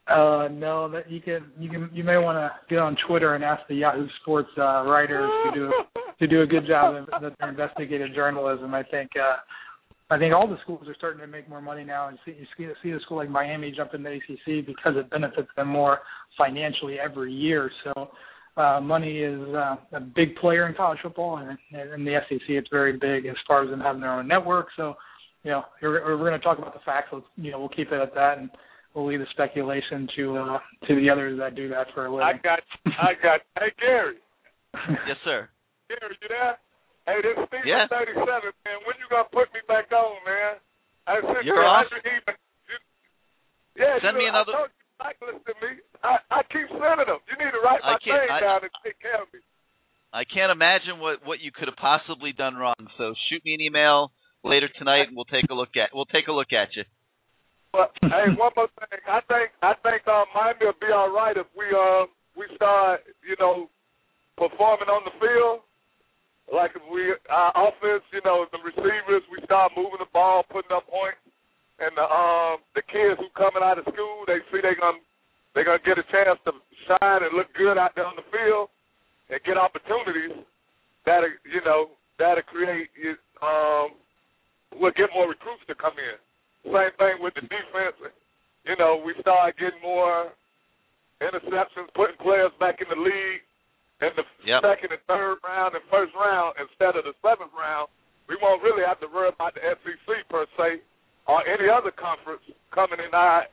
Uh, 0.08 0.48
no, 0.52 0.90
that 0.90 1.10
you 1.12 1.20
can 1.20 1.52
you 1.60 1.70
can 1.70 1.90
you 1.94 2.04
may 2.04 2.18
want 2.18 2.38
to 2.38 2.52
get 2.70 2.80
on 2.80 2.93
Twitter 3.08 3.36
and 3.36 3.44
ask 3.44 3.62
the 3.68 3.76
Yahoo 3.76 4.08
Sports 4.22 4.50
uh, 4.58 4.84
writers 4.84 5.30
to 5.46 5.52
do 5.60 5.72
to 6.20 6.28
do 6.28 6.42
a 6.42 6.46
good 6.46 6.68
job 6.68 7.08
of 7.12 7.22
their 7.22 7.50
investigative 7.50 8.14
journalism. 8.14 8.74
I 8.74 8.84
think 8.84 9.12
uh, 9.20 9.38
I 10.14 10.20
think 10.20 10.34
all 10.34 10.48
the 10.48 10.58
schools 10.64 10.88
are 10.88 10.96
starting 10.96 11.22
to 11.22 11.28
make 11.28 11.50
more 11.50 11.62
money 11.62 11.84
now, 11.84 12.10
and 12.10 12.18
see 12.26 12.36
see, 12.58 12.68
see 12.82 12.92
a 12.92 13.00
school 13.02 13.18
like 13.18 13.30
Miami 13.30 13.72
jump 13.76 13.94
in 13.94 14.04
the 14.04 14.12
ACC 14.12 14.66
because 14.66 14.94
it 14.96 15.10
benefits 15.10 15.50
them 15.56 15.70
more 15.70 16.00
financially 16.38 16.98
every 17.00 17.34
year. 17.34 17.72
So 17.84 18.10
uh, 18.56 18.80
money 18.80 19.20
is 19.20 19.42
uh, 19.56 19.76
a 19.94 20.00
big 20.00 20.36
player 20.36 20.68
in 20.68 20.76
college 20.76 21.00
football, 21.02 21.38
and 21.38 21.58
in 21.94 22.06
the 22.06 22.20
SEC, 22.30 22.42
it's 22.50 22.70
very 22.72 22.94
big 22.94 23.26
as 23.26 23.36
far 23.48 23.64
as 23.64 23.70
them 23.70 23.80
having 23.80 24.02
their 24.02 24.14
own 24.14 24.28
network. 24.28 24.68
So, 24.78 24.94
you 25.44 25.52
know, 25.52 25.64
we're, 25.82 26.18
we're 26.18 26.30
going 26.30 26.40
to 26.40 26.46
talk 26.46 26.60
about 26.60 26.74
the 26.74 26.80
facts. 26.86 27.08
Let's, 27.12 27.26
you 27.36 27.52
know, 27.52 27.60
we'll 27.60 27.70
keep 27.70 27.92
it 27.92 28.00
at 28.00 28.14
that, 28.14 28.38
and 28.38 28.52
we'll 28.94 29.06
leave 29.08 29.20
the 29.20 29.30
speculation 29.32 30.08
to 30.16 30.24
uh, 30.38 30.60
to 30.88 30.96
the 30.96 31.10
others 31.10 31.38
that 31.40 31.56
do 31.56 31.70
that 31.70 31.88
for 31.94 32.06
a 32.06 32.10
living. 32.12 32.26
I 32.26 32.34
got, 32.42 32.60
I 32.86 33.14
got. 33.22 33.42
Hey, 33.60 33.72
Gary. 33.80 34.18
yes, 35.10 35.18
sir. 35.26 35.50
Gary, 35.90 36.18
you 36.22 36.30
there? 36.30 36.58
Hey, 37.06 37.20
this 37.22 37.36
is 37.36 37.46
Steve 37.52 37.68
Yeah. 37.68 37.86
37, 37.92 38.24
man. 38.64 38.80
When 38.88 38.96
you 38.98 39.06
gonna 39.12 39.28
put 39.34 39.52
me 39.54 39.60
back 39.68 39.92
on, 39.92 40.18
man? 40.24 40.56
I 41.06 41.20
said, 41.20 41.44
You're 41.44 41.60
man, 41.60 41.84
off. 41.84 41.92
I 41.92 42.00
you, 42.00 42.76
yeah, 43.76 44.00
Send 44.00 44.16
you 44.16 44.24
me 44.24 44.26
know, 44.32 44.40
another- 44.40 44.56
I 44.56 44.58
told 44.64 44.72
you, 44.72 45.04
like, 45.04 45.18
listen 45.20 45.44
to 45.44 45.56
me. 45.60 45.72
I, 46.06 46.14
I 46.32 46.40
keep 46.48 46.70
sending 46.72 47.10
them. 47.10 47.20
You 47.28 47.36
need 47.44 47.52
to 47.52 47.60
write 47.60 47.82
my 47.84 47.98
can't- 48.00 48.24
name 48.24 48.32
I- 48.32 48.40
down 48.40 48.60
and 48.64 48.72
take 48.86 48.98
care 49.04 49.20
of 49.22 49.28
me. 49.34 49.40
I 50.14 50.24
can't 50.30 50.52
imagine 50.54 51.02
what 51.02 51.26
what 51.26 51.42
you 51.42 51.50
could 51.52 51.68
have 51.68 51.76
possibly 51.76 52.34
done 52.38 52.54
wrong. 52.56 52.78
So 53.02 53.16
shoot 53.30 53.42
me 53.44 53.56
an 53.58 53.62
email 53.62 54.14
later 54.46 54.70
tonight, 54.78 55.08
and 55.10 55.16
we'll 55.18 55.26
take 55.26 55.50
a 55.50 55.56
look 55.58 55.74
at 55.76 55.90
we'll 55.92 56.06
take 56.06 56.28
a 56.28 56.32
look 56.32 56.54
at 56.54 56.70
you. 56.78 56.84
But 57.74 57.90
hey, 58.06 58.30
one 58.38 58.54
more 58.54 58.70
thing. 58.78 59.02
I 59.10 59.20
think 59.26 59.50
I 59.66 59.74
think 59.82 60.06
um, 60.06 60.30
Miami 60.38 60.70
will 60.70 60.78
be 60.78 60.94
all 60.94 61.10
right 61.10 61.34
if 61.34 61.50
we 61.58 61.66
um 61.74 62.06
we 62.38 62.46
start 62.56 63.02
you 63.26 63.34
know 63.42 63.66
performing 64.38 64.94
on 64.94 65.02
the 65.10 65.16
field. 65.18 65.66
Like 66.54 66.78
if 66.78 66.86
we 66.86 67.18
our 67.34 67.50
offense, 67.58 68.06
you 68.14 68.22
know, 68.22 68.46
the 68.54 68.62
receivers, 68.62 69.26
we 69.34 69.42
start 69.50 69.74
moving 69.74 69.98
the 69.98 70.12
ball, 70.14 70.46
putting 70.54 70.70
up 70.70 70.86
points, 70.86 71.18
and 71.82 71.98
the 71.98 72.06
um 72.06 72.62
the 72.78 72.86
kids 72.86 73.18
who 73.18 73.26
coming 73.34 73.66
out 73.66 73.82
of 73.82 73.90
school, 73.90 74.22
they 74.30 74.38
see 74.54 74.62
they 74.62 74.78
gonna 74.78 75.02
they 75.58 75.66
gonna 75.66 75.82
get 75.82 75.98
a 75.98 76.06
chance 76.14 76.38
to 76.46 76.54
shine 76.86 77.26
and 77.26 77.34
look 77.34 77.50
good 77.58 77.82
out 77.82 77.98
there 77.98 78.06
on 78.06 78.14
the 78.14 78.28
field 78.30 78.70
and 79.34 79.42
get 79.42 79.58
opportunities. 79.58 80.46
That 81.10 81.26
you 81.42 81.66
know 81.66 81.90
that'll 82.22 82.46
create 82.46 82.94
um 83.42 83.98
we'll 84.78 84.94
get 84.94 85.10
more 85.10 85.26
recruits 85.26 85.66
to 85.66 85.74
come 85.74 85.98
in. 85.98 86.22
Same 86.64 86.94
thing 86.98 87.16
with 87.20 87.34
the 87.36 87.42
defense. 87.42 87.98
You 88.66 88.76
know, 88.80 89.02
we 89.04 89.14
start 89.20 89.56
getting 89.60 89.82
more 89.84 90.32
interceptions, 91.22 91.92
putting 91.96 92.18
players 92.24 92.52
back 92.60 92.80
in 92.80 92.88
the 92.90 93.00
league 93.00 93.44
in 94.02 94.12
the 94.16 94.26
Yep. 94.44 94.62
second 94.64 94.92
and 94.92 95.02
third 95.08 95.38
round 95.44 95.76
and 95.76 95.84
first 95.90 96.14
round 96.16 96.56
instead 96.60 96.96
of 96.96 97.04
the 97.04 97.14
seventh 97.22 97.52
round. 97.54 97.90
We 98.28 98.36
won't 98.42 98.64
really 98.64 98.84
have 98.84 99.00
to 99.02 99.08
worry 99.08 99.30
about 99.30 99.54
the 99.56 99.64
SEC 99.64 100.24
per 100.30 100.46
se 100.58 100.80
or 101.28 101.46
any 101.48 101.70
other 101.70 101.92
conference 101.92 102.44
coming 102.72 103.00
in 103.00 103.14
our 103.14 103.46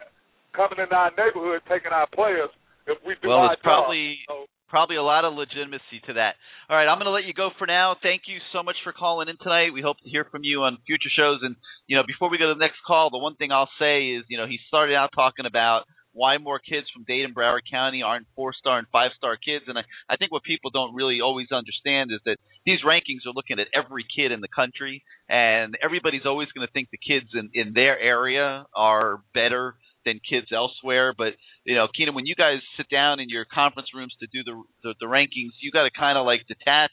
coming 0.53 0.79
in 0.79 0.91
our 0.93 1.11
neighborhood 1.15 1.63
taking 1.69 1.93
our 1.93 2.07
players 2.09 2.51
if 2.87 2.99
we 3.05 3.15
do 3.23 3.29
Well, 3.29 3.39
our 3.51 3.57
probably 3.63 4.19
job. 4.27 4.47
So, 4.47 4.51
probably 4.71 4.97
a 4.97 5.03
lot 5.03 5.25
of 5.25 5.35
legitimacy 5.35 6.01
to 6.07 6.14
that. 6.14 6.39
All 6.71 6.77
right, 6.77 6.87
I'm 6.87 6.97
going 6.97 7.11
to 7.11 7.12
let 7.12 7.25
you 7.25 7.35
go 7.35 7.51
for 7.59 7.66
now. 7.66 7.97
Thank 8.01 8.23
you 8.27 8.39
so 8.55 8.62
much 8.62 8.77
for 8.85 8.93
calling 8.93 9.29
in 9.29 9.37
tonight. 9.43 9.75
We 9.75 9.83
hope 9.83 9.99
to 10.03 10.09
hear 10.09 10.25
from 10.25 10.45
you 10.45 10.62
on 10.62 10.79
future 10.87 11.11
shows. 11.14 11.41
And 11.43 11.57
you 11.87 11.97
know, 11.97 12.05
before 12.07 12.31
we 12.31 12.39
go 12.39 12.49
to 12.49 12.55
the 12.55 12.64
next 12.64 12.79
call, 12.87 13.11
the 13.11 13.18
one 13.18 13.35
thing 13.35 13.53
I'll 13.53 13.68
say 13.79 14.14
is, 14.14 14.25
you 14.29 14.39
know, 14.39 14.47
he 14.47 14.59
started 14.68 14.95
out 14.95 15.11
talking 15.14 15.45
about 15.45 15.83
why 16.12 16.39
more 16.39 16.59
kids 16.59 16.87
from 16.93 17.05
Dayton 17.07 17.35
Broward 17.35 17.62
County 17.71 18.03
aren't 18.03 18.27
four 18.35 18.53
star 18.53 18.79
and 18.79 18.87
five 18.91 19.11
star 19.16 19.37
kids. 19.37 19.66
And 19.68 19.79
I, 19.79 19.83
I 20.09 20.16
think 20.16 20.33
what 20.33 20.43
people 20.43 20.71
don't 20.71 20.95
really 20.95 21.21
always 21.21 21.49
understand 21.53 22.11
is 22.12 22.21
that 22.25 22.39
these 22.64 22.81
rankings 22.87 23.27
are 23.27 23.35
looking 23.35 23.59
at 23.59 23.68
every 23.75 24.05
kid 24.05 24.33
in 24.33 24.41
the 24.41 24.49
country, 24.49 25.03
and 25.29 25.77
everybody's 25.83 26.27
always 26.27 26.49
going 26.55 26.66
to 26.66 26.73
think 26.73 26.89
the 26.91 26.99
kids 26.99 27.31
in 27.35 27.51
in 27.55 27.73
their 27.75 27.99
area 27.99 28.66
are 28.75 29.23
better 29.35 29.75
than 30.05 30.20
kids 30.28 30.48
elsewhere. 30.55 31.14
But 31.16 31.34
you 31.64 31.76
know, 31.76 31.88
Keenan, 31.96 32.14
when 32.14 32.26
you 32.26 32.34
guys 32.34 32.59
sit 32.76 32.86
down 32.90 33.20
in 33.20 33.28
your 33.28 33.44
conference 33.44 33.88
rooms 33.94 34.14
to 34.20 34.26
do 34.32 34.44
the 34.44 34.62
the, 34.82 34.94
the 35.01 35.07
rankings, 35.07 35.53
you 35.61 35.70
got 35.72 35.84
to 35.84 35.90
kind 35.90 36.18
of 36.18 36.26
like 36.26 36.46
detach 36.48 36.92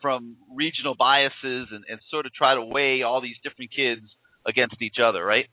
from 0.00 0.36
regional 0.54 0.94
biases 0.98 1.68
and, 1.72 1.84
and 1.88 1.98
sort 2.10 2.26
of 2.26 2.32
try 2.34 2.54
to 2.54 2.62
weigh 2.62 3.02
all 3.02 3.20
these 3.20 3.36
different 3.42 3.70
kids 3.74 4.02
against 4.46 4.80
each 4.80 4.96
other, 5.02 5.24
right? 5.24 5.46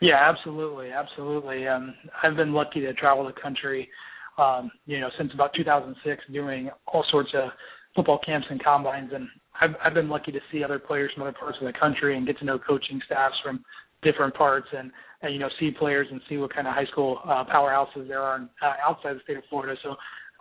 Yeah, 0.00 0.16
absolutely, 0.20 0.90
absolutely. 0.90 1.66
Um, 1.66 1.94
I've 2.22 2.36
been 2.36 2.52
lucky 2.52 2.80
to 2.80 2.92
travel 2.94 3.24
the 3.24 3.32
country, 3.40 3.88
um, 4.38 4.70
you 4.86 5.00
know, 5.00 5.08
since 5.18 5.32
about 5.34 5.50
2006, 5.56 6.22
doing 6.32 6.70
all 6.86 7.04
sorts 7.10 7.30
of 7.34 7.50
football 7.96 8.20
camps 8.24 8.46
and 8.50 8.62
combines, 8.62 9.10
and 9.14 9.28
I've 9.60 9.74
I've 9.84 9.94
been 9.94 10.08
lucky 10.08 10.32
to 10.32 10.40
see 10.50 10.64
other 10.64 10.78
players 10.78 11.12
from 11.14 11.22
other 11.22 11.36
parts 11.38 11.58
of 11.60 11.66
the 11.66 11.78
country 11.78 12.16
and 12.16 12.26
get 12.26 12.38
to 12.38 12.44
know 12.44 12.58
coaching 12.58 13.00
staffs 13.06 13.36
from 13.42 13.64
different 14.02 14.34
parts 14.34 14.66
and, 14.76 14.90
and 15.24 15.34
you 15.34 15.40
know 15.40 15.48
see 15.58 15.70
players 15.70 16.06
and 16.10 16.20
see 16.28 16.36
what 16.36 16.54
kind 16.54 16.66
of 16.66 16.74
high 16.74 16.86
school 16.86 17.18
uh, 17.24 17.44
powerhouses 17.44 18.08
there 18.08 18.22
are 18.22 18.48
uh, 18.62 18.72
outside 18.86 19.16
the 19.16 19.20
state 19.24 19.36
of 19.36 19.44
Florida. 19.50 19.74
So 19.82 19.96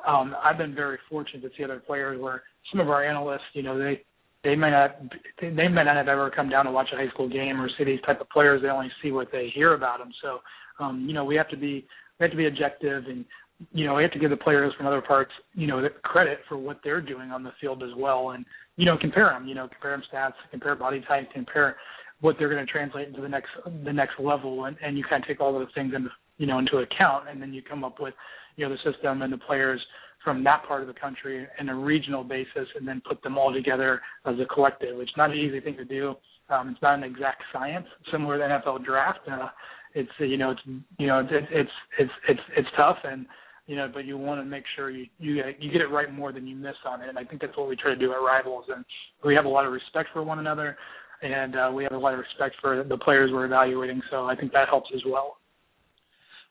um, 0.10 0.36
I've 0.44 0.58
been 0.58 0.76
very 0.76 0.98
fortunate 1.10 1.42
to 1.42 1.50
see 1.58 1.64
other 1.64 1.80
players 1.80 2.20
where 2.20 2.44
some 2.72 2.82
of 2.82 2.90
our 2.90 3.06
analysts, 3.06 3.42
you 3.54 3.64
know, 3.64 3.78
they 3.78 4.02
they 4.44 4.56
may 4.56 4.70
not 4.70 4.98
they 5.42 5.50
may 5.50 5.84
not 5.84 5.96
have 5.96 6.08
ever 6.08 6.30
come 6.30 6.50
down 6.50 6.66
to 6.66 6.72
watch 6.72 6.90
a 6.94 6.98
high 6.98 7.10
school 7.10 7.30
game 7.30 7.60
or 7.62 7.70
see 7.78 7.86
these 7.86 8.02
type 8.06 8.22
of 8.22 8.30
players. 8.30 8.62
They 8.62 8.70
only 8.70 8.92
see 9.02 9.12
what 9.12 9.30
they 9.32 9.52
hear 9.54 9.74
about 9.74 10.00
them. 10.00 10.12
So 10.22 10.40
um, 10.80 11.06
you 11.08 11.14
know 11.14 11.26
we 11.26 11.36
have 11.36 11.50
to 11.50 11.58
be 11.58 11.86
we 12.20 12.24
have 12.24 12.32
to 12.32 12.38
be 12.38 12.48
objective 12.48 13.06
and 13.08 13.26
you 13.72 13.86
know 13.86 13.96
we 13.96 14.04
have 14.04 14.12
to 14.12 14.20
give 14.20 14.30
the 14.30 14.38
players 14.38 14.74
from 14.76 14.88
other 14.88 15.02
parts 15.02 15.32
you 15.54 15.68
know 15.68 15.82
the 15.82 15.90
credit 15.90 16.40
for 16.50 16.58
what 16.58 16.80
they're 16.84 17.02
doing 17.02 17.32
on 17.32 17.44
the 17.44 17.52
field 17.62 17.84
as 17.84 17.92
well 17.98 18.32
and 18.32 18.46
you 18.76 18.86
know 18.86 18.98
compare 19.00 19.30
them 19.30 19.48
you 19.48 19.56
know 19.56 19.68
compare 19.68 19.92
them 19.92 20.04
stats 20.12 20.34
compare 20.52 20.76
body 20.76 21.04
type 21.08 21.30
compare 21.34 21.78
what 22.24 22.38
they're 22.40 22.50
going 22.50 22.66
to 22.66 22.72
translate 22.72 23.10
into 23.10 23.22
the 23.22 23.28
next 23.28 23.50
the 23.84 23.92
next 23.92 24.14
level 24.18 24.66
and, 24.66 24.78
and 24.82 24.98
you 24.98 25.04
kind 25.10 25.22
of 25.22 25.28
take 25.28 25.42
all 25.42 25.52
those 25.52 25.68
things 25.76 25.94
into 25.94 26.10
you 26.38 26.48
know 26.48 26.58
into 26.58 26.78
account 26.78 27.28
and 27.30 27.42
then 27.42 27.54
you 27.54 27.62
come 27.62 27.84
up 27.84 28.00
with 28.00 28.14
you 28.56 28.66
know 28.66 28.74
the 28.74 28.92
system 28.92 29.22
and 29.22 29.32
the 29.32 29.38
players 29.38 29.82
from 30.24 30.42
that 30.46 30.64
part 30.66 30.82
of 30.82 30.88
the 30.88 30.94
country 30.94 31.46
in 31.60 31.68
a 31.68 31.76
regional 31.76 32.24
basis 32.24 32.68
and 32.76 32.88
then 32.88 33.02
put 33.08 33.22
them 33.24 33.38
all 33.38 33.52
together 33.52 34.02
as 34.26 34.36
a 34.40 34.46
collective. 34.46 35.02
It's 35.02 35.12
not 35.18 35.32
an 35.32 35.38
easy 35.38 35.60
thing 35.60 35.76
to 35.76 35.84
do. 35.84 36.16
Um, 36.50 36.70
it's 36.70 36.82
not 36.82 36.98
an 36.98 37.04
exact 37.04 37.44
science, 37.52 37.86
similar 38.10 38.38
to 38.38 38.44
the 38.64 38.72
NFL 38.72 38.86
draft. 38.86 39.20
Uh, 39.30 39.50
it's 39.94 40.10
you 40.20 40.38
know 40.38 40.52
it's 40.52 40.62
you 40.98 41.08
know 41.08 41.20
it's 41.20 41.48
it's 41.52 41.70
it's 42.00 42.12
it's 42.30 42.40
it's 42.56 42.68
tough 42.78 42.98
and 43.04 43.26
you 43.68 43.76
know 43.76 43.90
but 43.94 44.06
you 44.06 44.18
want 44.18 44.40
to 44.40 44.46
make 44.46 44.64
sure 44.78 44.90
you 44.90 45.08
you 45.20 45.44
you 45.60 45.72
get 45.72 45.82
it 45.82 45.92
right 45.92 46.12
more 46.14 46.32
than 46.32 46.48
you 46.48 46.56
miss 46.56 46.76
on 46.86 47.02
it 47.02 47.10
and 47.10 47.20
I 47.20 47.26
think 47.26 47.42
that's 47.42 47.56
what 47.58 47.68
we 47.68 47.76
try 47.76 47.94
to 47.94 48.00
do 48.00 48.12
at 48.14 48.16
Rivals 48.18 48.66
and 48.74 48.84
we 49.26 49.36
have 49.36 49.46
a 49.46 49.50
lot 49.50 49.66
of 49.66 49.74
respect 49.74 50.10
for 50.14 50.24
one 50.24 50.40
another 50.40 50.78
and 51.24 51.56
uh, 51.56 51.72
we 51.74 51.84
have 51.84 51.94
a 51.94 51.98
lot 51.98 52.14
of 52.14 52.20
respect 52.20 52.56
for 52.62 52.84
the 52.84 52.98
players 52.98 53.32
we're 53.32 53.46
evaluating 53.46 54.02
so 54.12 54.26
I 54.26 54.36
think 54.36 54.52
that 54.54 54.68
helps 54.70 54.90
as 54.94 55.02
well. 55.08 55.38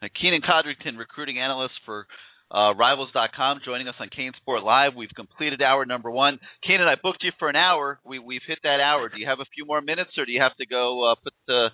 Now, 0.01 0.09
Keenan 0.21 0.43
Codrington, 0.43 0.97
recruiting 0.97 1.39
analyst 1.39 1.75
for 1.87 2.07
uh, 2.51 2.75
Rivals.com, 2.75 3.61
joining 3.65 3.89
us 3.89 3.95
on 4.01 4.09
CaneSport 4.11 4.63
Live. 4.63 4.93
We've 4.97 5.15
completed 5.15 5.63
hour 5.63 5.87
number 5.87 6.11
one. 6.11 6.39
Keenan, 6.67 6.89
I 6.89 6.97
booked 7.01 7.23
you 7.23 7.31
for 7.39 7.49
an 7.49 7.57
hour. 7.57 7.99
We, 8.05 8.19
we've 8.19 8.43
hit 8.47 8.59
that 8.65 8.81
hour. 8.81 9.09
Do 9.09 9.19
you 9.19 9.27
have 9.27 9.41
a 9.41 9.47
few 9.55 9.65
more 9.65 9.81
minutes, 9.81 10.11
or 10.19 10.27
do 10.27 10.33
you 10.33 10.43
have 10.43 10.57
to 10.57 10.67
go 10.67 11.11
uh, 11.11 11.15
put 11.23 11.33
the 11.47 11.69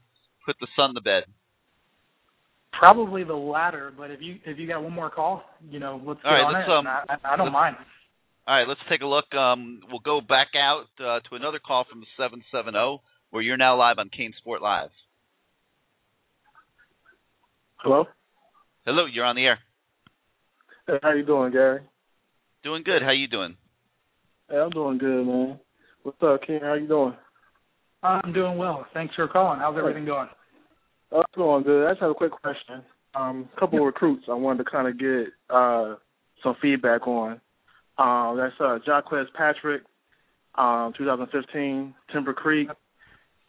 put 0.46 0.57
the 0.61 0.68
son 0.76 0.94
to 0.94 1.01
bed? 1.01 1.24
Probably 2.78 3.24
the 3.24 3.34
latter, 3.34 3.92
but 3.96 4.11
if 4.11 4.20
you 4.20 4.38
if 4.44 4.59
you 4.59 4.68
got 4.68 4.82
one 4.82 4.92
more 4.92 5.11
call, 5.11 5.42
you 5.68 5.80
know, 5.80 6.01
let's 6.05 6.20
get 6.22 6.28
All 6.28 6.34
right, 6.34 6.44
on 6.44 6.53
let's, 6.53 6.68
it. 6.68 6.72
um, 6.72 6.86
I, 6.86 7.34
I 7.34 7.36
don't 7.36 7.53
mind. 7.53 7.76
All 8.49 8.55
right, 8.55 8.66
let's 8.66 8.80
take 8.88 9.03
a 9.03 9.07
look. 9.07 9.34
Um, 9.34 9.82
we'll 9.90 10.01
go 10.01 10.22
back 10.22 10.49
out 10.57 10.86
uh, 10.99 11.20
to 11.28 11.36
another 11.36 11.59
call 11.59 11.84
from 11.84 12.01
the 12.01 12.07
770, 12.16 13.03
where 13.28 13.42
you're 13.42 13.59
now 13.59 13.76
live 13.76 13.99
on 13.99 14.09
CaneSport 14.09 14.62
Live. 14.62 14.88
Hello. 17.76 18.07
Hello, 18.86 19.05
you're 19.05 19.26
on 19.26 19.36
the 19.36 19.44
air. 19.44 19.59
Hey, 20.86 20.94
how 21.03 21.12
you 21.12 21.26
doing, 21.26 21.53
Gary? 21.53 21.82
Doing 22.64 22.84
good. 22.84 23.03
How 23.03 23.11
you 23.11 23.28
doing? 23.28 23.55
Hey, 24.49 24.57
I'm 24.57 24.70
doing 24.70 24.96
good, 24.96 25.26
man. 25.26 25.61
What's 26.03 26.16
up, 26.22 26.40
Ken? 26.46 26.61
How 26.62 26.72
you 26.72 26.88
doing? 26.88 27.14
I'm 28.03 28.32
doing 28.32 28.57
well. 28.57 28.86
Thanks 28.94 29.14
for 29.14 29.28
calling. 29.28 29.61
How's 29.61 29.76
everything 29.76 30.07
going? 30.07 30.28
Oh, 31.12 31.20
it's 31.20 31.36
going 31.36 31.64
good. 31.64 31.86
I 31.86 31.90
just 31.90 32.01
have 32.01 32.12
a 32.12 32.14
quick 32.14 32.32
question. 32.32 32.82
Um, 33.14 33.51
a 33.55 33.61
couple 33.61 33.80
of 33.80 33.84
recruits 33.84 34.24
I 34.26 34.32
wanted 34.32 34.64
to 34.64 34.70
kind 34.70 34.88
of 34.88 34.99
get 34.99 35.26
uh, 35.55 35.96
some 36.42 36.57
feedback 36.62 37.07
on. 37.07 37.42
Um, 37.99 38.36
that's 38.36 38.55
uh, 38.61 38.78
Jaquez 38.86 39.26
Patrick, 39.34 39.82
um, 40.55 40.92
2015, 40.96 41.94
Timber 42.12 42.32
Creek. 42.32 42.68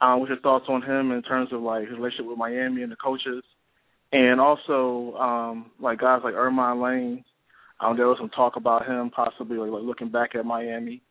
Um, 0.02 0.20
what's 0.20 0.30
your 0.30 0.39
thoughts 0.39 0.66
on 0.70 0.82
him 0.82 1.12
in 1.12 1.22
terms 1.22 1.50
of 1.52 1.62
like 1.62 1.88
his 1.88 1.97
relationship 1.97 2.26
with 2.26 2.38
Miami 2.38 2.82
and 2.82 2.91
the 2.91 2.95
coaches? 2.95 3.43
And 4.12 4.41
also, 4.41 5.16
um, 5.18 5.72
like 5.80 6.00
guys 6.00 6.22
like 6.24 6.34
Ermon 6.34 6.82
Lane, 6.82 7.24
um, 7.80 7.95
there 7.95 8.08
was 8.08 8.18
some 8.20 8.30
talk 8.30 8.56
about 8.56 8.88
him 8.88 9.12
possibly 9.12 9.58
like, 9.58 9.70
looking 9.84 10.10
back 10.10 10.36
at 10.36 10.45
Miami, 10.45 11.02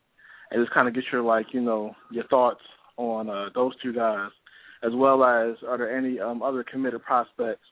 and 0.51 0.63
just 0.63 0.75
kind 0.75 0.89
of 0.89 0.95
get 0.95 1.05
your 1.13 1.23
like 1.23 1.47
you 1.53 1.61
know 1.61 1.95
your 2.11 2.27
thoughts 2.27 2.61
on 2.97 3.31
uh, 3.31 3.51
those 3.55 3.73
two 3.83 3.93
guys, 3.93 4.31
as 4.83 4.91
well 4.95 5.23
as 5.23 5.55
are 5.69 5.79
there 5.79 5.97
any 5.97 6.19
um, 6.19 6.43
other 6.43 6.65
committed 6.65 7.03
prospects, 7.05 7.65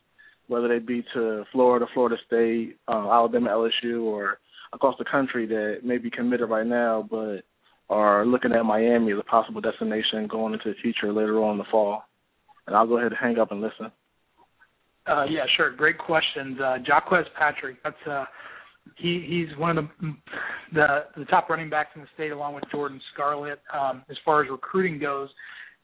whether 0.47 0.69
they 0.69 0.79
be 0.79 1.05
to 1.13 1.45
Florida, 1.51 1.87
Florida 1.93 2.17
State, 2.27 2.77
uh, 2.87 3.11
Alabama, 3.11 3.51
LSU, 3.51 4.05
or 4.05 4.39
across 4.77 4.95
the 4.99 5.05
country 5.05 5.47
that 5.47 5.79
may 5.83 5.99
be 5.99 6.11
committed 6.11 6.49
right 6.49 6.67
now, 6.67 7.07
but 7.11 7.41
are 7.89 8.27
looking 8.27 8.53
at 8.53 8.65
Miami 8.65 9.13
as 9.13 9.19
a 9.19 9.25
possible 9.25 9.61
destination 9.61 10.27
going 10.29 10.53
into 10.53 10.71
the 10.71 10.81
future 10.83 11.13
later 11.13 11.43
on 11.43 11.53
in 11.53 11.59
the 11.59 11.65
fall. 11.71 12.03
And 12.67 12.77
I'll 12.77 12.87
go 12.87 12.99
ahead 12.99 13.13
and 13.13 13.19
hang 13.21 13.39
up 13.39 13.53
and 13.53 13.61
listen. 13.61 13.91
Uh, 15.07 15.25
yeah, 15.25 15.45
sure. 15.57 15.71
Great 15.71 15.99
questions. 15.99 16.59
Uh, 16.61 16.79
Jaquez 16.85 17.27
Patrick, 17.39 17.77
that's 17.85 17.97
uh, 18.11 18.25
he 18.97 19.25
he's 19.29 19.57
one 19.59 19.79
of 19.79 19.85
the 20.01 20.13
the 20.73 20.87
the 21.17 21.25
top 21.27 21.49
running 21.49 21.71
backs 21.71 21.91
in 21.95 22.01
the 22.01 22.09
state, 22.15 22.33
along 22.33 22.55
with 22.55 22.65
Jordan 22.73 23.01
Scarlett. 23.13 23.61
Um, 23.73 24.03
as 24.11 24.17
far 24.25 24.43
as 24.43 24.51
recruiting 24.51 24.99
goes, 24.99 25.29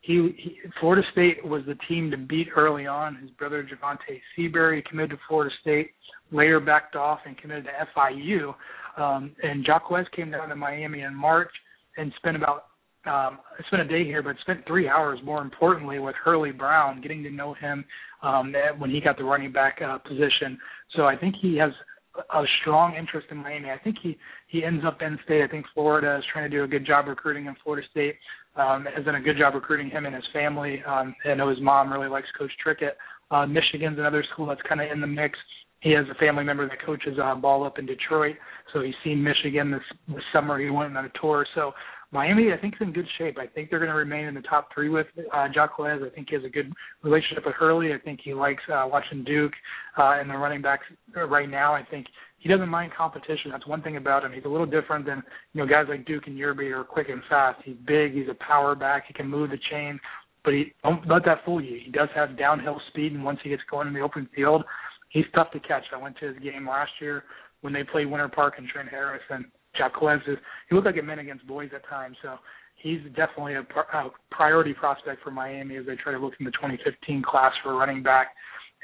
he, 0.01 0.35
he 0.37 0.57
Florida 0.81 1.07
State 1.13 1.45
was 1.45 1.63
the 1.67 1.77
team 1.89 2.11
to 2.11 2.17
beat 2.17 2.49
early 2.57 2.87
on. 2.87 3.17
His 3.17 3.31
brother 3.31 3.63
Javante 3.63 4.21
Seabury 4.35 4.83
committed 4.89 5.11
to 5.11 5.19
Florida 5.29 5.55
State, 5.61 5.91
later 6.33 6.59
backed 6.59 6.97
off 6.97 7.21
and 7.25 7.39
committed 7.39 7.67
to 7.67 7.71
FIU. 7.97 8.55
Um, 8.97 9.35
and 9.43 9.65
Jaquez 9.67 10.07
came 10.15 10.31
down 10.31 10.49
to 10.49 10.57
Miami 10.57 11.03
in 11.03 11.15
March 11.15 11.51
and 11.97 12.13
spent 12.19 12.37
about 12.37 12.67
um, 13.05 13.39
spent 13.67 13.83
a 13.83 13.89
day 13.89 14.05
here, 14.05 14.23
but 14.23 14.37
spent 14.43 14.65
three 14.65 14.89
hours 14.89 15.19
more 15.25 15.43
importantly 15.43 15.99
with 15.99 16.15
Hurlie 16.23 16.53
Brown, 16.53 17.01
getting 17.01 17.25
to 17.25 17.31
know 17.31 17.53
him 17.55 17.85
um, 18.23 18.55
when 18.79 18.91
he 18.91 19.01
got 19.01 19.19
the 19.19 19.25
running 19.25 19.51
back 19.51 19.81
uh, 19.85 19.99
position. 19.99 20.57
So 20.95 21.07
I 21.07 21.17
think 21.17 21.35
he 21.43 21.57
has 21.57 21.73
a 22.17 22.43
strong 22.61 22.95
interest 22.95 23.27
in 23.31 23.39
Miami. 23.39 23.71
I 23.71 23.79
think 23.79 23.97
he 24.03 24.17
he 24.49 24.65
ends 24.65 24.85
up 24.87 25.01
in 25.03 25.19
state. 25.25 25.43
I 25.43 25.49
think 25.49 25.67
Florida 25.75 26.17
is 26.19 26.25
trying 26.33 26.49
to 26.51 26.57
do 26.57 26.63
a 26.65 26.69
good 26.69 26.87
job 26.87 27.07
recruiting 27.09 27.45
him. 27.45 27.57
Florida 27.65 27.87
State 27.91 28.17
um, 28.57 28.87
has 28.95 29.05
done 29.05 29.15
a 29.15 29.21
good 29.21 29.39
job 29.39 29.55
recruiting 29.55 29.91
him 29.91 30.07
and 30.07 30.15
his 30.15 30.25
family. 30.33 30.83
Um, 30.87 31.15
I 31.25 31.35
know 31.35 31.49
his 31.49 31.61
mom 31.61 31.93
really 31.93 32.09
likes 32.09 32.29
Coach 32.39 32.53
Trickett. 32.65 32.93
Uh, 33.31 33.47
Michigan's 33.47 33.99
another 33.99 34.25
school 34.33 34.47
that's 34.47 34.61
kind 34.69 34.81
of 34.81 34.91
in 34.91 35.01
the 35.01 35.07
mix. 35.07 35.39
He 35.83 35.91
has 35.93 36.07
a 36.11 36.15
family 36.15 36.45
member 36.45 36.69
that 36.69 36.85
coaches 36.85 37.19
uh, 37.23 37.35
ball 37.35 37.65
up 37.65 37.79
in 37.79 37.87
Detroit, 37.87 38.37
so 38.73 38.81
he's 38.81 38.95
seen 39.03 39.23
Michigan 39.23 39.71
this, 39.71 39.83
this 40.09 40.23
summer. 40.33 40.59
He 40.59 40.71
went 40.71 40.97
on 40.97 41.05
a 41.05 41.11
tour, 41.21 41.45
so 41.55 41.73
Miami, 42.13 42.53
I 42.53 42.59
think, 42.59 42.75
is 42.75 42.87
in 42.87 42.93
good 42.93 43.09
shape. 43.19 43.39
I 43.39 43.47
think 43.47 43.69
they're 43.69 43.79
going 43.79 43.91
to 43.91 43.97
remain 43.97 44.27
in 44.27 44.35
the 44.35 44.43
top 44.43 44.69
three 44.73 44.91
with 44.91 45.07
uh, 45.35 45.49
Jaquez. 45.53 46.01
I 46.05 46.15
think 46.15 46.29
he 46.29 46.37
has 46.37 46.45
a 46.45 46.51
good 46.51 46.71
relationship 47.03 47.47
with 47.47 47.55
Hurlie. 47.55 47.93
I 47.93 47.99
think 47.99 48.21
he 48.23 48.35
likes 48.35 48.63
uh, 48.73 48.87
watching 48.87 49.25
Duke 49.25 49.53
uh, 49.99 50.21
and 50.21 50.29
the 50.29 50.35
running 50.35 50.61
backs 50.61 50.85
right 51.17 51.49
now. 51.49 51.75
I 51.75 51.83
think 51.91 52.07
he 52.39 52.51
doesn't 52.51 52.69
mind 52.69 52.93
competition. 52.97 53.51
That's 53.51 53.67
one 53.67 53.83
thing 53.83 53.97
about 53.97 54.25
him. 54.25 54.33
He's 54.33 54.45
a 54.45 54.49
little 54.49 54.67
different 54.67 55.07
than 55.07 55.23
you 55.55 55.63
know 55.63 55.67
guys 55.67 55.87
like 55.89 56.07
Duke 56.07 56.25
and 56.27 56.39
Yearby 56.39 56.71
are 56.77 56.85
quick 56.85 57.09
and 57.09 57.23
fast. 57.31 57.63
He's 57.65 57.77
big. 57.87 58.13
He's 58.13 58.29
a 58.31 58.45
power 58.45 58.75
back. 58.75 59.05
He 59.09 59.15
can 59.15 59.29
move 59.29 59.51
the 59.51 59.59
chain. 59.71 59.99
But 60.45 60.55
he 60.55 60.75
don't 60.83 61.09
let 61.09 61.25
that 61.25 61.45
fool 61.45 61.63
you. 61.63 61.81
He 61.83 61.91
does 61.91 62.09
have 62.15 62.37
downhill 62.37 62.81
speed, 62.89 63.13
and 63.13 63.25
once 63.25 63.39
he 63.43 63.51
gets 63.51 63.63
going 63.71 63.89
in 63.89 63.95
the 63.95 64.01
open 64.01 64.29
field, 64.35 64.65
he's 65.13 65.25
tough 65.35 65.51
to 65.53 65.61
catch. 65.61 65.85
I 65.95 66.03
went 66.03 66.17
to 66.19 66.33
his 66.33 66.39
game 66.43 66.69
last 66.69 66.91
year 67.01 67.25
when 67.61 67.73
they 67.73 67.85
played 67.85 68.11
Winter 68.11 68.29
Park 68.29 68.55
and 68.59 68.67
Trent 68.69 68.89
Harris, 68.89 69.23
and 69.31 69.45
Jaquez 69.79 70.21
is 70.27 70.39
he 70.69 70.75
looked 70.75 70.87
like 70.87 70.99
a 70.99 71.03
man 71.03 71.21
against 71.21 71.47
boys 71.47 71.71
at 71.75 71.89
times. 71.89 72.17
So 72.23 72.37
he's 72.77 73.01
definitely 73.15 73.55
a, 73.55 73.61
a 73.61 74.11
priority 74.31 74.75
prospect 74.75 75.23
for 75.23 75.31
Miami 75.31 75.77
as 75.77 75.87
they 75.87 75.97
try 75.97 76.13
to 76.13 76.19
look 76.19 76.35
in 76.39 76.45
the 76.45 76.51
2015 76.53 77.23
class 77.23 77.53
for 77.63 77.77
running 77.77 78.03
back. 78.03 78.29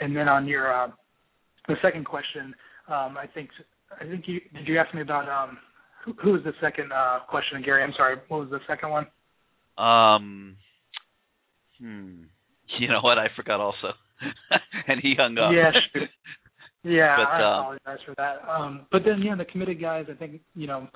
And 0.01 0.16
then 0.16 0.29
on 0.29 0.47
your 0.47 0.72
uh, 0.72 0.89
the 1.66 1.74
second 1.83 2.05
question, 2.05 2.55
um, 2.89 3.16
I 3.18 3.26
think 3.35 3.51
I 4.01 4.05
think 4.05 4.24
you 4.26 4.41
did 4.55 4.68
you 4.68 4.79
ask 4.79 4.95
me 4.95 5.03
about 5.03 5.29
um, 5.29 5.59
who, 6.05 6.14
who 6.22 6.33
was 6.33 6.43
the 6.45 6.53
second 6.61 6.93
uh, 6.93 7.20
question, 7.29 7.62
Gary? 7.64 7.83
I'm 7.83 7.93
sorry. 7.97 8.16
What 8.29 8.41
was 8.41 8.51
the 8.51 8.61
second 8.66 8.91
one? 8.91 9.07
Um, 9.76 10.57
hmm. 11.79 12.22
You 12.79 12.89
know 12.89 13.01
what? 13.01 13.18
I 13.18 13.29
forgot 13.35 13.61
also, 13.61 13.93
and 14.88 15.00
he 15.00 15.14
hung 15.16 15.36
up. 15.38 15.52
Yeah, 15.52 15.70
sure. 15.92 16.08
Yeah, 16.84 17.16
But, 17.16 17.28
I 17.28 17.42
um, 17.42 17.60
apologize 17.60 17.98
for 18.06 18.14
that. 18.16 18.48
Um, 18.48 18.86
but 18.92 19.02
then, 19.04 19.20
yeah, 19.20 19.34
the 19.34 19.44
committed 19.44 19.80
guys, 19.80 20.06
I 20.08 20.14
think, 20.14 20.40
you 20.54 20.68
know, 20.68 20.86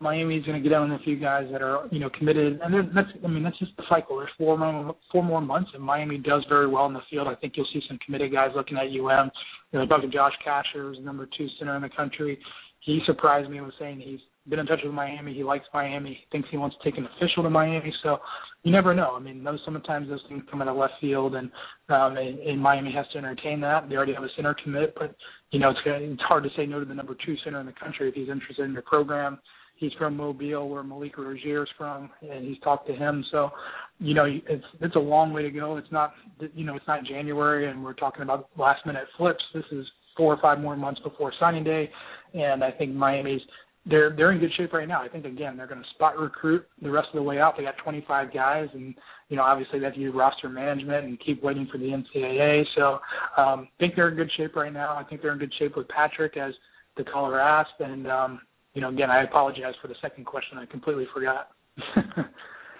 Miami's 0.00 0.44
going 0.44 0.62
to 0.62 0.68
get 0.68 0.76
on 0.76 0.92
a 0.92 0.98
few 1.00 1.16
guys 1.18 1.48
that 1.50 1.60
are, 1.60 1.88
you 1.90 1.98
know, 1.98 2.08
committed, 2.16 2.60
and 2.62 2.72
then 2.72 2.90
that's, 2.94 3.08
I 3.24 3.26
mean, 3.26 3.42
that's 3.42 3.58
just 3.58 3.76
the 3.76 3.82
cycle. 3.88 4.18
There's 4.18 4.30
four 4.38 4.56
more, 4.56 4.94
four 5.10 5.24
more 5.24 5.40
months, 5.40 5.70
and 5.74 5.82
Miami 5.82 6.18
does 6.18 6.44
very 6.48 6.68
well 6.68 6.86
in 6.86 6.92
the 6.92 7.00
field. 7.10 7.26
I 7.26 7.34
think 7.34 7.54
you'll 7.56 7.66
see 7.72 7.82
some 7.88 7.98
committed 8.04 8.32
guys 8.32 8.50
looking 8.54 8.76
at 8.76 8.84
UM. 8.84 9.30
You 9.72 9.78
know, 9.78 9.86
talking 9.86 10.10
Josh 10.12 10.34
Casher, 10.46 10.94
the 10.94 11.00
number 11.02 11.28
two 11.36 11.48
center 11.58 11.74
in 11.74 11.82
the 11.82 11.88
country. 11.88 12.38
He 12.80 13.00
surprised 13.06 13.50
me 13.50 13.60
with 13.60 13.74
saying 13.78 14.00
he's 14.00 14.20
been 14.48 14.60
in 14.60 14.66
touch 14.66 14.80
with 14.84 14.94
Miami. 14.94 15.34
He 15.34 15.44
likes 15.44 15.66
Miami. 15.74 16.10
He 16.10 16.26
thinks 16.30 16.48
he 16.50 16.56
wants 16.56 16.76
to 16.80 16.90
take 16.90 16.98
an 16.98 17.06
official 17.16 17.42
to 17.42 17.50
Miami. 17.50 17.92
So 18.02 18.18
you 18.62 18.72
never 18.72 18.94
know. 18.94 19.14
I 19.16 19.20
mean, 19.20 19.44
those 19.44 19.60
sometimes 19.64 20.08
those 20.08 20.22
things 20.28 20.42
come 20.50 20.62
out 20.62 20.68
of 20.68 20.76
left 20.76 20.94
field, 21.00 21.34
and 21.34 21.50
um, 21.88 22.16
and, 22.16 22.38
and 22.38 22.60
Miami 22.60 22.92
has 22.92 23.06
to 23.12 23.18
entertain 23.18 23.60
that. 23.60 23.88
They 23.88 23.96
already 23.96 24.14
have 24.14 24.22
a 24.22 24.28
center 24.36 24.56
commit, 24.62 24.94
but 24.98 25.14
you 25.50 25.58
know 25.58 25.70
it's 25.70 25.80
it's 25.84 26.22
hard 26.22 26.44
to 26.44 26.50
say 26.56 26.66
no 26.66 26.80
to 26.80 26.86
the 26.86 26.94
number 26.94 27.16
two 27.26 27.34
center 27.44 27.60
in 27.60 27.66
the 27.66 27.72
country 27.72 28.08
if 28.08 28.14
he's 28.14 28.28
interested 28.28 28.64
in 28.64 28.72
your 28.72 28.82
program. 28.82 29.38
He's 29.78 29.92
from 29.98 30.16
Mobile, 30.16 30.68
where 30.68 30.82
Malik 30.82 31.16
Rosier 31.16 31.62
is 31.62 31.68
from, 31.78 32.10
and 32.22 32.44
he's 32.44 32.58
talked 32.64 32.88
to 32.88 32.94
him. 32.94 33.24
So, 33.30 33.50
you 33.98 34.12
know, 34.12 34.24
it's 34.24 34.64
it's 34.80 34.96
a 34.96 35.00
long 35.00 35.32
way 35.32 35.42
to 35.42 35.50
go. 35.50 35.76
It's 35.76 35.92
not, 35.92 36.14
you 36.54 36.64
know, 36.64 36.74
it's 36.74 36.86
not 36.88 37.04
January, 37.04 37.70
and 37.70 37.84
we're 37.84 37.94
talking 37.94 38.22
about 38.22 38.48
last 38.56 38.84
minute 38.86 39.04
flips. 39.16 39.42
This 39.54 39.64
is 39.70 39.86
four 40.16 40.34
or 40.34 40.40
five 40.42 40.58
more 40.58 40.76
months 40.76 41.00
before 41.02 41.32
signing 41.38 41.64
day, 41.64 41.88
and 42.34 42.64
I 42.64 42.72
think 42.72 42.92
Miami's 42.92 43.40
they're 43.86 44.14
they're 44.14 44.32
in 44.32 44.38
good 44.40 44.52
shape 44.56 44.72
right 44.72 44.88
now. 44.88 45.02
I 45.02 45.08
think 45.08 45.24
again 45.24 45.56
they're 45.56 45.66
going 45.66 45.82
to 45.82 45.88
spot 45.94 46.18
recruit 46.18 46.66
the 46.82 46.90
rest 46.90 47.08
of 47.12 47.14
the 47.14 47.22
way 47.22 47.38
out. 47.38 47.54
They 47.56 47.62
got 47.62 47.76
25 47.82 48.32
guys, 48.32 48.68
and 48.74 48.94
you 49.28 49.36
know 49.36 49.42
obviously 49.42 49.78
they 49.78 49.86
have 49.86 49.94
to 49.94 50.00
do 50.00 50.12
roster 50.12 50.48
management 50.48 51.06
and 51.06 51.18
keep 51.24 51.42
waiting 51.42 51.68
for 51.70 51.78
the 51.78 51.84
NCAA. 51.84 52.64
So 52.76 52.98
um, 53.40 53.68
I 53.68 53.78
think 53.78 53.94
they're 53.94 54.08
in 54.08 54.16
good 54.16 54.30
shape 54.36 54.56
right 54.56 54.72
now. 54.72 54.96
I 54.96 55.04
think 55.04 55.22
they're 55.22 55.32
in 55.32 55.38
good 55.38 55.54
shape 55.58 55.76
with 55.76 55.88
Patrick 55.88 56.36
as 56.36 56.52
the 56.96 57.04
caller 57.04 57.40
asked, 57.40 57.80
and 57.80 58.06
um, 58.08 58.40
you 58.74 58.80
know 58.80 58.88
again 58.90 59.10
I 59.10 59.22
apologize 59.22 59.74
for 59.80 59.88
the 59.88 59.96
second 60.00 60.24
question. 60.26 60.58
I 60.58 60.66
completely 60.66 61.06
forgot. 61.12 61.48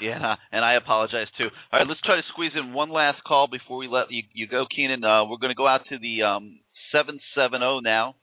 Yeah, 0.00 0.36
and 0.52 0.64
I 0.64 0.74
apologize 0.74 1.26
too. 1.36 1.48
All 1.72 1.80
right, 1.80 1.88
let's 1.88 2.00
try 2.02 2.16
to 2.16 2.22
squeeze 2.32 2.52
in 2.54 2.72
one 2.72 2.90
last 2.90 3.18
call 3.26 3.48
before 3.50 3.78
we 3.78 3.88
let 3.88 4.10
you, 4.10 4.22
you 4.32 4.46
go, 4.46 4.64
Keenan. 4.70 5.02
Uh, 5.02 5.24
we're 5.24 5.38
going 5.38 5.50
to 5.50 5.56
go 5.56 5.66
out 5.66 5.80
to 5.88 5.98
the 5.98 6.22
um, 6.22 6.60
seven 6.92 7.18
seven 7.34 7.60
zero 7.60 7.80
now, 7.80 8.14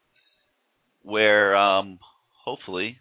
where 1.03 1.55
um, 1.55 1.99
hopefully 2.45 2.97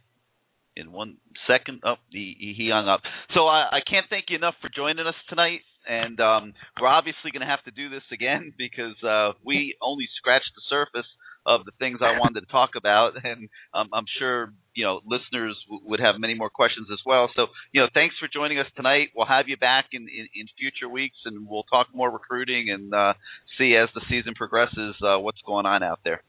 in 0.76 0.92
one 0.92 1.18
second. 1.46 1.80
Oh, 1.84 1.94
he, 2.10 2.54
he 2.56 2.70
hung 2.72 2.88
up. 2.88 3.00
So 3.34 3.46
I, 3.46 3.68
I 3.72 3.80
can't 3.88 4.06
thank 4.10 4.26
you 4.28 4.36
enough 4.36 4.54
for 4.60 4.70
joining 4.74 5.06
us 5.06 5.14
tonight. 5.28 5.60
And 5.86 6.18
um, 6.18 6.54
we're 6.80 6.88
obviously 6.88 7.30
going 7.30 7.42
to 7.42 7.46
have 7.46 7.62
to 7.64 7.70
do 7.70 7.90
this 7.90 8.02
again 8.10 8.54
because 8.58 8.96
uh, 9.04 9.32
we 9.44 9.76
only 9.82 10.08
scratched 10.18 10.50
the 10.56 10.62
surface 10.68 11.08
of 11.46 11.64
the 11.64 11.72
things 11.78 11.98
I 12.00 12.18
wanted 12.18 12.40
to 12.40 12.46
talk 12.46 12.70
about, 12.76 13.12
and 13.24 13.48
um, 13.72 13.90
I'm 13.92 14.06
sure 14.18 14.52
you 14.74 14.84
know 14.84 15.00
listeners 15.04 15.56
w- 15.68 15.82
would 15.88 16.00
have 16.00 16.16
many 16.18 16.34
more 16.34 16.50
questions 16.50 16.88
as 16.92 16.98
well. 17.04 17.30
So 17.36 17.46
you 17.72 17.80
know, 17.80 17.88
thanks 17.92 18.14
for 18.18 18.28
joining 18.32 18.58
us 18.58 18.66
tonight. 18.76 19.08
We'll 19.14 19.26
have 19.26 19.48
you 19.48 19.56
back 19.56 19.86
in 19.92 20.02
in, 20.02 20.28
in 20.34 20.46
future 20.58 20.88
weeks, 20.88 21.16
and 21.24 21.46
we'll 21.48 21.64
talk 21.64 21.88
more 21.94 22.10
recruiting 22.10 22.70
and 22.70 22.92
uh, 22.94 23.14
see 23.58 23.76
as 23.76 23.88
the 23.94 24.02
season 24.08 24.34
progresses 24.34 24.94
uh, 25.02 25.18
what's 25.18 25.40
going 25.46 25.66
on 25.66 25.82
out 25.82 26.00
there. 26.04 26.22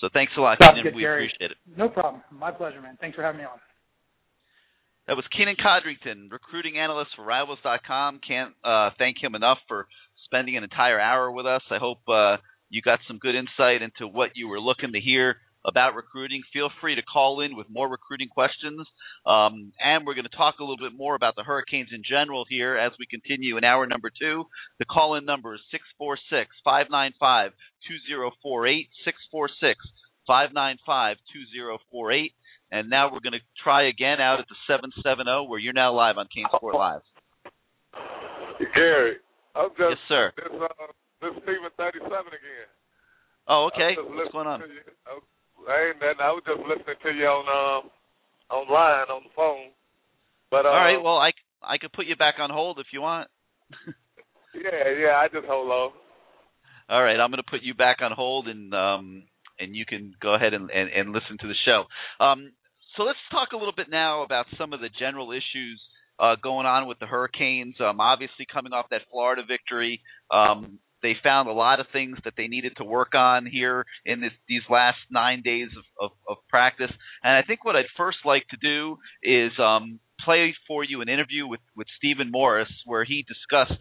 So 0.00 0.08
thanks 0.12 0.32
a 0.38 0.40
lot, 0.40 0.58
Keenan. 0.58 0.94
We 0.94 1.02
Gary. 1.02 1.26
appreciate 1.26 1.50
it. 1.52 1.56
No 1.76 1.88
problem. 1.88 2.22
My 2.30 2.52
pleasure, 2.52 2.80
man. 2.80 2.96
Thanks 3.00 3.16
for 3.16 3.22
having 3.22 3.40
me 3.40 3.44
on. 3.44 3.58
That 5.08 5.16
was 5.16 5.24
Keenan 5.34 5.56
Codrington, 5.56 6.28
recruiting 6.30 6.78
analyst 6.78 7.10
for 7.16 7.24
Rivals.com. 7.24 8.20
Can't 8.26 8.52
uh, 8.62 8.90
thank 8.98 9.16
him 9.22 9.34
enough 9.34 9.56
for 9.66 9.86
spending 10.26 10.56
an 10.56 10.64
entire 10.64 11.00
hour 11.00 11.32
with 11.32 11.46
us. 11.46 11.62
I 11.70 11.78
hope 11.78 12.00
uh, 12.06 12.36
you 12.70 12.82
got 12.82 13.00
some 13.06 13.18
good 13.18 13.34
insight 13.34 13.82
into 13.82 14.06
what 14.06 14.30
you 14.34 14.48
were 14.48 14.60
looking 14.60 14.92
to 14.92 15.00
hear 15.00 15.36
about 15.66 15.94
recruiting. 15.94 16.42
Feel 16.52 16.70
free 16.80 16.94
to 16.94 17.02
call 17.02 17.40
in 17.40 17.56
with 17.56 17.66
more 17.68 17.88
recruiting 17.88 18.28
questions. 18.28 18.86
Um, 19.26 19.72
and 19.78 20.06
we're 20.06 20.14
going 20.14 20.28
to 20.30 20.36
talk 20.36 20.56
a 20.60 20.62
little 20.62 20.78
bit 20.78 20.96
more 20.96 21.14
about 21.14 21.34
the 21.36 21.42
Hurricanes 21.42 21.88
in 21.92 22.02
general 22.08 22.44
here 22.48 22.76
as 22.76 22.92
we 22.98 23.06
continue 23.06 23.56
in 23.56 23.64
hour 23.64 23.86
number 23.86 24.10
two. 24.10 24.44
The 24.78 24.84
call 24.84 25.16
in 25.16 25.24
number 25.24 25.54
is 25.54 25.60
646 25.70 26.50
595 26.64 27.52
2048. 27.86 28.88
646 29.04 29.78
595 30.26 31.16
2048. 31.32 32.32
And 32.70 32.90
now 32.90 33.10
we're 33.10 33.24
going 33.24 33.32
to 33.32 33.44
try 33.62 33.88
again 33.88 34.20
out 34.20 34.40
at 34.40 34.46
the 34.48 34.56
770 34.68 35.48
where 35.48 35.58
you're 35.58 35.72
now 35.72 35.92
live 35.92 36.18
on 36.18 36.28
CaneSport 36.28 36.74
Live. 36.74 37.00
Gary, 38.74 39.16
I'm 39.54 39.70
just 39.70 39.80
Yes, 39.80 39.98
sir. 40.08 40.32
this 40.36 40.52
uh 40.60 40.68
this 41.20 41.32
is 41.34 41.42
Steven 41.42 41.72
thirty 41.76 42.00
seven 42.02 42.32
again. 42.32 42.68
Oh, 43.48 43.70
okay. 43.72 43.96
I 43.96 44.00
was 44.00 44.08
just 44.08 44.14
What's 44.14 44.32
going 44.32 44.48
on? 44.48 44.60
I, 44.62 45.12
was- 45.16 45.28
ain't 45.68 46.00
nothing. 46.00 46.22
I 46.22 46.32
was 46.32 46.44
just 46.46 46.62
listening 46.64 47.00
to 47.02 47.10
you 47.12 47.26
on 47.26 47.44
um 47.48 47.90
online 48.50 49.08
on 49.10 49.22
the 49.24 49.34
phone. 49.36 49.72
But 50.50 50.64
uh, 50.64 50.70
All 50.70 50.80
right. 50.80 51.02
Well, 51.02 51.18
I, 51.18 51.32
I 51.62 51.78
could 51.78 51.92
put 51.92 52.06
you 52.06 52.16
back 52.16 52.36
on 52.38 52.50
hold 52.50 52.78
if 52.78 52.86
you 52.92 53.02
want. 53.02 53.28
yeah, 54.54 54.88
yeah. 54.96 55.20
I 55.20 55.28
just 55.28 55.46
hold 55.46 55.70
on. 55.70 55.90
All 56.88 57.02
right, 57.02 57.20
I'm 57.20 57.30
going 57.30 57.42
to 57.44 57.50
put 57.50 57.60
you 57.62 57.74
back 57.74 57.98
on 58.00 58.12
hold, 58.12 58.48
and 58.48 58.72
um, 58.72 59.24
and 59.58 59.76
you 59.76 59.84
can 59.84 60.14
go 60.22 60.34
ahead 60.34 60.54
and, 60.54 60.70
and, 60.70 60.88
and 60.88 61.12
listen 61.12 61.36
to 61.40 61.46
the 61.46 61.54
show. 61.66 61.84
Um, 62.24 62.52
so 62.96 63.02
let's 63.02 63.18
talk 63.30 63.52
a 63.52 63.56
little 63.56 63.74
bit 63.76 63.90
now 63.90 64.22
about 64.22 64.46
some 64.56 64.72
of 64.72 64.80
the 64.80 64.88
general 64.98 65.32
issues 65.32 65.80
uh, 66.18 66.36
going 66.42 66.64
on 66.66 66.88
with 66.88 66.98
the 66.98 67.06
Hurricanes. 67.06 67.74
Um, 67.78 68.00
obviously, 68.00 68.46
coming 68.50 68.72
off 68.72 68.86
that 68.90 69.02
Florida 69.10 69.42
victory, 69.46 70.00
um, 70.30 70.78
they 71.02 71.14
found 71.22 71.48
a 71.48 71.52
lot 71.52 71.80
of 71.80 71.86
things 71.92 72.18
that 72.24 72.34
they 72.36 72.48
needed 72.48 72.72
to 72.76 72.84
work 72.84 73.14
on 73.14 73.46
here 73.46 73.84
in 74.04 74.20
this, 74.20 74.32
these 74.48 74.62
last 74.68 74.98
nine 75.10 75.42
days 75.42 75.68
of, 75.76 76.10
of, 76.10 76.16
of 76.28 76.36
practice. 76.48 76.90
And 77.22 77.32
I 77.32 77.42
think 77.42 77.64
what 77.64 77.76
I'd 77.76 77.84
first 77.96 78.18
like 78.24 78.44
to 78.50 78.56
do 78.56 78.96
is 79.22 79.52
um, 79.58 80.00
play 80.24 80.54
for 80.66 80.84
you 80.84 81.00
an 81.00 81.08
interview 81.08 81.46
with 81.46 81.60
with 81.76 81.86
Stephen 81.96 82.30
Morris, 82.30 82.68
where 82.84 83.04
he 83.04 83.24
discussed 83.26 83.80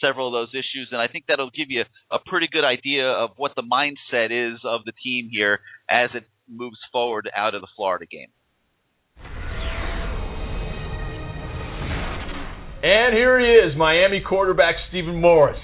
several 0.00 0.28
of 0.28 0.32
those 0.32 0.54
issues, 0.54 0.88
and 0.92 1.00
I 1.00 1.08
think 1.08 1.24
that'll 1.26 1.50
give 1.50 1.70
you 1.70 1.82
a 2.10 2.18
pretty 2.24 2.48
good 2.50 2.64
idea 2.64 3.06
of 3.06 3.30
what 3.36 3.52
the 3.56 3.62
mindset 3.62 4.30
is 4.30 4.60
of 4.64 4.84
the 4.84 4.92
team 5.02 5.28
here 5.30 5.60
as 5.90 6.10
it 6.14 6.24
moves 6.48 6.78
forward 6.92 7.28
out 7.36 7.54
of 7.54 7.60
the 7.60 7.68
Florida 7.76 8.06
game. 8.06 8.28
And 12.80 13.12
here 13.12 13.40
he 13.40 13.46
is, 13.46 13.76
Miami 13.76 14.20
quarterback 14.20 14.76
Stephen 14.88 15.20
Morris. 15.20 15.58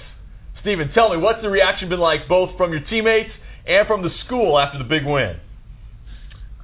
Stephen, 0.65 0.89
tell 0.95 1.13
me, 1.13 1.21
what's 1.21 1.37
the 1.43 1.49
reaction 1.49 1.89
been 1.89 2.01
like 2.01 2.25
both 2.27 2.57
from 2.57 2.71
your 2.71 2.81
teammates 2.89 3.29
and 3.67 3.85
from 3.85 4.01
the 4.01 4.09
school 4.25 4.57
after 4.57 4.81
the 4.81 4.89
big 4.89 5.05
win? 5.05 5.37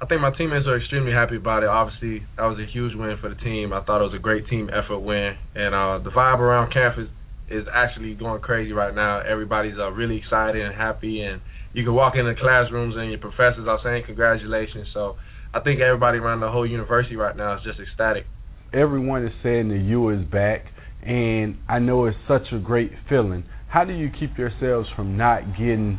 I 0.02 0.06
think 0.06 0.20
my 0.20 0.34
teammates 0.34 0.66
are 0.66 0.76
extremely 0.76 1.12
happy 1.12 1.36
about 1.36 1.62
it. 1.62 1.68
Obviously, 1.68 2.26
that 2.34 2.42
was 2.50 2.58
a 2.58 2.66
huge 2.66 2.98
win 2.98 3.14
for 3.22 3.30
the 3.30 3.38
team. 3.38 3.72
I 3.72 3.78
thought 3.86 4.02
it 4.02 4.10
was 4.10 4.18
a 4.18 4.18
great 4.18 4.48
team 4.48 4.68
effort 4.74 4.98
win, 4.98 5.38
and 5.54 5.70
uh, 5.70 6.02
the 6.02 6.10
vibe 6.10 6.42
around 6.42 6.72
campus 6.72 7.06
is 7.48 7.62
actually 7.72 8.14
going 8.14 8.42
crazy 8.42 8.72
right 8.72 8.92
now. 8.92 9.22
Everybody's 9.22 9.78
uh, 9.78 9.92
really 9.92 10.18
excited 10.18 10.66
and 10.66 10.74
happy, 10.74 11.22
and 11.22 11.40
you 11.72 11.84
can 11.84 11.94
walk 11.94 12.14
into 12.16 12.34
classrooms 12.34 12.96
and 12.98 13.08
your 13.08 13.20
professors 13.20 13.68
are 13.68 13.78
saying 13.84 14.02
congratulations. 14.04 14.88
So 14.92 15.14
I 15.54 15.60
think 15.60 15.78
everybody 15.78 16.18
around 16.18 16.40
the 16.40 16.50
whole 16.50 16.66
university 16.66 17.14
right 17.14 17.36
now 17.36 17.54
is 17.54 17.62
just 17.62 17.78
ecstatic. 17.78 18.26
Everyone 18.74 19.24
is 19.24 19.32
saying 19.44 19.68
the 19.68 19.78
U 19.78 20.10
is 20.10 20.26
back, 20.26 20.66
and 21.06 21.58
I 21.68 21.78
know 21.78 22.06
it's 22.06 22.18
such 22.26 22.50
a 22.50 22.58
great 22.58 22.90
feeling. 23.08 23.44
How 23.72 23.86
do 23.86 23.94
you 23.94 24.10
keep 24.20 24.36
yourselves 24.36 24.86
from 24.94 25.16
not 25.16 25.56
getting 25.56 25.98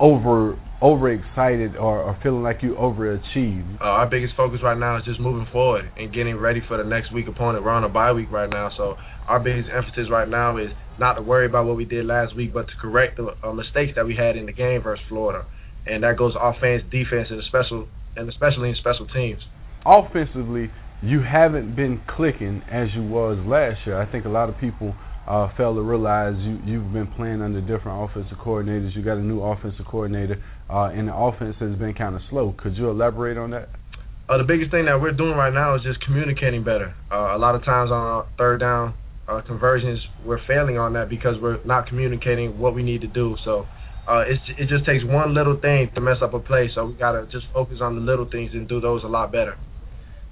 over 0.00 0.58
overexcited 0.82 1.76
or, 1.76 2.02
or 2.02 2.18
feeling 2.20 2.42
like 2.42 2.58
you 2.62 2.74
overachieved? 2.74 3.80
Uh, 3.80 3.84
our 3.84 4.10
biggest 4.10 4.34
focus 4.36 4.58
right 4.60 4.76
now 4.76 4.98
is 4.98 5.04
just 5.04 5.20
moving 5.20 5.46
forward 5.52 5.88
and 5.96 6.12
getting 6.12 6.36
ready 6.36 6.60
for 6.66 6.76
the 6.76 6.82
next 6.82 7.14
week 7.14 7.28
opponent. 7.28 7.64
We're 7.64 7.70
on 7.70 7.84
a 7.84 7.88
bye 7.88 8.10
week 8.10 8.26
right 8.32 8.50
now, 8.50 8.72
so 8.76 8.96
our 9.28 9.38
biggest 9.38 9.68
emphasis 9.72 10.10
right 10.10 10.28
now 10.28 10.56
is 10.56 10.70
not 10.98 11.14
to 11.14 11.22
worry 11.22 11.46
about 11.46 11.66
what 11.66 11.76
we 11.76 11.84
did 11.84 12.06
last 12.06 12.34
week, 12.34 12.52
but 12.52 12.66
to 12.66 12.72
correct 12.80 13.18
the 13.18 13.36
uh, 13.40 13.52
mistakes 13.52 13.92
that 13.94 14.04
we 14.04 14.16
had 14.16 14.36
in 14.36 14.46
the 14.46 14.52
game 14.52 14.82
versus 14.82 15.04
Florida, 15.08 15.46
and 15.86 16.02
that 16.02 16.18
goes 16.18 16.34
offense, 16.42 16.82
defense, 16.90 17.28
and 17.30 17.40
special, 17.46 17.86
and 18.16 18.28
especially 18.28 18.70
in 18.70 18.74
special 18.80 19.06
teams. 19.14 19.40
Offensively, 19.86 20.72
you 21.02 21.20
haven't 21.22 21.76
been 21.76 22.02
clicking 22.16 22.62
as 22.68 22.88
you 22.96 23.04
was 23.04 23.38
last 23.46 23.78
year. 23.86 23.96
I 23.96 24.10
think 24.10 24.24
a 24.24 24.28
lot 24.28 24.48
of 24.48 24.58
people 24.58 24.92
uh, 25.26 25.48
fail 25.56 25.74
to 25.74 25.82
realize 25.82 26.34
you 26.38 26.58
you've 26.64 26.92
been 26.92 27.08
playing 27.16 27.42
under 27.42 27.60
different 27.60 28.10
offensive 28.10 28.38
coordinators. 28.38 28.94
You 28.94 29.02
got 29.02 29.16
a 29.18 29.22
new 29.22 29.40
offensive 29.42 29.84
coordinator, 29.86 30.42
uh, 30.70 30.90
and 30.94 31.08
the 31.08 31.14
offense 31.14 31.56
has 31.60 31.74
been 31.76 31.94
kind 31.94 32.14
of 32.14 32.20
slow. 32.30 32.54
Could 32.58 32.76
you 32.76 32.90
elaborate 32.90 33.36
on 33.36 33.50
that? 33.50 33.68
Uh, 34.28 34.38
the 34.38 34.44
biggest 34.44 34.70
thing 34.70 34.86
that 34.86 35.00
we're 35.00 35.12
doing 35.12 35.36
right 35.36 35.52
now 35.52 35.76
is 35.76 35.82
just 35.82 36.00
communicating 36.04 36.64
better. 36.64 36.94
Uh, 37.12 37.36
a 37.36 37.38
lot 37.38 37.54
of 37.54 37.64
times 37.64 37.90
on 37.90 38.02
our 38.02 38.26
third 38.36 38.58
down 38.58 38.94
uh, 39.28 39.40
conversions, 39.46 40.00
we're 40.24 40.44
failing 40.46 40.78
on 40.78 40.92
that 40.94 41.08
because 41.08 41.36
we're 41.40 41.62
not 41.64 41.86
communicating 41.86 42.58
what 42.58 42.74
we 42.74 42.82
need 42.82 43.00
to 43.00 43.06
do. 43.06 43.36
So 43.44 43.66
uh, 44.08 44.24
it's, 44.26 44.42
it 44.58 44.68
just 44.68 44.84
takes 44.86 45.04
one 45.04 45.34
little 45.34 45.58
thing 45.60 45.90
to 45.94 46.00
mess 46.00 46.16
up 46.22 46.34
a 46.34 46.40
play. 46.40 46.70
So 46.74 46.86
we 46.86 46.94
gotta 46.94 47.26
just 47.30 47.46
focus 47.52 47.78
on 47.80 47.94
the 47.94 48.00
little 48.00 48.28
things 48.30 48.50
and 48.52 48.68
do 48.68 48.80
those 48.80 49.04
a 49.04 49.08
lot 49.08 49.30
better. 49.30 49.56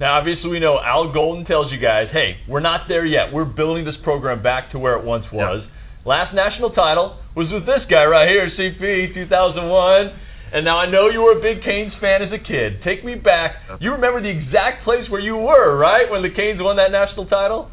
Now, 0.00 0.18
obviously, 0.18 0.50
we 0.50 0.58
know 0.58 0.78
Al 0.82 1.12
Golden 1.12 1.46
tells 1.46 1.70
you 1.70 1.78
guys, 1.78 2.10
hey, 2.12 2.42
we're 2.48 2.64
not 2.64 2.88
there 2.88 3.06
yet. 3.06 3.32
We're 3.32 3.44
building 3.46 3.84
this 3.84 3.94
program 4.02 4.42
back 4.42 4.72
to 4.72 4.78
where 4.78 4.98
it 4.98 5.04
once 5.04 5.24
was. 5.32 5.62
Last 6.04 6.34
national 6.34 6.70
title 6.74 7.16
was 7.36 7.46
with 7.48 7.64
this 7.64 7.86
guy 7.88 8.04
right 8.04 8.28
here, 8.28 8.50
CP, 8.58 9.14
2001. 9.14 10.20
And 10.52 10.64
now 10.64 10.78
I 10.78 10.90
know 10.90 11.08
you 11.08 11.22
were 11.22 11.38
a 11.38 11.42
big 11.42 11.64
Canes 11.64 11.92
fan 12.00 12.22
as 12.22 12.30
a 12.30 12.38
kid. 12.38 12.82
Take 12.84 13.04
me 13.04 13.14
back. 13.14 13.54
You 13.80 13.92
remember 13.92 14.20
the 14.22 14.30
exact 14.30 14.84
place 14.84 15.08
where 15.10 15.20
you 15.20 15.36
were, 15.36 15.78
right, 15.78 16.10
when 16.10 16.22
the 16.22 16.30
Canes 16.30 16.58
won 16.60 16.76
that 16.76 16.90
national 16.90 17.26
title? 17.26 17.70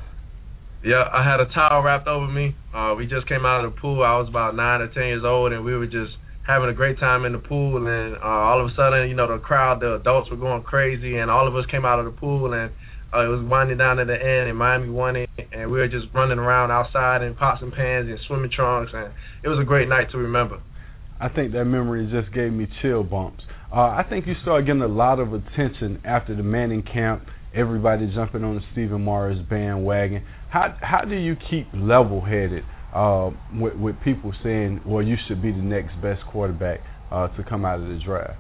Yeah, 0.84 1.06
I 1.06 1.22
had 1.22 1.40
a 1.40 1.46
towel 1.54 1.84
wrapped 1.84 2.08
over 2.08 2.26
me. 2.26 2.56
Uh, 2.74 2.96
we 2.98 3.06
just 3.06 3.28
came 3.30 3.46
out 3.46 3.66
of 3.66 3.74
the 3.74 3.82
pool. 3.82 4.02
I 4.02 4.18
was 4.18 4.30
about 4.30 4.56
nine 4.56 4.82
or 4.82 4.88
ten 4.88 5.14
years 5.14 5.22
old, 5.24 5.54
and 5.54 5.64
we 5.64 5.76
were 5.76 5.86
just 5.86 6.18
having 6.46 6.70
a 6.70 6.74
great 6.74 7.00
time 7.00 7.26
in 7.26 7.34
the 7.34 7.40
pool. 7.40 7.78
And 7.78 8.16
uh, 8.16 8.20
all 8.26 8.62
of 8.62 8.72
a 8.72 8.76
sudden, 8.76 9.10
you 9.10 9.16
know, 9.16 9.28
the 9.28 9.42
crowd, 9.42 9.82
the 9.82 9.96
adults 9.96 10.30
were 10.30 10.38
going 10.38 10.64
crazy, 10.64 11.18
and 11.18 11.30
all 11.30 11.48
of 11.48 11.56
us 11.56 11.66
came 11.70 11.86
out 11.86 12.00
of 12.00 12.06
the 12.06 12.12
pool, 12.12 12.54
and 12.54 12.72
uh, 13.14 13.26
it 13.26 13.28
was 13.28 13.46
winding 13.50 13.78
down 13.78 14.00
at 14.00 14.08
the 14.08 14.16
end, 14.16 14.50
and 14.50 14.58
Miami 14.58 14.90
won 14.90 15.16
it, 15.16 15.30
and 15.52 15.70
we 15.72 15.80
were 15.80 15.88
just 15.88 16.08
running 16.14 16.40
around 16.40 16.72
outside 16.72 17.22
in 17.22 17.36
pots 17.36 17.62
and 17.62 17.74
pans 17.74 18.08
and 18.10 18.20
swimming 18.28 18.52
trunks, 18.52 18.92
and 18.94 19.12
it 19.44 19.50
was 19.50 19.60
a 19.62 19.66
great 19.66 19.90
night 19.90 20.10
to 20.12 20.18
remember. 20.18 20.62
I 21.20 21.30
think 21.30 21.52
that 21.54 21.66
memory 21.66 22.10
just 22.12 22.34
gave 22.34 22.52
me 22.52 22.68
chill 22.82 23.04
bumps. 23.04 23.44
Uh, 23.72 23.82
I 23.82 24.04
think 24.10 24.28
you 24.28 24.34
started 24.42 24.66
getting 24.66 24.82
a 24.82 24.88
lot 24.88 25.20
of 25.20 25.34
attention 25.34 26.02
after 26.04 26.36
the 26.36 26.44
Manning 26.44 26.84
camp 26.84 27.24
everybody 27.54 28.12
jumping 28.14 28.44
on 28.44 28.56
the 28.56 28.62
Stephen 28.72 29.02
Morris 29.02 29.38
bandwagon. 29.50 30.24
How 30.50 30.76
how 30.82 31.02
do 31.06 31.16
you 31.16 31.36
keep 31.50 31.68
level 31.74 32.22
headed 32.22 32.64
uh, 32.94 33.32
with, 33.54 33.76
with 33.76 33.96
people 34.04 34.34
saying, 34.44 34.82
well, 34.86 35.02
you 35.02 35.16
should 35.28 35.42
be 35.42 35.52
the 35.52 35.58
next 35.58 35.94
best 36.02 36.22
quarterback 36.32 36.82
uh, 37.12 37.28
to 37.36 37.44
come 37.44 37.66
out 37.66 37.80
of 37.80 37.88
the 37.88 38.00
draft? 38.04 38.40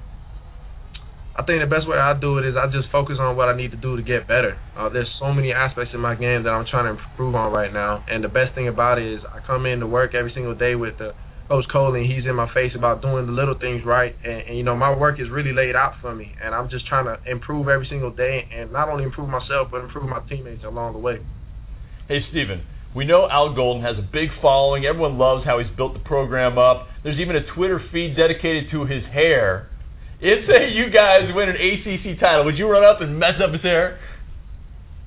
I 1.31 1.43
think 1.43 1.63
the 1.63 1.71
best 1.71 1.87
way 1.87 1.97
I 1.97 2.11
do 2.19 2.37
it 2.39 2.45
is 2.45 2.55
I 2.59 2.67
just 2.67 2.91
focus 2.91 3.15
on 3.19 3.37
what 3.37 3.47
I 3.47 3.55
need 3.55 3.71
to 3.71 3.77
do 3.77 3.95
to 3.95 4.03
get 4.03 4.27
better. 4.27 4.59
Uh, 4.77 4.89
there's 4.89 5.07
so 5.17 5.31
many 5.31 5.53
aspects 5.53 5.91
in 5.93 6.01
my 6.01 6.13
game 6.13 6.43
that 6.43 6.49
I'm 6.49 6.65
trying 6.69 6.91
to 6.91 7.01
improve 7.01 7.35
on 7.35 7.53
right 7.53 7.71
now, 7.71 8.03
and 8.09 8.23
the 8.23 8.27
best 8.27 8.53
thing 8.53 8.67
about 8.67 8.99
it 8.99 9.07
is 9.07 9.21
I 9.23 9.39
come 9.47 9.65
in 9.65 9.79
to 9.79 9.87
work 9.87 10.13
every 10.13 10.31
single 10.35 10.53
day 10.53 10.75
with 10.75 10.97
the 10.99 11.15
Coach 11.47 11.65
Cole, 11.71 11.95
and 11.95 12.05
he's 12.05 12.23
in 12.27 12.35
my 12.35 12.47
face 12.53 12.71
about 12.75 13.01
doing 13.01 13.25
the 13.25 13.31
little 13.31 13.57
things 13.59 13.83
right. 13.85 14.15
And, 14.23 14.47
and 14.47 14.57
you 14.57 14.63
know, 14.63 14.75
my 14.75 14.95
work 14.95 15.19
is 15.19 15.27
really 15.31 15.51
laid 15.51 15.75
out 15.75 15.95
for 16.01 16.13
me, 16.13 16.35
and 16.43 16.53
I'm 16.53 16.69
just 16.69 16.87
trying 16.87 17.05
to 17.05 17.15
improve 17.29 17.67
every 17.67 17.87
single 17.89 18.11
day, 18.11 18.47
and 18.53 18.71
not 18.71 18.89
only 18.89 19.03
improve 19.03 19.27
myself, 19.27 19.67
but 19.71 19.83
improve 19.83 20.07
my 20.07 20.19
teammates 20.27 20.63
along 20.63 20.93
the 20.93 20.99
way. 20.99 21.19
Hey, 22.07 22.19
Stephen. 22.29 22.63
We 22.95 23.05
know 23.05 23.27
Al 23.29 23.55
Golden 23.55 23.83
has 23.83 23.95
a 23.97 24.03
big 24.03 24.27
following. 24.41 24.85
Everyone 24.85 25.17
loves 25.17 25.45
how 25.45 25.59
he's 25.59 25.71
built 25.77 25.93
the 25.93 26.03
program 26.03 26.57
up. 26.57 26.87
There's 27.03 27.19
even 27.19 27.35
a 27.35 27.45
Twitter 27.55 27.79
feed 27.91 28.15
dedicated 28.17 28.67
to 28.71 28.83
his 28.83 29.03
hair. 29.13 29.69
If 30.19 30.47
say 30.47 30.69
you 30.75 30.91
guys 30.91 31.31
win 31.33 31.49
an 31.49 31.55
ACC 31.55 32.19
title, 32.19 32.45
would 32.45 32.57
you 32.57 32.67
run 32.67 32.83
up 32.83 32.99
and 32.99 33.17
mess 33.17 33.39
up 33.39 33.53
his 33.53 33.61
hair? 33.61 33.99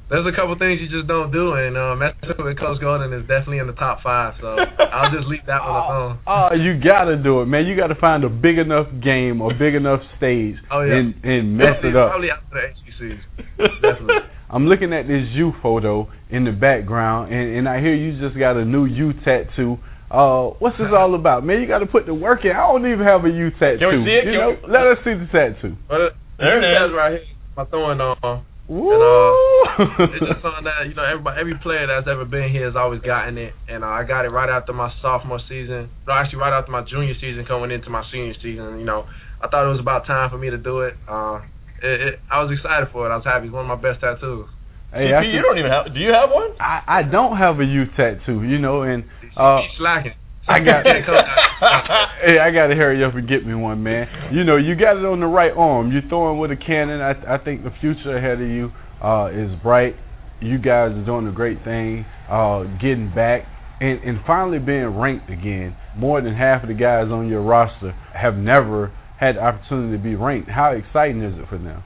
There's 0.09 0.27
a 0.27 0.37
couple 0.37 0.57
things 0.59 0.81
you 0.85 0.89
just 0.89 1.09
don't 1.09 1.33
do, 1.33 1.53
and 1.57 1.77
uh, 1.77 1.97
messing 1.97 2.37
with 2.37 2.59
Coach 2.59 2.81
Golden 2.81 3.13
is 3.13 3.23
definitely 3.23 3.59
in 3.59 3.67
the 3.67 3.73
top 3.73 4.03
five. 4.03 4.35
So 4.41 4.57
I'll 4.93 5.11
just 5.13 5.27
leave 5.29 5.45
that 5.47 5.61
one 5.65 5.77
alone. 5.77 6.19
Oh, 6.27 6.49
you 6.53 6.81
gotta 6.81 7.17
do 7.17 7.41
it, 7.41 7.47
man. 7.47 7.67
You 7.67 7.77
gotta 7.77 7.97
find 7.97 8.25
a 8.25 8.29
big 8.29 8.59
enough 8.59 8.87
game 9.03 9.41
or 9.41 9.53
big 9.53 9.75
enough 9.75 10.01
stage 10.17 10.57
oh, 10.71 10.83
yeah. 10.83 11.01
and 11.01 11.15
and 11.25 11.57
mess 11.57 11.81
definitely, 11.81 11.91
it 11.91 11.97
up. 11.97 12.11
Probably 12.11 12.31
after 12.31 12.53
the 12.53 12.65
ACC. 12.69 13.81
definitely. 13.81 14.15
I'm 14.51 14.67
looking 14.67 14.93
at 14.93 15.07
this 15.07 15.25
U 15.35 15.53
photo 15.63 16.09
in 16.31 16.45
the 16.45 16.53
background, 16.53 17.33
and, 17.33 17.57
and 17.59 17.69
I 17.69 17.81
hear 17.81 17.95
you 17.95 18.21
just 18.21 18.39
got 18.39 18.57
a 18.57 18.65
new 18.65 18.85
U 18.85 19.13
tattoo. 19.25 19.79
Uh, 20.11 20.55
what's 20.61 20.77
this 20.79 20.93
all 20.97 21.15
about, 21.15 21.45
man? 21.45 21.61
You 21.61 21.67
got 21.67 21.79
to 21.81 21.87
put 21.87 22.07
the 22.07 22.15
work 22.15 22.45
in. 22.45 22.53
I 22.53 22.67
don't 22.71 22.87
even 22.87 23.05
have 23.07 23.25
a 23.25 23.31
U 23.31 23.51
tattoo. 23.59 23.79
Can 23.81 23.89
we 23.89 24.05
see 24.07 24.15
it? 24.15 24.25
You 24.27 24.33
Can 24.33 24.41
know, 24.41 24.51
we- 24.63 24.73
let 24.73 24.87
us 24.87 24.99
see 25.03 25.15
the 25.15 25.27
tattoo. 25.33 25.75
But 25.89 26.01
it, 26.01 26.13
There 26.39 26.59
it 26.63 26.87
is. 26.87 26.93
right 26.95 27.13
here. 27.19 27.27
My 27.57 27.65
throwing 27.67 28.01
on. 28.01 28.45
Woo! 28.69 28.89
And, 28.91 29.03
uh, 29.03 30.09
it's 30.09 30.25
just 30.33 30.41
something 30.41 30.65
that 30.65 30.89
you 30.89 30.95
know 30.95 31.05
everybody, 31.05 31.37
every 31.41 31.55
player 31.61 31.87
that's 31.87 32.09
ever 32.09 32.25
been 32.25 32.49
here 32.51 32.65
has 32.65 32.77
always 32.77 33.01
gotten 33.03 33.37
it, 33.37 33.53
and 33.69 33.85
uh, 33.85 33.89
I 33.89 34.05
got 34.05 34.25
it 34.25 34.31
right 34.31 34.49
after 34.49 34.73
my 34.73 34.91
sophomore 35.03 35.41
season. 35.49 35.91
No, 36.09 36.15
actually, 36.15 36.39
right 36.39 36.57
after 36.57 36.73
my 36.73 36.81
junior 36.83 37.13
season, 37.21 37.45
coming 37.47 37.71
into 37.71 37.91
my 37.91 38.03
senior 38.11 38.33
season. 38.41 38.79
You 38.81 38.87
know, 38.87 39.05
I 39.43 39.49
thought 39.49 39.69
it 39.69 39.73
was 39.73 39.81
about 39.81 40.07
time 40.07 40.31
for 40.31 40.39
me 40.39 40.49
to 40.49 40.57
do 40.57 40.81
it. 40.81 40.95
Uh, 41.07 41.41
it, 41.85 42.01
it 42.01 42.15
I 42.33 42.43
was 42.43 42.51
excited 42.51 42.89
for 42.93 43.07
it. 43.07 43.13
I 43.13 43.17
was 43.17 43.25
happy. 43.25 43.47
It's 43.47 43.55
one 43.55 43.69
of 43.69 43.73
my 43.73 43.81
best 43.81 44.01
tattoos. 44.01 44.49
Hey, 44.91 45.13
CP, 45.13 45.19
I 45.19 45.23
you 45.23 45.43
don't 45.43 45.59
even 45.59 45.71
have. 45.71 45.93
Do 45.93 46.01
you 46.01 46.13
have 46.17 46.31
one? 46.31 46.57
I, 46.59 46.81
I 46.87 47.03
don't 47.03 47.37
have 47.37 47.61
a 47.61 47.65
U 47.65 47.85
tattoo, 47.97 48.43
you 48.43 48.59
know, 48.59 48.83
and 48.83 49.05
uh, 49.37 49.61
He's 49.61 49.77
slacking. 49.79 50.17
I 50.47 50.61
got 50.61 50.85
hey, 52.25 52.39
I 52.39 52.51
got 52.53 52.69
to 52.69 52.77
hurry 52.77 53.03
up 53.05 53.15
and 53.15 53.29
get 53.29 53.47
me 53.47 53.55
one, 53.55 53.83
man. 53.83 54.07
You 54.33 54.45
know, 54.45 54.57
you 54.57 54.77
got 54.77 54.97
it 54.97 55.05
on 55.05 55.21
the 55.21 55.27
right 55.27 55.53
arm. 55.53 55.91
You're 55.91 56.09
throwing 56.09 56.39
with 56.39 56.51
a 56.51 56.57
cannon. 56.57 57.01
I, 57.01 57.37
I 57.37 57.39
think 57.43 57.65
the 57.65 57.73
future 57.81 58.17
ahead 58.17 58.41
of 58.41 58.49
you 58.49 58.71
uh, 59.03 59.31
is 59.33 59.51
bright. 59.63 59.97
You 60.41 60.59
guys 60.59 60.93
are 60.93 61.05
doing 61.05 61.27
a 61.27 61.33
great 61.33 61.65
thing, 61.65 62.05
uh, 62.29 62.65
getting 62.81 63.11
back 63.15 63.49
and, 63.81 64.03
and 64.03 64.19
finally 64.27 64.59
being 64.59 64.97
ranked 64.99 65.31
again. 65.31 65.77
More 65.97 66.21
than 66.21 66.35
half 66.35 66.63
of 66.63 66.69
the 66.69 66.75
guys 66.75 67.09
on 67.11 67.29
your 67.29 67.43
roster 67.43 67.93
have 68.13 68.35
never 68.35 68.93
had 69.27 69.37
the 69.37 69.41
opportunity 69.41 69.97
to 69.97 70.03
be 70.03 70.15
ranked. 70.15 70.49
How 70.49 70.73
exciting 70.73 71.23
is 71.23 71.39
it 71.39 71.49
for 71.49 71.59
them? 71.59 71.83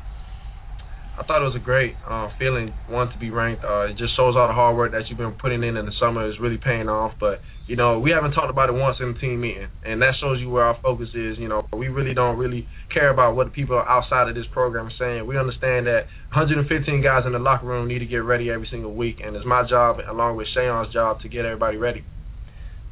I 1.18 1.26
thought 1.26 1.42
it 1.42 1.50
was 1.50 1.58
a 1.58 1.64
great 1.64 1.98
uh, 2.06 2.30
feeling, 2.38 2.70
one 2.86 3.10
to 3.10 3.18
be 3.18 3.30
ranked. 3.30 3.64
Uh, 3.64 3.90
it 3.90 3.98
just 3.98 4.14
shows 4.14 4.38
all 4.38 4.46
the 4.46 4.54
hard 4.54 4.76
work 4.76 4.92
that 4.92 5.02
you've 5.08 5.18
been 5.18 5.34
putting 5.34 5.64
in 5.66 5.76
in 5.76 5.84
the 5.84 5.92
summer 5.98 6.30
is 6.30 6.38
really 6.38 6.62
paying 6.62 6.88
off. 6.88 7.18
But 7.18 7.42
you 7.66 7.74
know, 7.74 7.98
we 7.98 8.14
haven't 8.14 8.38
talked 8.38 8.50
about 8.50 8.70
it 8.70 8.78
once 8.78 8.98
in 9.02 9.14
the 9.14 9.18
team 9.18 9.40
meeting, 9.40 9.66
and 9.82 10.00
that 10.00 10.14
shows 10.22 10.38
you 10.38 10.48
where 10.48 10.62
our 10.62 10.78
focus 10.80 11.08
is. 11.18 11.34
You 11.36 11.48
know, 11.48 11.66
we 11.74 11.88
really 11.88 12.14
don't 12.14 12.38
really 12.38 12.68
care 12.94 13.10
about 13.10 13.34
what 13.34 13.48
the 13.48 13.50
people 13.50 13.82
outside 13.82 14.28
of 14.28 14.36
this 14.36 14.46
program 14.52 14.86
are 14.86 14.98
saying. 14.98 15.26
We 15.26 15.36
understand 15.36 15.90
that 15.90 16.06
115 16.30 17.02
guys 17.02 17.26
in 17.26 17.32
the 17.32 17.42
locker 17.42 17.66
room 17.66 17.88
need 17.88 17.98
to 17.98 18.06
get 18.06 18.22
ready 18.22 18.48
every 18.48 18.68
single 18.70 18.94
week, 18.94 19.18
and 19.18 19.34
it's 19.34 19.44
my 19.44 19.66
job, 19.68 19.98
along 20.08 20.36
with 20.36 20.46
Shayon's 20.56 20.92
job, 20.94 21.20
to 21.22 21.28
get 21.28 21.44
everybody 21.44 21.78
ready. 21.78 22.04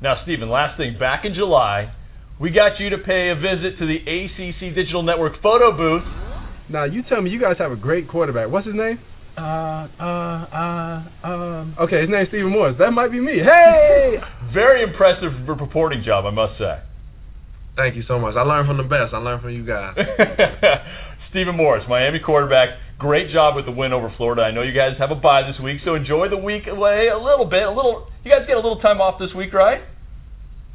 Now, 0.03 0.19
Stephen, 0.25 0.51
last 0.51 0.77
thing. 0.77 0.99
Back 0.99 1.23
in 1.25 1.33
July, 1.33 1.95
we 2.41 2.51
got 2.51 2.79
you 2.79 2.91
to 2.91 2.99
pay 2.99 3.33
a 3.33 3.35
visit 3.35 3.79
to 3.79 3.87
the 3.87 3.97
ACC 3.97 4.75
Digital 4.75 5.03
Network 5.03 5.41
photo 5.43 5.73
booth. 5.73 6.05
Now 6.69 6.85
you 6.85 7.03
tell 7.09 7.23
me 7.23 7.31
you 7.31 7.41
guys 7.41 7.57
have 7.59 7.73
a 7.73 7.77
great 7.77 8.09
quarterback. 8.09 8.51
What's 8.51 8.67
his 8.67 8.77
name? 8.77 8.99
Uh, 9.37 9.89
uh, 10.01 10.41
uh, 10.49 11.29
um. 11.29 11.77
Okay, 11.81 12.01
his 12.01 12.11
name's 12.11 12.29
Stephen 12.29 12.53
Morris. 12.53 12.77
That 12.79 12.91
might 12.91 13.13
be 13.13 13.21
me. 13.21 13.41
Hey. 13.41 14.17
Very 14.55 14.83
impressive 14.83 15.49
reporting 15.49 16.03
job, 16.05 16.25
I 16.25 16.31
must 16.31 16.59
say. 16.59 16.81
Thank 17.77 17.97
you 17.97 18.03
so 18.09 18.19
much. 18.19 18.35
I 18.37 18.43
learned 18.43 18.69
from 18.69 18.79
the 18.79 18.89
best. 18.89 19.13
I 19.13 19.19
learned 19.19 19.43
from 19.43 19.53
you 19.53 19.65
guys. 19.65 19.97
Stephen 21.31 21.57
Morris, 21.57 21.85
Miami 21.89 22.21
quarterback. 22.25 22.81
Great 22.99 23.29
job 23.33 23.57
with 23.57 23.67
the 23.67 23.73
win 23.73 23.93
over 23.93 24.13
Florida. 24.17 24.41
I 24.41 24.53
know 24.53 24.63
you 24.63 24.73
guys 24.73 24.97
have 24.99 25.11
a 25.11 25.21
bye 25.21 25.45
this 25.45 25.61
week, 25.63 25.85
so 25.85 25.95
enjoy 25.95 26.33
the 26.33 26.41
week 26.41 26.65
away 26.67 27.09
a 27.13 27.19
little 27.21 27.45
bit. 27.45 27.65
A 27.65 27.69
little. 27.69 28.09
You 28.25 28.33
guys 28.33 28.49
get 28.49 28.57
a 28.57 28.65
little 28.65 28.81
time 28.81 29.05
off 29.05 29.21
this 29.21 29.37
week, 29.37 29.53
right? 29.53 29.85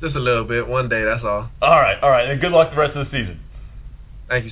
Just 0.02 0.16
a 0.16 0.20
little 0.20 0.46
bit, 0.46 0.68
one 0.68 0.90
day. 0.90 1.04
That's 1.06 1.24
all. 1.24 1.50
All 1.62 1.80
right, 1.80 1.98
all 2.02 2.10
right, 2.10 2.30
and 2.30 2.42
good 2.42 2.52
luck 2.52 2.74
the 2.74 2.80
rest 2.80 2.98
of 2.98 3.06
the 3.06 3.12
season. 3.12 3.40
Thank 4.28 4.46
you. 4.46 4.52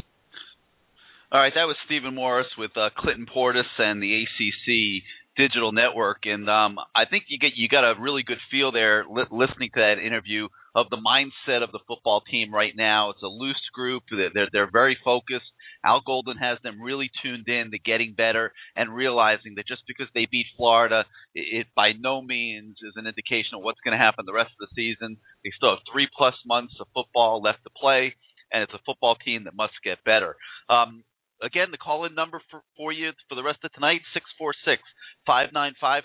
All 1.32 1.42
right, 1.42 1.54
that 1.56 1.66
was 1.66 1.76
Stephen 1.86 2.14
Morris 2.14 2.48
with 2.56 2.72
uh, 2.78 2.90
Clinton 2.96 3.26
Portis 3.26 3.70
and 3.80 4.02
the 4.02 4.24
ACC 4.24 5.04
Digital 5.38 5.72
Network, 5.72 6.26
and 6.26 6.50
um, 6.50 6.78
I 6.96 7.06
think 7.10 7.26
you 7.30 7.40
get 7.40 7.54
you 7.56 7.68
got 7.68 7.84
a 7.84 8.00
really 8.00 8.24
good 8.24 8.38
feel 8.52 8.72
there 8.72 9.06
li- 9.10 9.30
listening 9.32 9.72
to 9.74 9.80
that 9.80 10.06
interview 10.06 10.50
of 10.76 10.88
the 10.92 10.98
mindset 10.98 11.64
of 11.64 11.72
the 11.72 11.80
football 11.88 12.22
team 12.22 12.54
right 12.54 12.74
now. 12.76 13.10
It's 13.12 13.24
a 13.24 13.28
loose 13.28 13.62
group; 13.74 14.04
they're 14.12 14.30
they're, 14.34 14.50
they're 14.52 14.72
very 14.72 14.98
focused. 15.04 15.50
Al 15.84 16.02
Golden 16.06 16.38
has 16.38 16.58
them 16.64 16.82
really 16.82 17.10
tuned 17.24 17.48
in 17.48 17.72
to 17.72 17.80
getting 17.80 18.14
better 18.14 18.52
and 18.76 18.94
realizing 18.94 19.56
that 19.56 19.68
just 19.68 19.84
because 19.88 20.08
they 20.14 20.28
beat 20.30 20.46
Florida, 20.58 21.06
it, 21.34 21.68
by 21.76 21.92
no 21.98 22.22
means 22.22 22.78
is 22.84 22.94
an 22.96 23.08
indication 23.08 23.56
of 23.56 23.64
what's 23.64 23.80
going 23.84 23.98
to 23.98 24.04
happen 24.04 24.26
the 24.26 24.34
rest 24.34 24.52
of 24.60 24.68
the 24.68 24.76
season. 24.76 25.18
They 25.44 25.52
still 25.56 25.72
have 25.72 25.86
three 25.92 26.08
plus 26.16 26.36
months 26.46 26.74
of 26.80 26.88
football 26.94 27.42
left 27.42 27.64
to 27.64 27.70
play, 27.70 28.16
and 28.52 28.64
it's 28.64 28.74
a 28.74 28.84
football 28.86 29.16
team 29.16 29.46
that 29.46 29.56
must 29.56 29.74
get 29.84 30.04
better. 30.04 30.36
Um, 30.70 31.04
again, 31.42 31.72
the 31.72 31.78
call 31.78 32.06
in 32.06 32.16
number 32.16 32.42
for, 32.52 32.62
for 32.76 32.92
you 32.92 33.12
for 33.30 33.36
the 33.36 33.44
rest 33.44 33.60
of 33.64 33.72
tonight, 33.74 34.02
646 34.14 34.84
595 35.26 36.04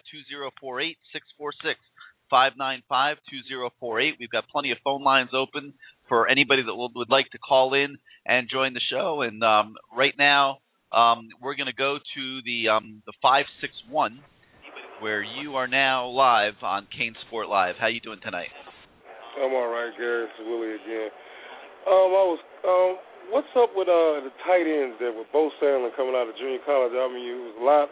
2048. 0.55 0.98
646 1.12 1.80
595 2.30 3.18
2048. 3.30 4.14
We've 4.18 4.30
got 4.30 4.48
plenty 4.48 4.70
of 4.70 4.78
phone 4.82 5.02
lines 5.02 5.30
open 5.34 5.74
for 6.09 6.28
anybody 6.28 6.62
that 6.62 6.74
would, 6.74 6.93
would 6.94 7.10
like 7.10 7.31
to 7.32 7.39
call 7.39 7.74
in 7.74 7.98
and 8.26 8.48
join 8.51 8.74
the 8.74 8.81
show. 8.90 9.22
And 9.22 9.43
um, 9.43 9.74
right 9.97 10.14
now, 10.18 10.59
um, 10.93 11.28
we're 11.40 11.56
going 11.56 11.66
to 11.66 11.76
go 11.76 11.98
to 11.98 12.40
the 12.44 12.68
um, 12.70 13.02
the 13.06 13.12
561 13.22 14.20
where 15.01 15.22
you 15.22 15.56
are 15.56 15.66
now 15.66 16.06
live 16.06 16.55
on 16.62 16.86
Kane 16.97 17.14
Sport 17.26 17.48
Live. 17.48 17.74
How 17.81 17.89
you 17.89 18.01
doing 18.01 18.22
tonight? 18.22 18.55
I'm 19.43 19.51
all 19.51 19.66
right, 19.66 19.90
Gary. 19.98 20.31
It's 20.31 20.39
Willie 20.39 20.78
again. 20.78 21.10
Um, 21.85 22.10
I 22.14 22.24
was 22.31 22.40
um, 22.62 22.90
what's 23.35 23.51
up 23.59 23.74
with 23.74 23.90
uh 23.90 24.22
the 24.22 24.32
tight 24.47 24.64
ends 24.64 24.97
there 25.02 25.10
with 25.10 25.26
Beau 25.35 25.51
Sandland 25.59 25.97
coming 25.98 26.14
out 26.14 26.31
of 26.31 26.39
junior 26.39 26.62
college? 26.62 26.94
I 26.94 27.10
mean, 27.10 27.26
you 27.26 27.36
was 27.51 27.56
a 27.59 27.64
lot 27.64 27.89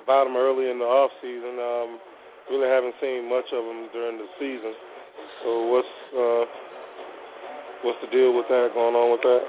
about 0.00 0.26
him 0.26 0.34
early 0.34 0.72
in 0.72 0.80
the 0.80 0.88
off 0.88 1.12
season. 1.20 1.60
Um, 1.60 2.00
really 2.48 2.66
haven't 2.66 2.96
seen 2.96 3.28
much 3.28 3.44
of 3.52 3.60
him 3.60 3.92
during 3.92 4.16
the 4.16 4.28
season. 4.40 4.72
So 5.44 5.48
what's 5.68 5.94
uh 6.16 6.44
what's 7.82 7.98
the 8.02 8.10
deal 8.10 8.34
with 8.34 8.46
that 8.48 8.70
going 8.74 8.94
on 8.94 9.12
with 9.12 9.22
that? 9.22 9.42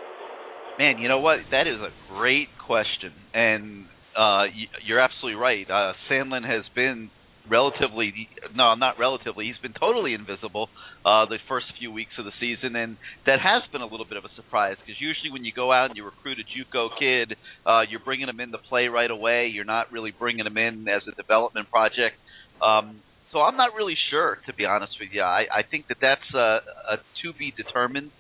Man, 0.77 0.99
you 0.99 1.07
know 1.07 1.19
what? 1.19 1.39
That 1.51 1.67
is 1.67 1.79
a 1.81 1.91
great 2.13 2.47
question, 2.65 3.11
and 3.33 3.85
uh, 4.17 4.45
you're 4.85 4.99
absolutely 4.99 5.39
right. 5.39 5.69
Uh, 5.69 5.93
Sandland 6.09 6.47
has 6.47 6.63
been 6.73 7.11
relatively, 7.49 8.29
no, 8.55 8.75
not 8.75 8.99
relatively. 8.99 9.45
He's 9.45 9.59
been 9.61 9.73
totally 9.73 10.13
invisible 10.13 10.69
uh, 11.03 11.25
the 11.25 11.37
first 11.49 11.65
few 11.79 11.91
weeks 11.91 12.11
of 12.17 12.25
the 12.25 12.31
season, 12.39 12.75
and 12.75 12.97
that 13.25 13.39
has 13.39 13.63
been 13.71 13.81
a 13.81 13.87
little 13.87 14.05
bit 14.05 14.17
of 14.17 14.23
a 14.23 14.33
surprise 14.35 14.77
because 14.79 15.01
usually 15.01 15.31
when 15.31 15.43
you 15.43 15.51
go 15.53 15.73
out 15.73 15.89
and 15.89 15.97
you 15.97 16.05
recruit 16.05 16.37
a 16.39 16.45
JUCO 16.47 16.89
kid, 16.97 17.35
uh, 17.65 17.81
you're 17.89 17.99
bringing 17.99 18.29
him 18.29 18.39
into 18.39 18.57
play 18.57 18.87
right 18.87 19.11
away. 19.11 19.51
You're 19.53 19.65
not 19.65 19.91
really 19.91 20.11
bringing 20.11 20.45
him 20.45 20.57
in 20.57 20.87
as 20.87 21.01
a 21.11 21.15
development 21.15 21.69
project. 21.69 22.15
Um, 22.61 23.01
so 23.31 23.39
I'm 23.39 23.57
not 23.57 23.73
really 23.75 23.95
sure, 24.09 24.37
to 24.47 24.53
be 24.53 24.65
honest 24.65 24.93
with 24.99 25.09
you. 25.11 25.21
I, 25.21 25.45
I 25.51 25.61
think 25.69 25.87
that 25.89 25.97
that's 26.01 26.33
a, 26.33 26.59
a 26.93 26.97
to 27.23 27.33
be 27.37 27.53
determined 27.55 28.11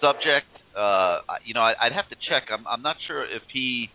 subject. 0.00 0.50
Uh, 0.76 1.20
you 1.44 1.54
know, 1.54 1.60
I, 1.60 1.74
I'd 1.80 1.92
have 1.92 2.08
to 2.10 2.16
check. 2.28 2.48
I'm, 2.50 2.66
I'm 2.66 2.82
not 2.82 2.96
sure 3.06 3.24
if 3.24 3.42
he 3.52 3.88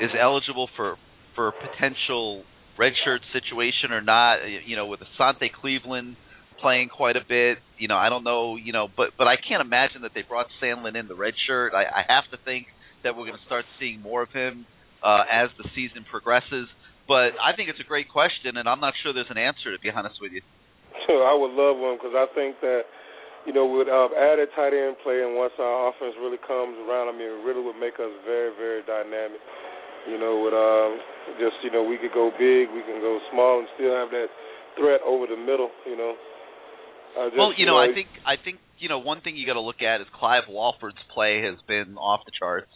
is 0.00 0.10
eligible 0.18 0.68
for 0.76 0.96
for 1.34 1.52
potential 1.52 2.44
redshirt 2.78 3.20
situation 3.32 3.92
or 3.92 4.00
not. 4.00 4.38
You 4.66 4.76
know, 4.76 4.86
with 4.86 5.00
Asante 5.00 5.52
Cleveland 5.52 6.16
playing 6.60 6.88
quite 6.88 7.16
a 7.16 7.24
bit. 7.26 7.58
You 7.78 7.88
know, 7.88 7.96
I 7.96 8.08
don't 8.08 8.24
know. 8.24 8.56
You 8.56 8.72
know, 8.72 8.88
but 8.94 9.10
but 9.16 9.26
I 9.26 9.36
can't 9.36 9.60
imagine 9.62 10.02
that 10.02 10.12
they 10.14 10.22
brought 10.22 10.46
Sandland 10.62 10.98
in 10.98 11.08
the 11.08 11.14
redshirt. 11.14 11.74
I, 11.74 11.84
I 11.84 12.02
have 12.08 12.24
to 12.32 12.44
think 12.44 12.66
that 13.04 13.16
we're 13.16 13.26
going 13.26 13.38
to 13.38 13.46
start 13.46 13.64
seeing 13.78 14.00
more 14.00 14.22
of 14.22 14.30
him 14.30 14.66
uh, 15.02 15.24
as 15.30 15.50
the 15.58 15.68
season 15.74 16.04
progresses. 16.10 16.68
But 17.08 17.34
I 17.40 17.54
think 17.56 17.68
it's 17.68 17.80
a 17.80 17.88
great 17.88 18.08
question, 18.08 18.56
and 18.56 18.68
I'm 18.68 18.80
not 18.80 18.94
sure 19.02 19.12
there's 19.12 19.30
an 19.30 19.38
answer 19.38 19.74
to 19.74 19.80
be 19.80 19.90
honest 19.90 20.16
with 20.20 20.32
you. 20.32 20.42
So 21.08 21.24
I 21.26 21.34
would 21.34 21.50
love 21.58 21.82
one 21.82 21.98
because 21.98 22.14
I 22.14 22.30
think 22.36 22.60
that 22.62 22.86
you 23.46 23.52
know, 23.52 23.66
with 23.66 23.90
uh, 23.90 24.06
added 24.14 24.54
tight 24.54 24.70
end 24.70 24.94
play 25.02 25.18
and 25.18 25.34
once 25.34 25.52
our 25.58 25.90
offense 25.90 26.14
really 26.22 26.38
comes 26.46 26.78
around, 26.86 27.10
I 27.10 27.14
mean, 27.14 27.26
it 27.26 27.42
really 27.42 27.62
would 27.62 27.78
make 27.78 27.98
us 27.98 28.12
very, 28.22 28.54
very 28.54 28.86
dynamic. 28.86 29.42
You 30.06 30.18
know, 30.18 30.42
with 30.42 30.54
um, 30.54 30.98
just 31.38 31.58
you 31.62 31.70
know, 31.70 31.82
we 31.82 31.98
could 31.98 32.14
go 32.14 32.30
big, 32.34 32.70
we 32.70 32.82
can 32.82 32.98
go 32.98 33.18
small, 33.30 33.62
and 33.62 33.68
still 33.74 33.94
have 33.94 34.10
that 34.10 34.26
threat 34.78 35.02
over 35.06 35.26
the 35.26 35.38
middle. 35.38 35.70
You 35.86 35.96
know. 35.96 36.12
Just, 37.14 37.38
well, 37.38 37.52
you 37.54 37.66
know, 37.66 37.78
know, 37.78 37.90
I 37.90 37.94
think 37.94 38.08
I 38.26 38.34
think 38.34 38.58
you 38.78 38.88
know 38.88 38.98
one 38.98 39.20
thing 39.22 39.36
you 39.36 39.46
got 39.46 39.54
to 39.54 39.62
look 39.62 39.82
at 39.82 40.00
is 40.00 40.06
Clive 40.18 40.50
Walford's 40.50 41.02
play 41.14 41.42
has 41.42 41.58
been 41.66 41.98
off 41.98 42.26
the 42.26 42.32
charts. 42.34 42.72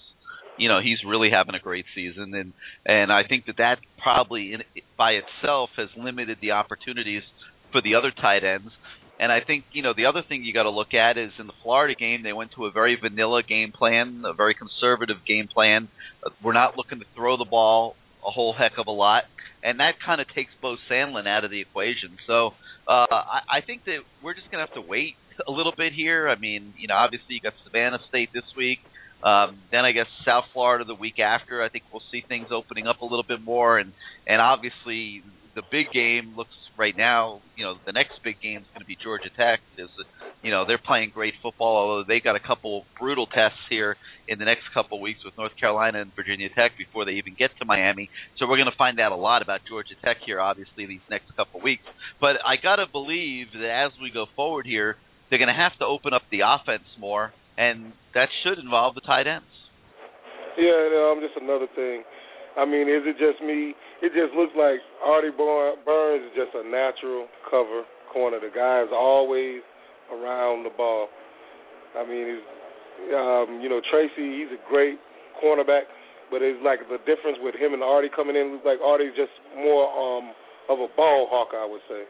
You 0.59 0.69
know, 0.69 0.81
he's 0.81 0.99
really 1.07 1.31
having 1.31 1.55
a 1.55 1.61
great 1.61 1.85
season, 1.95 2.35
and 2.35 2.53
and 2.85 3.13
I 3.13 3.23
think 3.29 3.47
that 3.47 3.59
that 3.59 3.79
probably 4.03 4.55
in, 4.55 4.63
by 4.97 5.13
itself 5.13 5.71
has 5.77 5.89
limited 5.97 6.39
the 6.41 6.53
opportunities 6.53 7.23
for 7.73 7.83
the 7.83 7.95
other 7.95 8.11
tight 8.11 8.45
ends. 8.45 8.71
And 9.19 9.33
I 9.33 9.41
think 9.41 9.65
you 9.73 9.83
know 9.83 9.95
the 9.97 10.07
other 10.07 10.23
thing 10.27 10.45
you 10.45 10.53
got 10.53 10.65
to 10.65 10.71
look 10.71 10.93
at 10.93 11.17
is 11.17 11.33
in 11.39 11.47
the 11.47 11.53
Florida 11.63 11.95
game 11.95 12.23
they 12.23 12.33
went 12.33 12.53
to 12.57 12.67
a 12.67 12.71
very 12.71 12.99
vanilla 13.01 13.43
game 13.43 13.73
plan, 13.73 14.23
a 14.27 14.35
very 14.35 14.55
conservative 14.55 15.17
game 15.27 15.49
plan. 15.49 15.89
We're 16.43 16.53
not 16.53 16.77
looking 16.77 16.99
to 17.01 17.07
throw 17.15 17.37
the 17.37 17.45
ball 17.45 17.97
a 18.27 18.31
whole 18.31 18.53
heck 18.53 18.73
of 18.79 18.87
a 18.87 18.93
lot, 18.93 19.25
and 19.63 19.81
that 19.81 19.95
kind 20.05 20.21
of 20.21 20.27
takes 20.35 20.51
Beau 20.61 20.77
Sandland 20.91 21.27
out 21.27 21.45
of 21.45 21.51
the 21.51 21.61
equation. 21.61 22.19
So 22.27 22.49
uh, 22.87 23.07
I, 23.11 23.59
I 23.59 23.61
think 23.67 23.85
that 23.87 23.99
we're 24.23 24.35
just 24.35 24.51
gonna 24.51 24.67
have 24.67 24.75
to 24.75 24.87
wait 24.87 25.15
a 25.47 25.51
little 25.51 25.73
bit 25.77 25.93
here. 25.93 26.29
I 26.29 26.39
mean, 26.39 26.75
you 26.79 26.89
know, 26.89 26.95
obviously 26.95 27.37
you 27.37 27.41
got 27.41 27.55
Savannah 27.65 28.01
State 28.09 28.31
this 28.35 28.45
week. 28.57 28.81
Um, 29.23 29.59
then 29.73 29.85
I 29.85 29.93
guess 29.93 30.07
South 30.25 30.45
Florida 30.53 30.85
the 30.85 30.95
week 30.95 31.19
after. 31.19 31.63
I 31.63 31.69
think 31.69 31.85
we'll 31.93 32.03
see 32.13 32.23
things 32.27 32.49
opening 32.51 32.87
up 32.87 33.01
a 33.01 33.05
little 33.05 33.25
bit 33.27 33.43
more, 33.43 33.79
and 33.79 33.93
and 34.27 34.41
obviously 34.41 35.23
the 35.55 35.63
big 35.71 35.91
game 35.93 36.35
looks 36.37 36.55
right 36.79 36.97
now. 36.97 37.41
You 37.57 37.65
know, 37.65 37.75
the 37.85 37.93
next 37.93 38.23
big 38.23 38.41
game 38.41 38.59
is 38.59 38.67
going 38.73 38.81
to 38.81 38.87
be 38.87 38.97
Georgia 39.03 39.31
Tech. 39.37 39.61
Is 39.79 39.89
you 40.43 40.51
know 40.51 40.65
they're 40.67 40.79
playing 40.79 41.11
great 41.15 41.35
football, 41.43 41.77
although 41.77 42.05
they 42.07 42.21
got 42.21 42.37
a 42.37 42.41
couple 42.41 42.85
brutal 43.01 43.27
tests 43.27 43.59
here 43.69 43.97
in 44.29 44.39
the 44.39 44.45
next 44.45 44.65
couple 44.75 44.99
of 44.99 45.03
weeks 45.03 45.21
with 45.25 45.37
North 45.37 45.57
Carolina 45.59 46.01
and 46.01 46.15
Virginia 46.15 46.49
Tech 46.55 46.73
before 46.77 47.05
they 47.05 47.13
even 47.13 47.35
get 47.39 47.51
to 47.59 47.65
Miami. 47.65 48.11
So 48.39 48.47
we're 48.47 48.59
going 48.59 48.71
to 48.71 48.77
find 48.77 49.01
out 49.01 49.13
a 49.13 49.17
lot 49.17 49.43
about 49.43 49.61
Georgia 49.69 49.95
Tech 50.05 50.19
here, 50.25 50.41
obviously 50.41 50.87
these 50.87 51.05
next 51.11 51.35
couple 51.37 51.61
of 51.61 51.65
weeks. 51.65 51.85
But 52.21 52.37
I 52.45 52.57
got 52.63 52.77
to 52.77 52.87
believe 52.91 53.49
that 53.55 53.87
as 53.87 53.93
we 54.01 54.11
go 54.11 54.27
forward 54.37 54.67
here, 54.67 54.97
they're 55.31 55.39
going 55.39 55.49
to 55.49 55.55
have 55.55 55.77
to 55.79 55.85
open 55.85 56.13
up 56.13 56.23
the 56.31 56.41
offense 56.47 56.87
more, 56.99 57.33
and 57.57 57.93
that 58.15 58.29
should 58.43 58.59
involve 58.59 58.95
the 58.95 59.01
tight 59.01 59.27
ends. 59.27 59.47
Yeah, 60.57 61.13
um, 61.13 61.21
just 61.21 61.37
another 61.37 61.69
thing. 61.77 62.03
I 62.57 62.65
mean, 62.65 62.89
is 62.89 63.05
it 63.05 63.21
just 63.21 63.45
me? 63.45 63.77
It 64.01 64.17
just 64.17 64.33
looks 64.33 64.57
like 64.57 64.81
Artie 65.05 65.33
Burns 65.37 66.25
is 66.25 66.33
just 66.33 66.57
a 66.57 66.65
natural 66.65 67.29
cover 67.45 67.85
corner. 68.13 68.41
The 68.41 68.49
guy 68.49 68.81
is 68.81 68.89
always 68.93 69.61
around 70.09 70.65
the 70.65 70.73
ball. 70.73 71.09
I 71.93 72.09
mean, 72.09 72.41
um, 73.13 73.61
you 73.61 73.69
know, 73.69 73.81
Tracy, 73.85 74.41
he's 74.41 74.53
a 74.57 74.61
great 74.69 74.97
cornerback, 75.37 75.93
but 76.33 76.41
it's 76.41 76.61
like 76.65 76.81
the 76.89 76.97
difference 77.05 77.37
with 77.45 77.55
him 77.55 77.77
and 77.77 77.85
Artie 77.85 78.09
coming 78.09 78.37
in 78.37 78.57
looks 78.57 78.65
like 78.65 78.81
Artie's 78.81 79.13
just 79.13 79.33
more 79.53 79.85
um, 79.93 80.33
of 80.73 80.81
a 80.81 80.89
ball 80.97 81.29
hawk, 81.29 81.53
I 81.53 81.69
would 81.69 81.85
say. 81.89 82.09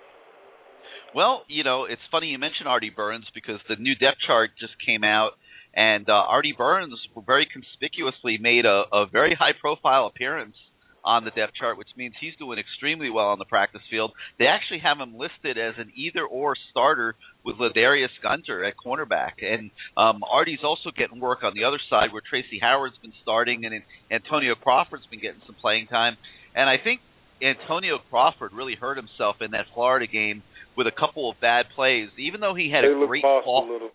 Well, 1.14 1.44
you 1.48 1.64
know, 1.64 1.84
it's 1.84 2.02
funny 2.10 2.28
you 2.28 2.38
mentioned 2.38 2.68
Artie 2.68 2.90
Burns 2.90 3.26
because 3.34 3.60
the 3.68 3.76
new 3.76 3.94
depth 3.94 4.18
chart 4.26 4.50
just 4.60 4.74
came 4.84 5.02
out 5.04 5.32
and 5.76 6.08
uh, 6.08 6.12
Artie 6.12 6.54
Burns 6.56 6.94
very 7.26 7.46
conspicuously 7.52 8.38
made 8.40 8.64
a, 8.64 8.84
a 8.92 9.06
very 9.06 9.36
high 9.38 9.52
profile 9.60 10.06
appearance 10.06 10.56
on 11.04 11.24
the 11.24 11.30
depth 11.30 11.52
chart, 11.54 11.78
which 11.78 11.88
means 11.96 12.14
he's 12.20 12.34
doing 12.36 12.58
extremely 12.58 13.10
well 13.10 13.26
on 13.26 13.38
the 13.38 13.44
practice 13.44 13.82
field. 13.88 14.10
They 14.40 14.46
actually 14.46 14.80
have 14.80 14.98
him 14.98 15.16
listed 15.16 15.56
as 15.56 15.74
an 15.78 15.92
either 15.94 16.24
or 16.24 16.56
starter 16.70 17.14
with 17.44 17.56
Ladarius 17.56 18.10
Gunter 18.22 18.64
at 18.64 18.74
cornerback. 18.76 19.38
And 19.40 19.70
um, 19.96 20.24
Artie's 20.28 20.64
also 20.64 20.90
getting 20.96 21.20
work 21.20 21.44
on 21.44 21.52
the 21.54 21.62
other 21.64 21.78
side 21.88 22.10
where 22.10 22.22
Tracy 22.28 22.58
Howard's 22.60 22.98
been 23.00 23.12
starting 23.22 23.64
and 23.64 23.82
Antonio 24.10 24.54
Crawford's 24.56 25.06
been 25.06 25.20
getting 25.20 25.42
some 25.46 25.54
playing 25.60 25.86
time. 25.86 26.16
And 26.56 26.68
I 26.68 26.76
think 26.82 27.00
Antonio 27.40 27.98
Crawford 28.10 28.52
really 28.52 28.74
hurt 28.74 28.96
himself 28.96 29.36
in 29.40 29.52
that 29.52 29.66
Florida 29.74 30.06
game 30.06 30.42
with 30.76 30.86
a 30.86 30.92
couple 30.92 31.30
of 31.30 31.40
bad 31.40 31.66
plays, 31.74 32.08
even 32.18 32.40
though 32.40 32.54
he 32.54 32.70
had 32.70 32.84
they 32.84 32.92
a 32.92 33.06
great 33.06 33.22
ball. 33.22 33.90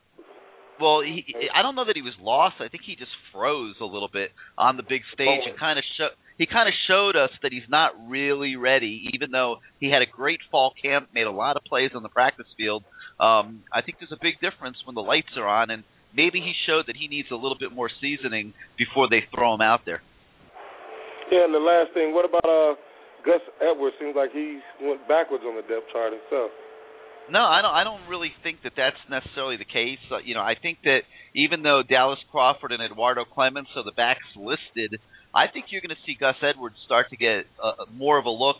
Well, 0.79 1.01
he, 1.05 1.23
I 1.53 1.61
don't 1.61 1.75
know 1.75 1.85
that 1.85 1.95
he 1.95 2.01
was 2.01 2.17
lost. 2.19 2.55
I 2.59 2.67
think 2.67 2.83
he 2.85 2.95
just 2.95 3.11
froze 3.31 3.75
a 3.79 3.85
little 3.85 4.09
bit 4.11 4.31
on 4.57 4.77
the 4.77 4.83
big 4.83 5.01
stage 5.13 5.45
and 5.45 5.57
kind 5.57 5.77
of 5.77 5.85
show, 5.95 6.09
he 6.41 6.49
kind 6.49 6.67
of 6.67 6.73
showed 6.89 7.15
us 7.15 7.29
that 7.43 7.53
he's 7.53 7.69
not 7.69 7.93
really 8.09 8.55
ready, 8.55 9.11
even 9.13 9.29
though 9.29 9.61
he 9.79 9.91
had 9.93 10.01
a 10.01 10.09
great 10.09 10.39
fall 10.49 10.73
camp, 10.81 11.09
made 11.13 11.29
a 11.29 11.31
lot 11.31 11.55
of 11.55 11.63
plays 11.63 11.91
on 11.93 12.01
the 12.01 12.09
practice 12.09 12.49
field. 12.57 12.83
Um, 13.19 13.61
I 13.69 13.85
think 13.85 14.01
there's 14.01 14.11
a 14.11 14.17
big 14.17 14.41
difference 14.41 14.77
when 14.83 14.97
the 14.97 15.05
lights 15.05 15.37
are 15.37 15.45
on, 15.45 15.69
and 15.69 15.83
maybe 16.17 16.41
he 16.41 16.53
showed 16.65 16.89
that 16.89 16.97
he 16.97 17.07
needs 17.07 17.29
a 17.29 17.37
little 17.37 17.57
bit 17.59 17.71
more 17.71 17.89
seasoning 18.01 18.57
before 18.73 19.05
they 19.07 19.21
throw 19.29 19.53
him 19.53 19.61
out 19.61 19.85
there. 19.85 20.01
Yeah, 21.29 21.45
and 21.45 21.53
the 21.53 21.61
last 21.61 21.93
thing, 21.93 22.11
what 22.11 22.25
about 22.25 22.49
uh, 22.49 22.73
Gus 23.21 23.45
Edwards? 23.61 23.95
Seems 24.01 24.17
like 24.17 24.33
he 24.33 24.59
went 24.81 25.05
backwards 25.07 25.45
on 25.45 25.55
the 25.55 25.61
depth 25.69 25.93
chart 25.93 26.11
himself. 26.11 26.49
No, 27.29 27.39
I 27.39 27.61
don't. 27.61 27.73
I 27.73 27.83
don't 27.83 28.09
really 28.09 28.31
think 28.43 28.63
that 28.63 28.73
that's 28.75 28.97
necessarily 29.09 29.57
the 29.57 29.65
case. 29.65 29.99
Uh, 30.11 30.17
you 30.23 30.33
know, 30.33 30.41
I 30.41 30.55
think 30.59 30.79
that 30.83 31.01
even 31.35 31.63
though 31.63 31.81
Dallas 31.87 32.19
Crawford 32.31 32.71
and 32.71 32.81
Eduardo 32.81 33.25
Clements 33.25 33.69
are 33.75 33.83
the 33.83 33.91
backs 33.91 34.25
listed, 34.35 34.99
I 35.33 35.47
think 35.47 35.67
you're 35.69 35.81
going 35.81 35.95
to 35.95 36.03
see 36.05 36.15
Gus 36.19 36.35
Edwards 36.41 36.75
start 36.85 37.09
to 37.11 37.17
get 37.17 37.45
uh, 37.61 37.85
more 37.93 38.17
of 38.17 38.25
a 38.25 38.31
look. 38.31 38.57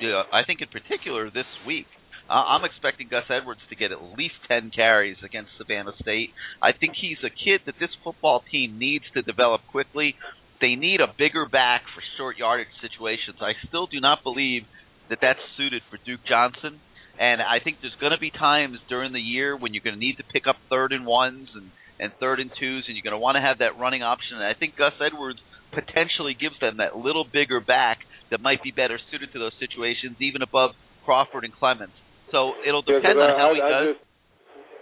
You 0.00 0.10
know, 0.10 0.22
I 0.32 0.44
think 0.44 0.60
in 0.60 0.68
particular 0.68 1.30
this 1.30 1.48
week. 1.66 1.86
Uh, 2.28 2.44
I'm 2.44 2.64
expecting 2.64 3.08
Gus 3.08 3.24
Edwards 3.30 3.60
to 3.70 3.74
get 3.74 3.90
at 3.90 4.02
least 4.02 4.34
10 4.48 4.70
carries 4.76 5.16
against 5.24 5.48
Savannah 5.56 5.96
State. 6.02 6.28
I 6.60 6.72
think 6.72 6.92
he's 7.00 7.16
a 7.24 7.30
kid 7.30 7.62
that 7.64 7.80
this 7.80 7.88
football 8.04 8.42
team 8.52 8.78
needs 8.78 9.04
to 9.14 9.22
develop 9.22 9.62
quickly. 9.70 10.14
They 10.60 10.74
need 10.74 11.00
a 11.00 11.08
bigger 11.08 11.48
back 11.48 11.82
for 11.94 12.02
short 12.18 12.36
yardage 12.36 12.68
situations. 12.82 13.38
I 13.40 13.52
still 13.66 13.86
do 13.86 13.98
not 13.98 14.22
believe 14.22 14.64
that 15.08 15.20
that's 15.22 15.40
suited 15.56 15.80
for 15.88 15.96
Duke 16.04 16.20
Johnson. 16.28 16.80
And 17.18 17.42
I 17.42 17.58
think 17.62 17.78
there's 17.82 17.96
going 18.00 18.12
to 18.12 18.18
be 18.18 18.30
times 18.30 18.78
during 18.88 19.12
the 19.12 19.20
year 19.20 19.56
when 19.56 19.74
you're 19.74 19.82
going 19.82 19.98
to 19.98 20.00
need 20.00 20.18
to 20.18 20.24
pick 20.24 20.46
up 20.46 20.56
third 20.70 20.92
and 20.92 21.04
ones 21.04 21.48
and, 21.54 21.70
and 21.98 22.12
third 22.20 22.38
and 22.38 22.50
twos, 22.58 22.84
and 22.86 22.96
you're 22.96 23.02
going 23.02 23.18
to 23.18 23.18
want 23.18 23.36
to 23.36 23.42
have 23.42 23.58
that 23.58 23.78
running 23.78 24.02
option. 24.02 24.38
And 24.38 24.44
I 24.46 24.54
think 24.54 24.76
Gus 24.76 24.94
Edwards 25.02 25.40
potentially 25.74 26.34
gives 26.38 26.54
them 26.60 26.78
that 26.78 26.96
little 26.96 27.26
bigger 27.26 27.60
back 27.60 27.98
that 28.30 28.40
might 28.40 28.62
be 28.62 28.70
better 28.70 28.98
suited 29.10 29.32
to 29.32 29.38
those 29.38 29.52
situations, 29.58 30.16
even 30.20 30.42
above 30.42 30.72
Crawford 31.04 31.44
and 31.44 31.52
Clements. 31.52 31.94
So 32.30 32.52
it'll 32.66 32.82
depend 32.82 33.18
yeah, 33.18 33.24
on 33.24 33.32
how 33.34 33.50
I, 33.50 33.54
he 33.54 33.60
I 33.60 33.68
does. 33.68 33.86
Just, 33.96 34.07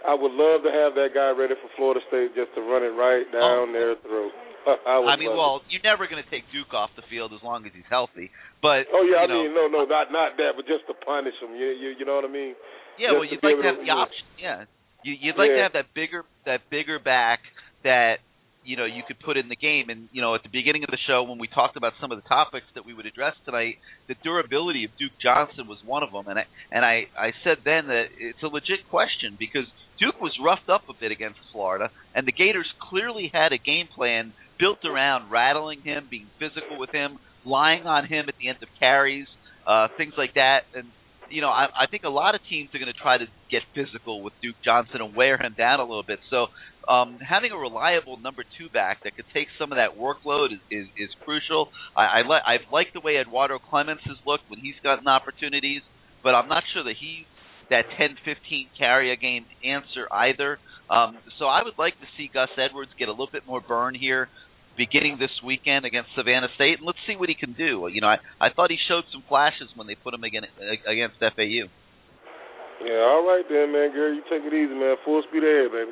I 0.05 0.13
would 0.13 0.33
love 0.33 0.61
to 0.67 0.71
have 0.71 0.93
that 0.95 1.15
guy 1.15 1.33
ready 1.33 1.55
for 1.57 1.69
Florida 1.75 2.01
State 2.07 2.35
just 2.35 2.53
to 2.55 2.61
run 2.61 2.83
it 2.83 2.93
right 2.93 3.25
oh. 3.25 3.33
down 3.33 3.65
oh. 3.69 3.73
their 3.73 3.93
throat. 4.03 4.33
I, 4.83 4.99
I 4.99 5.15
mean, 5.15 5.31
well, 5.31 5.63
you're 5.71 5.83
never 5.83 6.11
going 6.11 6.19
to 6.19 6.29
take 6.29 6.43
Duke 6.51 6.75
off 6.75 6.91
the 6.99 7.05
field 7.07 7.31
as 7.31 7.39
long 7.39 7.63
as 7.63 7.71
he's 7.71 7.87
healthy. 7.87 8.29
But 8.59 8.91
oh 8.91 9.07
yeah, 9.07 9.23
I 9.23 9.25
know, 9.25 9.47
mean, 9.47 9.55
no, 9.55 9.71
no, 9.71 9.87
not 9.87 10.11
not 10.11 10.35
that, 10.35 10.59
but 10.59 10.67
just 10.67 10.83
to 10.91 10.93
punish 11.05 11.39
him. 11.39 11.55
You 11.55 11.71
you, 11.71 11.95
you 11.99 12.03
know 12.03 12.19
what 12.19 12.27
I 12.27 12.31
mean? 12.31 12.51
Yeah, 12.99 13.15
just 13.15 13.15
well, 13.15 13.27
you'd 13.31 13.43
like 13.43 13.55
to 13.63 13.67
have 13.67 13.79
the 13.79 13.91
option. 13.95 14.25
Yeah, 14.35 14.67
you, 15.07 15.15
you'd 15.15 15.39
like 15.39 15.55
yeah. 15.55 15.55
to 15.55 15.63
have 15.71 15.75
that 15.79 15.95
bigger 15.95 16.27
that 16.43 16.67
bigger 16.67 16.99
back 16.99 17.39
that 17.87 18.19
you 18.67 18.75
know 18.75 18.85
you 18.85 19.01
could 19.07 19.19
put 19.19 19.37
in 19.37 19.47
the 19.49 19.55
game. 19.55 19.89
And 19.89 20.09
you 20.11 20.21
know, 20.21 20.35
at 20.35 20.43
the 20.43 20.49
beginning 20.49 20.83
of 20.83 20.91
the 20.91 20.97
show 21.07 21.23
when 21.23 21.39
we 21.39 21.47
talked 21.47 21.77
about 21.77 21.93
some 21.99 22.11
of 22.11 22.21
the 22.21 22.27
topics 22.27 22.67
that 22.75 22.85
we 22.85 22.93
would 22.93 23.05
address 23.05 23.33
tonight, 23.45 23.77
the 24.07 24.15
durability 24.23 24.83
of 24.83 24.91
Duke 24.99 25.15
Johnson 25.23 25.67
was 25.67 25.79
one 25.85 26.03
of 26.03 26.11
them. 26.11 26.27
And 26.27 26.37
I 26.37 26.45
and 26.71 26.85
I 26.85 27.07
I 27.17 27.31
said 27.43 27.57
then 27.63 27.87
that 27.87 28.05
it's 28.19 28.43
a 28.43 28.47
legit 28.47 28.89
question 28.89 29.37
because 29.39 29.65
Duke 29.97 30.21
was 30.21 30.37
roughed 30.43 30.69
up 30.69 30.83
a 30.89 30.93
bit 30.93 31.11
against 31.11 31.39
Florida, 31.51 31.89
and 32.13 32.27
the 32.27 32.31
Gators 32.31 32.67
clearly 32.77 33.31
had 33.33 33.53
a 33.53 33.57
game 33.57 33.87
plan 33.87 34.33
built 34.59 34.83
around 34.85 35.31
rattling 35.31 35.81
him, 35.81 36.07
being 36.09 36.27
physical 36.37 36.77
with 36.77 36.91
him, 36.91 37.17
lying 37.45 37.87
on 37.87 38.05
him 38.05 38.25
at 38.27 38.35
the 38.37 38.49
end 38.49 38.57
of 38.61 38.69
carries, 38.79 39.27
uh, 39.65 39.87
things 39.97 40.13
like 40.17 40.33
that. 40.35 40.61
And 40.75 40.87
you 41.29 41.41
know, 41.41 41.49
I, 41.49 41.65
I 41.65 41.87
think 41.89 42.03
a 42.03 42.09
lot 42.09 42.35
of 42.35 42.41
teams 42.49 42.69
are 42.73 42.79
going 42.79 42.91
to 42.91 42.99
try 42.99 43.17
to 43.17 43.25
get 43.51 43.61
physical 43.75 44.23
with 44.23 44.33
Duke 44.41 44.55
Johnson 44.63 45.01
and 45.01 45.15
wear 45.15 45.37
him 45.37 45.55
down 45.57 45.79
a 45.79 45.83
little 45.83 46.03
bit. 46.05 46.19
So 46.29 46.47
um, 46.91 47.19
having 47.19 47.51
a 47.51 47.57
reliable 47.57 48.17
number 48.17 48.43
two 48.57 48.69
back 48.69 49.03
that 49.03 49.15
could 49.15 49.25
take 49.33 49.47
some 49.59 49.71
of 49.71 49.77
that 49.77 49.97
workload 49.97 50.53
is 50.53 50.59
is, 50.71 50.87
is 50.97 51.09
crucial. 51.23 51.69
I, 51.95 52.19
I 52.19 52.21
li- 52.27 52.45
I've 52.45 52.71
liked 52.71 52.93
the 52.93 53.01
way 53.01 53.17
Eduardo 53.17 53.59
Clements 53.59 54.03
has 54.05 54.17
looked 54.25 54.49
when 54.49 54.59
he's 54.59 54.79
gotten 54.83 55.07
opportunities, 55.07 55.81
but 56.23 56.35
I'm 56.35 56.49
not 56.49 56.63
sure 56.73 56.83
that 56.83 56.95
he 56.99 57.25
that 57.69 57.83
10-15 57.99 58.69
carry 58.77 59.11
a 59.11 59.17
game 59.17 59.45
answer 59.63 60.07
either. 60.09 60.57
Um, 60.89 61.17
so 61.37 61.45
I 61.45 61.63
would 61.63 61.73
like 61.77 61.99
to 61.99 62.07
see 62.15 62.29
Gus 62.33 62.47
Edwards 62.57 62.91
get 62.97 63.09
a 63.09 63.11
little 63.11 63.29
bit 63.29 63.43
more 63.45 63.59
burn 63.59 63.93
here 63.93 64.29
beginning 64.77 65.17
this 65.19 65.33
weekend 65.43 65.85
against 65.85 66.13
Savannah 66.15 66.47
State, 66.55 66.77
and 66.77 66.85
let's 66.85 67.01
see 67.07 67.17
what 67.17 67.29
he 67.29 67.35
can 67.35 67.53
do. 67.53 67.89
You 67.91 68.01
know, 68.01 68.07
I, 68.07 68.17
I 68.39 68.53
thought 68.53 68.69
he 68.69 68.77
showed 68.87 69.03
some 69.11 69.23
flashes 69.27 69.69
when 69.75 69.87
they 69.87 69.95
put 69.95 70.13
him 70.13 70.23
against, 70.23 70.53
against 70.85 71.17
FAU. 71.19 71.65
Yeah, 72.85 73.01
all 73.09 73.25
right 73.25 73.43
then, 73.49 73.73
man, 73.73 73.91
Girl, 73.91 74.13
You 74.13 74.21
take 74.29 74.45
it 74.45 74.53
easy, 74.53 74.77
man. 74.77 74.95
Full 75.03 75.23
speed 75.27 75.41
ahead, 75.41 75.73
baby. 75.73 75.91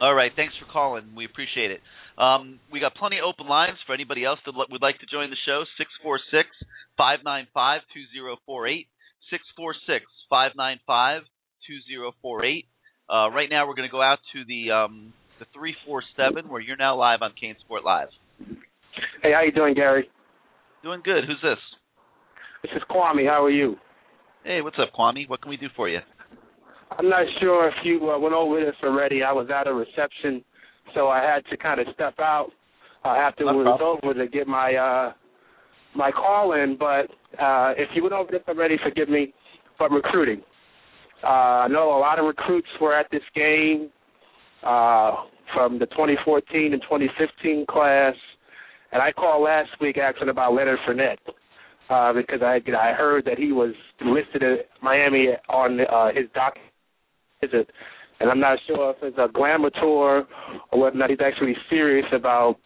All 0.00 0.14
right, 0.14 0.32
thanks 0.36 0.52
for 0.60 0.70
calling. 0.70 1.16
We 1.16 1.24
appreciate 1.24 1.70
it. 1.70 1.80
Um, 2.18 2.60
we 2.70 2.80
got 2.80 2.94
plenty 2.94 3.16
of 3.18 3.24
open 3.24 3.48
lines 3.48 3.78
for 3.86 3.94
anybody 3.94 4.24
else 4.24 4.38
that 4.44 4.52
would 4.52 4.82
like 4.82 4.98
to 5.00 5.06
join 5.06 5.30
the 5.30 5.40
show. 5.46 5.64
Six 5.78 5.88
four 6.02 6.20
six 6.30 6.48
five 6.98 7.20
nine 7.24 7.46
five 7.54 7.80
two 7.94 8.04
zero 8.12 8.36
four 8.44 8.68
eight. 8.68 8.88
Six 9.30 9.42
four 9.56 9.74
six 9.86 10.04
five 10.28 10.52
nine 10.56 10.80
five 10.86 11.22
two 11.66 11.78
zero 11.88 12.12
four 12.20 12.44
eight. 12.44 12.66
Uh, 13.08 13.30
right 13.30 13.48
now, 13.48 13.66
we're 13.66 13.74
going 13.74 13.88
to 13.88 13.92
go 13.92 14.02
out 14.02 14.18
to 14.34 14.44
the 14.44 14.70
um, 14.70 15.12
the 15.42 15.58
three 15.58 15.74
four 15.84 16.02
seven, 16.16 16.48
where 16.48 16.60
you're 16.60 16.76
now 16.76 16.96
live 16.96 17.18
on 17.20 17.32
CaneSport 17.32 17.82
Live. 17.84 18.08
Hey, 19.22 19.32
how 19.34 19.42
you 19.42 19.50
doing, 19.50 19.74
Gary? 19.74 20.08
Doing 20.84 21.00
good. 21.04 21.24
Who's 21.26 21.40
this? 21.42 21.58
This 22.62 22.70
is 22.76 22.82
Kwame. 22.88 23.26
How 23.28 23.44
are 23.44 23.50
you? 23.50 23.74
Hey, 24.44 24.60
what's 24.62 24.76
up, 24.78 24.90
Kwame? 24.96 25.28
What 25.28 25.42
can 25.42 25.50
we 25.50 25.56
do 25.56 25.66
for 25.74 25.88
you? 25.88 25.98
I'm 26.96 27.08
not 27.08 27.26
sure 27.40 27.66
if 27.66 27.74
you 27.82 28.08
uh, 28.08 28.18
went 28.20 28.34
over 28.34 28.60
this 28.60 28.76
already. 28.84 29.24
I 29.24 29.32
was 29.32 29.48
at 29.52 29.66
a 29.66 29.72
reception, 29.72 30.44
so 30.94 31.08
I 31.08 31.22
had 31.22 31.44
to 31.50 31.56
kind 31.56 31.80
of 31.80 31.88
step 31.92 32.14
out 32.20 32.50
uh, 33.04 33.08
after 33.08 33.42
it 33.42 33.46
was 33.46 33.80
over 33.82 34.14
to 34.14 34.28
get 34.28 34.46
my 34.46 34.74
uh, 34.74 35.12
my 35.96 36.12
call 36.12 36.52
in. 36.52 36.76
But 36.78 37.10
uh, 37.42 37.72
if 37.76 37.88
you 37.96 38.02
went 38.02 38.14
over 38.14 38.30
this 38.30 38.42
already, 38.46 38.76
forgive 38.84 39.08
me. 39.08 39.34
But 39.76 39.90
recruiting, 39.90 40.42
uh, 41.24 41.66
I 41.66 41.68
know 41.68 41.96
a 41.96 41.98
lot 41.98 42.20
of 42.20 42.26
recruits 42.26 42.68
were 42.80 42.96
at 42.96 43.06
this 43.10 43.22
game 43.34 43.90
uh, 44.62 45.12
from 45.54 45.78
the 45.78 45.86
2014 45.86 46.72
and 46.72 46.82
2015 46.82 47.66
class, 47.68 48.14
and 48.92 49.02
I 49.02 49.12
called 49.12 49.44
last 49.44 49.70
week 49.80 49.98
asking 49.98 50.28
about 50.28 50.54
Leonard 50.54 50.78
Fournette. 50.86 51.18
Uh, 51.90 52.12
because 52.12 52.40
I 52.40 52.58
I 52.74 52.94
heard 52.94 53.24
that 53.26 53.38
he 53.38 53.52
was 53.52 53.74
listed 54.00 54.42
at 54.42 54.66
Miami 54.82 55.28
on 55.50 55.80
uh, 55.80 56.08
his 56.14 56.24
doc 56.32 56.54
visit, 57.40 57.68
and 58.20 58.30
I'm 58.30 58.40
not 58.40 58.58
sure 58.66 58.92
if 58.92 58.96
it's 59.02 59.18
a 59.18 59.28
glamour 59.30 59.68
tour 59.68 60.26
or 60.70 60.80
whether 60.80 60.96
or 60.96 60.98
not 60.98 61.10
he's 61.10 61.18
actually 61.22 61.54
serious 61.68 62.06
about 62.14 62.56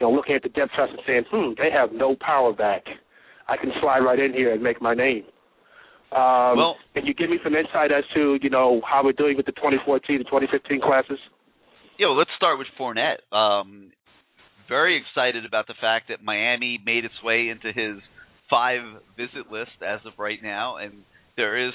you 0.00 0.06
know 0.06 0.10
looking 0.10 0.34
at 0.34 0.42
the 0.42 0.48
depth 0.48 0.72
chart 0.74 0.90
and 0.90 0.98
saying, 1.06 1.24
hmm, 1.30 1.52
they 1.58 1.70
have 1.70 1.92
no 1.92 2.16
power 2.20 2.52
back. 2.52 2.82
I 3.46 3.56
can 3.56 3.70
slide 3.80 4.00
right 4.00 4.18
in 4.18 4.32
here 4.32 4.52
and 4.52 4.62
make 4.62 4.82
my 4.82 4.94
name. 4.94 5.24
Um, 6.10 6.56
well, 6.56 6.76
can 6.94 7.06
you 7.06 7.14
give 7.14 7.30
me 7.30 7.38
some 7.44 7.54
insight 7.54 7.92
as 7.92 8.04
to 8.14 8.38
you 8.42 8.50
know 8.50 8.80
how 8.88 9.04
we're 9.04 9.12
doing 9.12 9.36
with 9.36 9.46
the 9.46 9.52
2014 9.52 10.16
and 10.16 10.24
2015 10.26 10.80
classes? 10.80 11.18
Yeah, 12.02 12.08
well, 12.08 12.18
let's 12.18 12.30
start 12.36 12.58
with 12.58 12.66
Fournette. 12.76 13.22
Um, 13.32 13.92
very 14.68 15.00
excited 15.00 15.46
about 15.46 15.68
the 15.68 15.74
fact 15.80 16.08
that 16.08 16.20
Miami 16.20 16.80
made 16.84 17.04
its 17.04 17.14
way 17.22 17.48
into 17.48 17.68
his 17.68 18.02
five 18.50 18.80
visit 19.16 19.52
list 19.52 19.70
as 19.86 20.00
of 20.04 20.14
right 20.18 20.42
now, 20.42 20.78
and 20.78 21.04
there 21.36 21.68
is 21.68 21.72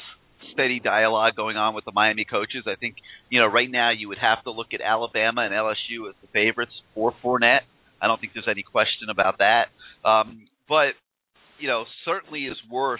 steady 0.51 0.81
dialogue 0.81 1.37
going 1.37 1.55
on 1.55 1.73
with 1.75 1.85
the 1.85 1.93
Miami 1.93 2.25
coaches. 2.25 2.65
I 2.67 2.75
think 2.75 2.97
you 3.29 3.39
know 3.39 3.47
right 3.47 3.71
now 3.71 3.91
you 3.91 4.09
would 4.09 4.17
have 4.17 4.43
to 4.43 4.51
look 4.51 4.73
at 4.73 4.81
Alabama 4.81 5.43
and 5.43 5.53
LSU 5.53 6.09
as 6.09 6.15
the 6.21 6.27
favorites 6.33 6.73
for 6.93 7.13
Fournette. 7.23 7.63
I 8.01 8.07
don't 8.07 8.19
think 8.19 8.33
there's 8.33 8.51
any 8.51 8.63
question 8.63 9.07
about 9.09 9.37
that. 9.37 9.67
Um, 10.03 10.49
but 10.67 10.91
you 11.57 11.69
know 11.69 11.85
certainly 12.03 12.41
is 12.47 12.57
worth 12.69 12.99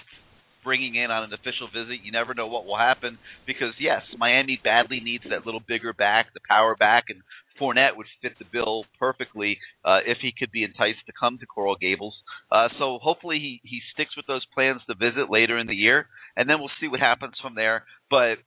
bringing 0.63 0.95
in 0.95 1.11
on 1.11 1.23
an 1.23 1.34
official 1.34 1.67
visit. 1.67 2.03
You 2.03 2.11
never 2.11 2.34
know 2.34 2.47
what 2.47 2.65
will 2.65 2.77
happen 2.77 3.17
because 3.45 3.73
yes, 3.79 4.01
Miami 4.17 4.59
badly 4.63 4.99
needs 4.99 5.23
that 5.29 5.45
little 5.45 5.61
bigger 5.65 5.93
back, 5.93 6.34
the 6.34 6.39
power 6.47 6.75
back, 6.75 7.05
and 7.09 7.21
Fournette 7.59 7.97
would 7.97 8.05
fit 8.21 8.34
the 8.39 8.45
bill 8.51 8.85
perfectly 8.99 9.57
uh, 9.84 9.99
if 10.05 10.19
he 10.21 10.31
could 10.38 10.51
be 10.51 10.63
enticed 10.63 11.05
to 11.07 11.13
come 11.19 11.38
to 11.39 11.45
Coral 11.45 11.75
Gables. 11.75 12.13
Uh, 12.51 12.67
so 12.79 12.99
hopefully 13.01 13.39
he, 13.39 13.61
he 13.63 13.81
sticks 13.93 14.15
with 14.15 14.27
those 14.27 14.45
plans 14.53 14.81
to 14.88 14.95
visit 14.95 15.29
later 15.29 15.57
in 15.57 15.67
the 15.67 15.75
year, 15.75 16.07
and 16.35 16.49
then 16.49 16.59
we'll 16.59 16.71
see 16.79 16.88
what 16.88 16.99
happens 16.99 17.34
from 17.41 17.55
there. 17.55 17.84
But 18.09 18.38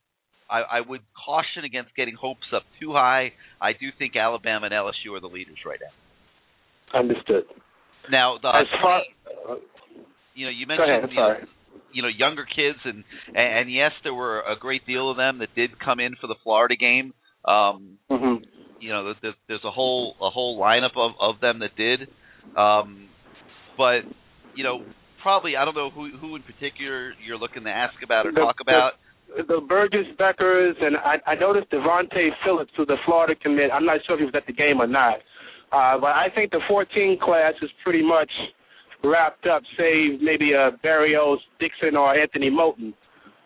I, 0.49 0.79
I 0.79 0.81
would 0.81 1.01
caution 1.25 1.63
against 1.65 1.95
getting 1.95 2.15
hopes 2.15 2.47
up 2.55 2.63
too 2.79 2.93
high. 2.93 3.33
I 3.61 3.73
do 3.73 3.87
think 3.97 4.15
Alabama 4.15 4.67
and 4.67 4.73
LSU 4.73 5.15
are 5.15 5.21
the 5.21 5.27
leaders 5.27 5.59
right 5.65 5.79
now. 5.81 6.99
Understood. 6.99 7.43
Now, 8.11 8.37
the, 8.41 8.49
as 8.49 8.67
far, 8.81 9.01
you 10.35 10.45
know, 10.45 10.51
you 10.51 10.65
go 10.65 10.73
ahead. 10.73 11.03
mentioned 11.03 11.11
you 11.11 11.19
know. 11.19 11.35
You 11.93 12.01
know 12.01 12.07
younger 12.09 12.45
kids, 12.45 12.79
and 12.85 13.03
and 13.35 13.71
yes, 13.71 13.91
there 14.03 14.13
were 14.13 14.41
a 14.41 14.55
great 14.59 14.85
deal 14.85 15.09
of 15.11 15.17
them 15.17 15.39
that 15.39 15.49
did 15.55 15.79
come 15.79 15.99
in 15.99 16.15
for 16.19 16.27
the 16.27 16.35
Florida 16.43 16.75
game. 16.75 17.13
Um, 17.45 17.97
mm-hmm. 18.09 18.43
You 18.79 18.89
know, 18.89 19.13
there- 19.21 19.33
there's 19.47 19.63
a 19.63 19.71
whole 19.71 20.15
a 20.21 20.29
whole 20.29 20.59
lineup 20.59 20.95
of 20.97 21.11
of 21.19 21.39
them 21.41 21.59
that 21.59 21.75
did, 21.75 22.07
um, 22.57 23.07
but 23.77 24.01
you 24.55 24.63
know, 24.63 24.83
probably 25.21 25.55
I 25.55 25.65
don't 25.65 25.75
know 25.75 25.89
who 25.89 26.09
who 26.17 26.35
in 26.35 26.43
particular 26.43 27.13
you're 27.25 27.37
looking 27.37 27.63
to 27.65 27.69
ask 27.71 27.95
about 28.03 28.25
or 28.25 28.31
The- 28.31 28.41
talk 28.41 28.57
about. 28.61 28.93
the, 29.37 29.43
the 29.43 29.61
Burgess 29.61 30.07
Beckers, 30.19 30.75
and 30.83 30.97
I, 30.97 31.15
I 31.25 31.35
noticed 31.35 31.71
Devontae 31.71 32.29
Phillips, 32.43 32.71
who's 32.75 32.87
the 32.87 32.97
Florida 33.05 33.33
commit. 33.41 33.71
I'm 33.71 33.85
not 33.85 33.99
sure 34.05 34.15
if 34.15 34.19
he 34.19 34.25
was 34.25 34.35
at 34.35 34.45
the 34.45 34.51
game 34.53 34.81
or 34.81 34.87
not, 34.87 35.19
uh, 35.71 35.97
but 35.99 36.11
I 36.11 36.27
think 36.35 36.51
the 36.51 36.59
14 36.67 37.17
class 37.21 37.53
is 37.61 37.69
pretty 37.83 38.01
much 38.03 38.29
wrapped 39.03 39.45
up, 39.47 39.63
save 39.77 40.21
maybe 40.21 40.51
uh, 40.53 40.71
Berrios, 40.83 41.37
Dixon, 41.59 41.95
or 41.95 42.15
Anthony 42.15 42.49
Moten. 42.49 42.93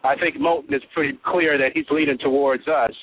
I 0.04 0.16
think 0.16 0.38
Moten 0.38 0.74
is 0.74 0.84
pretty 0.94 1.18
clear 1.26 1.58
that 1.58 1.72
he's 1.74 1.86
leaning 1.90 2.18
towards 2.18 2.68
us. 2.68 2.94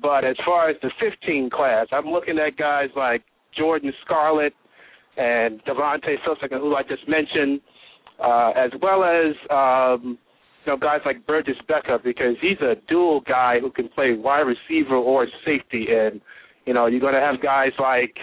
But 0.00 0.24
as 0.24 0.36
far 0.44 0.70
as 0.70 0.76
the 0.82 0.90
15 1.00 1.50
class, 1.50 1.86
I'm 1.92 2.06
looking 2.06 2.38
at 2.38 2.56
guys 2.56 2.88
like 2.96 3.22
Jordan 3.56 3.92
Scarlett 4.04 4.54
and 5.16 5.62
Devontae 5.64 6.16
like 6.26 6.50
who 6.50 6.74
I 6.74 6.82
just 6.82 7.06
mentioned, 7.08 7.60
uh, 8.22 8.52
as 8.56 8.70
well 8.80 9.04
as 9.04 9.34
um, 9.50 10.18
you 10.64 10.72
know 10.72 10.78
guys 10.78 11.00
like 11.04 11.26
Burgess 11.26 11.56
Becker 11.68 11.98
because 12.02 12.36
he's 12.40 12.60
a 12.60 12.74
dual 12.88 13.20
guy 13.20 13.58
who 13.60 13.70
can 13.70 13.88
play 13.90 14.14
wide 14.14 14.40
receiver 14.40 14.96
or 14.96 15.26
safety, 15.44 15.86
and 15.90 16.20
you 16.64 16.72
know 16.72 16.86
you're 16.86 17.00
going 17.00 17.14
to 17.14 17.20
have 17.20 17.42
guys 17.42 17.72
like 17.78 18.16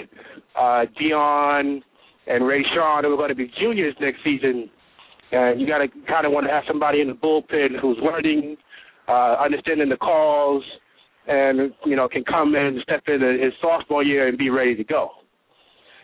uh, 0.57 0.85
Deon 0.99 1.81
and 2.29 2.47
Ray 2.47 2.63
Sean 2.73 3.03
who 3.03 3.13
are 3.13 3.17
going 3.17 3.29
to 3.29 3.35
be 3.35 3.51
juniors 3.59 3.95
next 3.99 4.19
season, 4.23 4.69
and 5.31 5.59
you 5.59 5.67
got 5.67 5.79
to 5.79 5.87
kind 6.07 6.25
of 6.25 6.31
want 6.31 6.45
to 6.47 6.53
have 6.53 6.63
somebody 6.67 7.01
in 7.01 7.07
the 7.07 7.13
bullpen 7.13 7.79
who's 7.81 7.97
learning, 8.01 8.55
uh, 9.07 9.35
understanding 9.43 9.89
the 9.89 9.97
calls, 9.97 10.63
and 11.27 11.73
you 11.85 11.95
know 11.95 12.07
can 12.07 12.23
come 12.23 12.55
and 12.55 12.79
step 12.83 13.03
in 13.07 13.21
his 13.43 13.53
sophomore 13.61 14.03
year 14.03 14.27
and 14.27 14.37
be 14.37 14.49
ready 14.49 14.75
to 14.75 14.83
go. 14.83 15.09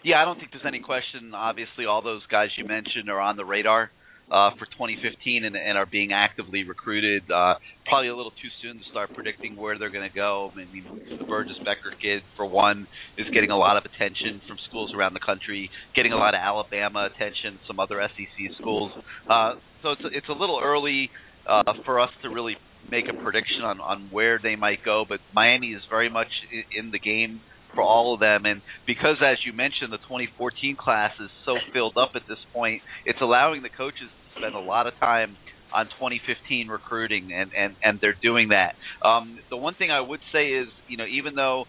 Yeah, 0.04 0.22
I 0.22 0.26
don't 0.26 0.38
think 0.38 0.52
there's 0.52 0.66
any 0.68 0.82
question. 0.82 1.34
Obviously, 1.34 1.86
all 1.86 2.02
those 2.02 2.22
guys 2.28 2.50
you 2.58 2.66
mentioned 2.66 3.10
are 3.10 3.20
on 3.20 3.38
the 3.38 3.46
radar 3.46 3.92
for 4.30 4.66
2015 4.66 5.46
and, 5.46 5.56
and 5.56 5.78
are 5.78 5.86
being 5.86 6.12
actively 6.14 6.64
recruited. 6.64 7.24
Uh, 7.30 7.56
probably 7.86 8.10
a 8.10 8.16
little 8.16 8.32
too 8.32 8.50
soon 8.62 8.78
to 8.78 8.84
start 8.90 9.10
predicting 9.14 9.56
where 9.56 9.78
they're 9.78 9.92
going 9.92 10.08
to 10.08 10.14
go. 10.14 10.52
I 10.54 10.58
mean, 10.58 10.86
the 11.20 11.24
Burgess 11.26 11.58
Becker 11.64 11.94
kid, 12.02 12.22
for 12.36 12.46
one, 12.46 12.88
is 13.18 13.28
getting 13.34 13.52
a 13.52 13.58
lot 13.58 13.78
of 13.78 13.84
attention 13.86 14.42
from 14.48 14.58
schools 14.68 14.92
around 14.96 15.14
the 15.14 15.20
country, 15.26 15.70
getting 15.96 16.12
a 16.12 16.18
lot 16.18 16.34
of 16.34 16.40
Alabama 16.40 17.08
attention, 17.14 17.60
some 17.68 17.80
other 17.80 18.02
SEC 18.02 18.52
schools. 18.60 18.92
Uh, 19.30 19.54
so 19.82 19.92
it's 19.92 20.02
it's 20.12 20.30
a 20.30 20.34
little 20.34 20.60
early 20.64 21.10
uh, 21.48 21.62
for 21.86 22.00
us 22.00 22.10
to 22.24 22.30
really 22.30 22.56
make 22.90 23.06
a 23.10 23.14
prediction 23.14 23.64
on 23.64 23.80
on 23.80 24.10
where 24.12 24.40
they 24.42 24.56
might 24.56 24.84
go. 24.84 25.06
But 25.08 25.20
Miami 25.34 25.74
is 25.74 25.82
very 25.90 26.10
much 26.10 26.28
i- 26.52 26.66
in 26.78 26.92
the 26.92 27.00
game 27.00 27.42
for 27.76 27.84
all 27.84 28.14
of 28.14 28.20
them. 28.20 28.46
And 28.46 28.62
because, 28.88 29.18
as 29.22 29.38
you 29.46 29.54
mentioned, 29.54 29.92
the 29.92 29.98
2014 29.98 30.76
class 30.80 31.12
is 31.20 31.30
so 31.46 31.58
filled 31.74 31.98
up 31.98 32.12
at 32.16 32.24
this 32.28 32.40
point, 32.54 32.82
it's 33.06 33.20
allowing 33.22 33.62
the 33.62 33.70
coaches 33.70 34.10
to 34.10 34.40
spend 34.40 34.56
a 34.56 34.60
lot 34.60 34.88
of 34.88 34.94
time 35.00 35.36
on 35.74 35.86
2015 36.00 36.70
recruiting, 36.70 37.32
and 37.34 37.52
and 37.54 37.76
and 37.84 38.00
they're 38.00 38.16
doing 38.22 38.50
that. 38.50 38.76
Um, 39.06 39.40
the 39.50 39.58
one 39.58 39.76
thing 39.76 39.92
I 39.92 40.00
would 40.00 40.22
say 40.32 40.48
is, 40.48 40.68
you 40.88 40.96
know, 40.98 41.06
even 41.06 41.36
though 41.36 41.66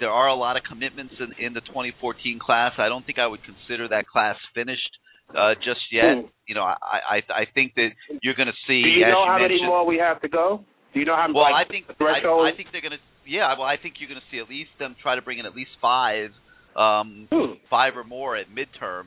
there 0.00 0.10
are 0.10 0.28
a 0.28 0.34
lot 0.34 0.56
of 0.56 0.62
commitments 0.68 1.14
in, 1.18 1.44
in 1.44 1.54
the 1.54 1.60
2014 1.62 2.38
class, 2.38 2.72
I 2.78 2.88
don't 2.88 3.04
think 3.04 3.18
I 3.18 3.26
would 3.26 3.40
consider 3.42 3.88
that 3.88 4.06
class 4.06 4.36
finished. 4.54 4.92
Uh, 5.28 5.54
just 5.56 5.80
yet, 5.92 6.16
Hmm. 6.16 6.26
you 6.46 6.54
know, 6.54 6.62
I, 6.62 6.76
I 6.80 7.16
I 7.28 7.44
think 7.52 7.74
that 7.74 7.90
you're 8.22 8.34
going 8.34 8.48
to 8.48 8.60
see. 8.66 8.80
Do 8.80 8.88
you 8.88 9.04
know 9.04 9.24
you 9.24 9.30
how 9.30 9.38
many 9.38 9.60
more 9.60 9.84
we 9.84 9.98
have 9.98 10.22
to 10.22 10.28
go? 10.28 10.64
Do 10.94 11.00
you 11.00 11.04
know 11.04 11.16
how 11.16 11.28
well, 11.28 11.44
like, 11.52 11.66
I 11.66 11.68
think? 11.68 11.84
I, 12.00 12.24
I 12.24 12.52
think 12.56 12.68
they're 12.72 12.80
gonna. 12.80 12.96
Yeah, 13.28 13.54
well, 13.58 13.68
I 13.68 13.76
think 13.76 13.96
you're 14.00 14.08
gonna 14.08 14.24
see 14.30 14.38
at 14.38 14.48
least 14.48 14.70
them 14.78 14.96
try 15.00 15.14
to 15.16 15.22
bring 15.22 15.38
in 15.38 15.46
at 15.46 15.54
least 15.54 15.70
five, 15.82 16.30
um, 16.74 17.28
five 17.70 17.96
or 17.96 18.04
more 18.04 18.36
at 18.36 18.46
midterm, 18.48 19.06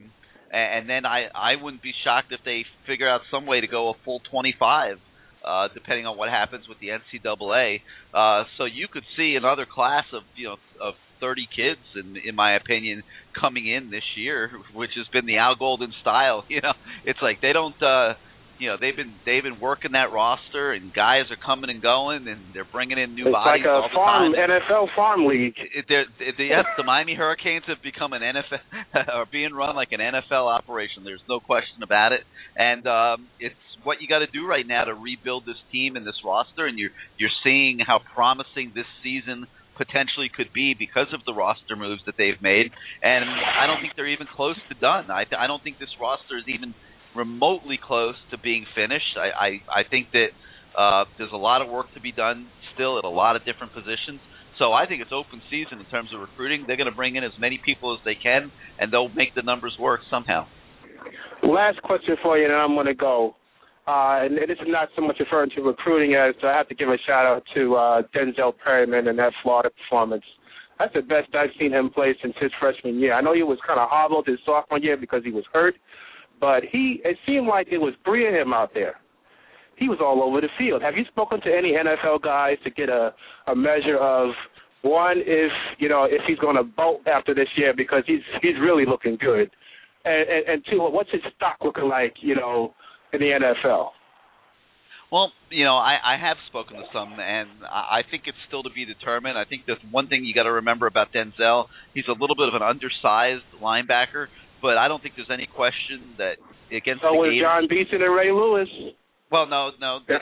and, 0.52 0.68
and 0.82 0.90
then 0.90 1.06
I 1.06 1.26
I 1.34 1.56
wouldn't 1.62 1.82
be 1.82 1.92
shocked 2.04 2.32
if 2.32 2.40
they 2.46 2.66
figure 2.86 3.10
out 3.10 3.22
some 3.32 3.48
way 3.48 3.62
to 3.62 3.68
go 3.68 3.90
a 3.90 3.94
full 4.06 4.22
25, 4.30 4.98
uh, 5.44 5.68
depending 5.74 6.06
on 6.06 6.18
what 6.18 6.30
happens 6.30 6.68
with 6.70 6.78
the 6.80 6.90
NCAA. 6.90 7.82
Uh, 8.14 8.44
so 8.58 8.66
you 8.66 8.88
could 8.88 9.04
see 9.18 9.36
another 9.36 9.66
class 9.66 10.06
of 10.14 10.22
you 10.36 10.50
know 10.50 10.58
of 10.80 10.94
30 11.20 11.48
kids, 11.56 11.82
in 11.96 12.16
in 12.18 12.36
my 12.36 12.56
opinion, 12.56 13.04
coming 13.40 13.68
in 13.68 13.90
this 13.90 14.06
year, 14.16 14.52
which 14.76 14.92
has 14.98 15.08
been 15.12 15.26
the 15.26 15.38
Al 15.38 15.56
Golden 15.56 15.94
style. 16.02 16.46
You 16.50 16.62
know, 16.62 16.74
it's 17.06 17.20
like 17.22 17.42
they 17.42 17.54
don't. 17.54 17.82
uh 17.82 18.14
you 18.62 18.70
know 18.70 18.78
they've 18.80 18.96
been 18.96 19.18
they've 19.26 19.42
been 19.42 19.60
working 19.60 19.94
that 19.94 20.14
roster 20.14 20.72
and 20.72 20.94
guys 20.94 21.26
are 21.34 21.42
coming 21.42 21.72
and 21.72 21.82
going 21.82 22.28
and 22.28 22.54
they're 22.54 22.70
bringing 22.70 23.00
in 23.00 23.16
new 23.16 23.26
it's 23.26 23.34
bodies 23.34 23.66
like 23.66 23.66
a 23.66 23.74
all 23.74 23.90
the 23.90 23.96
farm 23.96 24.34
time. 24.34 24.50
NFL 24.50 24.86
farm 24.96 25.26
league. 25.26 25.58
It, 25.58 25.86
they're, 25.90 26.06
yes, 26.38 26.66
the 26.78 26.84
Miami 26.84 27.16
Hurricanes 27.16 27.66
have 27.68 27.82
become 27.82 28.14
an 28.14 28.22
NFL 28.22 28.62
are 29.10 29.26
being 29.32 29.54
run 29.54 29.76
like 29.76 29.90
an 29.92 30.00
NFL 30.00 30.46
operation. 30.46 31.04
There's 31.04 31.26
no 31.28 31.40
question 31.40 31.82
about 31.82 32.14
it, 32.14 32.22
and 32.56 32.86
um, 32.86 33.28
it's 33.40 33.58
what 33.84 33.98
you 34.00 34.08
got 34.08 34.20
to 34.20 34.30
do 34.30 34.46
right 34.46 34.66
now 34.66 34.86
to 34.86 34.94
rebuild 34.94 35.46
this 35.46 35.58
team 35.72 35.96
and 35.96 36.06
this 36.06 36.22
roster. 36.24 36.68
And 36.68 36.78
you're 36.78 36.94
you're 37.18 37.34
seeing 37.44 37.80
how 37.82 38.00
promising 38.14 38.74
this 38.76 38.86
season 39.02 39.48
potentially 39.74 40.30
could 40.30 40.54
be 40.54 40.76
because 40.78 41.10
of 41.14 41.26
the 41.26 41.34
roster 41.34 41.76
moves 41.76 42.06
that 42.06 42.14
they've 42.16 42.38
made. 42.42 42.70
And 43.02 43.26
I 43.26 43.66
don't 43.66 43.82
think 43.82 43.94
they're 43.96 44.14
even 44.14 44.28
close 44.30 44.58
to 44.70 44.76
done. 44.78 45.10
I 45.10 45.26
th- 45.26 45.40
I 45.40 45.48
don't 45.48 45.64
think 45.64 45.80
this 45.80 45.90
roster 46.00 46.38
is 46.38 46.46
even 46.46 46.76
remotely 47.16 47.80
close 47.82 48.16
to 48.32 48.38
being 48.38 48.66
finished. 48.76 49.18
I 49.18 49.62
I, 49.70 49.82
I 49.82 49.84
think 49.90 50.08
that 50.14 50.30
uh, 50.78 51.06
there's 51.18 51.34
a 51.34 51.38
lot 51.38 51.62
of 51.62 51.70
work 51.70 51.88
to 51.96 52.02
be 52.02 52.12
done 52.12 52.48
still 52.74 52.98
at 52.98 53.04
a 53.04 53.10
lot 53.10 53.36
of 53.36 53.46
different 53.46 53.74
positions. 53.74 54.20
So 54.60 54.74
I 54.74 54.86
think 54.86 55.02
it's 55.02 55.12
open 55.12 55.42
season 55.50 55.80
in 55.80 55.86
terms 55.86 56.10
of 56.14 56.22
recruiting. 56.22 56.66
They're 56.68 56.78
going 56.78 56.90
to 56.90 56.96
bring 56.96 57.16
in 57.16 57.24
as 57.24 57.32
many 57.40 57.60
people 57.64 57.98
as 57.98 58.00
they 58.06 58.16
can, 58.16 58.52
and 58.80 58.94
they'll 58.94 59.10
make 59.10 59.34
the 59.34 59.42
numbers 59.42 59.76
work 59.80 60.02
somehow. 60.10 60.46
Last 61.42 61.82
question 61.82 62.16
for 62.22 62.38
you, 62.38 62.46
and 62.46 62.54
I'm 62.54 62.76
going 62.76 62.86
to 62.86 62.94
go. 62.94 63.36
Uh, 63.88 64.22
and 64.22 64.38
this 64.38 64.62
is 64.62 64.68
not 64.68 64.90
so 64.96 65.02
much 65.02 65.18
referring 65.20 65.50
to 65.56 65.62
recruiting 65.62 66.14
as 66.14 66.36
I 66.44 66.56
have 66.56 66.70
to 66.70 66.76
give 66.76 66.88
a 66.90 66.98
shout 67.08 67.26
out 67.26 67.44
to 67.56 67.76
uh, 67.76 68.02
Denzel 68.16 68.54
Perryman 68.64 69.08
and 69.08 69.18
that 69.18 69.34
Florida 69.42 69.72
performance. 69.72 70.24
That's 70.78 70.94
the 70.94 71.02
best 71.02 71.34
I've 71.34 71.50
seen 71.60 71.74
him 71.74 71.90
play 71.90 72.16
since 72.22 72.36
his 72.40 72.52
freshman 72.60 73.00
year. 73.00 73.14
I 73.14 73.22
know 73.22 73.34
he 73.34 73.44
was 73.44 73.58
kind 73.66 73.80
of 73.80 73.90
hobbled 73.90 74.28
his 74.28 74.38
sophomore 74.46 74.80
year 74.80 74.98
because 74.98 75.22
he 75.24 75.32
was 75.32 75.44
hurt, 75.52 75.76
but 76.42 76.64
he 76.70 77.00
it 77.06 77.18
seemed 77.26 77.48
like 77.48 77.68
it 77.72 77.78
was 77.78 77.94
three 78.04 78.28
of 78.28 78.34
him 78.34 78.52
out 78.52 78.72
there. 78.74 78.96
He 79.78 79.88
was 79.88 80.00
all 80.02 80.22
over 80.22 80.42
the 80.42 80.50
field. 80.60 80.82
Have 80.82 80.96
you 80.98 81.06
spoken 81.06 81.40
to 81.42 81.50
any 81.50 81.74
NFL 81.74 82.22
guys 82.22 82.58
to 82.66 82.72
get 82.72 82.90
a 82.90 83.14
a 83.48 83.56
measure 83.56 83.98
of 83.98 84.32
one 84.82 85.20
if 85.20 85.52
you 85.80 85.88
know 85.88 86.04
if 86.04 86.22
he's 86.28 86.40
going 86.40 86.58
to 86.58 86.64
bolt 86.64 87.08
after 87.08 87.34
this 87.34 87.48
year 87.56 87.74
because 87.78 88.04
he's 88.08 88.26
he's 88.42 88.60
really 88.60 88.86
looking 88.86 89.18
good, 89.22 89.50
and, 90.04 90.30
and 90.30 90.48
and 90.50 90.66
two, 90.70 90.80
what's 90.80 91.12
his 91.12 91.22
stock 91.38 91.58
looking 91.64 91.88
like? 91.88 92.16
You 92.20 92.36
know 92.36 92.74
in 93.14 93.20
the 93.20 93.28
NFL? 93.28 93.90
Well, 95.12 95.34
you 95.50 95.66
know, 95.66 95.76
I, 95.76 96.16
I 96.16 96.18
have 96.18 96.38
spoken 96.48 96.78
to 96.78 96.84
some, 96.94 97.20
and 97.20 97.50
I 97.68 98.00
think 98.10 98.24
it's 98.28 98.38
still 98.48 98.64
to 98.64 98.70
be 98.70 98.86
determined. 98.86 99.38
I 99.38 99.44
think 99.44 99.64
there's 99.68 99.84
one 99.92 100.08
thing 100.08 100.24
you 100.24 100.34
got 100.34 100.44
to 100.44 100.54
remember 100.54 100.88
about 100.88 101.12
Denzel. 101.12 101.66
He's 101.94 102.08
a 102.08 102.14
little 102.14 102.36
bit 102.36 102.48
of 102.48 102.56
an 102.56 102.64
undersized 102.64 103.44
linebacker, 103.62 104.28
but 104.62 104.78
I 104.78 104.88
don't 104.88 105.02
think 105.02 105.16
there's 105.16 105.32
any 105.32 105.48
question 105.48 106.16
that 106.18 106.36
against 106.76 107.02
so 107.02 107.12
the 107.12 107.18
was 107.18 107.40
Jon 107.42 107.68
Beason 107.70 108.02
and 108.02 108.16
Ray 108.16 108.32
Lewis. 108.32 108.70
Well, 109.32 109.48
no, 109.48 109.72
no, 109.80 110.00
they, 110.08 110.16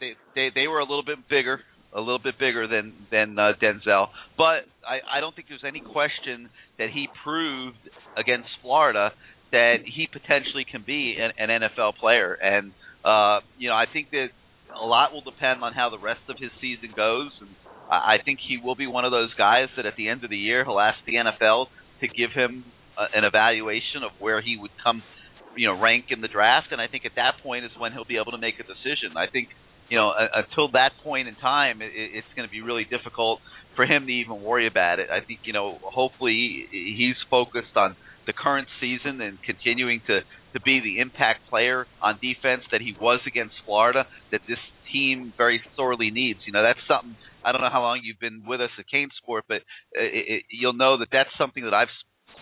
they 0.00 0.12
they 0.34 0.48
they 0.54 0.66
were 0.66 0.80
a 0.80 0.84
little 0.84 1.04
bit 1.04 1.28
bigger, 1.28 1.60
a 1.92 2.00
little 2.00 2.18
bit 2.18 2.38
bigger 2.38 2.66
than 2.66 2.92
than 3.10 3.38
uh, 3.38 3.52
Denzel, 3.60 4.08
but 4.36 4.66
I 4.86 5.18
I 5.18 5.20
don't 5.20 5.34
think 5.34 5.48
there's 5.48 5.66
any 5.66 5.80
question 5.80 6.50
that 6.78 6.90
he 6.90 7.08
proved 7.24 7.78
against 8.16 8.48
Florida 8.62 9.12
that 9.52 9.76
he 9.84 10.08
potentially 10.10 10.66
can 10.70 10.82
be 10.86 11.16
an, 11.18 11.32
an 11.38 11.60
NFL 11.62 11.96
player. 11.96 12.34
And 12.34 12.72
uh, 13.04 13.40
you 13.58 13.68
know, 13.68 13.74
I 13.74 13.84
think 13.90 14.10
that 14.10 14.28
a 14.74 14.84
lot 14.84 15.12
will 15.12 15.22
depend 15.22 15.62
on 15.62 15.72
how 15.72 15.90
the 15.90 15.98
rest 15.98 16.20
of 16.28 16.36
his 16.38 16.50
season 16.60 16.90
goes. 16.94 17.30
And 17.40 17.50
I 17.88 18.16
think 18.24 18.40
he 18.46 18.58
will 18.58 18.74
be 18.74 18.86
one 18.86 19.04
of 19.04 19.12
those 19.12 19.32
guys 19.34 19.68
that 19.76 19.86
at 19.86 19.96
the 19.96 20.08
end 20.08 20.24
of 20.24 20.30
the 20.30 20.36
year 20.36 20.64
he'll 20.64 20.80
ask 20.80 20.98
the 21.06 21.14
NFL 21.14 21.66
to 22.00 22.08
give 22.08 22.32
him 22.34 22.64
an 22.98 23.24
evaluation 23.24 24.02
of 24.04 24.12
where 24.18 24.40
he 24.40 24.56
would 24.56 24.70
come, 24.82 25.02
you 25.56 25.68
know, 25.68 25.80
rank 25.80 26.06
in 26.10 26.20
the 26.20 26.28
draft. 26.28 26.68
And 26.70 26.80
I 26.80 26.88
think 26.88 27.04
at 27.04 27.12
that 27.16 27.42
point 27.42 27.64
is 27.64 27.70
when 27.78 27.92
he'll 27.92 28.04
be 28.04 28.16
able 28.16 28.32
to 28.32 28.38
make 28.38 28.60
a 28.60 28.64
decision. 28.64 29.16
I 29.16 29.26
think 29.30 29.48
you 29.88 29.96
know, 29.96 30.10
uh, 30.10 30.26
until 30.34 30.70
that 30.72 30.90
point 31.02 31.28
in 31.28 31.34
time, 31.36 31.82
it, 31.82 31.92
it's 31.94 32.26
going 32.34 32.48
to 32.48 32.52
be 32.52 32.60
really 32.60 32.84
difficult 32.84 33.40
for 33.74 33.84
him 33.84 34.06
to 34.06 34.12
even 34.12 34.42
worry 34.42 34.66
about 34.66 34.98
it. 34.98 35.10
I 35.10 35.24
think, 35.24 35.40
you 35.44 35.52
know, 35.52 35.78
hopefully 35.82 36.66
he's 36.70 37.16
focused 37.30 37.76
on 37.76 37.96
the 38.26 38.32
current 38.32 38.68
season 38.80 39.20
and 39.20 39.38
continuing 39.42 40.00
to 40.08 40.20
to 40.54 40.60
be 40.62 40.80
the 40.80 41.00
impact 41.00 41.40
player 41.50 41.86
on 42.00 42.14
defense 42.14 42.62
that 42.72 42.80
he 42.80 42.96
was 42.98 43.20
against 43.26 43.54
Florida 43.66 44.06
that 44.32 44.40
this 44.48 44.58
team 44.90 45.32
very 45.36 45.60
sorely 45.76 46.10
needs. 46.10 46.40
You 46.46 46.52
know, 46.52 46.62
that's 46.62 46.80
something 46.88 47.14
I 47.44 47.52
don't 47.52 47.60
know 47.60 47.70
how 47.70 47.82
long 47.82 48.00
you've 48.02 48.18
been 48.18 48.42
with 48.46 48.60
us 48.60 48.70
at 48.78 48.88
Kane 48.90 49.10
Sport, 49.22 49.44
but 49.46 49.60
it, 49.92 50.24
it, 50.26 50.42
you'll 50.50 50.72
know 50.72 50.98
that 50.98 51.08
that's 51.12 51.30
something 51.38 51.62
that 51.64 51.74
I've 51.74 51.92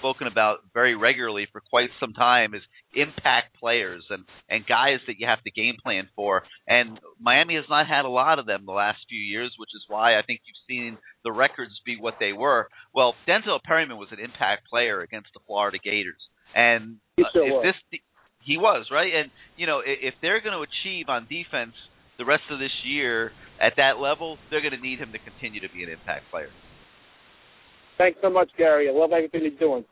spoken 0.05 0.27
about 0.27 0.59
very 0.75 0.95
regularly 0.95 1.47
for 1.51 1.63
quite 1.71 1.89
some 1.99 2.13
time 2.13 2.53
is 2.53 2.61
impact 2.95 3.57
players 3.59 4.05
and 4.11 4.25
and 4.51 4.67
guys 4.67 5.01
that 5.07 5.15
you 5.19 5.27
have 5.27 5.43
to 5.43 5.51
game 5.51 5.77
plan 5.83 6.09
for. 6.15 6.43
And 6.69 7.01
Miami 7.19 7.55
has 7.55 7.65
not 7.71 7.87
had 7.87 8.05
a 8.05 8.09
lot 8.09 8.39
of 8.39 8.45
them 8.45 8.65
the 8.67 8.73
last 8.73 8.99
few 9.09 9.19
years, 9.19 9.53
which 9.57 9.71
is 9.75 9.83
why 9.89 10.19
I 10.19 10.23
think 10.23 10.41
you've 10.45 10.69
seen 10.69 10.99
the 11.25 11.33
records 11.33 11.73
be 11.87 11.97
what 11.99 12.17
they 12.21 12.35
were. 12.35 12.69
Well, 12.95 13.15
Denzel 13.27 13.61
Perryman 13.65 13.97
was 13.97 14.09
an 14.13 14.21
impact 14.21 14.69
player 14.69 15.01
against 15.01 15.29
the 15.33 15.41
Florida 15.47 15.79
Gators, 15.83 16.21
and 16.55 16.97
He 17.17 17.25
uh, 17.25 17.29
sure 17.33 17.47
if 17.47 17.53
was. 17.53 17.65
this 17.65 18.01
he 18.45 18.59
was 18.59 18.87
right, 18.93 19.13
and 19.15 19.31
you 19.57 19.67
know 19.67 19.81
if 19.85 20.15
they're 20.21 20.43
going 20.43 20.55
to 20.55 20.65
achieve 20.69 21.09
on 21.09 21.27
defense 21.31 21.73
the 22.19 22.27
rest 22.27 22.45
of 22.51 22.59
this 22.59 22.77
year 22.85 23.33
at 23.59 23.73
that 23.79 23.99
level, 23.99 24.37
they're 24.51 24.61
going 24.61 24.77
to 24.77 24.85
need 24.85 24.99
him 24.99 25.13
to 25.13 25.19
continue 25.19 25.61
to 25.61 25.73
be 25.73 25.83
an 25.83 25.89
impact 25.89 26.31
player. 26.31 26.51
Thanks 27.97 28.19
so 28.23 28.29
much, 28.29 28.51
Gary. 28.59 28.89
I 28.89 28.93
love 28.93 29.13
everything 29.13 29.43
you're 29.43 29.59
doing. 29.59 29.85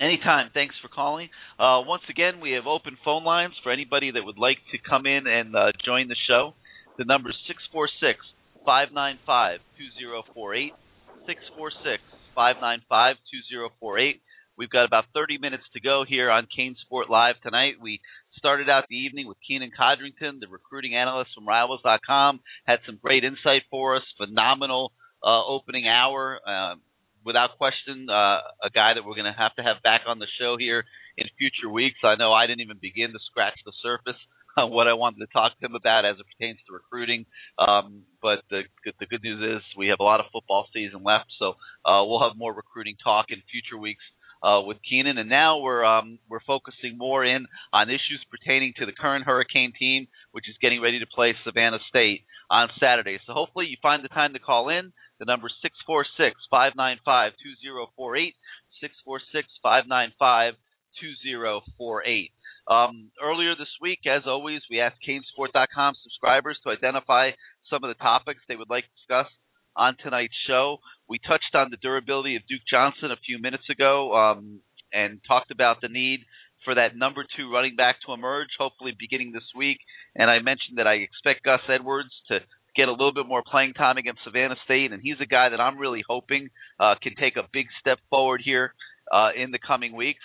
Anytime. 0.00 0.50
Thanks 0.54 0.74
for 0.80 0.88
calling. 0.88 1.28
Uh, 1.58 1.84
once 1.84 2.02
again, 2.08 2.40
we 2.40 2.52
have 2.52 2.66
open 2.66 2.96
phone 3.04 3.22
lines 3.22 3.52
for 3.62 3.70
anybody 3.70 4.10
that 4.10 4.24
would 4.24 4.38
like 4.38 4.56
to 4.72 4.78
come 4.78 5.04
in 5.04 5.26
and 5.26 5.54
uh, 5.54 5.72
join 5.84 6.08
the 6.08 6.16
show. 6.26 6.54
The 6.96 7.04
number 7.04 7.28
is 7.28 7.36
646 7.46 8.24
595 8.64 9.60
2048. 9.76 10.72
646 11.28 12.00
595 12.32 13.16
2048. 13.68 14.22
We've 14.56 14.70
got 14.72 14.84
about 14.84 15.04
30 15.12 15.36
minutes 15.36 15.64
to 15.74 15.80
go 15.80 16.04
here 16.08 16.30
on 16.30 16.48
CaneSport 16.48 17.08
Live 17.08 17.36
tonight. 17.42 17.74
We 17.80 18.00
started 18.36 18.68
out 18.68 18.84
the 18.88 18.96
evening 18.96 19.28
with 19.28 19.36
Keenan 19.46 19.70
Codrington, 19.76 20.40
the 20.40 20.48
recruiting 20.48 20.94
analyst 20.96 21.30
from 21.34 21.48
Rivals.com. 21.48 22.40
Had 22.64 22.80
some 22.86 22.98
great 23.02 23.24
insight 23.24 23.62
for 23.70 23.96
us. 23.96 24.02
Phenomenal 24.16 24.92
uh, 25.22 25.44
opening 25.44 25.88
hour. 25.88 26.40
Um, 26.48 26.80
without 27.24 27.58
question, 27.58 28.08
uh, 28.08 28.40
a 28.62 28.70
guy 28.72 28.94
that 28.94 29.04
we're 29.04 29.14
going 29.14 29.30
to 29.30 29.38
have 29.38 29.54
to 29.56 29.62
have 29.62 29.82
back 29.82 30.02
on 30.06 30.18
the 30.18 30.26
show 30.38 30.56
here 30.58 30.84
in 31.16 31.26
future 31.38 31.70
weeks. 31.70 31.98
I 32.04 32.16
know 32.16 32.32
I 32.32 32.46
didn't 32.46 32.60
even 32.60 32.78
begin 32.80 33.12
to 33.12 33.18
scratch 33.30 33.58
the 33.64 33.72
surface 33.82 34.20
on 34.56 34.70
what 34.70 34.88
I 34.88 34.94
wanted 34.94 35.20
to 35.20 35.32
talk 35.32 35.58
to 35.58 35.66
him 35.66 35.74
about 35.74 36.04
as 36.04 36.16
it 36.18 36.26
pertains 36.26 36.58
to 36.66 36.74
recruiting. 36.74 37.26
Um, 37.58 38.02
but 38.22 38.42
the 38.50 38.62
the 38.98 39.06
good 39.06 39.22
news 39.22 39.58
is 39.58 39.62
we 39.76 39.88
have 39.88 40.00
a 40.00 40.04
lot 40.04 40.20
of 40.20 40.26
football 40.32 40.66
season 40.72 41.02
left, 41.04 41.30
so 41.38 41.54
uh, 41.84 42.04
we'll 42.04 42.22
have 42.22 42.36
more 42.36 42.52
recruiting 42.52 42.96
talk 43.02 43.26
in 43.28 43.42
future 43.50 43.80
weeks. 43.80 44.02
Uh, 44.42 44.62
with 44.62 44.78
Keenan, 44.88 45.18
and 45.18 45.28
now 45.28 45.58
we're 45.58 45.84
um, 45.84 46.18
we're 46.30 46.40
focusing 46.46 46.96
more 46.96 47.22
in 47.22 47.44
on 47.74 47.90
issues 47.90 48.24
pertaining 48.30 48.72
to 48.78 48.86
the 48.86 48.92
current 48.92 49.26
Hurricane 49.26 49.74
team, 49.78 50.08
which 50.32 50.48
is 50.48 50.56
getting 50.62 50.80
ready 50.80 50.98
to 50.98 51.06
play 51.06 51.34
Savannah 51.44 51.78
State 51.90 52.22
on 52.50 52.70
Saturday. 52.80 53.18
So 53.26 53.34
hopefully 53.34 53.66
you 53.66 53.76
find 53.82 54.02
the 54.02 54.08
time 54.08 54.32
to 54.32 54.38
call 54.38 54.70
in. 54.70 54.94
The 55.18 55.26
number 55.26 55.48
is 55.48 55.52
646-595-2048, 56.50 58.34
646-595-2048. 59.64 62.30
Um, 62.68 63.10
earlier 63.22 63.54
this 63.56 63.68
week, 63.80 64.00
as 64.06 64.22
always, 64.26 64.60
we 64.70 64.80
asked 64.80 64.98
CaneSport.com 65.06 65.94
subscribers 66.02 66.58
to 66.64 66.70
identify 66.70 67.30
some 67.68 67.84
of 67.84 67.88
the 67.88 68.02
topics 68.02 68.40
they 68.48 68.56
would 68.56 68.70
like 68.70 68.84
to 68.84 68.90
discuss 68.96 69.26
on 69.76 69.96
tonight's 70.02 70.34
show. 70.46 70.78
We 71.08 71.18
touched 71.18 71.54
on 71.54 71.70
the 71.70 71.76
durability 71.76 72.36
of 72.36 72.42
Duke 72.48 72.62
Johnson 72.70 73.10
a 73.10 73.16
few 73.26 73.40
minutes 73.40 73.68
ago 73.70 74.14
um, 74.14 74.60
and 74.92 75.20
talked 75.26 75.50
about 75.50 75.80
the 75.80 75.88
need 75.88 76.20
for 76.64 76.74
that 76.74 76.96
number 76.96 77.24
two 77.36 77.50
running 77.52 77.76
back 77.76 77.96
to 78.06 78.12
emerge, 78.12 78.48
hopefully 78.58 78.92
beginning 78.98 79.32
this 79.32 79.48
week. 79.56 79.78
And 80.14 80.30
I 80.30 80.40
mentioned 80.40 80.78
that 80.78 80.86
I 80.86 80.94
expect 80.94 81.44
Gus 81.44 81.60
Edwards 81.68 82.10
to 82.28 82.40
get 82.76 82.88
a 82.88 82.92
little 82.92 83.14
bit 83.14 83.26
more 83.26 83.42
playing 83.48 83.74
time 83.74 83.96
against 83.96 84.20
Savannah 84.24 84.56
State, 84.64 84.92
and 84.92 85.02
he's 85.02 85.20
a 85.20 85.26
guy 85.26 85.48
that 85.48 85.60
I'm 85.60 85.78
really 85.78 86.02
hoping 86.06 86.50
uh, 86.78 86.94
can 87.02 87.14
take 87.16 87.36
a 87.36 87.48
big 87.52 87.66
step 87.80 87.98
forward 88.10 88.42
here 88.44 88.74
uh, 89.10 89.30
in 89.36 89.50
the 89.50 89.58
coming 89.58 89.96
weeks. 89.96 90.22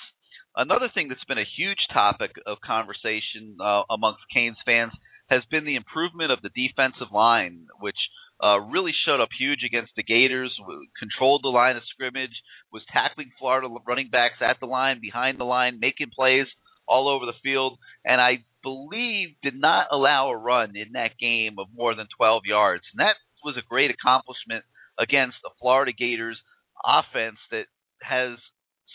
Another 0.56 0.90
thing 0.94 1.10
that's 1.10 1.24
been 1.26 1.38
a 1.38 1.54
huge 1.58 1.80
topic 1.92 2.32
of 2.46 2.58
conversation 2.62 3.58
uh, 3.60 3.84
amongst 3.90 4.22
Canes 4.34 4.58
fans 4.66 4.94
has 5.30 5.42
been 5.50 5.66
the 5.66 5.76
improvement 5.76 6.32
of 6.32 6.40
the 6.42 6.50
defensive 6.50 7.12
line, 7.12 7.68
which 7.80 7.98
uh, 8.44 8.60
really 8.60 8.92
showed 9.06 9.22
up 9.22 9.30
huge 9.38 9.64
against 9.66 9.92
the 9.96 10.04
Gators, 10.04 10.52
controlled 11.00 11.42
the 11.44 11.50
line 11.50 11.78
of 11.78 11.84
scrimmage, 11.90 12.36
was 12.72 12.84
tackling 12.92 13.32
Florida 13.40 13.68
running 13.88 14.10
backs 14.12 14.42
at 14.42 14.58
the 14.60 14.66
line, 14.66 15.00
behind 15.02 15.40
the 15.40 15.46
line, 15.46 15.80
making 15.80 16.12
plays 16.16 16.48
all 16.88 17.10
over 17.10 17.26
the 17.26 17.38
field, 17.44 17.80
and 18.04 18.22
I 18.22 18.44
believe 18.62 19.30
did 19.42 19.60
not 19.60 19.88
allow 19.92 20.30
a 20.30 20.38
run 20.38 20.76
in 20.76 20.94
that 20.94 21.18
game 21.20 21.56
of 21.60 21.68
more 21.74 21.96
than 21.96 22.08
12 22.18 22.44
yards. 22.46 22.84
And 22.94 23.00
that 23.00 23.16
was 23.44 23.56
a 23.58 23.68
great 23.68 23.92
accomplishment 23.92 24.64
against 25.00 25.38
the 25.44 25.52
Florida 25.60 25.92
Gators 25.98 26.38
offense 26.86 27.38
that 27.52 27.66
has 28.02 28.38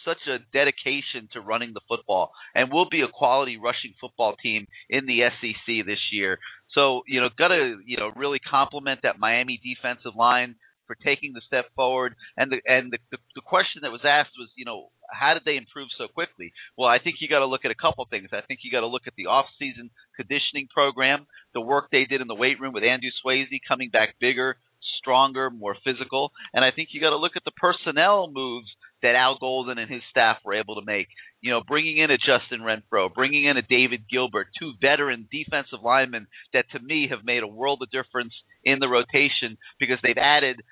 such 0.04 0.18
a 0.28 0.38
dedication 0.52 1.28
to 1.32 1.40
running 1.40 1.72
the 1.74 1.80
football 1.88 2.32
and 2.54 2.72
will 2.72 2.88
be 2.88 3.02
a 3.02 3.08
quality 3.12 3.56
rushing 3.56 3.94
football 4.00 4.34
team 4.42 4.66
in 4.88 5.06
the 5.06 5.20
SEC 5.40 5.86
this 5.86 6.00
year. 6.10 6.38
So, 6.74 7.02
you 7.06 7.20
know, 7.20 7.28
got 7.36 7.48
to, 7.48 7.78
you 7.84 7.96
know, 7.96 8.10
really 8.14 8.38
compliment 8.38 9.00
that 9.02 9.18
Miami 9.18 9.60
defensive 9.62 10.14
line 10.16 10.54
for 10.86 10.94
taking 10.94 11.32
the 11.32 11.40
step 11.46 11.66
forward. 11.76 12.14
And 12.36 12.50
the 12.50 12.58
and 12.66 12.92
the, 12.92 12.98
the, 13.10 13.18
the 13.36 13.42
question 13.42 13.82
that 13.82 13.92
was 13.92 14.02
asked 14.04 14.34
was, 14.38 14.48
you 14.56 14.64
know, 14.64 14.88
how 15.10 15.34
did 15.34 15.42
they 15.44 15.56
improve 15.56 15.88
so 15.98 16.06
quickly? 16.08 16.52
Well, 16.76 16.88
I 16.88 16.98
think 16.98 17.16
you 17.20 17.28
got 17.28 17.40
to 17.40 17.46
look 17.46 17.64
at 17.64 17.70
a 17.70 17.74
couple 17.74 18.06
things. 18.10 18.30
I 18.32 18.42
think 18.42 18.60
you 18.62 18.70
got 18.70 18.80
to 18.80 18.86
look 18.86 19.06
at 19.06 19.14
the 19.16 19.26
off-season 19.26 19.90
conditioning 20.16 20.68
program, 20.72 21.26
the 21.54 21.60
work 21.60 21.88
they 21.90 22.04
did 22.04 22.20
in 22.20 22.28
the 22.28 22.34
weight 22.34 22.60
room 22.60 22.72
with 22.72 22.84
Andrew 22.84 23.10
Swayze 23.24 23.46
coming 23.66 23.90
back 23.90 24.14
bigger, 24.20 24.56
stronger, 24.98 25.50
more 25.50 25.76
physical. 25.84 26.30
And 26.54 26.64
I 26.64 26.70
think 26.70 26.90
you 26.92 27.00
got 27.00 27.10
to 27.10 27.16
look 27.16 27.36
at 27.36 27.44
the 27.44 27.52
personnel 27.52 28.30
moves 28.32 28.68
that 29.02 29.14
Al 29.14 29.38
Golden 29.38 29.78
and 29.78 29.90
his 29.90 30.02
staff 30.10 30.38
were 30.44 30.54
able 30.54 30.76
to 30.76 30.84
make. 30.84 31.08
You 31.40 31.50
know, 31.52 31.62
bringing 31.66 31.98
in 31.98 32.10
a 32.10 32.18
Justin 32.18 32.60
Renfrow, 32.60 33.12
bringing 33.12 33.46
in 33.46 33.56
a 33.56 33.62
David 33.62 34.02
Gilbert, 34.10 34.48
two 34.58 34.72
veteran 34.80 35.28
defensive 35.30 35.80
linemen 35.82 36.26
that 36.52 36.66
to 36.72 36.80
me 36.80 37.08
have 37.10 37.24
made 37.24 37.42
a 37.42 37.48
world 37.48 37.80
of 37.82 37.90
difference 37.90 38.34
in 38.64 38.78
the 38.78 38.88
rotation 38.88 39.56
because 39.78 39.98
they've 40.02 40.18
added 40.18 40.62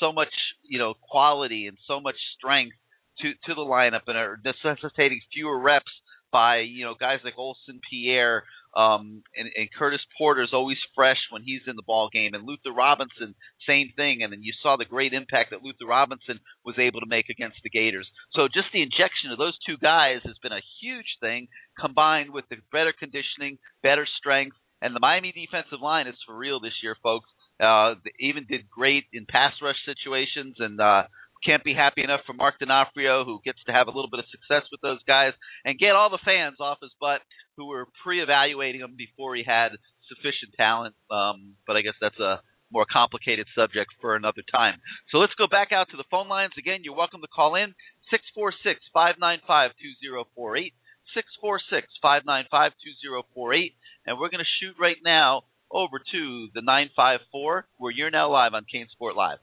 so 0.00 0.12
much, 0.12 0.32
you 0.62 0.78
know, 0.78 0.94
quality 1.10 1.66
and 1.66 1.76
so 1.86 2.00
much 2.00 2.16
strength 2.38 2.76
to 3.20 3.32
to 3.46 3.54
the 3.54 3.62
lineup 3.62 4.02
and 4.06 4.16
are 4.16 4.40
necessitating 4.44 5.20
fewer 5.32 5.58
reps 5.58 5.92
by 6.32 6.58
you 6.58 6.84
know 6.84 6.94
guys 6.98 7.18
like 7.24 7.34
Olsen 7.36 7.80
Pierre 7.90 8.44
um, 8.76 9.22
and, 9.36 9.48
and 9.56 9.68
Curtis 9.76 10.00
Porter 10.16 10.42
is 10.42 10.52
always 10.52 10.78
fresh 10.94 11.18
when 11.30 11.42
he's 11.42 11.62
in 11.66 11.76
the 11.76 11.86
ball 11.86 12.08
game, 12.12 12.34
and 12.34 12.46
Luther 12.46 12.72
Robinson, 12.72 13.34
same 13.66 13.90
thing. 13.96 14.22
And 14.22 14.32
then 14.32 14.42
you 14.42 14.52
saw 14.62 14.76
the 14.76 14.84
great 14.84 15.12
impact 15.12 15.50
that 15.50 15.62
Luther 15.62 15.86
Robinson 15.86 16.40
was 16.64 16.78
able 16.78 17.00
to 17.00 17.08
make 17.08 17.28
against 17.30 17.58
the 17.62 17.70
Gators. 17.70 18.08
So 18.32 18.46
just 18.46 18.68
the 18.72 18.82
injection 18.82 19.32
of 19.32 19.38
those 19.38 19.58
two 19.66 19.76
guys 19.80 20.20
has 20.24 20.36
been 20.42 20.52
a 20.52 20.66
huge 20.80 21.18
thing, 21.20 21.48
combined 21.78 22.30
with 22.30 22.44
the 22.50 22.56
better 22.72 22.92
conditioning, 22.92 23.58
better 23.82 24.06
strength, 24.18 24.56
and 24.80 24.94
the 24.94 25.00
Miami 25.00 25.32
defensive 25.32 25.80
line 25.82 26.06
is 26.06 26.14
for 26.26 26.36
real 26.36 26.60
this 26.60 26.78
year, 26.82 26.96
folks. 27.02 27.28
Uh, 27.60 27.94
they 28.04 28.12
even 28.20 28.46
did 28.48 28.70
great 28.70 29.04
in 29.12 29.26
pass 29.26 29.52
rush 29.60 29.78
situations, 29.84 30.56
and 30.60 30.80
uh, 30.80 31.02
can't 31.44 31.64
be 31.64 31.74
happy 31.74 32.02
enough 32.02 32.20
for 32.26 32.32
Mark 32.32 32.58
D'Onofrio, 32.58 33.24
who 33.24 33.40
gets 33.44 33.58
to 33.66 33.72
have 33.72 33.86
a 33.86 33.90
little 33.90 34.10
bit 34.10 34.20
of 34.20 34.26
success 34.30 34.68
with 34.70 34.80
those 34.80 35.02
guys 35.06 35.32
and 35.64 35.78
get 35.78 35.92
all 35.92 36.10
the 36.10 36.18
fans 36.24 36.56
off 36.60 36.78
his 36.82 36.92
butt 37.00 37.20
who 37.56 37.66
were 37.66 37.86
pre-evaluating 38.02 38.80
him 38.80 38.94
before 38.96 39.34
he 39.34 39.44
had 39.46 39.70
sufficient 40.08 40.54
talent. 40.56 40.94
Um, 41.10 41.54
but 41.66 41.76
I 41.76 41.82
guess 41.82 41.94
that's 42.00 42.18
a 42.18 42.40
more 42.70 42.86
complicated 42.90 43.46
subject 43.54 43.90
for 44.00 44.14
another 44.14 44.42
time. 44.52 44.80
So 45.10 45.18
let's 45.18 45.34
go 45.38 45.46
back 45.46 45.72
out 45.72 45.88
to 45.90 45.96
the 45.96 46.04
phone 46.10 46.28
lines 46.28 46.52
again. 46.58 46.80
You're 46.82 46.96
welcome 46.96 47.20
to 47.22 47.28
call 47.28 47.54
in 47.54 47.74
six 48.10 48.24
four 48.34 48.52
six 48.62 48.80
five 48.92 49.14
nine 49.18 49.38
five 49.46 49.70
two 49.80 49.92
zero 50.04 50.24
four 50.34 50.56
eight 50.56 50.74
six 51.14 51.26
four 51.40 51.60
six 51.70 51.86
five 52.02 52.22
nine 52.26 52.44
five 52.50 52.72
two 52.84 52.92
zero 53.00 53.22
four 53.34 53.54
eight, 53.54 53.74
and 54.06 54.18
we're 54.18 54.28
going 54.28 54.44
to 54.44 54.56
shoot 54.60 54.76
right 54.78 54.98
now 55.04 55.42
over 55.70 55.98
to 56.12 56.48
the 56.54 56.62
nine 56.62 56.90
five 56.94 57.20
four 57.32 57.66
where 57.78 57.92
you're 57.92 58.10
now 58.10 58.30
live 58.30 58.54
on 58.54 58.64
CaneSport 58.64 59.16
Live. 59.16 59.38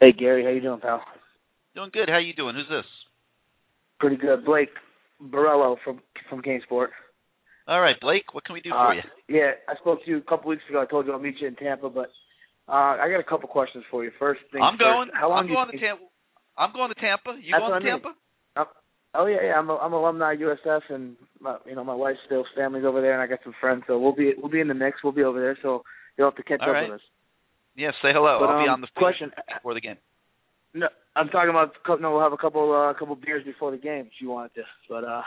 Hey 0.00 0.12
Gary, 0.12 0.44
how 0.44 0.50
you 0.50 0.62
doing, 0.62 0.80
pal? 0.80 1.02
Doing 1.74 1.90
good. 1.92 2.08
How 2.08 2.16
you 2.18 2.32
doing? 2.32 2.54
Who's 2.56 2.68
this? 2.70 2.86
Pretty 3.98 4.16
good. 4.16 4.46
Blake 4.46 4.70
Borello 5.22 5.76
from 5.84 6.00
from 6.30 6.40
CaneSport. 6.40 6.88
All 7.68 7.80
right, 7.82 7.96
Blake. 8.00 8.32
What 8.32 8.44
can 8.44 8.54
we 8.54 8.62
do 8.62 8.72
uh, 8.72 8.86
for 8.86 8.94
you? 8.94 9.02
Yeah, 9.28 9.50
I 9.68 9.76
spoke 9.76 10.02
to 10.04 10.10
you 10.10 10.16
a 10.16 10.22
couple 10.22 10.48
weeks 10.48 10.62
ago. 10.70 10.80
I 10.80 10.86
told 10.86 11.06
you 11.06 11.12
I'll 11.12 11.18
meet 11.18 11.34
you 11.38 11.48
in 11.48 11.54
Tampa, 11.54 11.90
but 11.90 12.08
uh, 12.66 12.96
I 12.96 13.10
got 13.10 13.20
a 13.20 13.28
couple 13.28 13.46
questions 13.50 13.84
for 13.90 14.02
you. 14.02 14.10
First 14.18 14.40
thing 14.52 14.62
I'm 14.62 14.78
going. 14.78 15.08
First, 15.08 15.20
how 15.20 15.28
long 15.28 15.40
I'm 15.40 15.48
going 15.48 15.70
to 15.70 15.78
Tampa. 15.78 16.04
I'm 16.56 16.72
going 16.72 16.88
to 16.88 17.00
Tampa. 17.00 17.36
You 17.38 17.52
That's 17.52 17.60
going 17.60 17.82
to 17.82 17.88
I 17.88 17.92
mean. 17.92 18.02
Tampa? 18.02 18.08
Uh, 18.56 18.64
oh 19.16 19.26
yeah, 19.26 19.36
yeah. 19.44 19.52
I'm 19.58 19.68
a, 19.68 19.76
I'm 19.76 19.92
alumni 19.92 20.34
USF, 20.34 20.80
and 20.88 21.16
my, 21.40 21.58
you 21.66 21.74
know 21.74 21.84
my 21.84 21.94
wife's 21.94 22.20
still 22.24 22.46
family's 22.56 22.86
over 22.86 23.02
there, 23.02 23.12
and 23.12 23.20
I 23.20 23.26
got 23.26 23.44
some 23.44 23.54
friends, 23.60 23.82
so 23.86 23.98
we'll 23.98 24.16
be 24.16 24.32
we'll 24.38 24.50
be 24.50 24.60
in 24.60 24.68
the 24.68 24.74
mix. 24.74 25.04
We'll 25.04 25.12
be 25.12 25.24
over 25.24 25.38
there, 25.38 25.58
so 25.60 25.84
you'll 26.16 26.28
have 26.28 26.36
to 26.36 26.42
catch 26.42 26.60
All 26.62 26.70
up 26.70 26.74
right. 26.74 26.88
with 26.88 27.00
us. 27.00 27.06
Yeah, 27.76 27.90
say 28.02 28.12
hello. 28.12 28.38
But, 28.40 28.50
I'll 28.50 28.64
be 28.64 28.68
um, 28.68 28.74
on 28.74 28.80
the 28.80 28.88
question. 28.96 29.30
before 29.54 29.74
the 29.74 29.80
game. 29.80 29.96
No, 30.74 30.88
I'm 31.16 31.28
talking 31.28 31.50
about 31.50 31.74
no. 32.00 32.12
We'll 32.12 32.22
have 32.22 32.32
a 32.32 32.36
couple 32.36 32.72
uh, 32.72 32.94
couple 32.98 33.16
beers 33.16 33.44
before 33.44 33.70
the 33.70 33.78
game 33.78 34.06
if 34.06 34.20
you 34.20 34.28
wanted 34.30 34.54
to, 34.54 34.62
but 34.88 35.04
uh. 35.04 35.22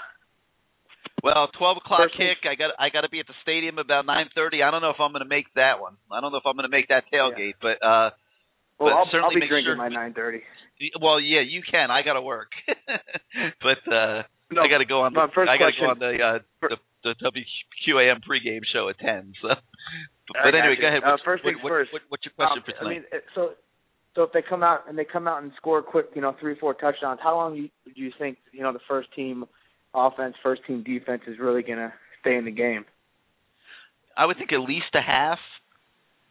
Well, 1.24 1.50
twelve 1.58 1.78
o'clock 1.78 2.12
kick. 2.12 2.44
I 2.44 2.56
got 2.56 2.72
I 2.80 2.90
got 2.90 3.02
to 3.02 3.10
be 3.10 3.20
at 3.20 3.28
the 3.28 3.34
stadium 3.42 3.78
about 3.78 4.06
nine 4.06 4.28
thirty. 4.36 4.64
I 4.64 4.72
don't 4.72 4.82
know 4.82 4.90
if 4.90 5.00
I'm 5.00 5.12
going 5.12 5.24
to 5.24 5.30
make 5.30 5.48
that 5.56 5.80
one. 5.80 5.96
I 6.12 6.20
don't 6.22 6.32
know 6.32 6.38
if 6.38 6.46
I'm 6.46 6.56
going 6.56 6.70
to 6.70 6.76
make 6.76 6.90
that 6.90 7.04
tailgate, 7.12 7.56
but 7.62 7.80
uh, 7.86 8.12
Well, 8.80 8.90
but 8.90 8.92
I'll, 8.92 9.06
certainly 9.12 9.24
I'll 9.24 9.36
be 9.36 9.40
make 9.42 9.50
drinking 9.50 9.76
sure. 9.76 9.78
my 9.78 9.90
9:30. 9.90 10.42
Well, 11.00 11.20
yeah, 11.20 11.42
you 11.48 11.62
can. 11.64 11.92
I 11.92 12.04
got 12.04 12.14
to 12.14 12.22
work, 12.22 12.52
but 13.62 13.94
uh, 13.94 14.24
No, 14.56 14.62
I 14.62 14.68
got 14.68 14.80
to 14.80 14.86
go 14.86 15.02
on. 15.02 15.14
The, 15.14 15.28
first 15.34 15.50
I 15.50 15.58
got 15.58 15.72
to 15.72 15.80
go 15.80 15.90
on 15.90 16.00
the, 16.00 16.14
uh, 16.20 16.40
the 16.62 16.78
the 17.04 17.16
WQAM 17.20 18.22
pregame 18.24 18.62
show 18.72 18.90
at 18.90 19.00
ten. 19.00 19.34
So, 19.42 19.50
but 20.44 20.56
anyway, 20.56 20.76
you. 20.78 20.82
go 20.82 20.88
ahead. 20.88 21.04
Uh, 21.04 21.12
What's, 21.12 21.24
first 21.24 21.44
what, 21.44 21.54
what, 21.62 21.70
first. 21.70 21.94
What, 21.94 22.02
what's 22.10 22.26
your 22.26 22.34
question 22.34 22.64
Um, 22.64 22.74
for 22.80 22.86
I 22.86 22.90
mean, 22.90 23.04
so 23.36 23.54
so 24.16 24.24
if 24.24 24.32
they 24.32 24.42
come 24.42 24.64
out 24.64 24.88
and 24.88 24.98
they 24.98 25.06
come 25.06 25.28
out 25.28 25.44
and 25.44 25.52
score 25.58 25.82
quick, 25.82 26.08
you 26.16 26.22
know, 26.22 26.36
three 26.40 26.56
four 26.60 26.74
touchdowns, 26.74 27.20
how 27.22 27.36
long 27.36 27.56
do 27.56 27.62
you, 27.62 27.70
do 27.94 28.02
you 28.02 28.12
think 28.18 28.38
you 28.52 28.62
know 28.62 28.72
the 28.72 28.80
first 28.88 29.10
team 29.16 29.46
offense, 29.94 30.36
first 30.42 30.62
team 30.66 30.84
defense 30.84 31.22
is 31.28 31.40
really 31.40 31.62
going 31.62 31.80
to 31.80 31.94
stay 32.22 32.36
in 32.36 32.46
the 32.46 32.52
game? 32.52 32.86
I 34.16 34.26
would 34.26 34.38
think 34.38 34.54
at 34.54 34.62
least 34.62 34.94
a 34.94 35.02
half, 35.02 35.40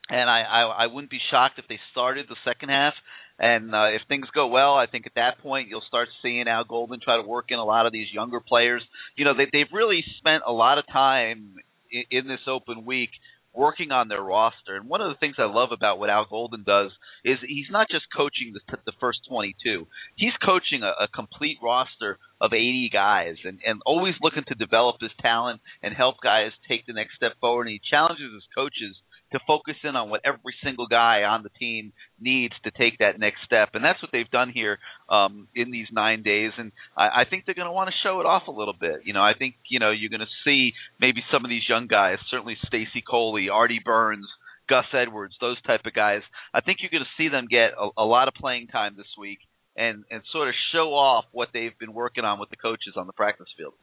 and 0.09 0.31
I, 0.31 0.43
I 0.43 0.85
I 0.85 0.87
wouldn't 0.87 1.11
be 1.11 1.21
shocked 1.31 1.59
if 1.59 1.67
they 1.69 1.79
started 1.91 2.27
the 2.29 2.37
second 2.45 2.69
half. 2.69 2.95
And 3.39 3.75
uh, 3.75 3.87
if 3.95 4.03
things 4.09 4.27
go 4.35 4.47
well, 4.49 4.75
I 4.75 4.87
think 4.87 5.07
at 5.07 5.15
that 5.17 5.39
point 5.43 5.69
you'll 5.69 5.83
start 5.87 6.09
seeing 6.23 6.47
Al 6.49 6.65
Golden 6.65 7.01
try 7.01 7.21
to 7.21 7.27
work 7.27 7.47
in 7.49 7.59
a 7.59 7.65
lot 7.65 7.87
of 7.87 7.93
these 7.93 8.13
younger 8.13 8.41
players. 8.41 8.83
You 9.17 9.25
know, 9.25 9.35
they, 9.37 9.47
they've 9.53 9.73
really 9.73 10.05
spent 10.19 10.43
a 10.47 10.53
lot 10.53 10.79
of 10.79 10.85
time 10.93 11.57
in, 11.91 12.05
in 12.11 12.29
this 12.29 12.41
open 12.47 12.85
week 12.85 13.11
working 13.55 13.91
on 13.91 14.09
their 14.09 14.23
roster. 14.23 14.77
And 14.77 14.89
one 14.89 15.01
of 15.01 15.11
the 15.11 15.19
things 15.19 15.37
I 15.39 15.45
love 15.45 15.71
about 15.73 15.99
what 15.99 16.11
Al 16.11 16.27
Golden 16.29 16.63
does 16.65 16.91
is 17.25 17.39
he's 17.47 17.71
not 17.71 17.89
just 17.91 18.05
coaching 18.15 18.55
the, 18.55 18.79
the 18.87 18.93
first 18.99 19.21
22. 19.29 19.87
He's 20.17 20.33
coaching 20.45 20.83
a, 20.83 21.05
a 21.05 21.09
complete 21.09 21.59
roster 21.63 22.19
of 22.41 22.53
80 22.53 22.91
guys 22.93 23.37
and, 23.45 23.59
and 23.67 23.83
always 23.85 24.15
looking 24.23 24.45
to 24.49 24.55
develop 24.55 24.97
his 25.01 25.11
talent 25.21 25.61
and 25.83 25.95
help 25.95 26.17
guys 26.23 26.53
take 26.69 26.87
the 26.87 26.93
next 26.93 27.17
step 27.17 27.33
forward. 27.41 27.67
And 27.67 27.73
he 27.73 27.81
challenges 27.91 28.33
his 28.33 28.49
coaches 28.55 28.97
to 29.33 29.41
focus 29.47 29.77
in 29.85 29.97
on 29.97 30.11
what 30.11 30.21
every 30.25 30.55
single 30.63 30.87
guy 30.87 31.23
on 31.23 31.43
the 31.43 31.51
team 31.59 31.93
needs 32.21 32.55
to 32.65 32.71
take 32.71 32.99
that 32.99 33.19
next 33.19 33.39
step. 33.45 33.71
And 33.75 33.85
that's 33.85 34.01
what 34.03 34.11
they've 34.13 34.31
done 34.31 34.51
here 34.51 34.79
um, 35.09 35.49
in 35.55 35.71
these 35.71 35.89
nine 35.93 36.23
days. 36.23 36.53
And 36.57 36.73
I, 36.97 37.23
I 37.23 37.25
think 37.29 37.45
they're 37.45 37.55
going 37.55 37.69
to 37.69 37.73
want 37.73 37.89
to 37.89 37.95
show 38.03 38.21
it 38.21 38.27
off 38.27 38.49
a 38.49 38.53
little 38.53 38.75
bit. 38.79 39.03
You 39.05 39.13
know, 39.13 39.23
I 39.23 39.33
think, 39.39 39.57
you 39.69 39.81
know, 39.81 39.91
you're 39.91 40.11
going 40.11 40.21
to 40.21 40.37
see 40.45 40.73
maybe 41.01 41.21
some 41.33 41.45
of 41.45 41.49
these 41.49 41.69
young 41.69 41.87
guys, 41.87 42.19
certainly 42.31 42.57
Stacy 42.67 43.03
Coley, 43.09 43.49
Artie 43.49 43.83
Burns, 43.85 44.27
Gus 44.69 44.87
Edwards, 44.95 45.35
those 45.41 45.61
type 45.63 45.83
of 45.85 45.93
guys. 45.93 46.23
I 46.55 46.61
think 46.61 46.79
you're 46.81 46.91
going 46.91 47.05
to 47.05 47.23
see 47.23 47.29
them 47.29 47.47
get 47.51 47.73
a, 47.79 47.91
a 47.99 48.05
lot 48.05 48.29
of 48.29 48.35
playing 48.35 48.69
time 48.69 48.95
this 48.97 49.11
week 49.19 49.41
and, 49.77 50.05
and 50.11 50.23
sort 50.33 50.49
of 50.49 50.55
show 50.73 50.95
off 50.95 51.25
what 51.33 51.49
they've 51.53 51.77
been 51.79 51.93
working 51.93 52.25
on 52.25 52.39
with 52.39 52.51
the 52.51 52.57
coaches 52.57 52.95
on 52.97 53.07
the 53.07 53.13
practice 53.13 53.49
field. 53.57 53.75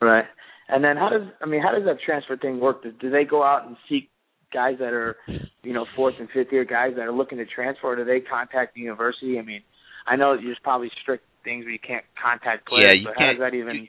Right. 0.00 0.24
And 0.72 0.84
then 0.84 0.96
how 0.96 1.08
does 1.08 1.22
I 1.42 1.46
mean 1.46 1.62
how 1.62 1.72
does 1.72 1.84
that 1.84 1.98
transfer 2.04 2.36
thing 2.36 2.60
work? 2.60 2.82
Do, 2.82 2.92
do 2.92 3.10
they 3.10 3.24
go 3.24 3.42
out 3.42 3.66
and 3.66 3.76
seek 3.88 4.10
guys 4.52 4.76
that 4.78 4.92
are, 4.92 5.16
you 5.62 5.72
know, 5.72 5.86
fourth 5.96 6.14
and 6.18 6.28
fifth 6.30 6.48
year 6.52 6.64
guys 6.64 6.92
that 6.96 7.02
are 7.02 7.12
looking 7.12 7.38
to 7.38 7.46
transfer, 7.46 7.86
or 7.88 7.96
do 7.96 8.04
they 8.04 8.20
contact 8.20 8.74
the 8.74 8.80
university? 8.80 9.38
I 9.38 9.42
mean, 9.42 9.62
I 10.06 10.16
know 10.16 10.36
there's 10.36 10.58
probably 10.62 10.90
strict 11.02 11.24
things 11.44 11.64
where 11.64 11.72
you 11.72 11.78
can't 11.78 12.04
contact 12.20 12.66
players, 12.68 12.84
Yeah, 12.86 12.92
you 12.92 13.04
but 13.06 13.16
can't- 13.16 13.38
does 13.38 13.50
that 13.50 13.54
even? 13.56 13.88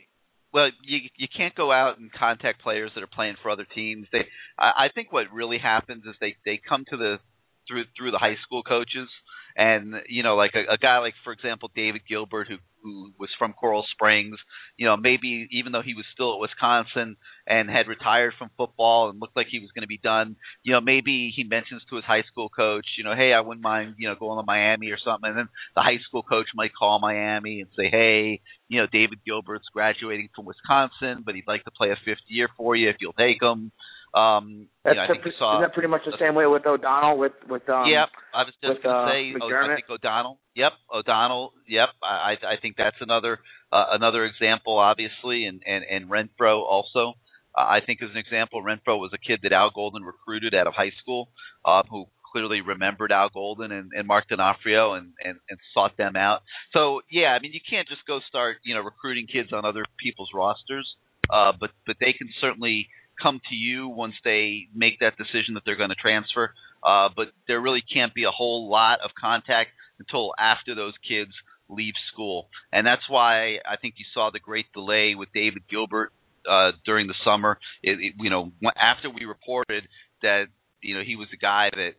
Well, 0.54 0.70
you 0.84 1.00
you 1.16 1.28
can't 1.36 1.56
go 1.56 1.72
out 1.72 1.98
and 2.00 2.12
contact 2.12 2.62
players 2.62 2.92
that 2.96 3.04
are 3.04 3.08
playing 3.08 3.36
for 3.42 3.50
other 3.50 3.66
teams. 3.74 4.08
They, 4.12 4.26
I, 4.60 4.86
I 4.86 4.88
think 4.94 5.12
what 5.14 5.32
really 5.32 5.58
happens 5.60 6.04
is 6.06 6.14
they 6.20 6.36
they 6.46 6.60
come 6.68 6.84
to 6.90 6.98
the 6.98 7.20
through 7.68 7.86
through 7.98 8.12
the 8.12 8.18
high 8.18 8.36
school 8.46 8.62
coaches, 8.62 9.08
and 9.56 9.96
you 10.08 10.24
know, 10.24 10.36
like 10.36 10.52
a, 10.56 10.74
a 10.74 10.78
guy 10.78 11.00
like 11.00 11.14
for 11.24 11.34
example 11.34 11.70
David 11.76 12.02
Gilbert 12.08 12.48
who 12.48 12.58
who 12.84 13.12
was 13.20 13.30
from 13.38 13.54
Coral 13.54 13.86
Springs, 13.94 14.38
you 14.78 14.86
know, 14.86 14.98
maybe 14.98 15.48
even 15.52 15.72
though 15.72 15.82
he 15.84 15.94
was 15.94 16.06
still 16.14 16.34
at 16.34 16.40
Wisconsin 16.40 17.16
and 17.46 17.70
had 17.70 17.88
retired 17.88 18.34
from 18.38 18.50
football 18.58 19.10
and 19.10 19.20
looked 19.20 19.36
like 19.36 19.48
he 19.50 19.60
was 19.60 19.70
going 19.74 19.84
to 19.84 19.88
be 19.88 20.00
done, 20.02 20.36
you 20.64 20.74
know, 20.74 20.82
maybe 20.82 21.32
he 21.36 21.44
mentions 21.44 21.82
to 21.90 21.96
his 21.96 22.06
high 22.06 22.24
school 22.32 22.50
coach, 22.50 22.86
you 22.98 23.04
know, 23.04 23.16
hey, 23.16 23.34
I 23.34 23.42
wouldn't 23.42 23.64
mind, 23.64 23.96
you 23.98 24.08
know, 24.08 24.16
going 24.16 24.40
to 24.40 24.46
Miami 24.46 24.90
or 24.90 24.98
something, 25.04 25.30
and 25.30 25.38
then 25.38 25.50
the 25.76 25.82
high 25.82 26.00
school 26.08 26.24
coach 26.24 26.48
might 26.56 26.74
call 26.74 27.00
Miami 27.00 27.62
and 27.62 27.70
say, 27.78 27.90
hey, 27.90 28.42
you 28.68 28.80
know, 28.80 28.88
David 28.92 29.20
Gilbert's 29.26 29.70
graduating 29.74 30.30
from 30.36 30.46
Wisconsin, 30.46 31.24
but 31.26 31.36
he'd 31.36 31.48
like 31.48 31.64
to 31.66 31.72
play 31.72 31.90
a 31.90 32.00
fifth 32.06 32.26
year 32.28 32.50
for 32.58 32.76
you 32.76 32.90
if 32.90 32.98
you'll 33.00 33.14
take 33.14 33.42
him. 33.42 33.72
Um, 34.14 34.68
That's 34.84 34.96
you 34.96 35.00
know, 35.00 35.04
I 35.04 35.08
the- 35.08 35.14
think 35.14 35.26
you 35.26 35.32
saw. 35.40 35.56
isn't 35.56 35.62
that 35.70 35.74
pretty 35.74 35.88
much 35.88 36.02
the 36.06 36.18
same 36.20 36.36
way 36.36 36.46
with 36.46 36.66
O'Donnell 36.66 37.18
with 37.18 37.32
with 37.48 37.68
um 37.70 37.88
yep, 37.88 38.10
I 38.36 38.44
was 38.44 38.54
just 38.62 38.74
with, 38.76 38.84
to 38.84 38.90
uh, 38.90 39.08
say. 39.08 39.32
Oh, 39.40 39.48
I 39.48 39.76
think 39.76 39.90
O'Donnell. 39.90 40.38
Yep, 40.56 40.74
O'Donnell. 40.94 41.54
Yep, 41.68 41.90
I 42.04 42.36
I 42.44 42.56
think 42.62 42.76
that's 42.78 43.00
another 43.00 43.40
uh, 43.72 43.86
another 43.92 44.26
example, 44.26 44.78
obviously, 44.80 45.46
and 45.46 45.62
and 45.66 45.86
and 45.90 46.10
Renfrow 46.12 46.60
also. 46.60 47.14
Uh, 47.58 47.62
I 47.62 47.80
think 47.86 48.02
as 48.02 48.10
an 48.12 48.18
example, 48.18 48.62
Renfrow 48.64 49.00
was 49.00 49.12
a 49.14 49.18
kid 49.18 49.40
that 49.44 49.54
Al 49.54 49.72
Golden 49.74 50.04
recruited 50.04 50.54
out 50.56 50.68
of 50.68 50.74
high 50.74 50.92
school, 51.02 51.30
uh, 51.66 51.84
who 51.90 52.06
clearly 52.32 52.62
remembered 52.62 53.12
Al 53.12 53.30
Golden 53.30 53.72
and, 53.74 53.92
and 53.94 54.08
Mark 54.08 54.28
D'Onofrio 54.30 54.94
and, 54.94 55.14
and 55.24 55.38
and 55.50 55.60
sought 55.74 55.96
them 55.98 56.16
out. 56.18 56.42
So 56.74 57.00
yeah, 57.10 57.28
I 57.36 57.40
mean 57.40 57.54
you 57.54 57.60
can't 57.70 57.88
just 57.88 58.06
go 58.06 58.20
start 58.28 58.58
you 58.64 58.76
know 58.76 58.82
recruiting 58.82 59.28
kids 59.28 59.54
on 59.54 59.64
other 59.64 59.86
people's 60.04 60.32
rosters, 60.34 60.88
uh, 61.30 61.54
but 61.58 61.72
but 61.88 61.96
they 62.00 62.12
can 62.12 62.30
certainly 62.42 62.88
come 63.22 63.40
to 63.50 63.56
you 63.56 63.88
once 63.88 64.14
they 64.24 64.68
make 64.74 65.00
that 65.00 65.18
decision 65.18 65.56
that 65.56 65.64
they're 65.66 65.78
going 65.78 65.90
to 65.90 65.96
transfer. 65.96 66.54
Uh, 66.84 67.10
but 67.16 67.28
there 67.48 67.62
really 67.62 67.84
can't 67.94 68.14
be 68.14 68.24
a 68.24 68.32
whole 68.32 68.70
lot 68.70 69.00
of 69.04 69.12
contact 69.20 69.70
until 70.00 70.34
after 70.40 70.76
those 70.76 70.94
kids 71.08 71.32
leave 71.70 71.94
school, 72.12 72.50
and 72.74 72.86
that's 72.86 73.08
why 73.08 73.58
I 73.66 73.78
think 73.80 73.96
you 73.98 74.06
saw 74.14 74.30
the 74.32 74.40
great 74.40 74.66
delay 74.74 75.14
with 75.16 75.30
David 75.34 75.64
Gilbert 75.70 76.12
uh, 76.50 76.72
during 76.86 77.08
the 77.08 77.14
summer. 77.24 77.60
It, 77.84 78.00
it, 78.00 78.14
you 78.20 78.30
know, 78.30 78.52
after 78.76 79.10
we 79.10 79.26
reported 79.26 79.88
that 80.24 80.46
you 80.82 80.96
know 80.96 81.02
he 81.06 81.16
was 81.16 81.28
the 81.32 81.38
guy 81.38 81.70
that 81.72 81.94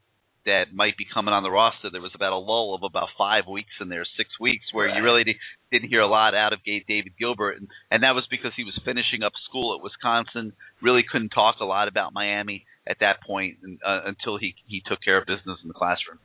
that 0.44 0.74
might 0.74 0.96
be 0.96 1.06
coming 1.12 1.32
on 1.32 1.42
the 1.42 1.50
roster. 1.50 1.90
There 1.90 2.00
was 2.00 2.12
about 2.14 2.32
a 2.32 2.38
lull 2.38 2.74
of 2.74 2.82
about 2.82 3.08
five 3.16 3.44
weeks 3.46 3.72
in 3.80 3.88
there, 3.88 4.04
six 4.16 4.30
weeks, 4.40 4.64
where 4.72 4.88
right. 4.88 4.96
you 4.96 5.02
really 5.02 5.36
didn't 5.72 5.88
hear 5.88 6.00
a 6.00 6.06
lot 6.06 6.34
out 6.34 6.52
of 6.52 6.60
David 6.64 7.12
Gilbert, 7.18 7.58
and, 7.58 7.68
and 7.90 8.04
that 8.04 8.14
was 8.14 8.24
because 8.30 8.52
he 8.56 8.62
was 8.62 8.78
finishing 8.84 9.24
up 9.24 9.32
school 9.48 9.74
at 9.74 9.82
Wisconsin. 9.82 10.52
Really 10.80 11.02
couldn't 11.10 11.30
talk 11.30 11.56
a 11.60 11.64
lot 11.64 11.88
about 11.88 12.12
Miami 12.12 12.64
at 12.86 12.98
that 13.00 13.22
point 13.26 13.58
uh, 13.84 14.00
until 14.04 14.38
he 14.38 14.54
he 14.66 14.82
took 14.86 15.02
care 15.02 15.18
of 15.18 15.26
business 15.26 15.58
in 15.62 15.68
the 15.68 15.74
classroom. 15.74 16.18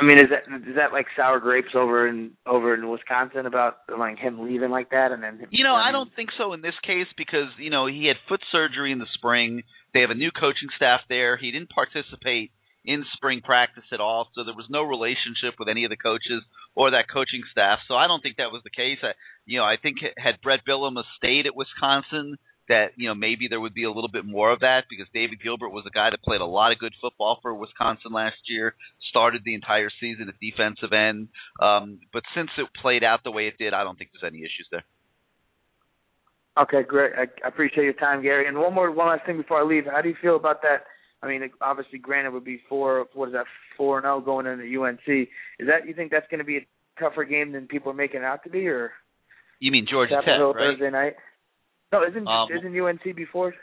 I 0.00 0.04
mean, 0.04 0.18
is 0.18 0.28
that 0.30 0.50
is 0.68 0.74
that 0.74 0.92
like 0.92 1.06
sour 1.14 1.38
grapes 1.38 1.74
over 1.74 2.08
in 2.08 2.32
over 2.46 2.74
in 2.74 2.88
Wisconsin 2.88 3.46
about 3.46 3.78
like 3.96 4.18
him 4.18 4.42
leaving 4.42 4.70
like 4.70 4.90
that 4.90 5.12
and 5.12 5.22
then? 5.22 5.38
Him, 5.38 5.48
you 5.50 5.62
know, 5.62 5.74
I, 5.74 5.86
mean, 5.86 5.88
I 5.88 5.92
don't 5.92 6.10
think 6.16 6.30
so 6.36 6.52
in 6.52 6.62
this 6.62 6.74
case 6.82 7.06
because 7.16 7.48
you 7.58 7.70
know 7.70 7.86
he 7.86 8.06
had 8.06 8.16
foot 8.28 8.40
surgery 8.50 8.90
in 8.90 8.98
the 8.98 9.06
spring. 9.14 9.62
They 9.92 10.00
have 10.00 10.10
a 10.10 10.18
new 10.18 10.32
coaching 10.32 10.68
staff 10.74 11.00
there. 11.08 11.36
He 11.36 11.52
didn't 11.52 11.70
participate 11.70 12.50
in 12.84 13.04
spring 13.16 13.40
practice 13.42 13.84
at 13.92 14.00
all, 14.00 14.28
so 14.34 14.44
there 14.44 14.54
was 14.54 14.66
no 14.68 14.82
relationship 14.82 15.54
with 15.58 15.68
any 15.68 15.84
of 15.84 15.90
the 15.90 15.96
coaches 15.96 16.42
or 16.74 16.90
that 16.90 17.08
coaching 17.12 17.42
staff. 17.50 17.78
So 17.88 17.94
I 17.94 18.06
don't 18.06 18.20
think 18.20 18.36
that 18.36 18.52
was 18.52 18.62
the 18.62 18.70
case. 18.70 18.98
I, 19.02 19.12
you 19.46 19.58
know, 19.58 19.64
I 19.64 19.76
think 19.80 19.98
had 20.18 20.40
Bret 20.42 20.60
Bielema 20.68 21.02
stayed 21.16 21.46
at 21.46 21.56
Wisconsin, 21.56 22.36
that 22.68 22.92
you 22.96 23.08
know 23.08 23.14
maybe 23.14 23.48
there 23.48 23.60
would 23.60 23.74
be 23.74 23.84
a 23.84 23.90
little 23.90 24.10
bit 24.10 24.24
more 24.24 24.52
of 24.52 24.60
that 24.60 24.84
because 24.88 25.06
David 25.12 25.42
Gilbert 25.42 25.68
was 25.68 25.84
a 25.86 25.90
guy 25.90 26.10
that 26.10 26.22
played 26.22 26.40
a 26.40 26.46
lot 26.46 26.72
of 26.72 26.78
good 26.78 26.94
football 27.00 27.38
for 27.42 27.54
Wisconsin 27.54 28.12
last 28.12 28.36
year, 28.48 28.74
started 29.10 29.42
the 29.44 29.54
entire 29.54 29.90
season 30.00 30.28
at 30.28 30.34
defensive 30.40 30.92
end. 30.92 31.28
Um, 31.60 32.00
but 32.12 32.22
since 32.34 32.50
it 32.58 32.66
played 32.80 33.04
out 33.04 33.20
the 33.24 33.30
way 33.30 33.48
it 33.48 33.58
did, 33.58 33.74
I 33.74 33.84
don't 33.84 33.98
think 33.98 34.10
there's 34.12 34.30
any 34.30 34.40
issues 34.40 34.68
there. 34.70 34.84
Okay, 36.56 36.82
great. 36.86 37.12
I 37.18 37.48
appreciate 37.48 37.84
your 37.84 37.94
time, 37.94 38.22
Gary. 38.22 38.46
And 38.46 38.56
one 38.56 38.72
more, 38.72 38.90
one 38.90 39.08
last 39.08 39.26
thing 39.26 39.36
before 39.36 39.58
I 39.58 39.64
leave. 39.64 39.86
How 39.90 40.00
do 40.00 40.08
you 40.08 40.14
feel 40.22 40.36
about 40.36 40.62
that? 40.62 40.84
I 41.24 41.28
mean, 41.28 41.50
obviously, 41.60 41.98
granted, 41.98 42.32
would 42.32 42.44
be 42.44 42.60
four. 42.68 43.06
What 43.14 43.28
is 43.28 43.32
that? 43.32 43.46
Four 43.76 43.98
and 43.98 44.04
zero 44.04 44.16
oh 44.16 44.20
going 44.20 44.46
into 44.46 44.82
UNC. 44.82 45.28
Is 45.58 45.66
that 45.66 45.86
you 45.86 45.94
think 45.94 46.10
that's 46.10 46.28
going 46.30 46.38
to 46.38 46.44
be 46.44 46.58
a 46.58 46.66
tougher 47.00 47.24
game 47.24 47.52
than 47.52 47.66
people 47.66 47.90
are 47.90 47.94
making 47.94 48.20
it 48.20 48.24
out 48.24 48.44
to 48.44 48.50
be, 48.50 48.68
or? 48.68 48.92
You 49.60 49.72
mean 49.72 49.86
Georgia 49.90 50.20
Tech, 50.24 50.38
right? 50.38 50.54
Thursday 50.54 50.90
night. 50.90 51.14
No, 51.92 52.02
isn't 52.06 52.26
um, 52.26 52.48
isn't 52.56 52.78
UNC 52.78 53.16
before? 53.16 53.54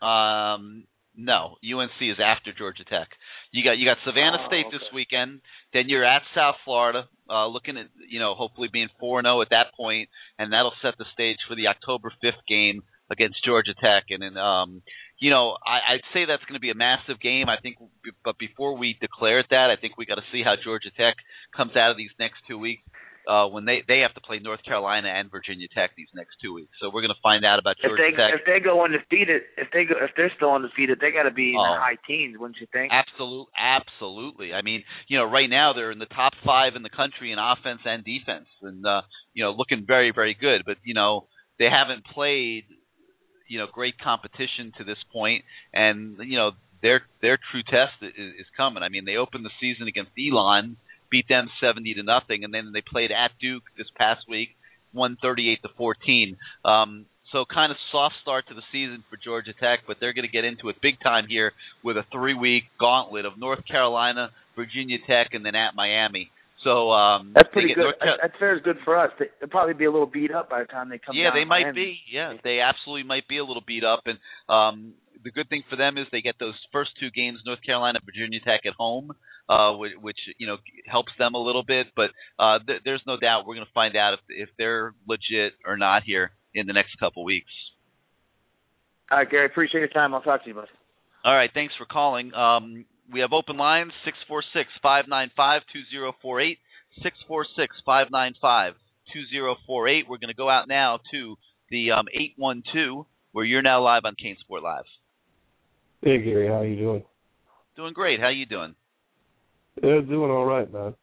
Um, 0.00 0.84
no, 1.16 1.56
UNC 1.64 2.00
is 2.00 2.18
after 2.22 2.52
Georgia 2.56 2.84
Tech. 2.84 3.08
You 3.52 3.64
got 3.64 3.78
you 3.78 3.86
got 3.86 3.98
Savannah 4.04 4.44
oh, 4.44 4.46
State 4.46 4.66
okay. 4.66 4.76
this 4.76 4.86
weekend. 4.94 5.40
Then 5.72 5.88
you're 5.88 6.04
at 6.04 6.22
South 6.34 6.56
Florida, 6.64 7.08
uh, 7.28 7.46
looking 7.48 7.76
at 7.76 7.86
you 8.08 8.20
know 8.20 8.34
hopefully 8.34 8.68
being 8.72 8.88
four 8.98 9.18
and 9.18 9.26
zero 9.26 9.42
at 9.42 9.50
that 9.50 9.74
point, 9.76 10.08
and 10.38 10.52
that'll 10.52 10.72
set 10.82 10.94
the 10.98 11.04
stage 11.12 11.38
for 11.48 11.54
the 11.54 11.66
October 11.66 12.12
fifth 12.20 12.44
game 12.48 12.82
against 13.10 13.44
Georgia 13.44 13.74
Tech. 13.74 14.04
And 14.10 14.22
then 14.22 14.36
um, 14.36 14.82
you 15.20 15.30
know 15.30 15.56
I, 15.64 15.94
I'd 15.94 16.06
say 16.12 16.24
that's 16.26 16.44
going 16.44 16.58
to 16.58 16.64
be 16.64 16.70
a 16.70 16.74
massive 16.74 17.20
game. 17.20 17.48
I 17.48 17.56
think, 17.62 17.76
but 18.24 18.38
before 18.38 18.76
we 18.76 18.96
declare 19.00 19.40
it 19.40 19.46
that, 19.50 19.70
I 19.70 19.80
think 19.80 19.96
we 19.96 20.06
got 20.06 20.16
to 20.16 20.26
see 20.32 20.42
how 20.42 20.54
Georgia 20.62 20.90
Tech 20.96 21.14
comes 21.56 21.76
out 21.76 21.90
of 21.90 21.96
these 21.96 22.10
next 22.18 22.38
two 22.48 22.58
weeks 22.58 22.82
uh, 23.28 23.46
when 23.46 23.64
they 23.64 23.82
they 23.86 24.00
have 24.00 24.14
to 24.14 24.20
play 24.20 24.38
North 24.38 24.62
Carolina 24.64 25.08
and 25.08 25.30
Virginia 25.30 25.68
Tech 25.74 25.90
these 25.96 26.08
next 26.14 26.36
two 26.42 26.54
weeks. 26.54 26.72
So 26.80 26.90
we're 26.92 27.02
going 27.02 27.14
to 27.14 27.22
find 27.22 27.44
out 27.44 27.58
about 27.58 27.76
Georgia 27.82 28.02
if 28.02 28.16
they, 28.16 28.16
Tech. 28.16 28.30
If 28.40 28.46
they 28.46 28.60
go 28.64 28.84
undefeated, 28.84 29.42
if 29.56 29.68
they 29.72 29.84
go 29.84 29.94
if 30.00 30.10
they're 30.16 30.32
still 30.36 30.54
undefeated, 30.54 30.98
they 31.00 31.12
got 31.12 31.24
to 31.24 31.34
be 31.34 31.52
in 31.52 31.60
oh. 31.60 31.74
the 31.74 31.80
high 31.80 31.98
teens, 32.06 32.36
wouldn't 32.38 32.58
you 32.60 32.66
think? 32.72 32.92
Absolute, 32.92 33.48
absolutely. 33.54 34.52
I 34.52 34.62
mean, 34.62 34.84
you 35.08 35.18
know, 35.18 35.24
right 35.24 35.48
now 35.48 35.72
they're 35.72 35.92
in 35.92 35.98
the 35.98 36.10
top 36.10 36.32
five 36.44 36.74
in 36.76 36.82
the 36.82 36.90
country 36.90 37.32
in 37.32 37.38
offense 37.38 37.80
and 37.84 38.04
defense, 38.04 38.48
and 38.62 38.84
uh, 38.86 39.02
you 39.34 39.44
know, 39.44 39.52
looking 39.52 39.84
very 39.86 40.12
very 40.14 40.34
good. 40.34 40.62
But 40.64 40.78
you 40.84 40.94
know, 40.94 41.28
they 41.58 41.68
haven't 41.68 42.04
played 42.04 42.64
you 43.50 43.58
know 43.58 43.66
great 43.70 43.98
competition 43.98 44.72
to 44.78 44.84
this 44.84 44.98
point, 45.12 45.44
and 45.74 46.16
you 46.24 46.38
know 46.38 46.52
their 46.80 47.02
their 47.20 47.38
true 47.50 47.62
test 47.62 48.00
is, 48.00 48.40
is 48.40 48.46
coming. 48.56 48.82
I 48.82 48.88
mean, 48.88 49.04
they 49.04 49.16
opened 49.16 49.44
the 49.44 49.50
season 49.60 49.86
against 49.88 50.12
Elon 50.16 50.78
beat 51.10 51.28
them 51.28 51.50
70 51.60 51.94
to 51.94 52.02
nothing, 52.02 52.44
and 52.44 52.54
then 52.54 52.72
they 52.72 52.80
played 52.80 53.10
at 53.10 53.32
Duke 53.40 53.64
this 53.76 53.88
past 53.96 54.20
week, 54.28 54.50
won 54.94 55.18
38 55.20 55.62
to 55.62 55.68
14. 55.76 56.36
Um, 56.64 57.06
so 57.32 57.44
kind 57.44 57.70
of 57.70 57.78
soft 57.92 58.14
start 58.22 58.48
to 58.48 58.54
the 58.54 58.62
season 58.72 59.04
for 59.10 59.16
Georgia 59.16 59.52
Tech, 59.52 59.80
but 59.86 59.98
they're 60.00 60.12
going 60.12 60.26
to 60.26 60.32
get 60.32 60.44
into 60.44 60.68
it 60.68 60.76
big 60.80 61.00
time 61.00 61.26
here 61.28 61.52
with 61.82 61.96
a 61.96 62.04
three-week 62.10 62.64
gauntlet 62.78 63.24
of 63.24 63.38
North 63.38 63.66
Carolina, 63.66 64.30
Virginia 64.56 64.98
Tech, 65.06 65.28
and 65.32 65.44
then 65.44 65.54
at 65.54 65.74
Miami. 65.74 66.30
So 66.64 66.90
um, 66.90 67.32
that's 67.34 67.48
pretty 67.52 67.74
good. 67.74 67.82
North 67.82 67.96
that's 68.20 68.34
fair 68.38 68.56
is 68.56 68.62
good 68.62 68.76
for 68.84 68.98
us. 68.98 69.10
They, 69.18 69.26
will 69.40 69.48
probably 69.48 69.74
be 69.74 69.86
a 69.86 69.90
little 69.90 70.06
beat 70.06 70.30
up 70.30 70.50
by 70.50 70.60
the 70.60 70.66
time 70.66 70.90
they 70.90 70.98
come. 70.98 71.16
Yeah, 71.16 71.30
they 71.32 71.44
might 71.44 71.74
be. 71.74 71.98
Yeah, 72.12 72.34
they 72.44 72.60
absolutely 72.60 73.04
might 73.04 73.26
be 73.28 73.38
a 73.38 73.44
little 73.44 73.62
beat 73.66 73.82
up, 73.82 74.04
and 74.04 74.18
um, 74.48 74.92
the 75.24 75.30
good 75.30 75.48
thing 75.48 75.62
for 75.68 75.76
them 75.76 75.96
is 75.96 76.06
they 76.12 76.20
get 76.20 76.36
those 76.38 76.54
first 76.72 76.90
two 77.00 77.10
games, 77.10 77.38
North 77.46 77.60
Carolina, 77.64 77.98
Virginia 78.04 78.40
Tech 78.40 78.60
at 78.66 78.74
home, 78.74 79.12
uh, 79.48 79.72
which, 79.72 79.92
which 80.00 80.18
you 80.38 80.46
know 80.46 80.56
helps 80.86 81.12
them 81.18 81.34
a 81.34 81.38
little 81.38 81.64
bit. 81.64 81.88
But 81.96 82.10
uh, 82.38 82.58
th- 82.66 82.82
there's 82.84 83.02
no 83.06 83.16
doubt 83.18 83.46
we're 83.46 83.54
going 83.54 83.66
to 83.66 83.72
find 83.72 83.96
out 83.96 84.14
if 84.14 84.20
if 84.28 84.48
they're 84.58 84.94
legit 85.08 85.54
or 85.66 85.76
not 85.76 86.02
here 86.04 86.32
in 86.54 86.66
the 86.66 86.72
next 86.72 86.98
couple 86.98 87.24
weeks. 87.24 87.50
All 89.10 89.18
right, 89.18 89.30
Gary, 89.30 89.46
appreciate 89.46 89.80
your 89.80 89.88
time. 89.88 90.14
I'll 90.14 90.22
talk 90.22 90.42
to 90.44 90.48
you, 90.48 90.54
bud. 90.54 90.68
All 91.24 91.34
right, 91.34 91.50
thanks 91.52 91.74
for 91.76 91.84
calling. 91.84 92.32
Um, 92.32 92.84
we 93.12 93.20
have 93.20 93.32
open 93.32 93.56
lines 93.56 93.92
six 94.04 94.16
four 94.28 94.42
six 94.54 94.68
five 94.82 95.06
nine 95.08 95.30
five 95.36 95.62
two 95.72 95.82
zero 95.90 96.12
four 96.22 96.40
eight 96.40 96.58
six 97.02 97.16
four 97.26 97.44
six 97.56 97.74
five 97.84 98.08
nine 98.10 98.34
five 98.40 98.74
two 99.12 99.22
zero 99.30 99.56
four 99.66 99.88
eight. 99.88 100.04
We're 100.08 100.18
going 100.18 100.28
to 100.28 100.34
go 100.34 100.48
out 100.48 100.68
now 100.68 101.00
to 101.12 101.36
the 101.70 101.92
um, 101.92 102.06
eight 102.12 102.34
one 102.36 102.62
two 102.72 103.06
where 103.32 103.44
you're 103.44 103.62
now 103.62 103.82
live 103.82 104.02
on 104.04 104.14
CaneSport 104.14 104.62
Live. 104.62 104.84
Hey 106.02 106.22
Gary, 106.22 106.48
how 106.48 106.62
you 106.62 106.76
doing? 106.76 107.04
Doing 107.76 107.92
great. 107.92 108.20
How 108.20 108.28
you 108.28 108.46
doing? 108.46 108.74
Yeah, 109.82 110.00
doing 110.00 110.30
all 110.30 110.44
right, 110.44 110.70
man. 110.72 110.94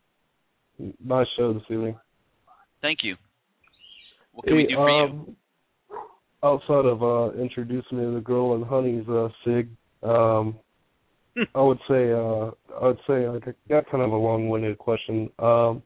Nice 1.03 1.27
show 1.37 1.53
this 1.53 1.63
evening. 1.69 1.97
Thank 2.81 2.99
you. 3.03 3.15
What 4.33 4.45
can 4.45 4.53
hey, 4.53 4.57
we 4.57 4.67
do 4.67 4.75
for 4.75 4.89
um, 4.89 5.25
you? 5.27 5.35
Outside 6.43 6.85
of 6.85 7.01
uh 7.01 7.31
introducing 7.41 7.97
me 7.97 8.05
to 8.05 8.11
the 8.13 8.21
girl 8.21 8.55
and 8.55 8.63
honey's 8.63 9.07
uh 9.09 9.29
sig, 9.43 9.69
um 10.03 10.55
I 11.55 11.61
would 11.61 11.79
say 11.87 12.11
uh 12.11 12.51
I 12.81 12.87
would 12.87 12.99
say 13.07 13.27
like 13.27 13.45
got 13.69 13.89
kind 13.89 14.03
of 14.03 14.11
a 14.11 14.17
long 14.17 14.49
winded 14.49 14.77
question. 14.77 15.29
Um 15.39 15.83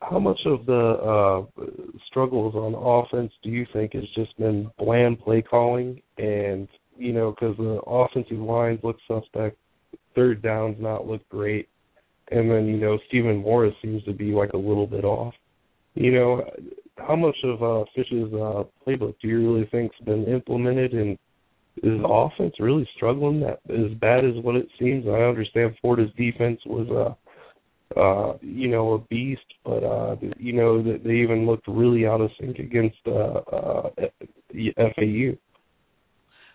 how 0.00 0.18
much 0.18 0.38
of 0.46 0.66
the 0.66 0.72
uh 0.74 1.62
struggles 2.06 2.54
on 2.54 2.74
offense 2.74 3.32
do 3.42 3.50
you 3.50 3.66
think 3.72 3.94
has 3.94 4.04
just 4.14 4.36
been 4.38 4.70
bland 4.78 5.20
play 5.20 5.42
calling 5.42 6.00
and 6.18 6.68
you 6.98 7.12
know, 7.12 7.32
because 7.32 7.56
the 7.56 7.80
offensive 7.86 8.38
lines 8.38 8.80
look 8.82 8.96
suspect, 9.08 9.56
third 10.14 10.42
downs 10.42 10.76
not 10.78 11.06
look 11.06 11.26
great, 11.28 11.68
and 12.30 12.50
then 12.50 12.66
you 12.66 12.76
know 12.76 12.98
Stephen 13.08 13.38
Morris 13.38 13.74
seems 13.82 14.02
to 14.04 14.12
be 14.12 14.32
like 14.32 14.52
a 14.52 14.58
little 14.58 14.86
bit 14.86 15.04
off. 15.04 15.34
You 15.94 16.12
know, 16.12 16.44
how 16.98 17.16
much 17.16 17.36
of 17.44 17.62
uh, 17.62 17.84
Fisch's 17.94 18.32
uh, 18.32 18.64
playbook 18.86 19.14
do 19.20 19.28
you 19.28 19.38
really 19.38 19.68
think's 19.70 19.96
been 20.04 20.24
implemented, 20.24 20.92
and 20.92 21.18
is 21.78 22.00
the 22.00 22.08
offense 22.08 22.54
really 22.60 22.88
struggling 22.96 23.40
that 23.40 23.60
as 23.70 23.92
bad 24.00 24.24
as 24.24 24.34
what 24.42 24.56
it 24.56 24.68
seems? 24.78 25.06
I 25.06 25.22
understand 25.22 25.76
Florida's 25.80 26.12
defense 26.16 26.60
was 26.66 26.88
uh 26.90 27.14
uh, 27.96 28.34
you 28.40 28.68
know, 28.68 28.94
a 28.94 28.98
beast, 28.98 29.44
but 29.64 29.84
uh, 29.84 30.16
you 30.38 30.52
know 30.52 30.82
that 30.82 31.02
they 31.04 31.16
even 31.16 31.46
looked 31.46 31.66
really 31.68 32.06
out 32.06 32.20
of 32.20 32.30
sync 32.40 32.58
against 32.58 32.96
uh, 33.06 33.40
uh, 33.52 33.90
FAU. 34.50 35.36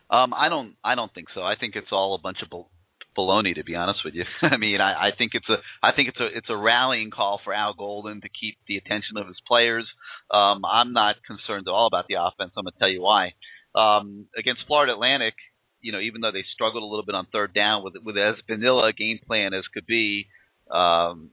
Um, 0.10 0.34
I 0.34 0.50
don't. 0.50 0.76
I 0.84 0.96
don't 0.96 1.14
think 1.14 1.28
so. 1.36 1.42
I 1.42 1.56
think 1.60 1.76
it's 1.76 1.92
all 1.92 2.16
a 2.16 2.22
bunch 2.22 2.38
of 2.42 2.50
bal- 2.50 2.70
baloney, 3.18 3.56
to 3.56 3.64
be 3.64 3.76
honest 3.76 4.00
with 4.06 4.14
you. 4.14 4.24
I 4.42 4.58
mean, 4.58 4.80
I, 4.82 5.10
I 5.10 5.10
think 5.18 5.32
it's 5.36 5.50
a. 5.50 5.58
I 5.84 5.92
think 5.96 6.10
it's 6.10 6.20
a. 6.20 6.28
It's 6.38 6.50
a 6.50 6.58
rallying 6.58 7.12
call 7.12 7.40
for 7.44 7.54
Al 7.54 7.74
Golden 7.74 8.22
to 8.22 8.30
keep 8.30 8.58
the 8.68 8.78
attention 8.78 9.18
of 9.18 9.28
his 9.28 9.38
players. 9.48 9.86
Um, 10.32 10.64
I'm 10.66 10.94
not 10.94 11.18
concerned 11.26 11.68
at 11.68 11.72
all 11.72 11.88
about 11.88 12.06
the 12.08 12.16
offense. 12.16 12.52
I'm 12.58 12.64
going 12.64 12.74
to 12.74 12.80
tell 12.80 12.90
you 12.90 13.02
why. 13.02 13.34
Um, 13.78 14.26
against 14.38 14.62
Florida 14.66 14.94
Atlantic, 14.94 15.36
you 15.82 15.92
know, 15.92 16.00
even 16.00 16.22
though 16.22 16.32
they 16.32 16.44
struggled 16.54 16.84
a 16.84 16.86
little 16.86 17.06
bit 17.06 17.16
on 17.16 17.28
third 17.32 17.54
down 17.54 17.84
with 17.84 17.94
with 18.04 18.18
as 18.18 18.36
vanilla 18.48 18.90
a 18.90 18.94
game 18.94 19.20
plan 19.26 19.54
as 19.54 19.64
could 19.74 19.86
be, 19.86 20.28
um, 20.72 21.30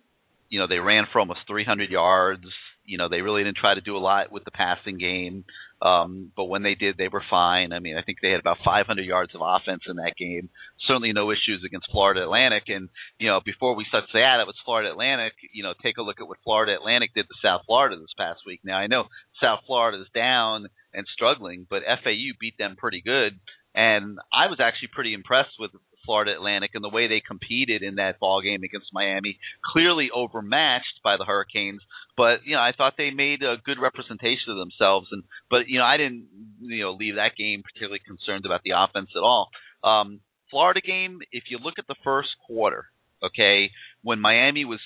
you 0.49 0.59
know, 0.59 0.67
they 0.67 0.79
ran 0.79 1.05
for 1.13 1.21
almost 1.21 1.41
300 1.49 1.91
yards. 1.91 2.45
You 2.85 2.99
know, 2.99 3.09
they 3.09 3.23
really 3.23 3.43
didn't 3.43 3.57
try 3.57 3.75
to 3.75 3.81
do 3.81 3.97
a 3.97 3.99
lot 3.99 4.31
with 4.31 4.45
the 4.45 4.51
passing 4.51 4.99
game. 4.99 5.45
Um, 5.81 6.33
but 6.37 6.45
when 6.45 6.63
they 6.63 6.75
did, 6.75 6.97
they 6.97 7.09
were 7.09 7.23
fine. 7.29 7.73
I 7.73 7.79
mean, 7.79 7.97
I 7.97 8.03
think 8.03 8.19
they 8.21 8.31
had 8.31 8.41
about 8.41 8.59
500 8.65 9.03
yards 9.05 9.35
of 9.35 9.41
offense 9.43 9.83
in 9.87 9.97
that 9.97 10.17
game. 10.19 10.49
Certainly 10.87 11.13
no 11.13 11.31
issues 11.31 11.63
against 11.65 11.91
Florida 11.91 12.23
Atlantic. 12.23 12.65
And, 12.69 12.89
you 13.19 13.29
know, 13.29 13.41
before 13.45 13.75
we 13.75 13.85
start 13.89 14.05
to 14.07 14.13
say, 14.13 14.23
ah, 14.23 14.39
that 14.39 14.47
was 14.47 14.57
Florida 14.65 14.91
Atlantic, 14.91 15.33
you 15.53 15.63
know, 15.63 15.75
take 15.83 15.97
a 15.99 16.03
look 16.03 16.21
at 16.21 16.29
what 16.29 16.39
Florida 16.45 16.75
Atlantic 16.75 17.15
did 17.15 17.27
to 17.27 17.35
South 17.43 17.63
Florida 17.67 17.97
this 17.97 18.15
past 18.17 18.41
week. 18.47 18.61
Now, 18.65 18.77
I 18.77 18.87
know 18.87 19.05
South 19.43 19.61
Florida 19.67 20.01
is 20.01 20.09
down 20.15 20.69
and 20.95 21.07
struggling, 21.13 21.67
but 21.69 21.83
FAU 21.85 22.33
beat 22.41 22.59
them 22.59 22.77
pretty 22.77 23.03
good. 23.05 23.39
And 23.75 24.19
I 24.33 24.47
was 24.47 24.61
actually 24.61 24.89
pretty 24.95 25.15
impressed 25.15 25.59
with 25.59 25.73
Florida 26.05 26.33
Atlantic 26.33 26.73
and 26.75 26.85
the 26.85 26.89
way 26.89 27.09
they 27.09 27.21
competed 27.21 27.83
in 27.83 27.97
that 27.97 28.21
ball 28.21 28.41
game 28.43 28.63
against 28.63 28.93
Miami. 28.93 29.39
Clearly 29.73 30.11
overmatched 30.15 31.01
by 31.03 31.17
the 31.17 31.25
Hurricanes, 31.25 31.81
but 32.17 32.45
you 32.45 32.55
know 32.55 32.63
I 32.63 32.73
thought 32.77 32.95
they 32.97 33.11
made 33.11 33.43
a 33.43 33.57
good 33.65 33.79
representation 33.81 34.51
of 34.53 34.59
themselves. 34.59 35.09
And 35.11 35.25
but 35.51 35.69
you 35.69 35.79
know 35.79 35.85
I 35.85 35.97
didn't 35.97 36.29
you 36.61 36.85
know 36.85 36.93
leave 36.93 37.17
that 37.17 37.37
game 37.37 37.63
particularly 37.63 38.01
concerned 38.07 38.47
about 38.47 38.63
the 38.65 38.73
offense 38.77 39.11
at 39.17 39.23
all. 39.23 39.51
Um, 39.83 40.21
Florida 40.51 40.81
game, 40.81 41.21
if 41.33 41.45
you 41.49 41.59
look 41.59 41.75
at 41.79 41.87
the 41.89 41.97
first 42.05 42.31
quarter, 42.47 42.87
okay, 43.23 43.71
when 44.03 44.21
Miami 44.21 44.65
was 44.65 44.81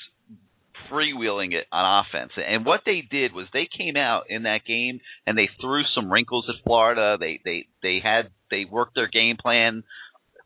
freewheeling 0.91 1.53
it 1.53 1.67
on 1.73 2.05
offense. 2.05 2.33
And 2.37 2.65
what 2.65 2.83
they 2.85 3.03
did 3.09 3.33
was 3.33 3.47
they 3.53 3.69
came 3.77 3.97
out 3.97 4.25
in 4.29 4.45
that 4.45 4.65
game 4.67 5.01
and 5.27 5.37
they 5.37 5.49
threw 5.61 5.83
some 5.95 6.11
wrinkles 6.11 6.47
at 6.49 6.63
Florida. 6.65 7.17
They 7.19 7.41
they 7.45 7.67
they 7.83 8.01
had 8.03 8.31
they 8.51 8.65
worked 8.65 8.95
their 8.95 9.09
game 9.09 9.37
plan, 9.37 9.85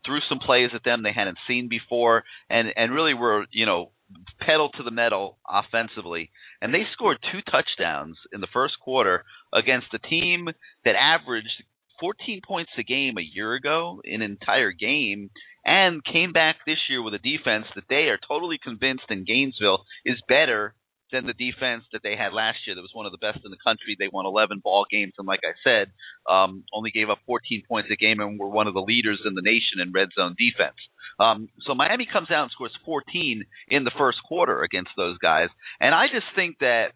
threw 0.05 0.19
some 0.29 0.39
plays 0.39 0.69
at 0.73 0.83
them 0.83 1.03
they 1.03 1.13
hadn't 1.13 1.37
seen 1.47 1.67
before, 1.69 2.23
and 2.49 2.69
and 2.75 2.93
really 2.93 3.13
were 3.13 3.45
you 3.51 3.65
know 3.65 3.91
pedal 4.39 4.69
to 4.69 4.83
the 4.83 4.91
metal 4.91 5.37
offensively. 5.47 6.29
And 6.61 6.73
they 6.73 6.83
scored 6.93 7.17
two 7.31 7.41
touchdowns 7.41 8.17
in 8.31 8.41
the 8.41 8.47
first 8.53 8.75
quarter 8.81 9.23
against 9.53 9.87
a 9.93 9.99
team 9.99 10.49
that 10.85 10.95
averaged 10.95 11.63
14 12.03 12.41
points 12.45 12.71
a 12.77 12.83
game 12.83 13.17
a 13.17 13.21
year 13.21 13.53
ago, 13.53 14.01
an 14.03 14.21
entire 14.21 14.73
game, 14.73 15.29
and 15.63 16.03
came 16.03 16.33
back 16.33 16.57
this 16.67 16.79
year 16.89 17.01
with 17.01 17.13
a 17.13 17.17
defense 17.17 17.63
that 17.75 17.87
they 17.87 18.11
are 18.11 18.19
totally 18.27 18.59
convinced 18.61 19.05
in 19.07 19.23
Gainesville 19.23 19.85
is 20.03 20.19
better 20.27 20.75
than 21.13 21.25
the 21.25 21.31
defense 21.31 21.83
that 21.93 22.03
they 22.03 22.17
had 22.17 22.33
last 22.33 22.57
year. 22.67 22.75
That 22.75 22.81
was 22.81 22.91
one 22.91 23.05
of 23.05 23.13
the 23.13 23.23
best 23.23 23.39
in 23.45 23.51
the 23.51 23.63
country. 23.63 23.95
They 23.97 24.11
won 24.11 24.25
11 24.25 24.59
ball 24.61 24.83
games, 24.91 25.13
and 25.17 25.25
like 25.25 25.39
I 25.47 25.55
said, 25.63 25.93
um, 26.29 26.65
only 26.73 26.91
gave 26.91 27.09
up 27.09 27.19
14 27.25 27.63
points 27.69 27.87
a 27.89 27.95
game, 27.95 28.19
and 28.19 28.37
were 28.37 28.49
one 28.49 28.67
of 28.67 28.73
the 28.73 28.83
leaders 28.83 29.21
in 29.25 29.33
the 29.33 29.41
nation 29.41 29.79
in 29.79 29.93
red 29.93 30.09
zone 30.13 30.35
defense. 30.37 30.75
Um, 31.21 31.47
so 31.65 31.73
Miami 31.73 32.05
comes 32.11 32.31
out 32.31 32.43
and 32.43 32.51
scores 32.51 32.75
14 32.83 33.45
in 33.69 33.83
the 33.85 33.95
first 33.97 34.17
quarter 34.27 34.61
against 34.61 34.91
those 34.97 35.17
guys, 35.19 35.47
and 35.79 35.95
I 35.95 36.07
just 36.11 36.27
think 36.35 36.59
that 36.59 36.91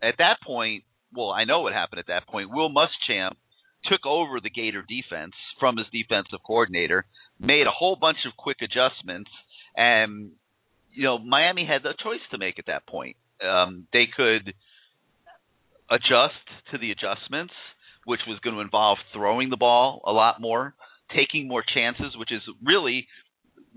at 0.00 0.16
that 0.16 0.40
point, 0.46 0.84
well, 1.12 1.28
I 1.28 1.44
know 1.44 1.60
what 1.60 1.74
happened 1.74 2.00
at 2.00 2.08
that 2.08 2.26
point. 2.26 2.48
Will 2.48 2.70
Muschamp 2.72 3.36
took 3.90 4.06
over 4.06 4.40
the 4.40 4.50
Gator 4.50 4.84
defense 4.88 5.32
from 5.58 5.76
his 5.76 5.86
defensive 5.92 6.40
coordinator, 6.46 7.04
made 7.38 7.66
a 7.66 7.70
whole 7.70 7.96
bunch 7.96 8.18
of 8.26 8.36
quick 8.36 8.58
adjustments, 8.62 9.30
and 9.76 10.30
you 10.92 11.02
know 11.02 11.18
Miami 11.18 11.66
had 11.66 11.84
a 11.84 11.94
choice 12.02 12.24
to 12.30 12.38
make 12.38 12.58
at 12.58 12.66
that 12.66 12.86
point. 12.86 13.16
Um, 13.42 13.86
they 13.92 14.06
could 14.14 14.54
adjust 15.90 16.44
to 16.70 16.78
the 16.78 16.90
adjustments, 16.90 17.52
which 18.04 18.20
was 18.26 18.38
going 18.40 18.56
to 18.56 18.62
involve 18.62 18.98
throwing 19.12 19.50
the 19.50 19.56
ball 19.56 20.02
a 20.06 20.12
lot 20.12 20.40
more, 20.40 20.74
taking 21.14 21.48
more 21.48 21.64
chances, 21.74 22.16
which 22.16 22.32
is 22.32 22.42
really 22.64 23.06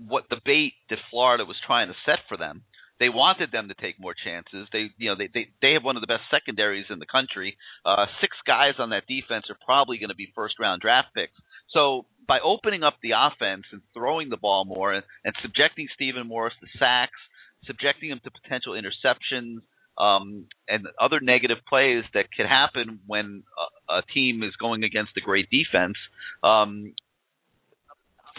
what 0.06 0.24
the 0.30 0.40
bait 0.44 0.74
that 0.90 0.98
Florida 1.10 1.44
was 1.44 1.56
trying 1.66 1.88
to 1.88 1.94
set 2.06 2.20
for 2.28 2.36
them. 2.36 2.62
They 3.00 3.08
wanted 3.08 3.52
them 3.52 3.68
to 3.68 3.74
take 3.74 4.00
more 4.00 4.14
chances. 4.14 4.68
They, 4.72 4.90
you 4.96 5.10
know, 5.10 5.16
they 5.16 5.28
they 5.32 5.48
they 5.62 5.72
have 5.74 5.84
one 5.84 5.96
of 5.96 6.00
the 6.00 6.06
best 6.06 6.24
secondaries 6.30 6.86
in 6.90 6.98
the 6.98 7.06
country. 7.06 7.56
Uh, 7.84 8.06
six 8.20 8.36
guys 8.46 8.74
on 8.78 8.90
that 8.90 9.06
defense 9.06 9.46
are 9.50 9.58
probably 9.64 9.98
going 9.98 10.10
to 10.10 10.16
be 10.16 10.32
first 10.34 10.58
round 10.58 10.82
draft 10.82 11.08
picks. 11.14 11.32
So 11.70 12.06
by 12.26 12.40
opening 12.40 12.82
up 12.82 12.96
the 13.02 13.12
offense 13.16 13.64
and 13.72 13.82
throwing 13.94 14.28
the 14.30 14.36
ball 14.36 14.64
more 14.64 14.92
and, 14.92 15.04
and 15.24 15.34
subjecting 15.42 15.88
Stephen 15.94 16.26
Morris 16.26 16.54
to 16.60 16.78
sacks, 16.78 17.18
subjecting 17.66 18.10
him 18.10 18.20
to 18.24 18.30
potential 18.30 18.74
interceptions, 18.74 19.60
um, 19.98 20.46
and 20.68 20.86
other 21.00 21.20
negative 21.20 21.58
plays 21.68 22.04
that 22.14 22.26
could 22.36 22.46
happen 22.46 23.00
when 23.06 23.42
a, 23.90 23.94
a 23.94 24.02
team 24.14 24.42
is 24.42 24.54
going 24.56 24.84
against 24.84 25.16
a 25.16 25.20
great 25.20 25.48
defense. 25.50 25.96
Um, 26.42 26.94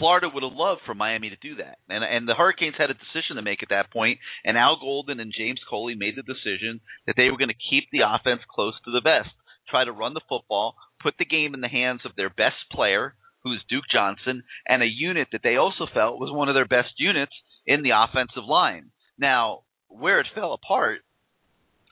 Florida 0.00 0.28
would 0.32 0.42
have 0.42 0.56
loved 0.56 0.80
for 0.86 0.94
Miami 0.94 1.28
to 1.28 1.36
do 1.36 1.56
that, 1.56 1.76
and 1.88 2.02
and 2.02 2.26
the 2.26 2.34
Hurricanes 2.34 2.74
had 2.78 2.90
a 2.90 2.94
decision 2.94 3.36
to 3.36 3.42
make 3.42 3.62
at 3.62 3.68
that 3.68 3.92
point, 3.92 4.18
and 4.44 4.56
Al 4.56 4.80
Golden 4.80 5.20
and 5.20 5.32
James 5.36 5.60
Coley 5.68 5.94
made 5.94 6.16
the 6.16 6.22
decision 6.22 6.80
that 7.06 7.14
they 7.16 7.30
were 7.30 7.36
going 7.36 7.52
to 7.52 7.68
keep 7.70 7.84
the 7.92 8.08
offense 8.08 8.40
close 8.48 8.74
to 8.84 8.90
the 8.90 9.04
vest, 9.04 9.30
try 9.68 9.84
to 9.84 9.92
run 9.92 10.14
the 10.14 10.24
football, 10.26 10.74
put 11.02 11.14
the 11.18 11.26
game 11.26 11.52
in 11.52 11.60
the 11.60 11.68
hands 11.68 12.00
of 12.06 12.16
their 12.16 12.30
best 12.30 12.56
player, 12.72 13.14
who's 13.44 13.62
Duke 13.68 13.84
Johnson, 13.92 14.42
and 14.66 14.82
a 14.82 14.86
unit 14.86 15.28
that 15.32 15.42
they 15.44 15.56
also 15.56 15.86
felt 15.92 16.18
was 16.18 16.32
one 16.32 16.48
of 16.48 16.54
their 16.54 16.66
best 16.66 16.94
units 16.98 17.32
in 17.66 17.82
the 17.82 17.92
offensive 17.94 18.48
line. 18.48 18.90
Now, 19.18 19.60
where 19.88 20.18
it 20.20 20.26
fell 20.34 20.54
apart 20.54 21.00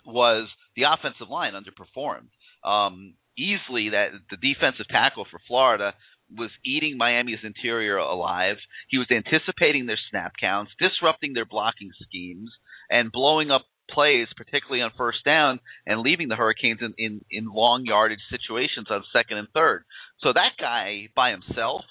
was 0.06 0.48
the 0.76 0.84
offensive 0.84 1.28
line 1.28 1.52
underperformed. 1.52 2.32
Um, 2.66 3.14
Easley, 3.38 3.92
that 3.92 4.10
the 4.30 4.36
defensive 4.36 4.88
tackle 4.88 5.26
for 5.30 5.40
Florida 5.46 5.94
was 6.36 6.50
eating 6.64 6.96
Miami's 6.96 7.38
interior 7.42 7.96
alive. 7.96 8.56
He 8.88 8.98
was 8.98 9.10
anticipating 9.10 9.86
their 9.86 9.98
snap 10.10 10.32
counts, 10.40 10.72
disrupting 10.78 11.32
their 11.32 11.46
blocking 11.46 11.90
schemes, 12.06 12.50
and 12.90 13.12
blowing 13.12 13.50
up 13.50 13.64
plays, 13.90 14.28
particularly 14.36 14.82
on 14.82 14.90
first 14.96 15.24
down, 15.24 15.60
and 15.86 16.00
leaving 16.00 16.28
the 16.28 16.36
Hurricanes 16.36 16.80
in, 16.82 16.94
in, 16.98 17.24
in 17.30 17.46
long 17.46 17.84
yardage 17.86 18.20
situations 18.30 18.88
on 18.90 19.02
second 19.12 19.38
and 19.38 19.48
third. 19.54 19.84
So 20.20 20.32
that 20.32 20.52
guy 20.60 21.08
by 21.16 21.30
himself 21.30 21.82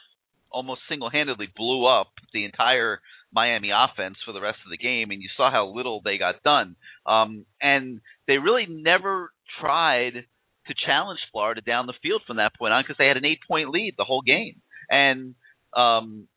almost 0.51 0.81
single 0.87 1.09
handedly 1.09 1.47
blew 1.55 1.85
up 1.85 2.07
the 2.33 2.45
entire 2.45 2.99
Miami 3.33 3.69
offense 3.71 4.15
for 4.25 4.31
the 4.31 4.41
rest 4.41 4.59
of 4.65 4.71
the 4.71 4.77
game, 4.77 5.11
and 5.11 5.21
you 5.21 5.29
saw 5.35 5.51
how 5.51 5.67
little 5.67 6.01
they 6.03 6.17
got 6.17 6.43
done. 6.43 6.75
Um, 7.05 7.45
and 7.61 8.01
they 8.27 8.37
really 8.37 8.65
never 8.69 9.31
tried 9.59 10.25
to 10.67 10.73
challenge 10.85 11.19
Florida 11.31 11.61
down 11.61 11.87
the 11.87 11.93
field 12.01 12.21
from 12.25 12.37
that 12.37 12.55
point 12.55 12.73
on 12.73 12.83
because 12.83 12.97
they 12.97 13.07
had 13.07 13.17
an 13.17 13.25
eight 13.25 13.39
point 13.47 13.69
lead 13.69 13.95
the 13.97 14.03
whole 14.03 14.21
game. 14.21 14.61
And 14.89 15.35
um, 15.75 16.27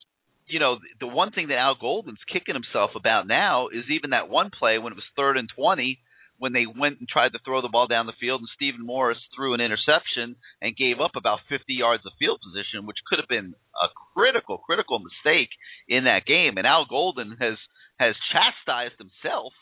you 0.47 0.59
know, 0.59 0.79
the 0.99 1.07
one 1.07 1.31
thing 1.31 1.49
that 1.49 1.59
Al 1.59 1.77
Golden's 1.81 2.19
kicking 2.33 2.55
himself 2.55 2.91
about 2.97 3.27
now 3.27 3.69
is 3.69 3.85
even 3.91 4.11
that 4.11 4.29
one 4.29 4.51
play 4.51 4.79
when 4.79 4.93
it 4.93 4.97
was 4.97 5.05
third 5.17 5.37
and 5.37 5.49
twenty 5.55 6.01
when 6.41 6.55
they 6.55 6.65
went 6.65 6.99
and 6.99 7.07
tried 7.07 7.33
to 7.37 7.39
throw 7.45 7.61
the 7.61 7.69
ball 7.69 7.87
down 7.87 8.07
the 8.07 8.17
field 8.19 8.41
and 8.41 8.49
Stephen 8.57 8.85
Morris 8.85 9.21
threw 9.37 9.53
an 9.53 9.61
interception 9.61 10.37
and 10.63 10.75
gave 10.75 10.99
up 10.99 11.13
about 11.15 11.45
50 11.51 11.69
yards 11.69 12.03
of 12.07 12.17
field 12.19 12.41
position, 12.41 12.89
which 12.89 12.97
could 13.07 13.21
have 13.21 13.29
been 13.29 13.53
a 13.77 13.89
critical, 14.17 14.57
critical 14.57 15.05
mistake 15.05 15.51
in 15.87 16.05
that 16.05 16.25
game. 16.25 16.57
And 16.57 16.67
Al 16.67 16.87
Golden 16.89 17.37
has 17.39 17.61
has 18.01 18.17
chastised 18.33 18.97
himself 18.97 19.53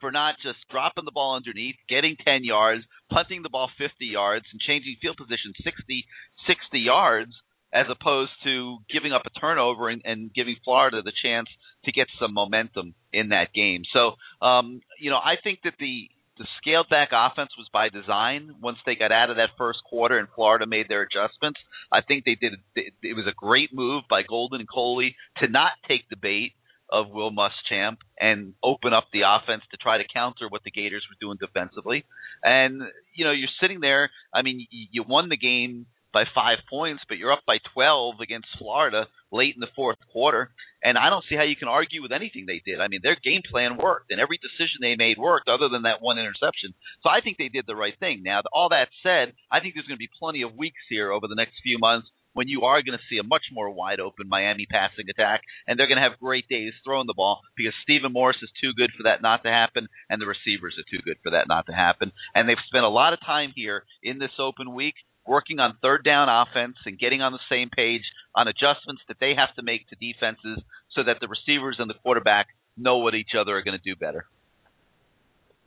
for 0.00 0.10
not 0.10 0.36
just 0.42 0.58
dropping 0.70 1.04
the 1.04 1.12
ball 1.12 1.36
underneath, 1.36 1.76
getting 1.88 2.16
10 2.24 2.44
yards, 2.44 2.84
punting 3.10 3.42
the 3.42 3.48
ball 3.48 3.70
50 3.78 3.92
yards, 4.04 4.46
and 4.52 4.60
changing 4.60 4.96
field 5.00 5.16
position 5.16 5.52
60, 5.62 6.04
60 6.46 6.78
yards, 6.78 7.32
as 7.72 7.86
opposed 7.90 8.32
to 8.44 8.78
giving 8.90 9.12
up 9.12 9.22
a 9.26 9.40
turnover 9.40 9.88
and, 9.88 10.02
and 10.04 10.32
giving 10.32 10.56
Florida 10.64 11.02
the 11.02 11.12
chance 11.22 11.48
to 11.84 11.92
get 11.92 12.06
some 12.20 12.32
momentum 12.32 12.94
in 13.12 13.28
that 13.30 13.52
game. 13.52 13.82
So, 13.92 14.12
um, 14.44 14.80
you 14.98 15.10
know, 15.10 15.18
I 15.18 15.34
think 15.42 15.60
that 15.64 15.74
the 15.78 16.08
the 16.38 16.46
scaled 16.62 16.88
back 16.88 17.08
offense 17.12 17.50
was 17.58 17.68
by 17.72 17.88
design. 17.88 18.54
Once 18.62 18.78
they 18.86 18.94
got 18.94 19.10
out 19.10 19.28
of 19.28 19.36
that 19.36 19.58
first 19.58 19.80
quarter 19.84 20.18
and 20.18 20.28
Florida 20.34 20.66
made 20.66 20.88
their 20.88 21.02
adjustments, 21.02 21.58
I 21.92 22.00
think 22.00 22.24
they 22.24 22.36
did. 22.36 22.54
It 22.76 23.16
was 23.16 23.26
a 23.26 23.34
great 23.34 23.74
move 23.74 24.04
by 24.08 24.22
Golden 24.22 24.60
and 24.60 24.68
Coley 24.68 25.16
to 25.38 25.48
not 25.48 25.72
take 25.88 26.08
the 26.08 26.16
bait 26.16 26.52
of 26.90 27.10
Will 27.10 27.30
Muschamp 27.30 27.98
and 28.20 28.54
open 28.62 28.92
up 28.92 29.08
the 29.12 29.22
offense 29.26 29.62
to 29.70 29.76
try 29.76 29.98
to 29.98 30.04
counter 30.12 30.48
what 30.48 30.62
the 30.64 30.70
Gators 30.70 31.04
were 31.08 31.16
doing 31.20 31.38
defensively. 31.40 32.04
And 32.42 32.82
you 33.14 33.24
know, 33.24 33.32
you're 33.32 33.48
sitting 33.60 33.80
there. 33.80 34.10
I 34.32 34.42
mean, 34.42 34.66
you 34.70 35.04
won 35.06 35.28
the 35.28 35.36
game 35.36 35.86
by 36.12 36.24
five 36.34 36.58
points, 36.70 37.02
but 37.08 37.18
you're 37.18 37.32
up 37.32 37.42
by 37.46 37.58
12 37.74 38.20
against 38.20 38.48
Florida 38.58 39.06
late 39.30 39.54
in 39.54 39.60
the 39.60 39.74
fourth 39.76 39.98
quarter. 40.12 40.50
And 40.82 40.96
I 40.96 41.10
don't 41.10 41.24
see 41.28 41.36
how 41.36 41.42
you 41.42 41.56
can 41.56 41.68
argue 41.68 42.02
with 42.02 42.12
anything 42.12 42.46
they 42.46 42.62
did. 42.64 42.80
I 42.80 42.88
mean, 42.88 43.00
their 43.02 43.16
game 43.22 43.42
plan 43.50 43.76
worked, 43.76 44.10
and 44.10 44.20
every 44.20 44.38
decision 44.38 44.78
they 44.80 44.96
made 44.96 45.18
worked, 45.18 45.48
other 45.48 45.68
than 45.68 45.82
that 45.82 46.00
one 46.00 46.18
interception. 46.18 46.72
So 47.02 47.10
I 47.10 47.20
think 47.20 47.36
they 47.36 47.48
did 47.48 47.64
the 47.66 47.76
right 47.76 47.98
thing. 47.98 48.22
Now, 48.24 48.40
all 48.52 48.70
that 48.70 48.88
said, 49.02 49.34
I 49.50 49.60
think 49.60 49.74
there's 49.74 49.86
going 49.86 49.98
to 49.98 50.06
be 50.06 50.18
plenty 50.18 50.42
of 50.42 50.54
weeks 50.54 50.80
here 50.88 51.10
over 51.10 51.26
the 51.26 51.34
next 51.34 51.54
few 51.62 51.78
months 51.78 52.08
when 52.32 52.48
you 52.48 52.62
are 52.62 52.82
going 52.82 52.98
to 52.98 53.04
see 53.10 53.18
a 53.18 53.26
much 53.26 53.44
more 53.52 53.70
wide 53.70 54.00
open 54.00 54.28
Miami 54.28 54.66
passing 54.66 55.06
attack, 55.10 55.42
and 55.66 55.78
they're 55.78 55.88
going 55.88 56.00
to 56.00 56.08
have 56.08 56.20
great 56.20 56.48
days 56.48 56.72
throwing 56.84 57.06
the 57.06 57.14
ball 57.14 57.40
because 57.56 57.74
Stephen 57.82 58.12
Morris 58.12 58.38
is 58.42 58.50
too 58.60 58.72
good 58.76 58.90
for 58.96 59.04
that 59.04 59.22
not 59.22 59.42
to 59.42 59.50
happen, 59.50 59.88
and 60.08 60.20
the 60.20 60.26
receivers 60.26 60.76
are 60.78 60.88
too 60.90 61.02
good 61.04 61.18
for 61.22 61.30
that 61.30 61.48
not 61.48 61.66
to 61.66 61.72
happen. 61.72 62.12
And 62.34 62.48
they've 62.48 62.68
spent 62.68 62.84
a 62.84 62.88
lot 62.88 63.12
of 63.12 63.20
time 63.24 63.52
here 63.54 63.84
in 64.02 64.18
this 64.18 64.38
open 64.38 64.74
week 64.74 64.94
working 65.26 65.58
on 65.58 65.76
third 65.82 66.04
down 66.04 66.28
offense 66.28 66.76
and 66.86 66.98
getting 66.98 67.20
on 67.20 67.32
the 67.32 67.48
same 67.50 67.68
page 67.74 68.02
on 68.34 68.48
adjustments 68.48 69.02
that 69.08 69.18
they 69.20 69.34
have 69.36 69.54
to 69.56 69.62
make 69.62 69.88
to 69.88 69.96
defenses 70.00 70.64
so 70.94 71.02
that 71.04 71.18
the 71.20 71.28
receivers 71.28 71.76
and 71.78 71.90
the 71.90 72.00
quarterback 72.02 72.46
know 72.76 72.98
what 72.98 73.14
each 73.14 73.36
other 73.38 73.56
are 73.56 73.62
going 73.62 73.78
to 73.78 73.84
do 73.84 73.98
better. 73.98 74.24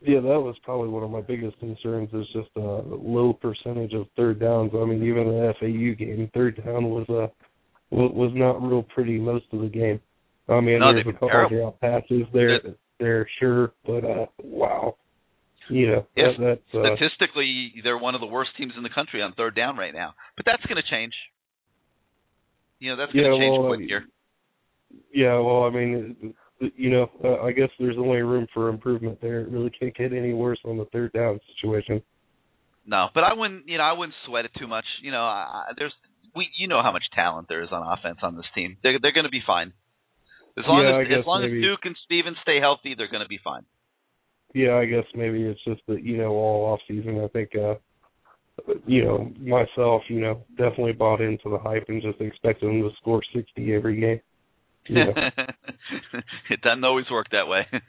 Yeah, 0.03 0.19
that 0.19 0.41
was 0.41 0.55
probably 0.63 0.89
one 0.89 1.03
of 1.03 1.11
my 1.11 1.21
biggest 1.21 1.59
concerns 1.59 2.09
is 2.11 2.25
just 2.33 2.49
a 2.55 2.59
low 2.59 3.33
percentage 3.33 3.93
of 3.93 4.07
third 4.15 4.39
downs. 4.39 4.71
I 4.73 4.83
mean, 4.85 5.03
even 5.03 5.25
the 5.27 5.53
FAU 5.59 5.95
game, 5.95 6.29
third 6.33 6.63
down 6.65 6.89
was 6.89 7.07
uh 7.09 7.27
was 7.91 8.31
not 8.33 8.63
real 8.63 8.83
pretty 8.83 9.19
most 9.19 9.45
of 9.51 9.61
the 9.61 9.67
game. 9.67 9.99
I 10.49 10.59
mean, 10.59 10.79
no, 10.79 10.93
there's 10.93 11.05
a 11.07 11.13
couple 11.13 11.67
of 11.67 11.79
passes 11.81 12.25
there, 12.33 12.59
there 12.99 13.29
sure, 13.39 13.73
but 13.85 14.03
uh 14.03 14.25
wow, 14.43 14.95
know, 15.87 16.07
yes, 16.15 16.33
that, 16.39 16.59
that's 16.73 16.85
uh, 16.85 16.95
statistically 16.95 17.73
they're 17.83 17.97
one 17.97 18.15
of 18.15 18.21
the 18.21 18.27
worst 18.27 18.51
teams 18.57 18.73
in 18.75 18.83
the 18.83 18.89
country 18.89 19.21
on 19.21 19.33
third 19.33 19.55
down 19.55 19.77
right 19.77 19.93
now. 19.93 20.13
But 20.35 20.45
that's 20.45 20.65
going 20.65 20.81
to 20.81 20.89
change. 20.89 21.13
You 22.79 22.91
know, 22.91 22.97
that's 22.97 23.11
going 23.13 23.25
to 23.25 23.31
yeah, 23.31 23.37
change 23.37 23.59
well, 23.59 23.67
quick 23.67 23.87
here. 23.87 24.05
Yeah, 25.13 25.39
well, 25.39 25.63
I 25.63 25.69
mean, 25.69 26.33
you 26.75 26.89
know, 26.89 27.09
uh, 27.23 27.41
I 27.43 27.51
guess 27.51 27.69
there's 27.79 27.97
only 27.97 28.19
room 28.19 28.47
for 28.53 28.69
improvement 28.69 29.19
there. 29.21 29.41
It 29.41 29.49
really 29.49 29.71
can't 29.71 29.95
get 29.95 30.13
any 30.13 30.33
worse 30.33 30.59
on 30.65 30.77
the 30.77 30.85
third 30.85 31.13
down 31.13 31.39
situation. 31.55 32.01
No, 32.85 33.07
but 33.13 33.23
I 33.23 33.33
wouldn't, 33.33 33.67
you 33.67 33.77
know, 33.77 33.83
I 33.83 33.93
wouldn't 33.93 34.15
sweat 34.25 34.45
it 34.45 34.51
too 34.57 34.67
much. 34.67 34.85
You 35.01 35.11
know, 35.11 35.21
I, 35.21 35.63
there's 35.77 35.93
we, 36.35 36.47
you 36.57 36.67
know 36.67 36.81
how 36.81 36.91
much 36.91 37.03
talent 37.13 37.47
there 37.49 37.63
is 37.63 37.69
on 37.71 37.85
offense 37.85 38.19
on 38.23 38.35
this 38.35 38.45
team. 38.55 38.77
They're 38.83 38.99
they're 39.01 39.13
going 39.13 39.25
to 39.25 39.31
be 39.31 39.41
fine. 39.45 39.73
As 40.57 40.65
long 40.67 40.83
yeah, 40.83 40.99
as 40.99 41.19
as 41.21 41.25
long 41.25 41.41
maybe, 41.41 41.57
as 41.57 41.63
Duke 41.63 41.79
and 41.83 41.95
Steven 42.05 42.35
stay 42.41 42.59
healthy, 42.59 42.95
they're 42.97 43.11
going 43.11 43.23
to 43.23 43.29
be 43.29 43.39
fine. 43.43 43.63
Yeah, 44.53 44.75
I 44.75 44.85
guess 44.85 45.05
maybe 45.15 45.43
it's 45.43 45.63
just 45.63 45.81
that 45.87 46.03
you 46.03 46.17
know 46.17 46.31
all 46.31 46.73
off 46.73 46.79
season. 46.87 47.21
I 47.23 47.27
think 47.29 47.51
uh 47.55 47.75
you 48.85 49.05
know 49.05 49.31
myself, 49.39 50.03
you 50.09 50.21
know, 50.21 50.43
definitely 50.57 50.93
bought 50.93 51.21
into 51.21 51.49
the 51.49 51.57
hype 51.57 51.85
and 51.87 52.01
just 52.01 52.19
expected 52.19 52.67
them 52.67 52.81
to 52.81 52.89
score 52.99 53.21
sixty 53.33 53.73
every 53.73 53.99
game. 53.99 54.19
You 54.87 54.95
know. 55.05 55.13
it 56.49 56.61
doesn't 56.61 56.83
always 56.83 57.05
work 57.11 57.27
that 57.31 57.47
way. 57.47 57.67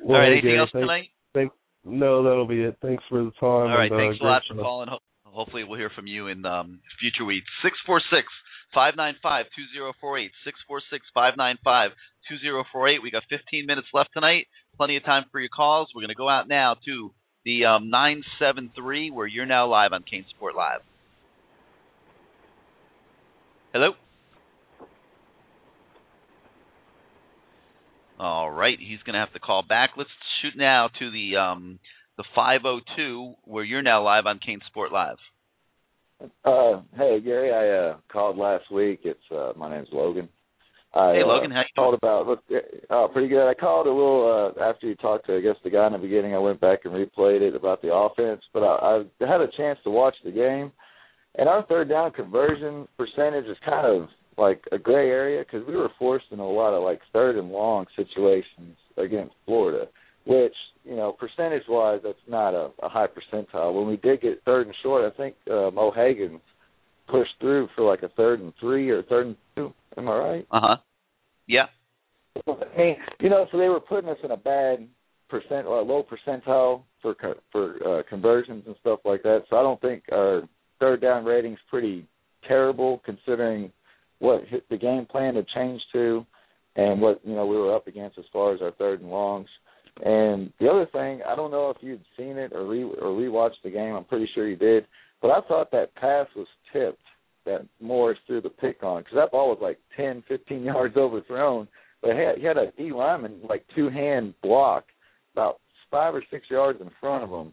Well, 0.00 0.16
All 0.16 0.22
right, 0.22 0.32
anything 0.32 0.56
else 0.56 0.70
thank- 0.72 0.88
thank, 0.88 1.08
thank- 1.34 1.52
no, 1.84 2.22
that'll 2.24 2.46
be 2.48 2.62
it. 2.62 2.78
Thanks 2.80 3.04
for 3.10 3.22
the 3.22 3.30
time. 3.32 3.68
All 3.68 3.76
right, 3.76 3.92
and, 3.92 4.00
uh, 4.00 4.02
thanks 4.02 4.18
a 4.18 4.24
lot 4.24 4.40
for 4.48 4.54
calling. 4.56 4.88
Ho- 4.88 5.04
Hopefully, 5.26 5.62
we'll 5.62 5.78
hear 5.78 5.90
from 5.94 6.06
you 6.06 6.28
in 6.28 6.46
um, 6.46 6.80
future 6.98 7.26
weeks. 7.26 7.44
Six 7.62 7.76
four 7.84 8.00
six 8.10 8.24
five 8.72 8.94
nine 8.96 9.14
five 9.22 9.44
two 9.54 9.64
zero 9.76 9.92
four 10.00 10.18
eight. 10.18 10.30
Six 10.42 10.56
four 10.66 10.80
six 10.90 11.04
five 11.12 11.34
nine 11.36 11.58
five 11.62 11.90
two 12.30 12.38
zero 12.38 12.64
four 12.72 12.88
eight. 12.88 13.02
We 13.02 13.10
got 13.10 13.24
15 13.28 13.66
minutes 13.66 13.88
left 13.92 14.08
tonight. 14.14 14.46
Plenty 14.78 14.96
of 14.96 15.04
time 15.04 15.24
for 15.30 15.38
your 15.38 15.50
calls. 15.54 15.88
We're 15.94 16.00
going 16.00 16.08
to 16.08 16.14
go 16.14 16.30
out 16.30 16.48
now 16.48 16.76
to 16.86 17.12
the 17.44 17.66
um, 17.66 17.90
973, 17.90 19.10
where 19.10 19.26
you're 19.26 19.44
now 19.44 19.66
live 19.68 19.92
on 19.92 20.02
Kane 20.02 20.24
Sport 20.34 20.54
Live. 20.56 20.80
Hello. 23.74 23.92
All 28.18 28.50
right, 28.50 28.78
he's 28.78 29.00
going 29.04 29.14
to 29.14 29.20
have 29.20 29.32
to 29.32 29.40
call 29.40 29.62
back. 29.68 29.90
Let's 29.96 30.10
shoot 30.40 30.56
now 30.56 30.88
to 30.98 31.10
the 31.10 31.36
um, 31.36 31.78
the 32.16 32.24
502, 32.34 33.34
where 33.44 33.64
you're 33.64 33.82
now 33.82 34.04
live 34.04 34.26
on 34.26 34.38
CaneSport 34.38 34.92
Live. 34.92 35.16
Uh, 36.44 36.80
hey 36.96 37.20
Gary, 37.20 37.52
I 37.52 37.90
uh, 37.90 37.96
called 38.10 38.38
last 38.38 38.70
week. 38.70 39.00
It's 39.04 39.18
uh, 39.32 39.52
my 39.56 39.68
name's 39.68 39.88
Logan. 39.92 40.28
I, 40.94 41.14
Hey, 41.14 41.22
uh, 41.22 41.26
Logan, 41.26 41.50
how 41.50 41.60
you 41.60 41.74
called 41.74 41.94
about 41.94 42.26
look, 42.26 42.40
uh, 42.88 43.08
pretty 43.08 43.28
good. 43.28 43.48
I 43.48 43.54
called 43.54 43.88
a 43.88 43.90
little 43.90 44.54
uh, 44.56 44.64
after 44.64 44.86
you 44.86 44.94
talked 44.94 45.26
to 45.26 45.36
I 45.36 45.40
guess 45.40 45.56
the 45.64 45.70
guy 45.70 45.86
in 45.88 45.92
the 45.92 45.98
beginning. 45.98 46.34
I 46.34 46.38
went 46.38 46.60
back 46.60 46.80
and 46.84 46.94
replayed 46.94 47.40
it 47.40 47.56
about 47.56 47.82
the 47.82 47.92
offense, 47.92 48.42
but 48.52 48.60
I, 48.60 49.02
I 49.20 49.28
had 49.28 49.40
a 49.40 49.50
chance 49.56 49.78
to 49.84 49.90
watch 49.90 50.14
the 50.24 50.30
game, 50.30 50.70
and 51.34 51.48
our 51.48 51.64
third 51.66 51.88
down 51.88 52.12
conversion 52.12 52.86
percentage 52.96 53.46
is 53.46 53.56
kind 53.64 53.86
of 53.86 54.08
like 54.36 54.62
a 54.72 54.78
gray 54.78 55.08
area 55.08 55.44
because 55.44 55.66
we 55.66 55.76
were 55.76 55.90
forced 55.98 56.26
in 56.30 56.38
a 56.38 56.48
lot 56.48 56.74
of 56.74 56.82
like 56.82 57.00
third 57.12 57.36
and 57.36 57.50
long 57.50 57.86
situations 57.96 58.76
against 58.96 59.34
Florida, 59.46 59.86
which 60.26 60.54
you 60.84 60.96
know 60.96 61.12
percentage 61.12 61.62
wise 61.68 62.00
that's 62.02 62.18
not 62.28 62.54
a, 62.54 62.70
a 62.82 62.88
high 62.88 63.06
percentile. 63.06 63.74
When 63.74 63.86
we 63.86 63.96
did 63.96 64.20
get 64.20 64.42
third 64.44 64.66
and 64.66 64.76
short, 64.82 65.10
I 65.10 65.16
think 65.16 65.34
uh, 65.50 65.70
Mo 65.70 65.92
Hagan 65.94 66.40
pushed 67.08 67.34
through 67.40 67.68
for 67.74 67.84
like 67.88 68.02
a 68.02 68.08
third 68.08 68.40
and 68.40 68.52
three 68.60 68.90
or 68.90 69.02
third 69.02 69.26
and 69.28 69.36
two. 69.56 69.72
Am 69.96 70.08
I 70.08 70.16
right? 70.16 70.46
Uh 70.50 70.60
huh. 70.62 70.76
Yeah. 71.46 71.66
I 72.48 72.76
mean, 72.76 72.96
you 73.20 73.30
know, 73.30 73.46
so 73.52 73.58
they 73.58 73.68
were 73.68 73.80
putting 73.80 74.10
us 74.10 74.18
in 74.24 74.32
a 74.32 74.36
bad 74.36 74.88
percent 75.28 75.66
or 75.66 75.78
a 75.78 75.82
low 75.82 76.04
percentile 76.04 76.82
for 77.00 77.14
co- 77.14 77.40
for 77.52 77.76
uh, 77.86 78.02
conversions 78.08 78.64
and 78.66 78.74
stuff 78.80 79.00
like 79.04 79.22
that. 79.22 79.44
So 79.48 79.56
I 79.56 79.62
don't 79.62 79.80
think 79.80 80.04
our 80.12 80.42
third 80.80 81.00
down 81.00 81.24
rating's 81.24 81.58
pretty 81.70 82.06
terrible 82.46 83.00
considering 83.04 83.72
what 84.18 84.42
the 84.70 84.76
game 84.76 85.06
plan 85.06 85.36
had 85.36 85.46
changed 85.48 85.84
to 85.92 86.24
and 86.76 87.00
what 87.00 87.20
you 87.24 87.34
know 87.34 87.46
we 87.46 87.56
were 87.56 87.74
up 87.74 87.86
against 87.86 88.18
as 88.18 88.24
far 88.32 88.54
as 88.54 88.60
our 88.62 88.72
third 88.72 89.00
and 89.00 89.10
longs. 89.10 89.48
And 90.04 90.52
the 90.58 90.68
other 90.68 90.86
thing, 90.86 91.20
I 91.26 91.36
don't 91.36 91.52
know 91.52 91.70
if 91.70 91.76
you'd 91.80 92.04
seen 92.16 92.36
it 92.36 92.52
or 92.52 92.66
re 92.66 92.82
or 92.82 93.08
rewatched 93.08 93.62
the 93.62 93.70
game. 93.70 93.94
I'm 93.94 94.04
pretty 94.04 94.28
sure 94.34 94.48
you 94.48 94.56
did, 94.56 94.86
but 95.22 95.30
I 95.30 95.40
thought 95.46 95.70
that 95.70 95.94
pass 95.94 96.26
was 96.34 96.48
tipped 96.72 96.98
that 97.46 97.66
Morris 97.80 98.18
threw 98.26 98.40
the 98.40 98.48
pick 98.48 98.82
on 98.82 99.02
because 99.02 99.16
that 99.16 99.30
ball 99.30 99.50
was 99.50 99.58
like 99.60 99.78
10, 99.96 100.24
15 100.26 100.62
yards 100.64 100.96
overthrown. 100.96 101.68
But 102.02 102.12
he 102.16 102.22
had, 102.22 102.38
he 102.38 102.44
had 102.44 102.58
a 102.58 102.72
D 102.76 102.92
lineman 102.92 103.40
like 103.48 103.64
two 103.74 103.88
hand 103.88 104.34
block 104.42 104.84
about 105.32 105.60
five 105.90 106.14
or 106.14 106.24
six 106.30 106.46
yards 106.50 106.80
in 106.80 106.90
front 107.00 107.24
of 107.24 107.30
him 107.30 107.52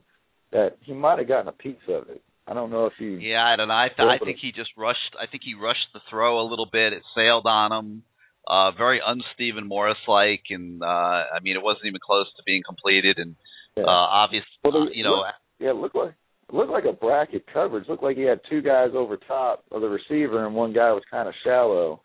that 0.52 0.78
he 0.82 0.94
might 0.94 1.20
have 1.20 1.28
gotten 1.28 1.48
a 1.48 1.54
piece 1.54 1.76
of 1.88 2.10
it. 2.10 2.22
I 2.48 2.54
don't 2.54 2.72
know 2.72 2.86
if 2.88 2.94
he. 2.98 3.18
Yeah, 3.22 3.44
I 3.46 3.56
don't 3.56 3.68
know. 3.68 3.74
I, 3.76 3.88
th- 3.88 4.00
I 4.00 4.18
think 4.24 4.38
he 4.42 4.52
just 4.52 4.72
rushed. 4.78 5.16
I 5.20 5.28
think 5.28 5.44
he 5.46 5.54
rushed 5.54 5.88
the 5.94 6.00
throw 6.10 6.42
a 6.42 6.48
little 6.50 6.68
bit. 6.72 6.94
It 6.94 7.04
sailed 7.16 7.46
on 7.46 7.72
him. 7.72 8.04
Uh, 8.48 8.72
very 8.72 9.00
un-Stephen 9.06 9.68
Morris-like, 9.68 10.46
and 10.50 10.82
uh, 10.82 10.86
I 10.86 11.40
mean, 11.44 11.56
it 11.56 11.62
wasn't 11.62 11.86
even 11.86 12.02
close 12.04 12.26
to 12.38 12.44
being 12.44 12.64
completed. 12.66 13.20
And 13.20 13.36
Yeah. 13.78 13.84
uh, 13.84 13.88
obvious, 13.88 14.44
Well, 14.64 14.76
uh, 14.76 14.86
you 14.92 15.04
know, 15.04 15.18
look- 15.18 15.36
yeah, 15.60 15.70
it 15.70 15.76
looked 15.76 15.96
like 15.96 16.14
it 16.50 16.54
looked 16.54 16.72
like 16.72 16.86
a 16.86 16.92
bracket 16.94 17.46
coverage. 17.54 17.88
Looked 17.88 18.04
like 18.04 18.18
he 18.18 18.24
had 18.24 18.42
two 18.50 18.62
guys 18.62 18.90
over 18.94 19.16
top 19.16 19.64
of 19.72 19.82
the 19.82 19.88
receiver, 19.88 20.46
and 20.46 20.56
one 20.56 20.74
guy 20.74 20.92
was 20.92 21.04
kind 21.10 21.30
of 21.30 21.36
shallow. 21.44 22.02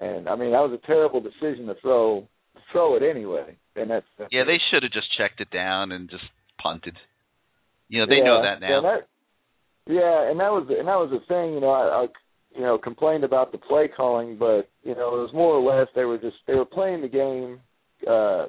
And 0.00 0.28
I 0.28 0.34
mean, 0.34 0.50
that 0.52 0.60
was 0.66 0.72
a 0.82 0.86
terrible 0.86 1.20
decision 1.20 1.66
to 1.66 1.74
throw 1.80 2.26
throw 2.72 2.96
it 2.96 3.02
anyway. 3.02 3.56
And 3.76 3.90
that's, 3.90 4.06
that's 4.18 4.32
yeah, 4.32 4.44
they 4.44 4.58
should 4.70 4.82
have 4.82 4.92
just 4.92 5.06
checked 5.18 5.40
it 5.40 5.50
down 5.50 5.92
and 5.92 6.08
just 6.10 6.24
punted. 6.60 6.96
You 7.88 8.00
know, 8.00 8.06
they 8.06 8.16
yeah, 8.18 8.24
know 8.24 8.42
that 8.42 8.60
now. 8.60 8.68
Yeah, 8.68 8.80
that, 8.82 9.08
yeah, 9.86 10.30
and 10.30 10.40
that 10.40 10.50
was 10.50 10.66
and 10.68 10.88
that 10.88 10.96
was 10.96 11.10
the 11.10 11.20
thing. 11.28 11.54
You 11.54 11.60
know, 11.60 11.70
I, 11.70 12.04
I 12.04 12.06
you 12.54 12.62
know 12.62 12.78
complained 12.78 13.24
about 13.24 13.52
the 13.52 13.58
play 13.58 13.88
calling, 13.88 14.38
but 14.38 14.68
you 14.82 14.94
know 14.94 15.16
it 15.16 15.22
was 15.22 15.30
more 15.34 15.54
or 15.54 15.62
less 15.62 15.88
they 15.94 16.04
were 16.04 16.18
just 16.18 16.36
they 16.46 16.54
were 16.54 16.64
playing 16.64 17.02
the 17.02 17.08
game 17.08 17.60
uh 18.08 18.46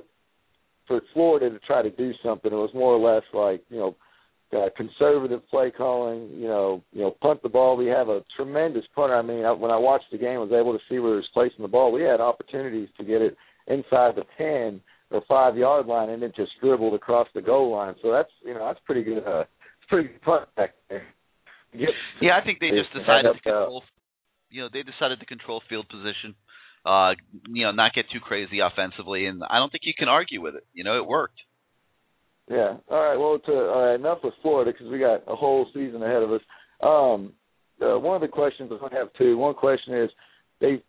for 0.88 1.02
Florida 1.14 1.50
to 1.50 1.60
try 1.60 1.82
to 1.82 1.90
do 1.90 2.12
something. 2.24 2.52
It 2.52 2.56
was 2.56 2.74
more 2.74 2.94
or 2.94 3.16
less 3.16 3.24
like 3.34 3.64
you 3.70 3.78
know 3.78 3.96
uh, 4.56 4.70
conservative 4.78 5.42
play 5.50 5.72
calling. 5.72 6.30
You 6.32 6.48
know, 6.48 6.84
you 6.94 7.02
know, 7.02 7.16
punt 7.22 7.42
the 7.44 7.50
ball. 7.50 7.76
We 7.76 7.88
have 7.88 8.10
a 8.10 8.24
tremendous 8.36 8.86
punter. 8.96 9.16
I 9.16 9.22
mean, 9.22 9.46
I, 9.46 9.52
when 9.52 9.72
I 9.72 9.78
watched 9.78 10.12
the 10.12 10.18
game, 10.18 10.38
I 10.38 10.44
was 10.44 10.52
able 10.52 10.74
to 10.74 10.84
see 10.90 11.00
where 11.00 11.14
he 11.14 11.18
was 11.18 11.30
placing 11.34 11.62
the 11.62 11.68
ball. 11.68 11.92
We 11.92 12.04
had 12.04 12.22
opportunities 12.22 12.90
to 12.98 13.04
get 13.04 13.22
it 13.22 13.36
inside 13.68 14.16
the 14.16 14.24
ten 14.38 14.82
or 15.12 15.24
five 15.28 15.58
yard 15.58 15.88
line, 15.88 16.10
and 16.10 16.24
it 16.24 16.36
just 16.36 16.52
dribbled 16.62 16.94
across 16.94 17.28
the 17.34 17.42
goal 17.42 17.72
line. 17.72 17.96
So 18.02 18.12
that's 18.12 18.32
you 18.44 18.54
know 18.54 18.66
that's 18.66 18.80
pretty 18.86 19.04
good. 19.04 19.24
Uh, 19.26 19.42
it's 19.42 19.90
pretty 19.90 20.10
good 20.10 20.22
punt 20.22 20.56
back 20.56 20.72
there. 20.90 21.06
Get, 21.78 21.90
Yeah, 22.22 22.38
I 22.42 22.44
think 22.44 22.60
they 22.60 22.70
just 22.70 22.94
decided 22.94 23.34
to 23.34 23.42
control. 23.42 23.84
You 24.50 24.62
know, 24.64 24.70
they 24.72 24.84
decided 24.84 25.20
to 25.20 25.26
control 25.26 25.62
field 25.70 25.88
position. 25.90 26.36
Uh, 26.86 27.14
you 27.48 27.66
know, 27.66 27.72
not 27.72 27.94
get 27.94 28.06
too 28.14 28.20
crazy 28.20 28.60
offensively, 28.60 29.26
and 29.26 29.42
I 29.50 29.58
don't 29.58 29.72
think 29.72 29.84
you 29.86 29.94
can 29.98 30.08
argue 30.08 30.42
with 30.42 30.56
it. 30.56 30.66
You 30.74 30.84
know, 30.84 30.98
it 30.98 31.06
worked. 31.06 31.40
Yeah. 32.50 32.78
All 32.90 33.00
right. 33.02 33.18
Well, 33.18 33.40
to, 33.40 33.52
all 33.52 33.86
right, 33.88 33.96
enough 33.96 34.20
with 34.24 34.36
Florida 34.42 34.72
because 34.72 34.92
we 34.92 35.00
got 35.00 35.24
a 35.28 35.36
whole 35.36 35.66
season 35.74 36.04
ahead 36.04 36.22
of 36.22 36.32
us. 36.32 36.42
Um, 36.84 37.34
uh, 37.82 37.98
one 38.00 38.16
of 38.16 38.22
the 38.22 38.28
questions 38.28 38.72
I 38.72 38.96
have 38.96 39.08
two. 39.18 39.38
One 39.38 39.56
question 39.56 39.96
is, 39.96 40.10
they 40.62 40.82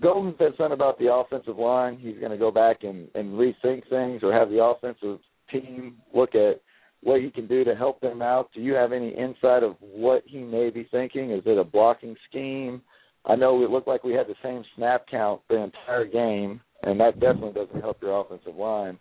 Golden 0.00 0.34
said 0.38 0.52
something 0.56 0.72
about 0.72 0.98
the 0.98 1.12
offensive 1.12 1.56
line. 1.56 1.98
He's 1.98 2.18
going 2.18 2.30
to 2.30 2.38
go 2.38 2.50
back 2.50 2.84
and, 2.84 3.08
and 3.14 3.32
rethink 3.32 3.88
things, 3.88 4.22
or 4.22 4.32
have 4.32 4.50
the 4.50 4.62
offensive 4.62 5.18
team 5.50 5.96
look 6.14 6.34
at 6.34 6.60
what 7.02 7.20
he 7.20 7.30
can 7.30 7.46
do 7.46 7.64
to 7.64 7.74
help 7.74 8.00
them 8.00 8.22
out. 8.22 8.50
Do 8.54 8.60
you 8.60 8.74
have 8.74 8.92
any 8.92 9.10
insight 9.10 9.62
of 9.62 9.76
what 9.80 10.22
he 10.26 10.38
may 10.38 10.70
be 10.70 10.86
thinking? 10.90 11.30
Is 11.30 11.42
it 11.46 11.58
a 11.58 11.64
blocking 11.64 12.16
scheme? 12.28 12.82
I 13.24 13.36
know 13.36 13.62
it 13.62 13.70
looked 13.70 13.88
like 13.88 14.04
we 14.04 14.14
had 14.14 14.26
the 14.26 14.34
same 14.42 14.64
snap 14.76 15.06
count 15.10 15.42
the 15.48 15.62
entire 15.62 16.06
game, 16.06 16.60
and 16.82 17.00
that 17.00 17.20
definitely 17.20 17.52
doesn't 17.52 17.80
help 17.80 18.00
your 18.02 18.20
offensive 18.20 18.56
line. 18.56 18.98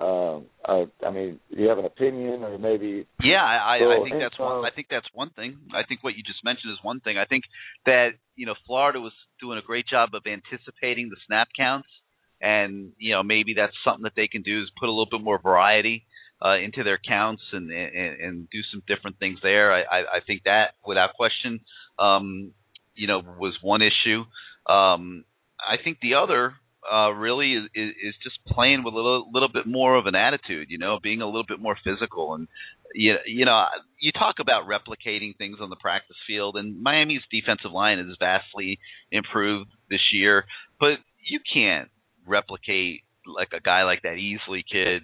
Um, 0.00 0.46
I, 0.64 0.86
I 1.06 1.10
mean, 1.10 1.38
do 1.54 1.62
you 1.62 1.68
have 1.68 1.78
an 1.78 1.84
opinion, 1.84 2.42
or 2.42 2.56
maybe? 2.58 3.06
Yeah, 3.22 3.44
I, 3.44 3.76
I, 3.76 4.02
think 4.02 4.16
that's 4.20 4.38
one. 4.38 4.64
I 4.64 4.70
think 4.74 4.86
that's 4.90 5.06
one 5.12 5.30
thing. 5.30 5.58
I 5.74 5.82
think 5.86 6.02
what 6.02 6.16
you 6.16 6.22
just 6.22 6.42
mentioned 6.44 6.72
is 6.72 6.78
one 6.82 7.00
thing. 7.00 7.18
I 7.18 7.26
think 7.26 7.44
that 7.84 8.10
you 8.34 8.46
know 8.46 8.54
Florida 8.66 9.00
was 9.00 9.12
doing 9.38 9.58
a 9.58 9.62
great 9.62 9.86
job 9.86 10.10
of 10.14 10.22
anticipating 10.26 11.10
the 11.10 11.16
snap 11.26 11.48
counts, 11.54 11.88
and 12.40 12.92
you 12.98 13.12
know 13.12 13.22
maybe 13.22 13.52
that's 13.54 13.76
something 13.84 14.04
that 14.04 14.16
they 14.16 14.28
can 14.28 14.40
do 14.40 14.62
is 14.62 14.70
put 14.80 14.88
a 14.88 14.92
little 14.92 15.08
bit 15.10 15.22
more 15.22 15.38
variety 15.38 16.06
uh, 16.44 16.56
into 16.56 16.82
their 16.82 16.98
counts 16.98 17.42
and, 17.52 17.70
and 17.70 18.20
and 18.20 18.50
do 18.50 18.58
some 18.72 18.82
different 18.86 19.18
things 19.18 19.38
there. 19.42 19.72
I 19.72 19.82
I, 19.82 19.98
I 19.98 20.20
think 20.26 20.42
that 20.44 20.74
without 20.86 21.14
question, 21.14 21.60
um, 21.98 22.52
you 22.94 23.06
know, 23.06 23.22
was 23.38 23.56
one 23.62 23.82
issue. 23.82 24.24
Um, 24.72 25.24
I 25.60 25.82
think 25.82 25.98
the 26.00 26.14
other 26.14 26.54
uh, 26.90 27.10
really 27.10 27.54
is, 27.54 27.64
is 27.74 28.14
just 28.22 28.36
playing 28.46 28.82
with 28.84 28.94
a 28.94 28.96
little 28.96 29.30
little 29.32 29.48
bit 29.48 29.66
more 29.66 29.96
of 29.96 30.06
an 30.06 30.14
attitude, 30.14 30.68
you 30.70 30.78
know, 30.78 30.98
being 31.02 31.22
a 31.22 31.26
little 31.26 31.46
bit 31.46 31.60
more 31.60 31.76
physical 31.84 32.34
and 32.34 32.48
you 32.94 33.14
you 33.26 33.44
know 33.44 33.64
you 34.00 34.12
talk 34.12 34.36
about 34.40 34.64
replicating 34.66 35.36
things 35.36 35.58
on 35.60 35.70
the 35.70 35.76
practice 35.76 36.16
field 36.26 36.56
and 36.56 36.82
Miami's 36.82 37.22
defensive 37.30 37.72
line 37.72 37.98
is 37.98 38.16
vastly 38.18 38.78
improved 39.10 39.70
this 39.88 40.12
year, 40.12 40.44
but 40.80 40.98
you 41.24 41.38
can't 41.52 41.88
replicate 42.26 43.02
like 43.26 43.50
a 43.56 43.60
guy 43.60 43.84
like 43.84 44.02
that 44.02 44.16
Easley 44.16 44.62
kid 44.70 45.02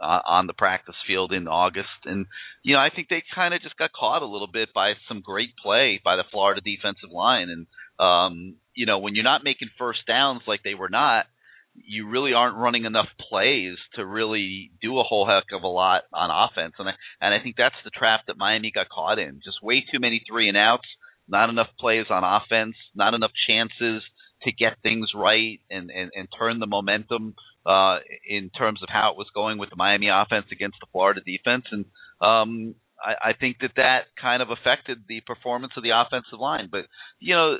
uh, 0.00 0.20
on 0.26 0.46
the 0.46 0.52
practice 0.52 0.94
field 1.06 1.32
in 1.32 1.48
August. 1.48 1.88
And 2.04 2.26
you 2.62 2.74
know, 2.74 2.80
I 2.80 2.90
think 2.94 3.08
they 3.08 3.22
kind 3.34 3.54
of 3.54 3.62
just 3.62 3.76
got 3.76 3.92
caught 3.92 4.22
a 4.22 4.26
little 4.26 4.48
bit 4.50 4.70
by 4.74 4.94
some 5.08 5.20
great 5.20 5.56
play 5.62 6.00
by 6.02 6.16
the 6.16 6.24
Florida 6.30 6.60
defensive 6.60 7.10
line. 7.10 7.48
And 7.50 7.66
um, 7.98 8.56
you 8.74 8.86
know, 8.86 8.98
when 8.98 9.14
you're 9.14 9.24
not 9.24 9.44
making 9.44 9.70
first 9.78 10.00
downs 10.06 10.42
like 10.46 10.62
they 10.62 10.74
were 10.74 10.88
not, 10.88 11.26
you 11.74 12.08
really 12.08 12.32
aren't 12.32 12.56
running 12.56 12.84
enough 12.84 13.08
plays 13.28 13.76
to 13.94 14.04
really 14.04 14.70
do 14.82 14.98
a 14.98 15.04
whole 15.04 15.26
heck 15.26 15.44
of 15.52 15.62
a 15.62 15.68
lot 15.68 16.02
on 16.12 16.30
offense. 16.30 16.74
And 16.78 16.88
I, 16.88 16.92
and 17.20 17.34
I 17.34 17.42
think 17.42 17.56
that's 17.56 17.74
the 17.84 17.90
trap 17.90 18.22
that 18.26 18.38
Miami 18.38 18.72
got 18.74 18.88
caught 18.88 19.18
in. 19.18 19.40
Just 19.44 19.62
way 19.62 19.80
too 19.80 20.00
many 20.00 20.22
three 20.28 20.48
and 20.48 20.56
outs, 20.56 20.88
not 21.28 21.50
enough 21.50 21.68
plays 21.78 22.06
on 22.10 22.24
offense, 22.24 22.74
not 22.94 23.14
enough 23.14 23.32
chances 23.46 24.02
to 24.42 24.52
get 24.52 24.80
things 24.82 25.08
right 25.14 25.60
and 25.70 25.90
and, 25.90 26.10
and 26.14 26.28
turn 26.38 26.58
the 26.58 26.66
momentum 26.66 27.34
uh, 27.66 27.98
in 28.28 28.50
terms 28.50 28.82
of 28.82 28.88
how 28.90 29.12
it 29.12 29.18
was 29.18 29.26
going 29.34 29.58
with 29.58 29.70
the 29.70 29.76
Miami 29.76 30.08
offense 30.08 30.46
against 30.52 30.78
the 30.80 30.86
Florida 30.92 31.20
defense, 31.24 31.64
and 31.70 31.84
um, 32.20 32.74
I, 33.00 33.30
I 33.30 33.32
think 33.38 33.58
that 33.60 33.72
that 33.76 34.00
kind 34.20 34.42
of 34.42 34.48
affected 34.50 35.04
the 35.08 35.20
performance 35.20 35.72
of 35.76 35.82
the 35.82 35.90
offensive 35.90 36.40
line. 36.40 36.68
But 36.70 36.86
you 37.20 37.34
know, 37.34 37.56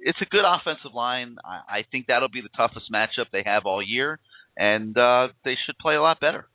it's 0.00 0.18
a 0.20 0.26
good 0.26 0.44
offensive 0.46 0.94
line. 0.94 1.36
I, 1.44 1.78
I 1.78 1.84
think 1.90 2.06
that'll 2.06 2.28
be 2.28 2.42
the 2.42 2.56
toughest 2.56 2.86
matchup 2.92 3.30
they 3.32 3.42
have 3.44 3.66
all 3.66 3.82
year, 3.82 4.18
and 4.56 4.96
uh, 4.96 5.28
they 5.44 5.54
should 5.66 5.78
play 5.78 5.94
a 5.94 6.02
lot 6.02 6.20
better. 6.20 6.46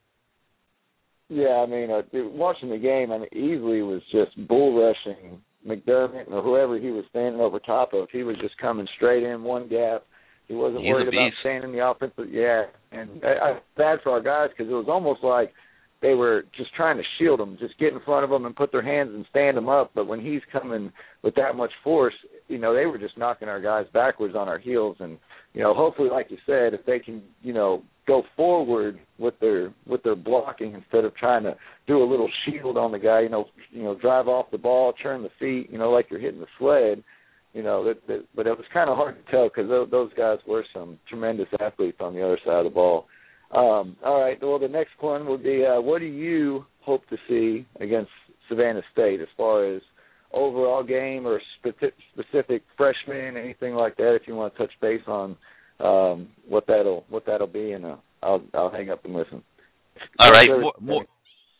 Yeah, 1.30 1.64
I 1.64 1.66
mean, 1.66 1.90
uh, 1.90 2.02
watching 2.14 2.70
the 2.70 2.78
game, 2.78 3.12
I 3.12 3.18
mean, 3.18 3.30
Easley 3.34 3.86
was 3.86 4.02
just 4.12 4.48
bull 4.48 4.80
rushing 4.80 5.42
McDermott 5.66 6.32
or 6.32 6.42
whoever 6.42 6.78
he 6.78 6.92
was 6.92 7.06
standing 7.10 7.42
over 7.42 7.60
top 7.60 7.94
of. 7.94 8.08
He 8.12 8.24
was 8.24 8.36
just 8.42 8.58
coming 8.58 8.88
straight 8.96 9.24
in 9.24 9.44
one 9.44 9.68
gap. 9.68 10.04
He 10.48 10.54
wasn't 10.54 10.84
He's 10.84 10.92
worried 10.92 11.08
about 11.08 11.32
staying 11.42 11.64
in 11.64 11.72
the 11.72 11.86
offensive. 11.86 12.30
Yeah, 12.30 12.66
and 12.92 13.24
I, 13.24 13.28
I, 13.28 13.60
bad 13.78 14.00
for 14.04 14.12
our 14.12 14.22
guys 14.22 14.50
because 14.56 14.72
it 14.72 14.76
was 14.76 14.86
almost 14.88 15.24
like 15.24 15.52
they 16.06 16.14
were 16.14 16.46
just 16.56 16.72
trying 16.76 16.98
to 16.98 17.04
shield 17.18 17.40
him, 17.40 17.58
just 17.60 17.80
get 17.80 17.92
in 17.92 18.00
front 18.02 18.24
of 18.24 18.32
him 18.32 18.46
and 18.46 18.56
put 18.56 18.72
their 18.72 18.84
hands 18.84 19.10
and 19.12 19.26
stand 19.32 19.58
him 19.58 19.68
up. 19.68 19.90
But 19.96 20.06
when 20.06 20.22
he's 20.22 20.42
coming 20.52 20.92
with 21.24 21.34
that 21.34 21.56
much 21.56 21.72
force, 21.84 22.14
you 22.48 22.60
know, 22.60 22.76
they 22.76 22.86
were 22.86 23.00
just 23.00 23.18
knocking 23.18 23.48
our 23.48 23.60
guys 23.60 23.88
backwards 23.92 24.36
on 24.36 24.48
our 24.48 24.60
heels. 24.60 24.98
And 25.00 25.18
you 25.56 25.64
know, 25.64 25.74
hopefully, 25.74 26.10
like 26.12 26.28
you 26.30 26.38
said, 26.46 26.76
if 26.76 26.86
they 26.86 27.00
can, 27.00 27.24
you 27.42 27.54
know, 27.54 27.82
go 28.06 28.22
forward 28.36 29.00
with 29.18 29.34
their 29.40 29.74
with 29.88 30.04
their 30.04 30.16
blocking 30.16 30.76
instead 30.76 31.06
of 31.06 31.16
trying 31.16 31.42
to 31.44 31.56
do 31.88 32.04
a 32.04 32.10
little 32.10 32.30
shield 32.46 32.78
on 32.78 32.92
the 32.92 33.00
guy, 33.00 33.22
you 33.22 33.30
know, 33.30 33.46
you 33.72 33.82
know, 33.82 33.98
drive 33.98 34.28
off 34.28 34.52
the 34.52 34.60
ball, 34.60 34.94
turn 35.02 35.24
the 35.24 35.30
feet, 35.40 35.72
you 35.72 35.80
know, 35.80 35.90
like 35.90 36.06
you're 36.12 36.20
hitting 36.20 36.42
the 36.42 36.48
sled. 36.60 37.04
You 37.54 37.64
know, 37.64 37.86
that, 37.86 38.06
that, 38.08 38.26
but 38.36 38.46
it 38.46 38.58
was 38.58 38.66
kind 38.74 38.90
of 38.90 38.98
hard 38.98 39.16
to 39.16 39.32
tell 39.32 39.48
because 39.48 39.70
those, 39.70 39.90
those 39.90 40.12
guys 40.16 40.40
were 40.46 40.66
some 40.74 41.00
tremendous 41.08 41.48
athletes 41.60 41.98
on 42.02 42.14
the 42.14 42.22
other 42.22 42.38
side 42.46 42.60
of 42.60 42.66
the 42.66 42.70
ball. 42.70 43.08
Um, 43.56 43.96
all 44.04 44.20
right. 44.20 44.38
Well, 44.42 44.60
the 44.60 44.68
next 44.68 44.92
one 45.00 45.28
would 45.28 45.44
be 45.44 45.64
uh, 45.66 45.80
what 45.80 46.00
do 46.00 46.06
you 46.06 46.66
hope 46.82 47.08
to 47.10 47.18
see 47.28 47.66
against 47.80 48.12
Savannah 48.50 48.82
State 48.92 49.22
as 49.22 49.28
far 49.38 49.66
as 49.66 49.82
overall 50.34 50.84
game 50.84 51.26
or 51.26 51.42
specific, 51.60 51.94
specific 52.14 52.64
freshmen, 52.76 53.38
anything 53.38 53.74
like 53.74 53.96
that? 53.98 54.16
If 54.16 54.24
you 54.28 54.36
want 54.36 54.54
to 54.54 54.60
touch 54.60 54.74
base 54.82 55.02
on 55.08 55.38
um, 55.80 56.28
what 56.48 56.68
that'll 56.68 57.06
what 57.10 57.26
that'll 57.26 57.48
be, 57.48 57.72
and 57.72 57.86
uh, 57.86 57.96
I'll 58.22 58.44
I'll 58.54 58.72
hang 58.72 58.90
up 58.90 59.06
and 59.06 59.14
listen. 59.14 59.42
All 60.20 60.32
right. 60.32 60.50
More, 60.50 60.74
more, 60.82 61.06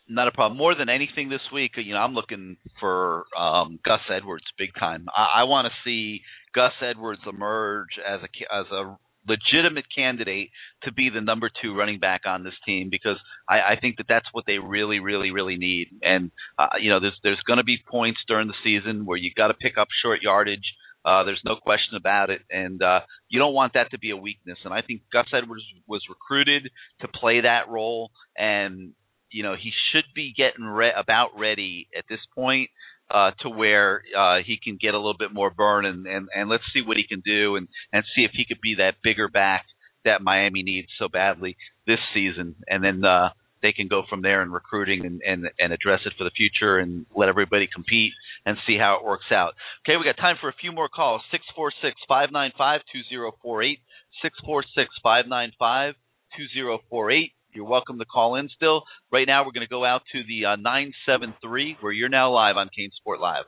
not 0.10 0.28
a 0.28 0.32
problem. 0.32 0.58
More 0.58 0.76
than 0.76 0.90
anything 0.90 1.30
this 1.30 1.42
week, 1.54 1.72
you 1.78 1.94
know, 1.94 2.00
I'm 2.00 2.14
looking 2.14 2.58
for 2.80 3.24
um, 3.40 3.80
Gus 3.86 4.02
Edwards 4.14 4.44
big 4.58 4.70
time. 4.78 5.08
I, 5.16 5.42
I 5.42 5.44
want 5.44 5.68
to 5.68 5.72
see 5.90 6.22
Gus 6.54 6.74
Edwards 6.82 7.22
emerge 7.28 7.88
as 8.06 8.20
a 8.22 8.56
as 8.56 8.66
a 8.72 8.98
legitimate 9.28 9.86
candidate 9.96 10.52
to 10.84 10.92
be 10.92 11.10
the 11.10 11.22
number 11.22 11.50
two 11.62 11.76
running 11.76 12.00
back 12.00 12.22
on 12.26 12.44
this 12.44 12.54
team 12.66 12.90
because 12.90 13.18
I, 13.50 13.74
I 13.74 13.76
think 13.80 13.98
that 13.98 14.06
that's 14.08 14.28
what 14.32 14.46
they 14.46 14.58
really, 14.58 15.00
really, 15.00 15.32
really 15.32 15.58
need. 15.58 15.88
And 16.02 16.32
uh, 16.58 16.78
you 16.80 16.90
know, 16.90 17.00
there's 17.00 17.18
there's 17.24 17.42
going 17.48 17.58
to 17.58 17.64
be 17.64 17.78
points 17.90 18.20
during 18.28 18.48
the 18.48 18.54
season 18.64 19.06
where 19.06 19.18
you 19.18 19.32
got 19.36 19.48
to 19.48 19.54
pick 19.54 19.78
up 19.78 19.88
short 20.04 20.22
yardage. 20.22 20.74
Uh, 21.04 21.24
there's 21.24 21.42
no 21.46 21.56
question 21.56 21.96
about 21.96 22.32
it, 22.32 22.42
and 22.50 22.82
uh, 22.82 23.02
you 23.30 23.38
don't 23.40 23.54
want 23.54 23.74
that 23.74 23.92
to 23.92 24.00
be 24.00 24.10
a 24.10 24.18
weakness. 24.18 24.58
And 24.66 24.74
I 24.74 24.82
think 24.82 25.02
Gus 25.14 25.28
Edwards 25.34 25.62
was 25.88 26.02
recruited 26.10 26.72
to 27.02 27.08
play 27.08 27.42
that 27.42 27.70
role, 27.70 28.10
and 28.36 28.94
you 29.32 29.44
know 29.44 29.56
he 29.56 29.72
should 29.92 30.06
be 30.16 30.34
getting 30.36 30.66
re- 30.66 30.94
about 30.98 31.38
ready 31.38 31.88
at 31.96 32.06
this 32.10 32.22
point 32.34 32.70
uh, 33.10 33.32
to 33.42 33.50
where 33.50 34.02
uh, 34.18 34.38
he 34.46 34.58
can 34.62 34.78
get 34.82 34.94
a 34.94 34.98
little 34.98 35.18
bit 35.18 35.34
more 35.34 35.50
burn 35.50 35.86
and, 35.86 36.08
and, 36.08 36.28
and 36.36 36.50
let's 36.50 36.64
see 36.74 36.82
what 36.82 36.98
he 36.98 37.06
can 37.08 37.22
do 37.26 37.56
and, 37.56 37.68
and 37.94 38.04
see 38.16 38.24
if 38.24 38.32
he 38.34 38.46
could 38.46 38.62
be 38.62 38.76
that 38.76 38.96
bigger 39.04 39.28
back 39.28 39.66
that 40.06 40.22
Miami 40.22 40.64
needs 40.64 40.88
so 40.98 41.08
badly 41.08 41.58
this 41.86 42.00
season. 42.14 42.56
And 42.68 42.84
then 42.84 43.04
uh, 43.06 43.30
they 43.62 43.74
can 43.74 43.88
go 43.88 44.04
from 44.10 44.22
there 44.22 44.42
in 44.42 44.52
recruiting 44.52 45.06
and, 45.06 45.22
and, 45.26 45.50
and 45.60 45.74
address 45.74 46.02
it 46.06 46.14
for 46.18 46.24
the 46.24 46.32
future 46.32 46.78
and 46.78 47.06
let 47.16 47.30
everybody 47.30 47.68
compete 47.74 48.14
and 48.46 48.58
see 48.68 48.78
how 48.78 48.98
it 49.00 49.06
works 49.06 49.32
out. 49.32 49.54
Okay, 49.82 49.98
we 49.98 50.06
got 50.06 50.18
time 50.22 50.38
for 50.40 50.50
a 50.50 50.62
few 50.62 50.72
more 50.72 50.90
calls. 50.90 51.22
646 51.32 51.98
595 52.08 52.82
2048. 52.94 53.80
646 54.22 54.90
595 55.04 55.94
2048. 56.38 57.32
You're 57.56 57.66
welcome 57.66 57.98
to 58.00 58.06
call 58.06 58.36
in 58.36 58.50
still. 58.56 58.84
Right 59.12 59.26
now, 59.26 59.46
we're 59.46 59.54
going 59.54 59.66
to 59.66 59.72
go 59.72 59.86
out 59.86 60.02
to 60.12 60.22
the 60.28 60.46
uh, 60.46 60.56
973, 60.58 61.78
where 61.80 61.94
you're 61.94 62.10
now 62.10 62.30
live 62.34 62.58
on 62.58 62.68
CaneSport 62.68 63.22
Live. 63.22 63.46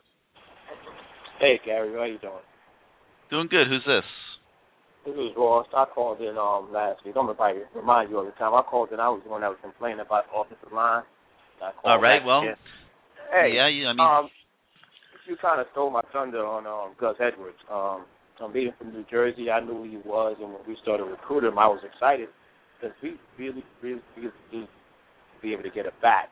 Hey, 1.40 1.60
Gary, 1.66 1.92
how 1.94 2.06
you 2.06 2.18
doing? 2.18 2.48
Doing 3.30 3.48
good. 3.52 3.68
Who's 3.68 3.84
this? 3.86 4.08
This 5.06 5.16
is 5.16 5.36
Ross. 5.36 5.68
I 5.76 5.86
called 5.94 6.22
in 6.22 6.38
um 6.38 6.72
last 6.72 7.04
week. 7.06 7.16
I'm 7.20 7.28
going 7.28 7.38
to 7.38 7.80
remind 7.80 8.10
you 8.10 8.18
all 8.18 8.26
the 8.26 8.32
time. 8.32 8.56
I 8.56 8.62
called 8.62 8.92
in. 8.92 9.00
I 9.00 9.10
was 9.10 9.22
the 9.24 9.30
one 9.30 9.42
that 9.42 9.50
was 9.50 9.60
complaining 9.62 10.00
about 10.00 10.26
the 10.32 10.40
offensive 10.40 10.72
line. 10.74 11.04
All 11.84 12.00
right. 12.02 12.24
Well, 12.26 12.44
hey, 13.32 13.52
yeah, 13.56 13.68
yeah, 13.68 13.90
I 13.90 13.94
mean, 13.94 14.00
um, 14.00 14.30
you 15.28 15.36
kind 15.42 15.60
of 15.60 15.68
stole 15.72 15.92
my 15.92 16.02
thunder 16.14 16.46
on 16.46 16.68
um, 16.68 16.96
Gus 17.00 17.16
Edwards. 17.20 17.58
Um, 17.72 18.06
I'm 18.40 18.54
being 18.54 18.72
from 18.78 18.94
New 18.94 19.04
Jersey. 19.10 19.50
I 19.50 19.60
knew 19.60 19.84
who 19.84 19.84
he 19.84 19.98
was, 20.06 20.38
and 20.40 20.54
when 20.54 20.62
we 20.68 20.78
started 20.82 21.06
recruiting 21.06 21.52
him, 21.52 21.60
I 21.60 21.68
was 21.68 21.82
excited 21.84 22.30
because 22.80 22.96
we 23.02 23.18
really, 23.38 23.64
really, 23.82 24.02
really 24.16 24.32
need 24.52 24.66
to 24.66 25.42
be 25.42 25.54
able 25.54 25.64
to 25.64 25.70
get 25.70 25.86
a 25.86 25.92
back 26.02 26.30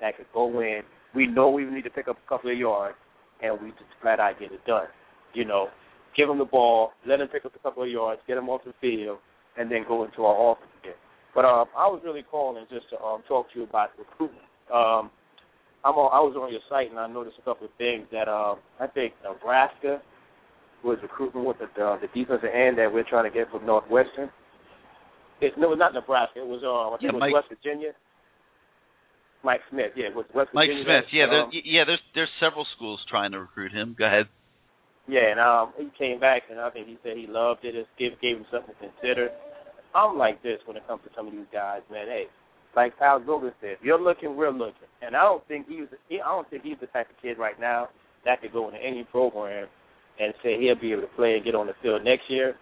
that 0.00 0.16
could 0.16 0.26
go 0.32 0.60
in. 0.60 0.82
We 1.14 1.26
know 1.26 1.50
we 1.50 1.64
need 1.64 1.84
to 1.84 1.90
pick 1.90 2.08
up 2.08 2.16
a 2.24 2.28
couple 2.28 2.50
of 2.50 2.58
yards, 2.58 2.96
and 3.42 3.60
we 3.60 3.70
just 3.70 3.84
flat 4.02 4.20
out 4.20 4.38
get 4.38 4.52
it 4.52 4.64
done. 4.66 4.86
You 5.34 5.44
know, 5.44 5.68
give 6.16 6.28
him 6.28 6.38
the 6.38 6.44
ball, 6.44 6.92
let 7.06 7.20
him 7.20 7.28
pick 7.28 7.44
up 7.44 7.54
a 7.54 7.58
couple 7.58 7.82
of 7.82 7.90
yards, 7.90 8.20
get 8.26 8.36
him 8.36 8.48
off 8.48 8.62
the 8.64 8.74
field, 8.80 9.18
and 9.56 9.70
then 9.70 9.84
go 9.86 10.04
into 10.04 10.24
our 10.24 10.52
offense 10.52 10.70
again. 10.82 10.94
But 11.34 11.44
um, 11.44 11.66
I 11.76 11.86
was 11.86 12.00
really 12.04 12.22
calling 12.22 12.64
just 12.70 12.88
to 12.90 13.00
um, 13.00 13.22
talk 13.28 13.52
to 13.52 13.58
you 13.58 13.64
about 13.64 13.90
recruitment. 13.98 14.44
Um, 14.72 15.10
I'm 15.84 15.94
on, 15.94 16.10
I 16.12 16.18
was 16.18 16.34
on 16.34 16.50
your 16.50 16.64
site 16.68 16.90
and 16.90 16.98
I 16.98 17.06
noticed 17.06 17.36
a 17.38 17.44
couple 17.44 17.66
of 17.66 17.72
things 17.78 18.06
that 18.10 18.26
um, 18.26 18.58
I 18.80 18.86
think 18.86 19.12
Nebraska 19.22 20.02
was 20.82 20.98
recruiting 21.02 21.44
with 21.44 21.58
the 21.58 21.68
uh, 21.82 21.98
the 22.00 22.08
defensive 22.08 22.50
end 22.52 22.78
that 22.78 22.92
we're 22.92 23.08
trying 23.08 23.30
to 23.30 23.30
get 23.30 23.50
from 23.50 23.66
Northwestern. 23.66 24.30
It, 25.40 25.52
no, 25.58 25.68
it 25.68 25.70
was 25.76 25.78
not 25.78 25.92
Nebraska. 25.94 26.40
It 26.40 26.46
was 26.48 26.62
uh, 26.64 26.94
I 26.94 26.98
think 26.98 27.02
Yeah, 27.02 27.08
it 27.10 27.14
was 27.14 27.20
Mike- 27.20 27.34
West 27.34 27.48
Virginia. 27.52 27.92
Mike 29.44 29.60
Smith, 29.70 29.92
yeah, 29.94 30.10
it 30.10 30.16
was 30.16 30.26
West 30.34 30.50
Mike 30.54 30.66
Virginia. 30.68 30.84
Mike 30.88 31.04
Smith. 31.06 31.14
Yeah, 31.14 31.24
um, 31.30 31.30
there, 31.30 31.62
yeah. 31.62 31.84
There's 31.86 32.02
there's 32.14 32.32
several 32.40 32.66
schools 32.74 32.98
trying 33.08 33.30
to 33.32 33.38
recruit 33.40 33.70
him. 33.70 33.94
Go 33.98 34.06
ahead. 34.06 34.26
Yeah, 35.06 35.30
and 35.30 35.38
um, 35.38 35.70
he 35.78 35.86
came 35.94 36.18
back, 36.18 36.50
and 36.50 36.58
I 36.58 36.70
think 36.70 36.88
he 36.88 36.98
said 37.04 37.14
he 37.16 37.26
loved 37.28 37.62
it. 37.62 37.76
It 37.76 37.86
gave, 37.96 38.18
gave 38.20 38.38
him 38.42 38.46
something 38.50 38.74
to 38.74 38.80
consider. 38.90 39.30
I'm 39.94 40.18
like 40.18 40.42
this 40.42 40.58
when 40.66 40.76
it 40.76 40.82
comes 40.88 41.02
to 41.06 41.10
some 41.14 41.28
of 41.28 41.32
these 41.32 41.46
guys, 41.52 41.82
man. 41.92 42.06
Hey, 42.10 42.24
like 42.74 42.92
Al 43.00 43.20
Golden 43.22 43.52
said, 43.60 43.78
if 43.78 43.82
you're 43.86 44.00
looking, 44.02 44.34
we're 44.34 44.50
looking. 44.50 44.90
And 45.00 45.14
I 45.14 45.22
don't 45.22 45.46
think 45.46 45.66
he's, 45.68 45.86
he, 46.08 46.20
I 46.20 46.26
don't 46.26 46.50
think 46.50 46.64
he's 46.64 46.76
the 46.80 46.88
type 46.88 47.06
of 47.08 47.16
kid 47.22 47.38
right 47.38 47.58
now 47.60 47.88
that 48.24 48.42
could 48.42 48.52
go 48.52 48.66
into 48.68 48.82
any 48.82 49.04
program 49.04 49.68
and 50.18 50.34
say 50.42 50.58
he'll 50.58 50.74
be 50.80 50.90
able 50.92 51.02
to 51.02 51.14
play 51.14 51.36
and 51.36 51.44
get 51.44 51.54
on 51.54 51.68
the 51.68 51.74
field 51.80 52.02
next 52.04 52.24
year. 52.28 52.56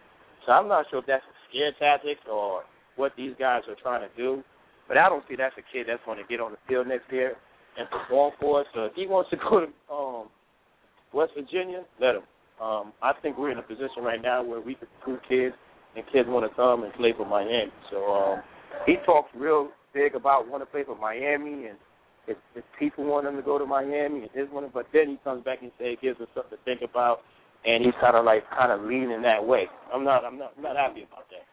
So 0.45 0.53
I'm 0.53 0.69
not 0.69 0.85
sure 0.91 1.01
if 1.01 1.07
that's 1.07 1.25
a 1.55 1.73
scare 1.73 1.73
tactic 1.79 2.19
or 2.31 2.63
what 2.97 3.13
these 3.17 3.33
guys 3.39 3.63
are 3.69 3.77
trying 3.83 4.09
to 4.09 4.17
do. 4.17 4.43
But 4.89 4.99
I 4.99 5.09
don't 5.09 5.25
see 5.29 5.37
that's 5.37 5.55
a 5.57 5.65
kid 5.73 5.87
that's 5.89 6.03
going 6.05 6.19
to 6.19 6.25
get 6.29 6.41
on 6.41 6.53
the 6.53 6.59
field 6.69 6.87
next 6.87 7.11
year 7.11 7.35
and 7.79 7.89
perform 7.91 8.33
for 8.41 8.61
us. 8.61 8.67
So 8.75 8.85
if 8.85 8.93
he 8.95 9.07
wants 9.07 9.31
to 9.31 9.37
go 9.37 9.67
to 9.67 9.95
um, 9.95 10.29
West 11.13 11.33
Virginia, 11.37 11.85
let 12.01 12.17
him. 12.17 12.23
Um, 12.63 12.93
I 13.03 13.13
think 13.21 13.37
we're 13.37 13.51
in 13.51 13.59
a 13.59 13.63
position 13.63 14.03
right 14.03 14.23
now 14.23 14.43
where 14.43 14.61
we 14.61 14.75
can 14.75 14.87
recruit 14.99 15.21
kids, 15.29 15.55
and 15.97 16.05
kids 16.13 16.29
want 16.29 16.49
to 16.49 16.55
come 16.55 16.85
and 16.85 16.93
play 16.95 17.13
for 17.17 17.27
Miami. 17.27 17.73
So 17.91 18.05
um, 18.13 18.43
he 18.87 18.97
talks 19.05 19.31
real 19.35 19.71
big 19.93 20.15
about 20.15 20.49
wanting 20.49 20.67
to 20.67 20.71
play 20.71 20.85
for 20.85 20.97
Miami, 20.97 21.67
and 21.67 21.79
if, 22.29 22.37
if 22.55 22.65
people 22.79 23.05
want 23.05 23.27
him 23.27 23.37
to 23.37 23.43
go 23.43 23.59
to 23.59 23.67
Miami, 23.67 24.23
and 24.23 24.31
his 24.35 24.49
one. 24.51 24.69
But 24.73 24.87
then 24.93 25.09
he 25.09 25.19
comes 25.25 25.45
back 25.45 25.63
and 25.63 25.73
say 25.79 25.97
gives 26.01 26.21
us 26.21 26.29
something 26.35 26.59
to 26.59 26.65
think 26.65 26.89
about, 26.89 27.21
and 27.67 27.85
he's 27.85 27.95
kind 28.01 28.17
of 28.17 28.25
like 28.25 28.49
kind 28.51 28.73
of 28.73 28.83
leaning 28.83 29.23
that 29.23 29.45
way. 29.47 29.67
I'm 29.93 30.05
not, 30.05 30.25
I'm 30.25 30.39
not, 30.39 30.53
I'm 30.57 30.63
not 30.63 30.77
happy 30.77 31.03
about 31.03 31.29
that. 31.31 31.45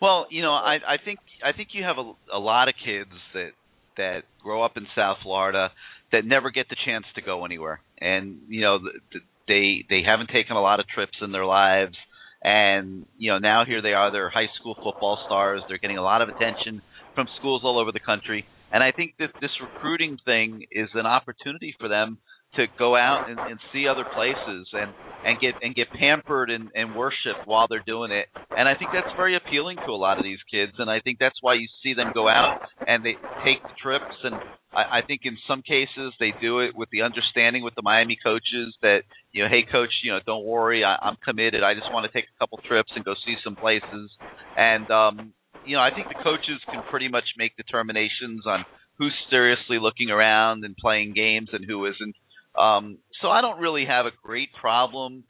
Well, 0.00 0.26
you 0.30 0.42
know, 0.42 0.52
I 0.52 0.78
I 0.86 0.96
think 1.02 1.20
I 1.44 1.52
think 1.56 1.68
you 1.72 1.82
have 1.84 1.98
a 1.98 2.12
a 2.36 2.38
lot 2.38 2.68
of 2.68 2.74
kids 2.84 3.10
that 3.34 3.50
that 3.96 4.22
grow 4.42 4.62
up 4.62 4.76
in 4.76 4.86
South 4.94 5.18
Florida 5.22 5.70
that 6.10 6.24
never 6.24 6.50
get 6.50 6.68
the 6.68 6.76
chance 6.84 7.04
to 7.14 7.22
go 7.22 7.44
anywhere, 7.44 7.80
and 7.98 8.40
you 8.48 8.60
know 8.60 8.78
th- 8.78 9.02
th- 9.12 9.24
they 9.48 9.84
they 9.88 10.02
haven't 10.04 10.30
taken 10.30 10.56
a 10.56 10.60
lot 10.60 10.80
of 10.80 10.86
trips 10.88 11.16
in 11.22 11.32
their 11.32 11.46
lives, 11.46 11.96
and 12.42 13.06
you 13.16 13.30
know 13.30 13.38
now 13.38 13.64
here 13.64 13.80
they 13.80 13.92
are, 13.94 14.12
they're 14.12 14.30
high 14.30 14.50
school 14.60 14.74
football 14.74 15.18
stars, 15.26 15.62
they're 15.68 15.78
getting 15.78 15.98
a 15.98 16.02
lot 16.02 16.22
of 16.22 16.28
attention 16.28 16.82
from 17.14 17.26
schools 17.38 17.62
all 17.64 17.78
over 17.78 17.92
the 17.92 18.00
country, 18.00 18.44
and 18.72 18.82
I 18.82 18.92
think 18.92 19.14
that 19.18 19.30
this 19.40 19.50
recruiting 19.60 20.18
thing 20.24 20.66
is 20.70 20.88
an 20.94 21.06
opportunity 21.06 21.74
for 21.78 21.88
them 21.88 22.18
to 22.56 22.66
go 22.78 22.96
out 22.96 23.30
and, 23.30 23.38
and 23.38 23.58
see 23.72 23.86
other 23.88 24.04
places 24.04 24.68
and 24.72 24.92
and 25.24 25.40
get 25.40 25.54
and 25.62 25.74
get 25.74 25.88
pampered 25.90 26.50
and, 26.50 26.70
and 26.74 26.94
worshipped 26.94 27.46
while 27.46 27.66
they're 27.68 27.84
doing 27.86 28.10
it. 28.10 28.26
And 28.50 28.68
I 28.68 28.74
think 28.74 28.90
that's 28.92 29.14
very 29.16 29.36
appealing 29.36 29.76
to 29.86 29.92
a 29.92 29.96
lot 29.96 30.18
of 30.18 30.24
these 30.24 30.40
kids. 30.50 30.72
And 30.78 30.90
I 30.90 31.00
think 31.00 31.18
that's 31.18 31.38
why 31.40 31.54
you 31.54 31.68
see 31.82 31.94
them 31.94 32.12
go 32.12 32.28
out 32.28 32.60
and 32.86 33.04
they 33.04 33.14
take 33.44 33.62
trips 33.82 34.14
and 34.24 34.34
I, 34.74 34.98
I 34.98 35.00
think 35.06 35.22
in 35.24 35.36
some 35.46 35.62
cases 35.62 36.12
they 36.18 36.32
do 36.40 36.60
it 36.60 36.76
with 36.76 36.88
the 36.90 37.02
understanding 37.02 37.62
with 37.62 37.74
the 37.74 37.82
Miami 37.82 38.18
coaches 38.22 38.74
that 38.82 39.02
you 39.32 39.42
know, 39.42 39.48
hey 39.48 39.64
coach, 39.70 39.90
you 40.02 40.12
know, 40.12 40.20
don't 40.24 40.44
worry, 40.44 40.84
I, 40.84 40.96
I'm 41.00 41.16
committed. 41.24 41.62
I 41.62 41.74
just 41.74 41.92
want 41.92 42.10
to 42.10 42.12
take 42.12 42.28
a 42.28 42.38
couple 42.38 42.58
trips 42.58 42.90
and 42.94 43.04
go 43.04 43.14
see 43.24 43.36
some 43.44 43.56
places. 43.56 44.10
And 44.56 44.90
um, 44.90 45.32
you 45.64 45.76
know, 45.76 45.82
I 45.82 45.90
think 45.94 46.08
the 46.08 46.22
coaches 46.22 46.60
can 46.70 46.82
pretty 46.90 47.08
much 47.08 47.24
make 47.38 47.56
determinations 47.56 48.44
on 48.46 48.64
who's 48.98 49.14
seriously 49.30 49.78
looking 49.80 50.10
around 50.10 50.64
and 50.64 50.76
playing 50.76 51.12
games 51.14 51.48
and 51.52 51.64
who 51.64 51.86
isn't. 51.86 52.16
Um, 52.58 52.98
so 53.20 53.28
I 53.28 53.40
don't 53.40 53.60
really 53.60 53.86
have 53.86 54.06
a 54.06 54.10
great 54.22 54.50
problem 54.60 55.24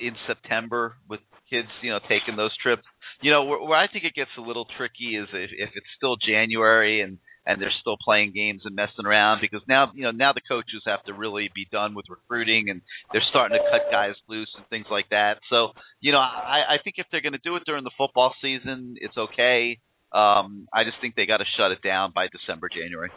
in 0.00 0.14
September 0.26 0.94
with 1.08 1.20
kids, 1.50 1.68
you 1.82 1.90
know, 1.90 2.00
taking 2.08 2.36
those 2.36 2.56
trips. 2.62 2.82
You 3.20 3.30
know, 3.30 3.44
where, 3.44 3.62
where 3.62 3.78
I 3.78 3.86
think 3.88 4.04
it 4.04 4.14
gets 4.14 4.30
a 4.38 4.40
little 4.40 4.66
tricky 4.76 5.16
is 5.16 5.28
if, 5.32 5.50
if 5.52 5.70
it's 5.74 5.86
still 5.96 6.16
January 6.16 7.00
and 7.00 7.18
and 7.44 7.60
they're 7.60 7.74
still 7.80 7.96
playing 8.02 8.32
games 8.32 8.62
and 8.64 8.76
messing 8.76 9.04
around 9.04 9.40
because 9.40 9.62
now 9.68 9.90
you 9.94 10.02
know 10.02 10.12
now 10.12 10.32
the 10.32 10.40
coaches 10.48 10.82
have 10.86 11.02
to 11.04 11.12
really 11.12 11.50
be 11.54 11.66
done 11.72 11.94
with 11.94 12.06
recruiting 12.08 12.70
and 12.70 12.80
they're 13.12 13.22
starting 13.30 13.58
to 13.58 13.70
cut 13.70 13.90
guys 13.90 14.14
loose 14.28 14.50
and 14.56 14.66
things 14.68 14.86
like 14.90 15.08
that. 15.10 15.38
So 15.50 15.70
you 16.00 16.12
know 16.12 16.18
I, 16.18 16.74
I 16.74 16.76
think 16.82 16.96
if 16.98 17.06
they're 17.10 17.20
going 17.20 17.32
to 17.32 17.42
do 17.42 17.56
it 17.56 17.64
during 17.66 17.84
the 17.84 17.90
football 17.98 18.32
season, 18.40 18.96
it's 19.00 19.16
okay. 19.16 19.78
Um, 20.12 20.68
I 20.72 20.84
just 20.84 20.98
think 21.00 21.14
they 21.14 21.26
got 21.26 21.38
to 21.38 21.44
shut 21.56 21.72
it 21.72 21.82
down 21.82 22.12
by 22.14 22.28
December, 22.28 22.68
January. 22.68 23.10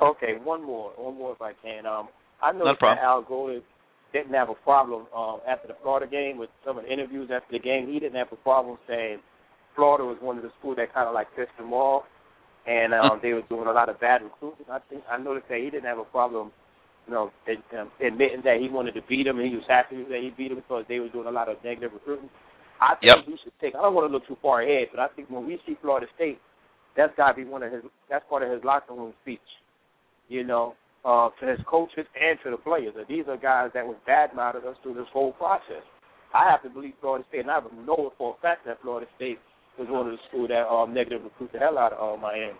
Okay, 0.00 0.34
one 0.42 0.64
more, 0.64 0.92
one 0.96 1.16
more 1.16 1.32
if 1.32 1.42
I 1.42 1.52
can. 1.52 1.86
Um, 1.86 2.08
I 2.42 2.52
know 2.52 2.64
that 2.64 2.98
Al 3.02 3.22
Golden 3.22 3.62
didn't 4.12 4.34
have 4.34 4.48
a 4.48 4.54
problem 4.54 5.06
um, 5.16 5.40
after 5.48 5.68
the 5.68 5.76
Florida 5.82 6.06
game 6.06 6.38
with 6.38 6.50
some 6.64 6.78
of 6.78 6.84
the 6.84 6.92
interviews 6.92 7.30
after 7.32 7.52
the 7.52 7.58
game. 7.58 7.88
He 7.88 7.98
didn't 7.98 8.16
have 8.16 8.32
a 8.32 8.36
problem 8.36 8.78
saying 8.88 9.18
Florida 9.74 10.04
was 10.04 10.16
one 10.20 10.36
of 10.36 10.42
the 10.42 10.50
schools 10.58 10.76
that 10.76 10.92
kind 10.94 11.08
of 11.08 11.14
like 11.14 11.28
pissed 11.36 11.52
him 11.58 11.72
off, 11.72 12.04
and 12.66 12.94
um, 12.94 13.20
they 13.22 13.32
were 13.32 13.42
doing 13.48 13.66
a 13.68 13.72
lot 13.72 13.88
of 13.88 14.00
bad 14.00 14.22
recruiting. 14.22 14.66
I 14.70 14.78
think 14.88 15.02
I 15.10 15.18
noticed 15.18 15.48
that 15.48 15.58
he 15.58 15.70
didn't 15.70 15.84
have 15.84 15.98
a 15.98 16.04
problem, 16.04 16.50
you 17.06 17.14
know, 17.14 17.30
um, 17.78 17.90
admitting 18.00 18.42
that 18.44 18.58
he 18.60 18.68
wanted 18.68 18.94
to 18.94 19.02
beat 19.08 19.24
them, 19.24 19.38
and 19.38 19.48
he 19.48 19.54
was 19.54 19.64
happy 19.68 20.02
that 20.08 20.20
he 20.22 20.30
beat 20.36 20.48
them 20.48 20.58
because 20.58 20.84
they 20.88 20.98
were 21.00 21.08
doing 21.08 21.26
a 21.26 21.30
lot 21.30 21.48
of 21.48 21.56
negative 21.64 21.92
recruiting. 21.92 22.30
I 22.80 22.94
think 22.96 23.16
Yep. 23.16 23.26
we 23.26 23.38
should 23.42 23.52
take. 23.60 23.74
I 23.74 23.82
don't 23.82 23.94
want 23.94 24.08
to 24.08 24.12
look 24.12 24.26
too 24.26 24.36
far 24.42 24.62
ahead, 24.62 24.88
but 24.92 25.00
I 25.00 25.08
think 25.08 25.30
when 25.30 25.46
we 25.46 25.60
see 25.66 25.76
Florida 25.80 26.06
State, 26.14 26.38
that's 26.96 27.14
got 27.16 27.32
to 27.32 27.34
be 27.34 27.44
one 27.44 27.62
of 27.62 27.72
his. 27.72 27.82
That's 28.08 28.24
part 28.28 28.42
of 28.42 28.50
his 28.50 28.62
locker 28.64 28.92
room 28.94 29.12
speech. 29.22 29.40
You 30.28 30.44
know, 30.44 30.74
uh, 31.04 31.30
to 31.40 31.46
his 31.46 31.60
coaches 31.66 32.06
and 32.20 32.38
to 32.44 32.50
the 32.50 32.56
players. 32.56 32.94
And 32.96 33.06
these 33.08 33.24
are 33.28 33.36
guys 33.36 33.70
that 33.74 33.86
was 33.86 33.96
badmouthed 34.08 34.66
us 34.66 34.76
through 34.82 34.94
this 34.94 35.06
whole 35.12 35.32
process. 35.32 35.82
I 36.34 36.50
have 36.50 36.62
to 36.62 36.70
believe 36.70 36.94
Florida 37.00 37.24
State, 37.28 37.40
and 37.40 37.50
I 37.50 37.60
know 37.86 38.10
it 38.10 38.12
for 38.18 38.36
a 38.36 38.42
fact 38.42 38.66
that 38.66 38.80
Florida 38.82 39.06
State 39.16 39.38
was 39.78 39.88
one 39.88 40.06
of 40.06 40.12
the 40.12 40.18
schools 40.28 40.48
that 40.48 40.66
um, 40.66 40.92
negative 40.92 41.22
recruit 41.22 41.52
the 41.52 41.58
hell 41.58 41.78
out 41.78 41.92
of 41.92 42.18
uh, 42.18 42.20
Miami. 42.20 42.58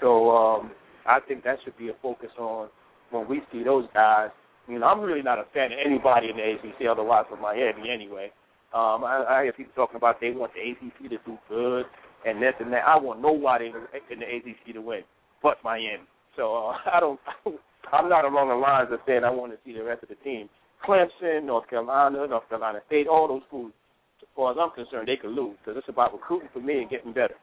So 0.00 0.30
um, 0.30 0.70
I 1.06 1.20
think 1.20 1.44
that 1.44 1.58
should 1.64 1.76
be 1.76 1.88
a 1.88 1.94
focus 2.02 2.30
on 2.38 2.68
when 3.10 3.28
we 3.28 3.42
see 3.52 3.62
those 3.62 3.86
guys. 3.94 4.30
You 4.68 4.78
know, 4.78 4.86
I'm 4.86 5.00
really 5.00 5.22
not 5.22 5.38
a 5.38 5.44
fan 5.52 5.72
of 5.72 5.78
anybody 5.84 6.30
in 6.30 6.36
the 6.36 6.42
ACC 6.42 6.88
otherwise 6.88 7.26
from 7.28 7.42
Miami 7.42 7.90
anyway. 7.90 8.30
Um, 8.72 9.04
I, 9.04 9.24
I 9.28 9.42
hear 9.44 9.52
people 9.52 9.72
talking 9.76 9.96
about 9.96 10.20
they 10.20 10.30
want 10.30 10.52
the 10.54 10.60
ACC 10.60 11.10
to 11.10 11.18
do 11.24 11.38
good 11.48 11.84
and 12.26 12.42
this 12.42 12.54
and 12.60 12.72
that. 12.72 12.84
I 12.86 12.96
want 12.96 13.20
nobody 13.20 13.66
in 13.66 14.18
the 14.18 14.24
ACC 14.24 14.74
to 14.74 14.80
win 14.80 15.02
but 15.44 15.58
Miami. 15.62 16.02
So 16.36 16.70
uh, 16.70 16.76
I 16.94 17.00
don't. 17.00 17.20
I'm 17.92 18.08
not 18.08 18.24
along 18.24 18.48
the 18.48 18.54
lines 18.54 18.88
of 18.92 19.00
saying 19.06 19.24
I 19.24 19.30
want 19.30 19.52
to 19.52 19.58
see 19.64 19.76
the 19.76 19.84
rest 19.84 20.02
of 20.02 20.08
the 20.08 20.16
team. 20.16 20.48
Clemson, 20.86 21.44
North 21.44 21.68
Carolina, 21.68 22.26
North 22.26 22.48
Carolina 22.48 22.80
State, 22.86 23.06
all 23.06 23.28
those 23.28 23.42
schools, 23.48 23.72
as 24.20 24.28
far 24.36 24.52
as 24.52 24.58
I'm 24.60 24.70
concerned, 24.74 25.08
they 25.08 25.16
could 25.16 25.30
lose 25.30 25.56
because 25.60 25.78
it's 25.78 25.88
about 25.88 26.12
recruiting 26.12 26.48
for 26.52 26.60
me 26.60 26.80
and 26.80 26.90
getting 26.90 27.12
better. 27.12 27.34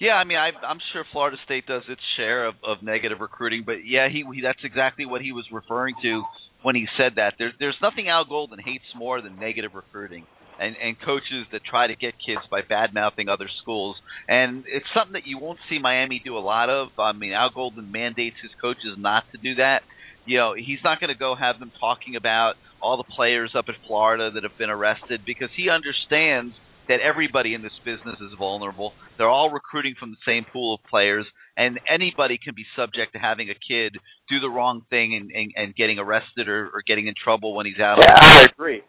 Yeah, 0.00 0.14
I 0.14 0.24
mean, 0.24 0.38
I, 0.38 0.50
I'm 0.66 0.78
sure 0.92 1.04
Florida 1.12 1.36
State 1.44 1.66
does 1.66 1.82
its 1.88 2.00
share 2.16 2.46
of, 2.46 2.54
of 2.66 2.82
negative 2.82 3.18
recruiting, 3.20 3.62
but 3.64 3.86
yeah, 3.86 4.08
he, 4.08 4.24
he 4.34 4.42
that's 4.42 4.62
exactly 4.64 5.06
what 5.06 5.22
he 5.22 5.32
was 5.32 5.46
referring 5.52 5.94
to 6.02 6.22
when 6.62 6.74
he 6.74 6.86
said 6.98 7.12
that. 7.16 7.34
There's 7.38 7.54
there's 7.58 7.78
nothing 7.80 8.08
Al 8.08 8.24
Golden 8.24 8.58
hates 8.58 8.84
more 8.96 9.22
than 9.22 9.38
negative 9.38 9.72
recruiting 9.74 10.26
and 10.60 10.76
and 10.82 10.96
coaches 11.00 11.46
that 11.52 11.62
try 11.64 11.86
to 11.86 11.96
get 11.96 12.14
kids 12.24 12.42
by 12.50 12.60
bad 12.66 12.94
mouthing 12.94 13.28
other 13.28 13.48
schools, 13.62 13.96
and 14.28 14.64
it's 14.66 14.86
something 14.94 15.14
that 15.14 15.26
you 15.26 15.38
won't 15.38 15.58
see 15.68 15.78
Miami 15.78 16.20
do 16.24 16.36
a 16.36 16.40
lot 16.40 16.70
of. 16.70 16.88
I 16.98 17.12
mean, 17.12 17.32
Al 17.32 17.50
Golden 17.50 17.90
mandates 17.90 18.36
his 18.42 18.52
coaches 18.60 18.96
not 18.98 19.24
to 19.32 19.38
do 19.38 19.56
that. 19.56 19.82
You 20.24 20.38
know, 20.38 20.54
he's 20.54 20.78
not 20.84 21.00
going 21.00 21.12
to 21.12 21.18
go 21.18 21.34
have 21.34 21.58
them 21.58 21.72
talking 21.80 22.14
about 22.14 22.54
all 22.80 22.96
the 22.96 23.04
players 23.16 23.52
up 23.56 23.66
at 23.68 23.74
Florida 23.86 24.30
that 24.34 24.42
have 24.44 24.56
been 24.58 24.70
arrested 24.70 25.22
because 25.26 25.48
he 25.56 25.68
understands 25.68 26.54
that 26.88 27.00
everybody 27.00 27.54
in 27.54 27.62
this 27.62 27.72
business 27.84 28.16
is 28.20 28.32
vulnerable. 28.38 28.92
They're 29.16 29.28
all 29.28 29.50
recruiting 29.50 29.94
from 29.98 30.10
the 30.10 30.16
same 30.26 30.44
pool 30.52 30.74
of 30.74 30.80
players, 30.90 31.26
and 31.56 31.78
anybody 31.88 32.38
can 32.42 32.54
be 32.54 32.64
subject 32.76 33.12
to 33.14 33.18
having 33.18 33.50
a 33.50 33.54
kid 33.54 33.96
do 34.28 34.40
the 34.40 34.48
wrong 34.48 34.82
thing 34.90 35.14
and, 35.14 35.30
and, 35.30 35.52
and 35.56 35.76
getting 35.76 35.98
arrested 35.98 36.48
or, 36.48 36.70
or 36.74 36.82
getting 36.86 37.06
in 37.06 37.14
trouble 37.22 37.54
when 37.54 37.66
he's 37.66 37.78
out 37.78 37.98
Yeah, 37.98 38.12
on 38.12 38.18
I 38.22 38.48
agree. 38.52 38.82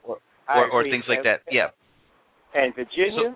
Or, 0.50 0.70
or, 0.70 0.84
things 0.84 1.06
like 1.08 1.24
that. 1.24 1.42
Yeah. 1.52 1.70
And 2.54 2.74
Virginia, 2.76 3.36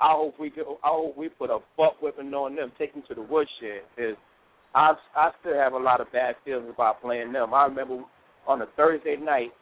I 0.00 0.12
hope 0.12 0.38
we 0.38 0.50
go. 0.50 0.78
I 0.84 0.88
hope 0.88 1.16
we 1.16 1.28
put 1.28 1.50
a 1.50 1.58
butt 1.76 2.02
whipping 2.02 2.32
on 2.34 2.56
them, 2.56 2.72
take 2.78 2.92
them 2.92 3.02
to 3.08 3.14
the 3.14 3.22
woodshed. 3.22 3.82
Is 3.96 4.16
I 4.74 4.92
I 5.14 5.30
still 5.40 5.54
have 5.54 5.72
a 5.72 5.78
lot 5.78 6.00
of 6.00 6.12
bad 6.12 6.36
feelings 6.44 6.70
about 6.72 7.00
playing 7.00 7.32
them. 7.32 7.54
I 7.54 7.64
remember 7.64 8.02
on 8.46 8.62
a 8.62 8.66
Thursday 8.76 9.16
night, 9.16 9.52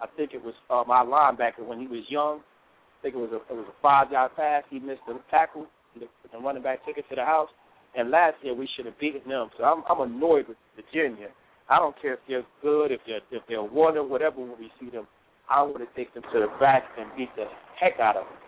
I 0.00 0.06
think 0.16 0.32
it 0.32 0.42
was 0.42 0.54
uh, 0.70 0.84
my 0.86 1.04
linebacker 1.04 1.66
when 1.66 1.80
he 1.80 1.86
was 1.86 2.04
young. 2.08 2.40
I 2.40 3.02
think 3.02 3.14
it 3.14 3.18
was 3.18 3.30
a 3.32 3.52
it 3.52 3.56
was 3.56 3.66
a 3.68 3.82
five 3.82 4.10
yard 4.10 4.32
pass. 4.36 4.64
He 4.70 4.78
missed 4.78 5.02
the 5.06 5.18
tackle. 5.30 5.66
The, 5.94 6.06
the 6.32 6.38
running 6.38 6.62
back 6.62 6.84
took 6.86 6.98
it 6.98 7.04
to 7.10 7.14
the 7.14 7.24
house. 7.24 7.48
And 7.96 8.10
last 8.10 8.36
year 8.42 8.54
we 8.54 8.68
should 8.74 8.86
have 8.86 8.98
beaten 8.98 9.28
them. 9.28 9.50
So 9.58 9.64
I'm 9.64 9.84
I'm 9.88 10.00
annoyed 10.00 10.48
with 10.48 10.56
Virginia. 10.76 11.28
I 11.68 11.78
don't 11.78 11.94
care 12.00 12.14
if 12.14 12.20
they're 12.26 12.44
good, 12.62 12.90
if 12.90 13.00
they're 13.06 13.20
if 13.30 13.42
they're 13.48 13.62
one 13.62 13.96
or 13.96 14.06
whatever 14.06 14.40
when 14.40 14.58
we 14.58 14.70
see 14.80 14.90
them. 14.90 15.06
I 15.54 15.62
would 15.62 15.80
have 15.80 15.94
taken 15.94 16.22
them 16.22 16.24
to 16.32 16.40
the 16.40 16.50
back 16.58 16.82
and 16.98 17.06
beat 17.16 17.30
the 17.36 17.46
heck 17.78 18.00
out 18.00 18.16
of 18.16 18.26
them. 18.26 18.38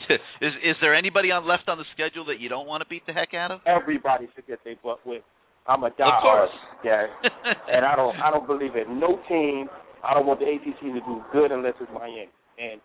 is 0.40 0.52
is 0.64 0.76
there 0.80 0.94
anybody 0.94 1.30
on 1.30 1.46
left 1.46 1.68
on 1.68 1.78
the 1.78 1.84
schedule 1.94 2.24
that 2.26 2.40
you 2.40 2.48
don't 2.48 2.66
want 2.66 2.82
to 2.82 2.88
beat 2.88 3.06
the 3.06 3.12
heck 3.12 3.34
out 3.34 3.52
of? 3.52 3.60
Everybody 3.66 4.28
should 4.34 4.46
get 4.46 4.58
their 4.64 4.74
butt 4.82 4.98
with. 5.06 5.22
I'm 5.68 5.84
a 5.84 5.90
diehard 5.90 6.48
guy, 6.82 7.06
and 7.70 7.84
I 7.84 7.94
don't 7.94 8.16
I 8.16 8.30
don't 8.30 8.46
believe 8.46 8.74
in 8.74 8.98
no 8.98 9.20
team. 9.28 9.68
I 10.02 10.14
don't 10.14 10.26
want 10.26 10.40
the 10.40 10.48
ACC 10.48 10.80
to 10.80 11.00
do 11.04 11.22
good 11.32 11.52
unless 11.52 11.74
it's 11.80 11.90
Miami. 11.92 12.32
And 12.58 12.80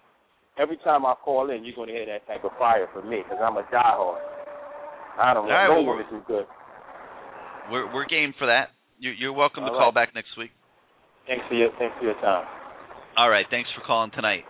every 0.59 0.77
time 0.83 1.05
I 1.05 1.15
call 1.23 1.49
in, 1.49 1.63
you're 1.63 1.75
going 1.75 1.87
to 1.87 1.95
hear 1.95 2.05
that 2.05 2.27
type 2.27 2.43
of 2.43 2.51
fire 2.59 2.87
from 2.93 3.09
me 3.09 3.23
because 3.23 3.39
I'm 3.41 3.55
a 3.55 3.63
diehard. 3.71 4.19
I 5.17 5.33
don't 5.33 5.47
All 5.47 5.55
right, 5.55 5.69
want 5.71 5.87
no 5.87 5.91
well, 5.91 5.95
one 5.95 6.05
to 6.05 6.11
do 6.11 6.21
good. 6.27 6.45
We're 7.71 7.91
we're 7.93 8.05
game 8.05 8.35
for 8.37 8.45
that. 8.47 8.75
You're, 8.99 9.13
you're 9.13 9.33
welcome 9.33 9.63
to 9.63 9.71
All 9.71 9.79
call 9.79 9.91
back 9.91 10.13
next 10.13 10.37
week. 10.37 10.51
Thanks 11.25 11.43
for 11.47 11.55
your 11.55 11.71
thanks 11.79 11.95
for 11.97 12.05
your 12.05 12.19
time. 12.21 12.45
All 13.17 13.29
right, 13.29 13.45
thanks 13.49 13.69
for 13.73 13.81
calling 13.85 14.11
tonight. 14.11 14.43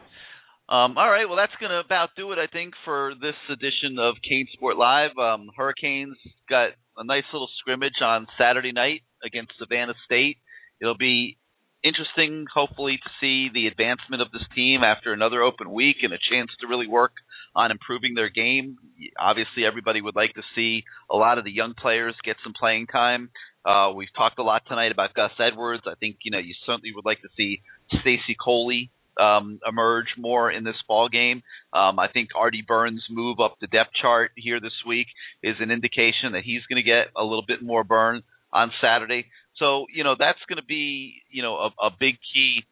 Um, 0.68 0.98
all 0.98 1.08
right, 1.08 1.30
well 1.30 1.38
that's 1.38 1.54
going 1.60 1.70
to 1.70 1.86
about 1.86 2.10
do 2.18 2.32
it, 2.32 2.40
I 2.40 2.48
think, 2.48 2.74
for 2.84 3.14
this 3.22 3.36
edition 3.52 4.00
of 4.00 4.16
CaneSport 4.26 4.76
Live. 4.76 5.16
Um, 5.22 5.52
Hurricanes 5.56 6.18
got 6.50 6.70
a 6.98 7.04
nice 7.04 7.26
little 7.32 7.50
scrimmage 7.60 8.02
on 8.04 8.26
Saturday 8.40 8.72
night 8.72 9.02
against 9.24 9.52
Savannah 9.60 9.94
State. 10.06 10.38
It'll 10.82 10.98
be 10.98 11.38
interesting, 11.84 12.48
hopefully, 12.52 12.98
to 12.98 13.10
see 13.22 13.54
the 13.54 13.68
advancement 13.68 14.24
of 14.24 14.32
this 14.32 14.42
team 14.56 14.82
after 14.84 15.14
another 15.14 15.44
open 15.44 15.72
week 15.72 15.98
and 16.02 16.12
a 16.12 16.18
chance 16.18 16.50
to 16.60 16.68
really 16.68 16.88
work 16.88 17.14
on 17.56 17.70
improving 17.70 18.16
their 18.16 18.30
game. 18.30 18.78
Obviously, 19.20 19.64
everybody 19.64 20.02
would 20.02 20.16
like 20.16 20.34
to 20.34 20.42
see 20.56 20.86
a 21.12 21.16
lot 21.16 21.38
of 21.38 21.46
the 21.46 21.54
young 21.54 21.76
players 21.80 22.16
get 22.26 22.38
some 22.44 22.54
playing 22.60 22.88
time. 22.88 23.30
Uh, 23.64 23.92
we've 23.96 24.14
talked 24.16 24.38
a 24.38 24.44
lot 24.44 24.62
tonight 24.68 24.92
about 24.92 25.14
Gus 25.14 25.32
Edwards. 25.40 25.84
I 25.86 25.96
think 26.00 26.18
you 26.24 26.32
know 26.32 26.38
you 26.38 26.54
certainly 26.66 26.92
would 26.96 27.06
like 27.06 27.22
to 27.22 27.30
see 27.38 27.62
Stacy 28.02 28.36
Coley 28.44 28.90
um, 29.20 29.60
emerge 29.68 30.07
more 30.18 30.52
in 30.52 30.64
this 30.64 30.76
ball 30.88 31.10
game. 31.10 31.44
Um, 31.74 31.99
I 31.99 32.07
think 32.12 32.30
Artie 32.36 32.64
Burns' 32.68 33.03
move 33.10 33.40
up 33.40 33.57
the 33.62 33.68
depth 33.68 33.91
chart 34.02 34.32
here 34.36 34.60
this 34.60 34.74
week 34.88 35.07
is 35.41 35.56
an 35.60 35.72
indication 35.72 36.34
that 36.34 36.44
he's 36.44 36.62
going 36.70 36.84
to 36.84 36.88
get 36.88 37.07
a 37.16 37.24
little 37.24 37.45
bit 37.45 37.62
more 37.62 37.84
burn 37.84 38.24
on 38.52 38.72
Saturday. 38.82 39.26
So 39.57 39.86
you 39.94 40.03
know 40.03 40.16
that's 40.18 40.40
going 40.49 40.57
to 40.57 40.66
be 40.66 41.22
you 41.32 41.41
know 41.41 41.56
a, 41.56 41.88
a 41.88 41.90
big 41.98 42.16
key 42.34 42.64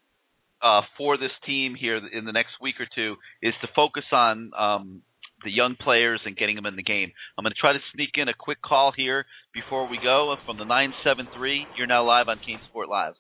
uh, 0.62 0.82
for 0.98 1.18
this 1.18 1.32
team 1.46 1.76
here 1.76 1.98
in 1.98 2.26
the 2.26 2.32
next 2.32 2.54
week 2.62 2.76
or 2.80 2.88
two 2.94 3.16
is 3.42 3.54
to 3.62 3.68
focus 3.76 4.06
on 4.12 4.52
um, 4.58 5.02
the 5.44 5.52
young 5.52 5.76
players 5.76 6.22
and 6.26 6.38
getting 6.38 6.56
them 6.56 6.66
in 6.66 6.76
the 6.76 6.84
game. 6.84 7.12
I'm 7.38 7.44
going 7.44 7.54
to 7.54 7.60
try 7.60 7.74
to 7.74 7.80
sneak 7.94 8.12
in 8.16 8.30
a 8.30 8.34
quick 8.34 8.62
call 8.62 8.94
here 8.96 9.26
before 9.54 9.90
we 9.90 10.00
go 10.02 10.36
from 10.46 10.58
the 10.58 10.64
973. 10.64 11.68
You're 11.78 11.88
now 11.88 12.06
live 12.06 12.30
on 12.30 12.40
Kane 12.46 12.60
Sport 12.70 12.88
Live. 12.90 13.16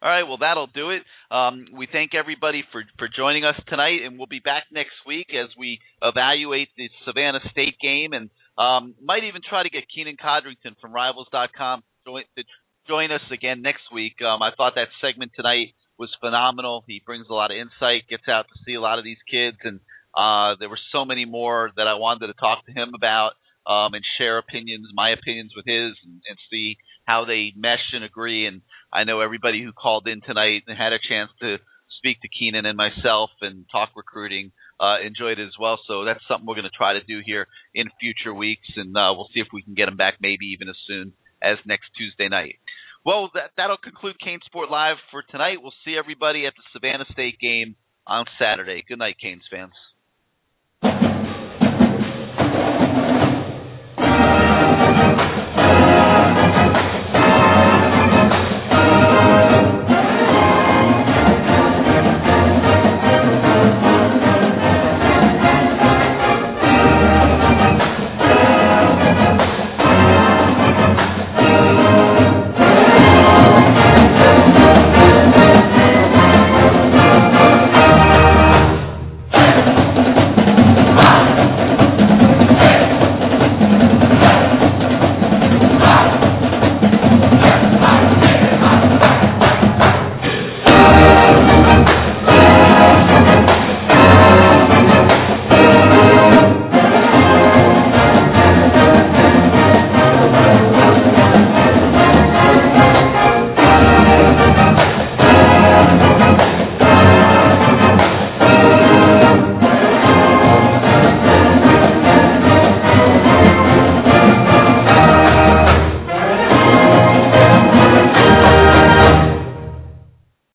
All 0.00 0.08
right, 0.08 0.22
well 0.22 0.38
that'll 0.38 0.68
do 0.68 0.90
it. 0.90 1.02
Um, 1.30 1.66
we 1.74 1.88
thank 1.90 2.14
everybody 2.14 2.62
for 2.70 2.84
for 2.98 3.08
joining 3.08 3.44
us 3.44 3.56
tonight, 3.66 4.00
and 4.04 4.16
we'll 4.16 4.28
be 4.28 4.38
back 4.38 4.64
next 4.70 4.94
week 5.06 5.28
as 5.34 5.50
we 5.58 5.80
evaluate 6.00 6.68
the 6.76 6.88
Savannah 7.04 7.40
State 7.50 7.78
game, 7.82 8.12
and 8.12 8.30
um, 8.56 8.94
might 9.02 9.24
even 9.24 9.42
try 9.42 9.62
to 9.62 9.70
get 9.70 9.84
Kynon 9.90 10.16
Codrington 10.18 10.76
from 10.80 10.92
Rivals.com 10.92 11.82
join 12.06 12.22
to 12.36 12.44
join 12.86 13.10
us 13.10 13.22
again 13.32 13.60
next 13.60 13.82
week. 13.92 14.22
Um, 14.22 14.40
I 14.40 14.50
thought 14.56 14.74
that 14.76 14.88
segment 15.00 15.32
tonight 15.34 15.74
was 15.98 16.10
phenomenal. 16.20 16.84
He 16.86 17.02
brings 17.04 17.26
a 17.28 17.34
lot 17.34 17.50
of 17.50 17.56
insight, 17.56 18.08
gets 18.08 18.28
out 18.28 18.46
to 18.48 18.54
see 18.64 18.74
a 18.74 18.80
lot 18.80 18.98
of 18.98 19.04
these 19.04 19.22
kids, 19.30 19.58
and 19.64 19.80
Uh, 20.16 20.56
there 20.58 20.70
were 20.70 20.80
so 20.90 21.04
many 21.04 21.24
more 21.26 21.70
that 21.76 21.86
I 21.86 21.94
wanted 21.94 22.26
to 22.28 22.32
talk 22.34 22.64
to 22.66 22.72
him 22.72 22.92
about 22.94 23.32
um, 23.66 23.92
and 23.94 24.02
share 24.16 24.38
opinions, 24.38 24.88
my 24.94 25.10
opinions 25.10 25.52
with 25.54 25.66
his, 25.66 25.92
and, 26.02 26.22
and 26.26 26.38
see 26.50 26.76
how 27.08 27.24
they 27.24 27.52
mesh 27.56 27.94
and 27.94 28.04
agree. 28.04 28.46
And 28.46 28.60
I 28.92 29.04
know 29.04 29.20
everybody 29.20 29.64
who 29.64 29.72
called 29.72 30.06
in 30.06 30.20
tonight 30.20 30.64
and 30.68 30.76
had 30.76 30.92
a 30.92 31.00
chance 31.00 31.30
to 31.40 31.56
speak 31.96 32.18
to 32.20 32.28
Kynon 32.28 32.66
and 32.66 32.76
myself 32.76 33.30
and 33.40 33.64
talk 33.72 33.90
recruiting 33.96 34.52
uh, 34.78 35.00
enjoyed 35.04 35.40
it 35.40 35.48
as 35.48 35.56
well. 35.58 35.80
So 35.88 36.04
that's 36.04 36.20
something 36.28 36.46
we're 36.46 36.60
going 36.60 36.70
to 36.70 36.76
try 36.76 36.92
to 36.92 37.02
do 37.02 37.20
here 37.24 37.48
in 37.74 37.88
future 37.98 38.32
weeks, 38.32 38.68
and 38.76 38.94
uh, 38.94 39.10
we'll 39.16 39.30
see 39.34 39.40
if 39.40 39.48
we 39.52 39.62
can 39.62 39.74
get 39.74 39.86
them 39.86 39.96
back 39.96 40.18
maybe 40.20 40.52
even 40.52 40.68
as 40.68 40.76
soon 40.86 41.14
as 41.42 41.56
next 41.66 41.88
Tuesday 41.96 42.28
night. 42.28 42.60
Well, 43.04 43.30
that, 43.34 43.50
that'll 43.56 43.78
conclude 43.82 44.16
CaneSport 44.20 44.70
Live 44.70 44.96
for 45.10 45.22
tonight. 45.22 45.58
We'll 45.62 45.74
see 45.84 45.96
everybody 45.98 46.46
at 46.46 46.52
the 46.54 46.62
Savannah 46.72 47.06
State 47.10 47.40
game 47.40 47.74
on 48.06 48.26
Saturday. 48.38 48.84
Good 48.86 48.98
night, 48.98 49.16
Canes 49.20 49.48
fans. 49.50 49.72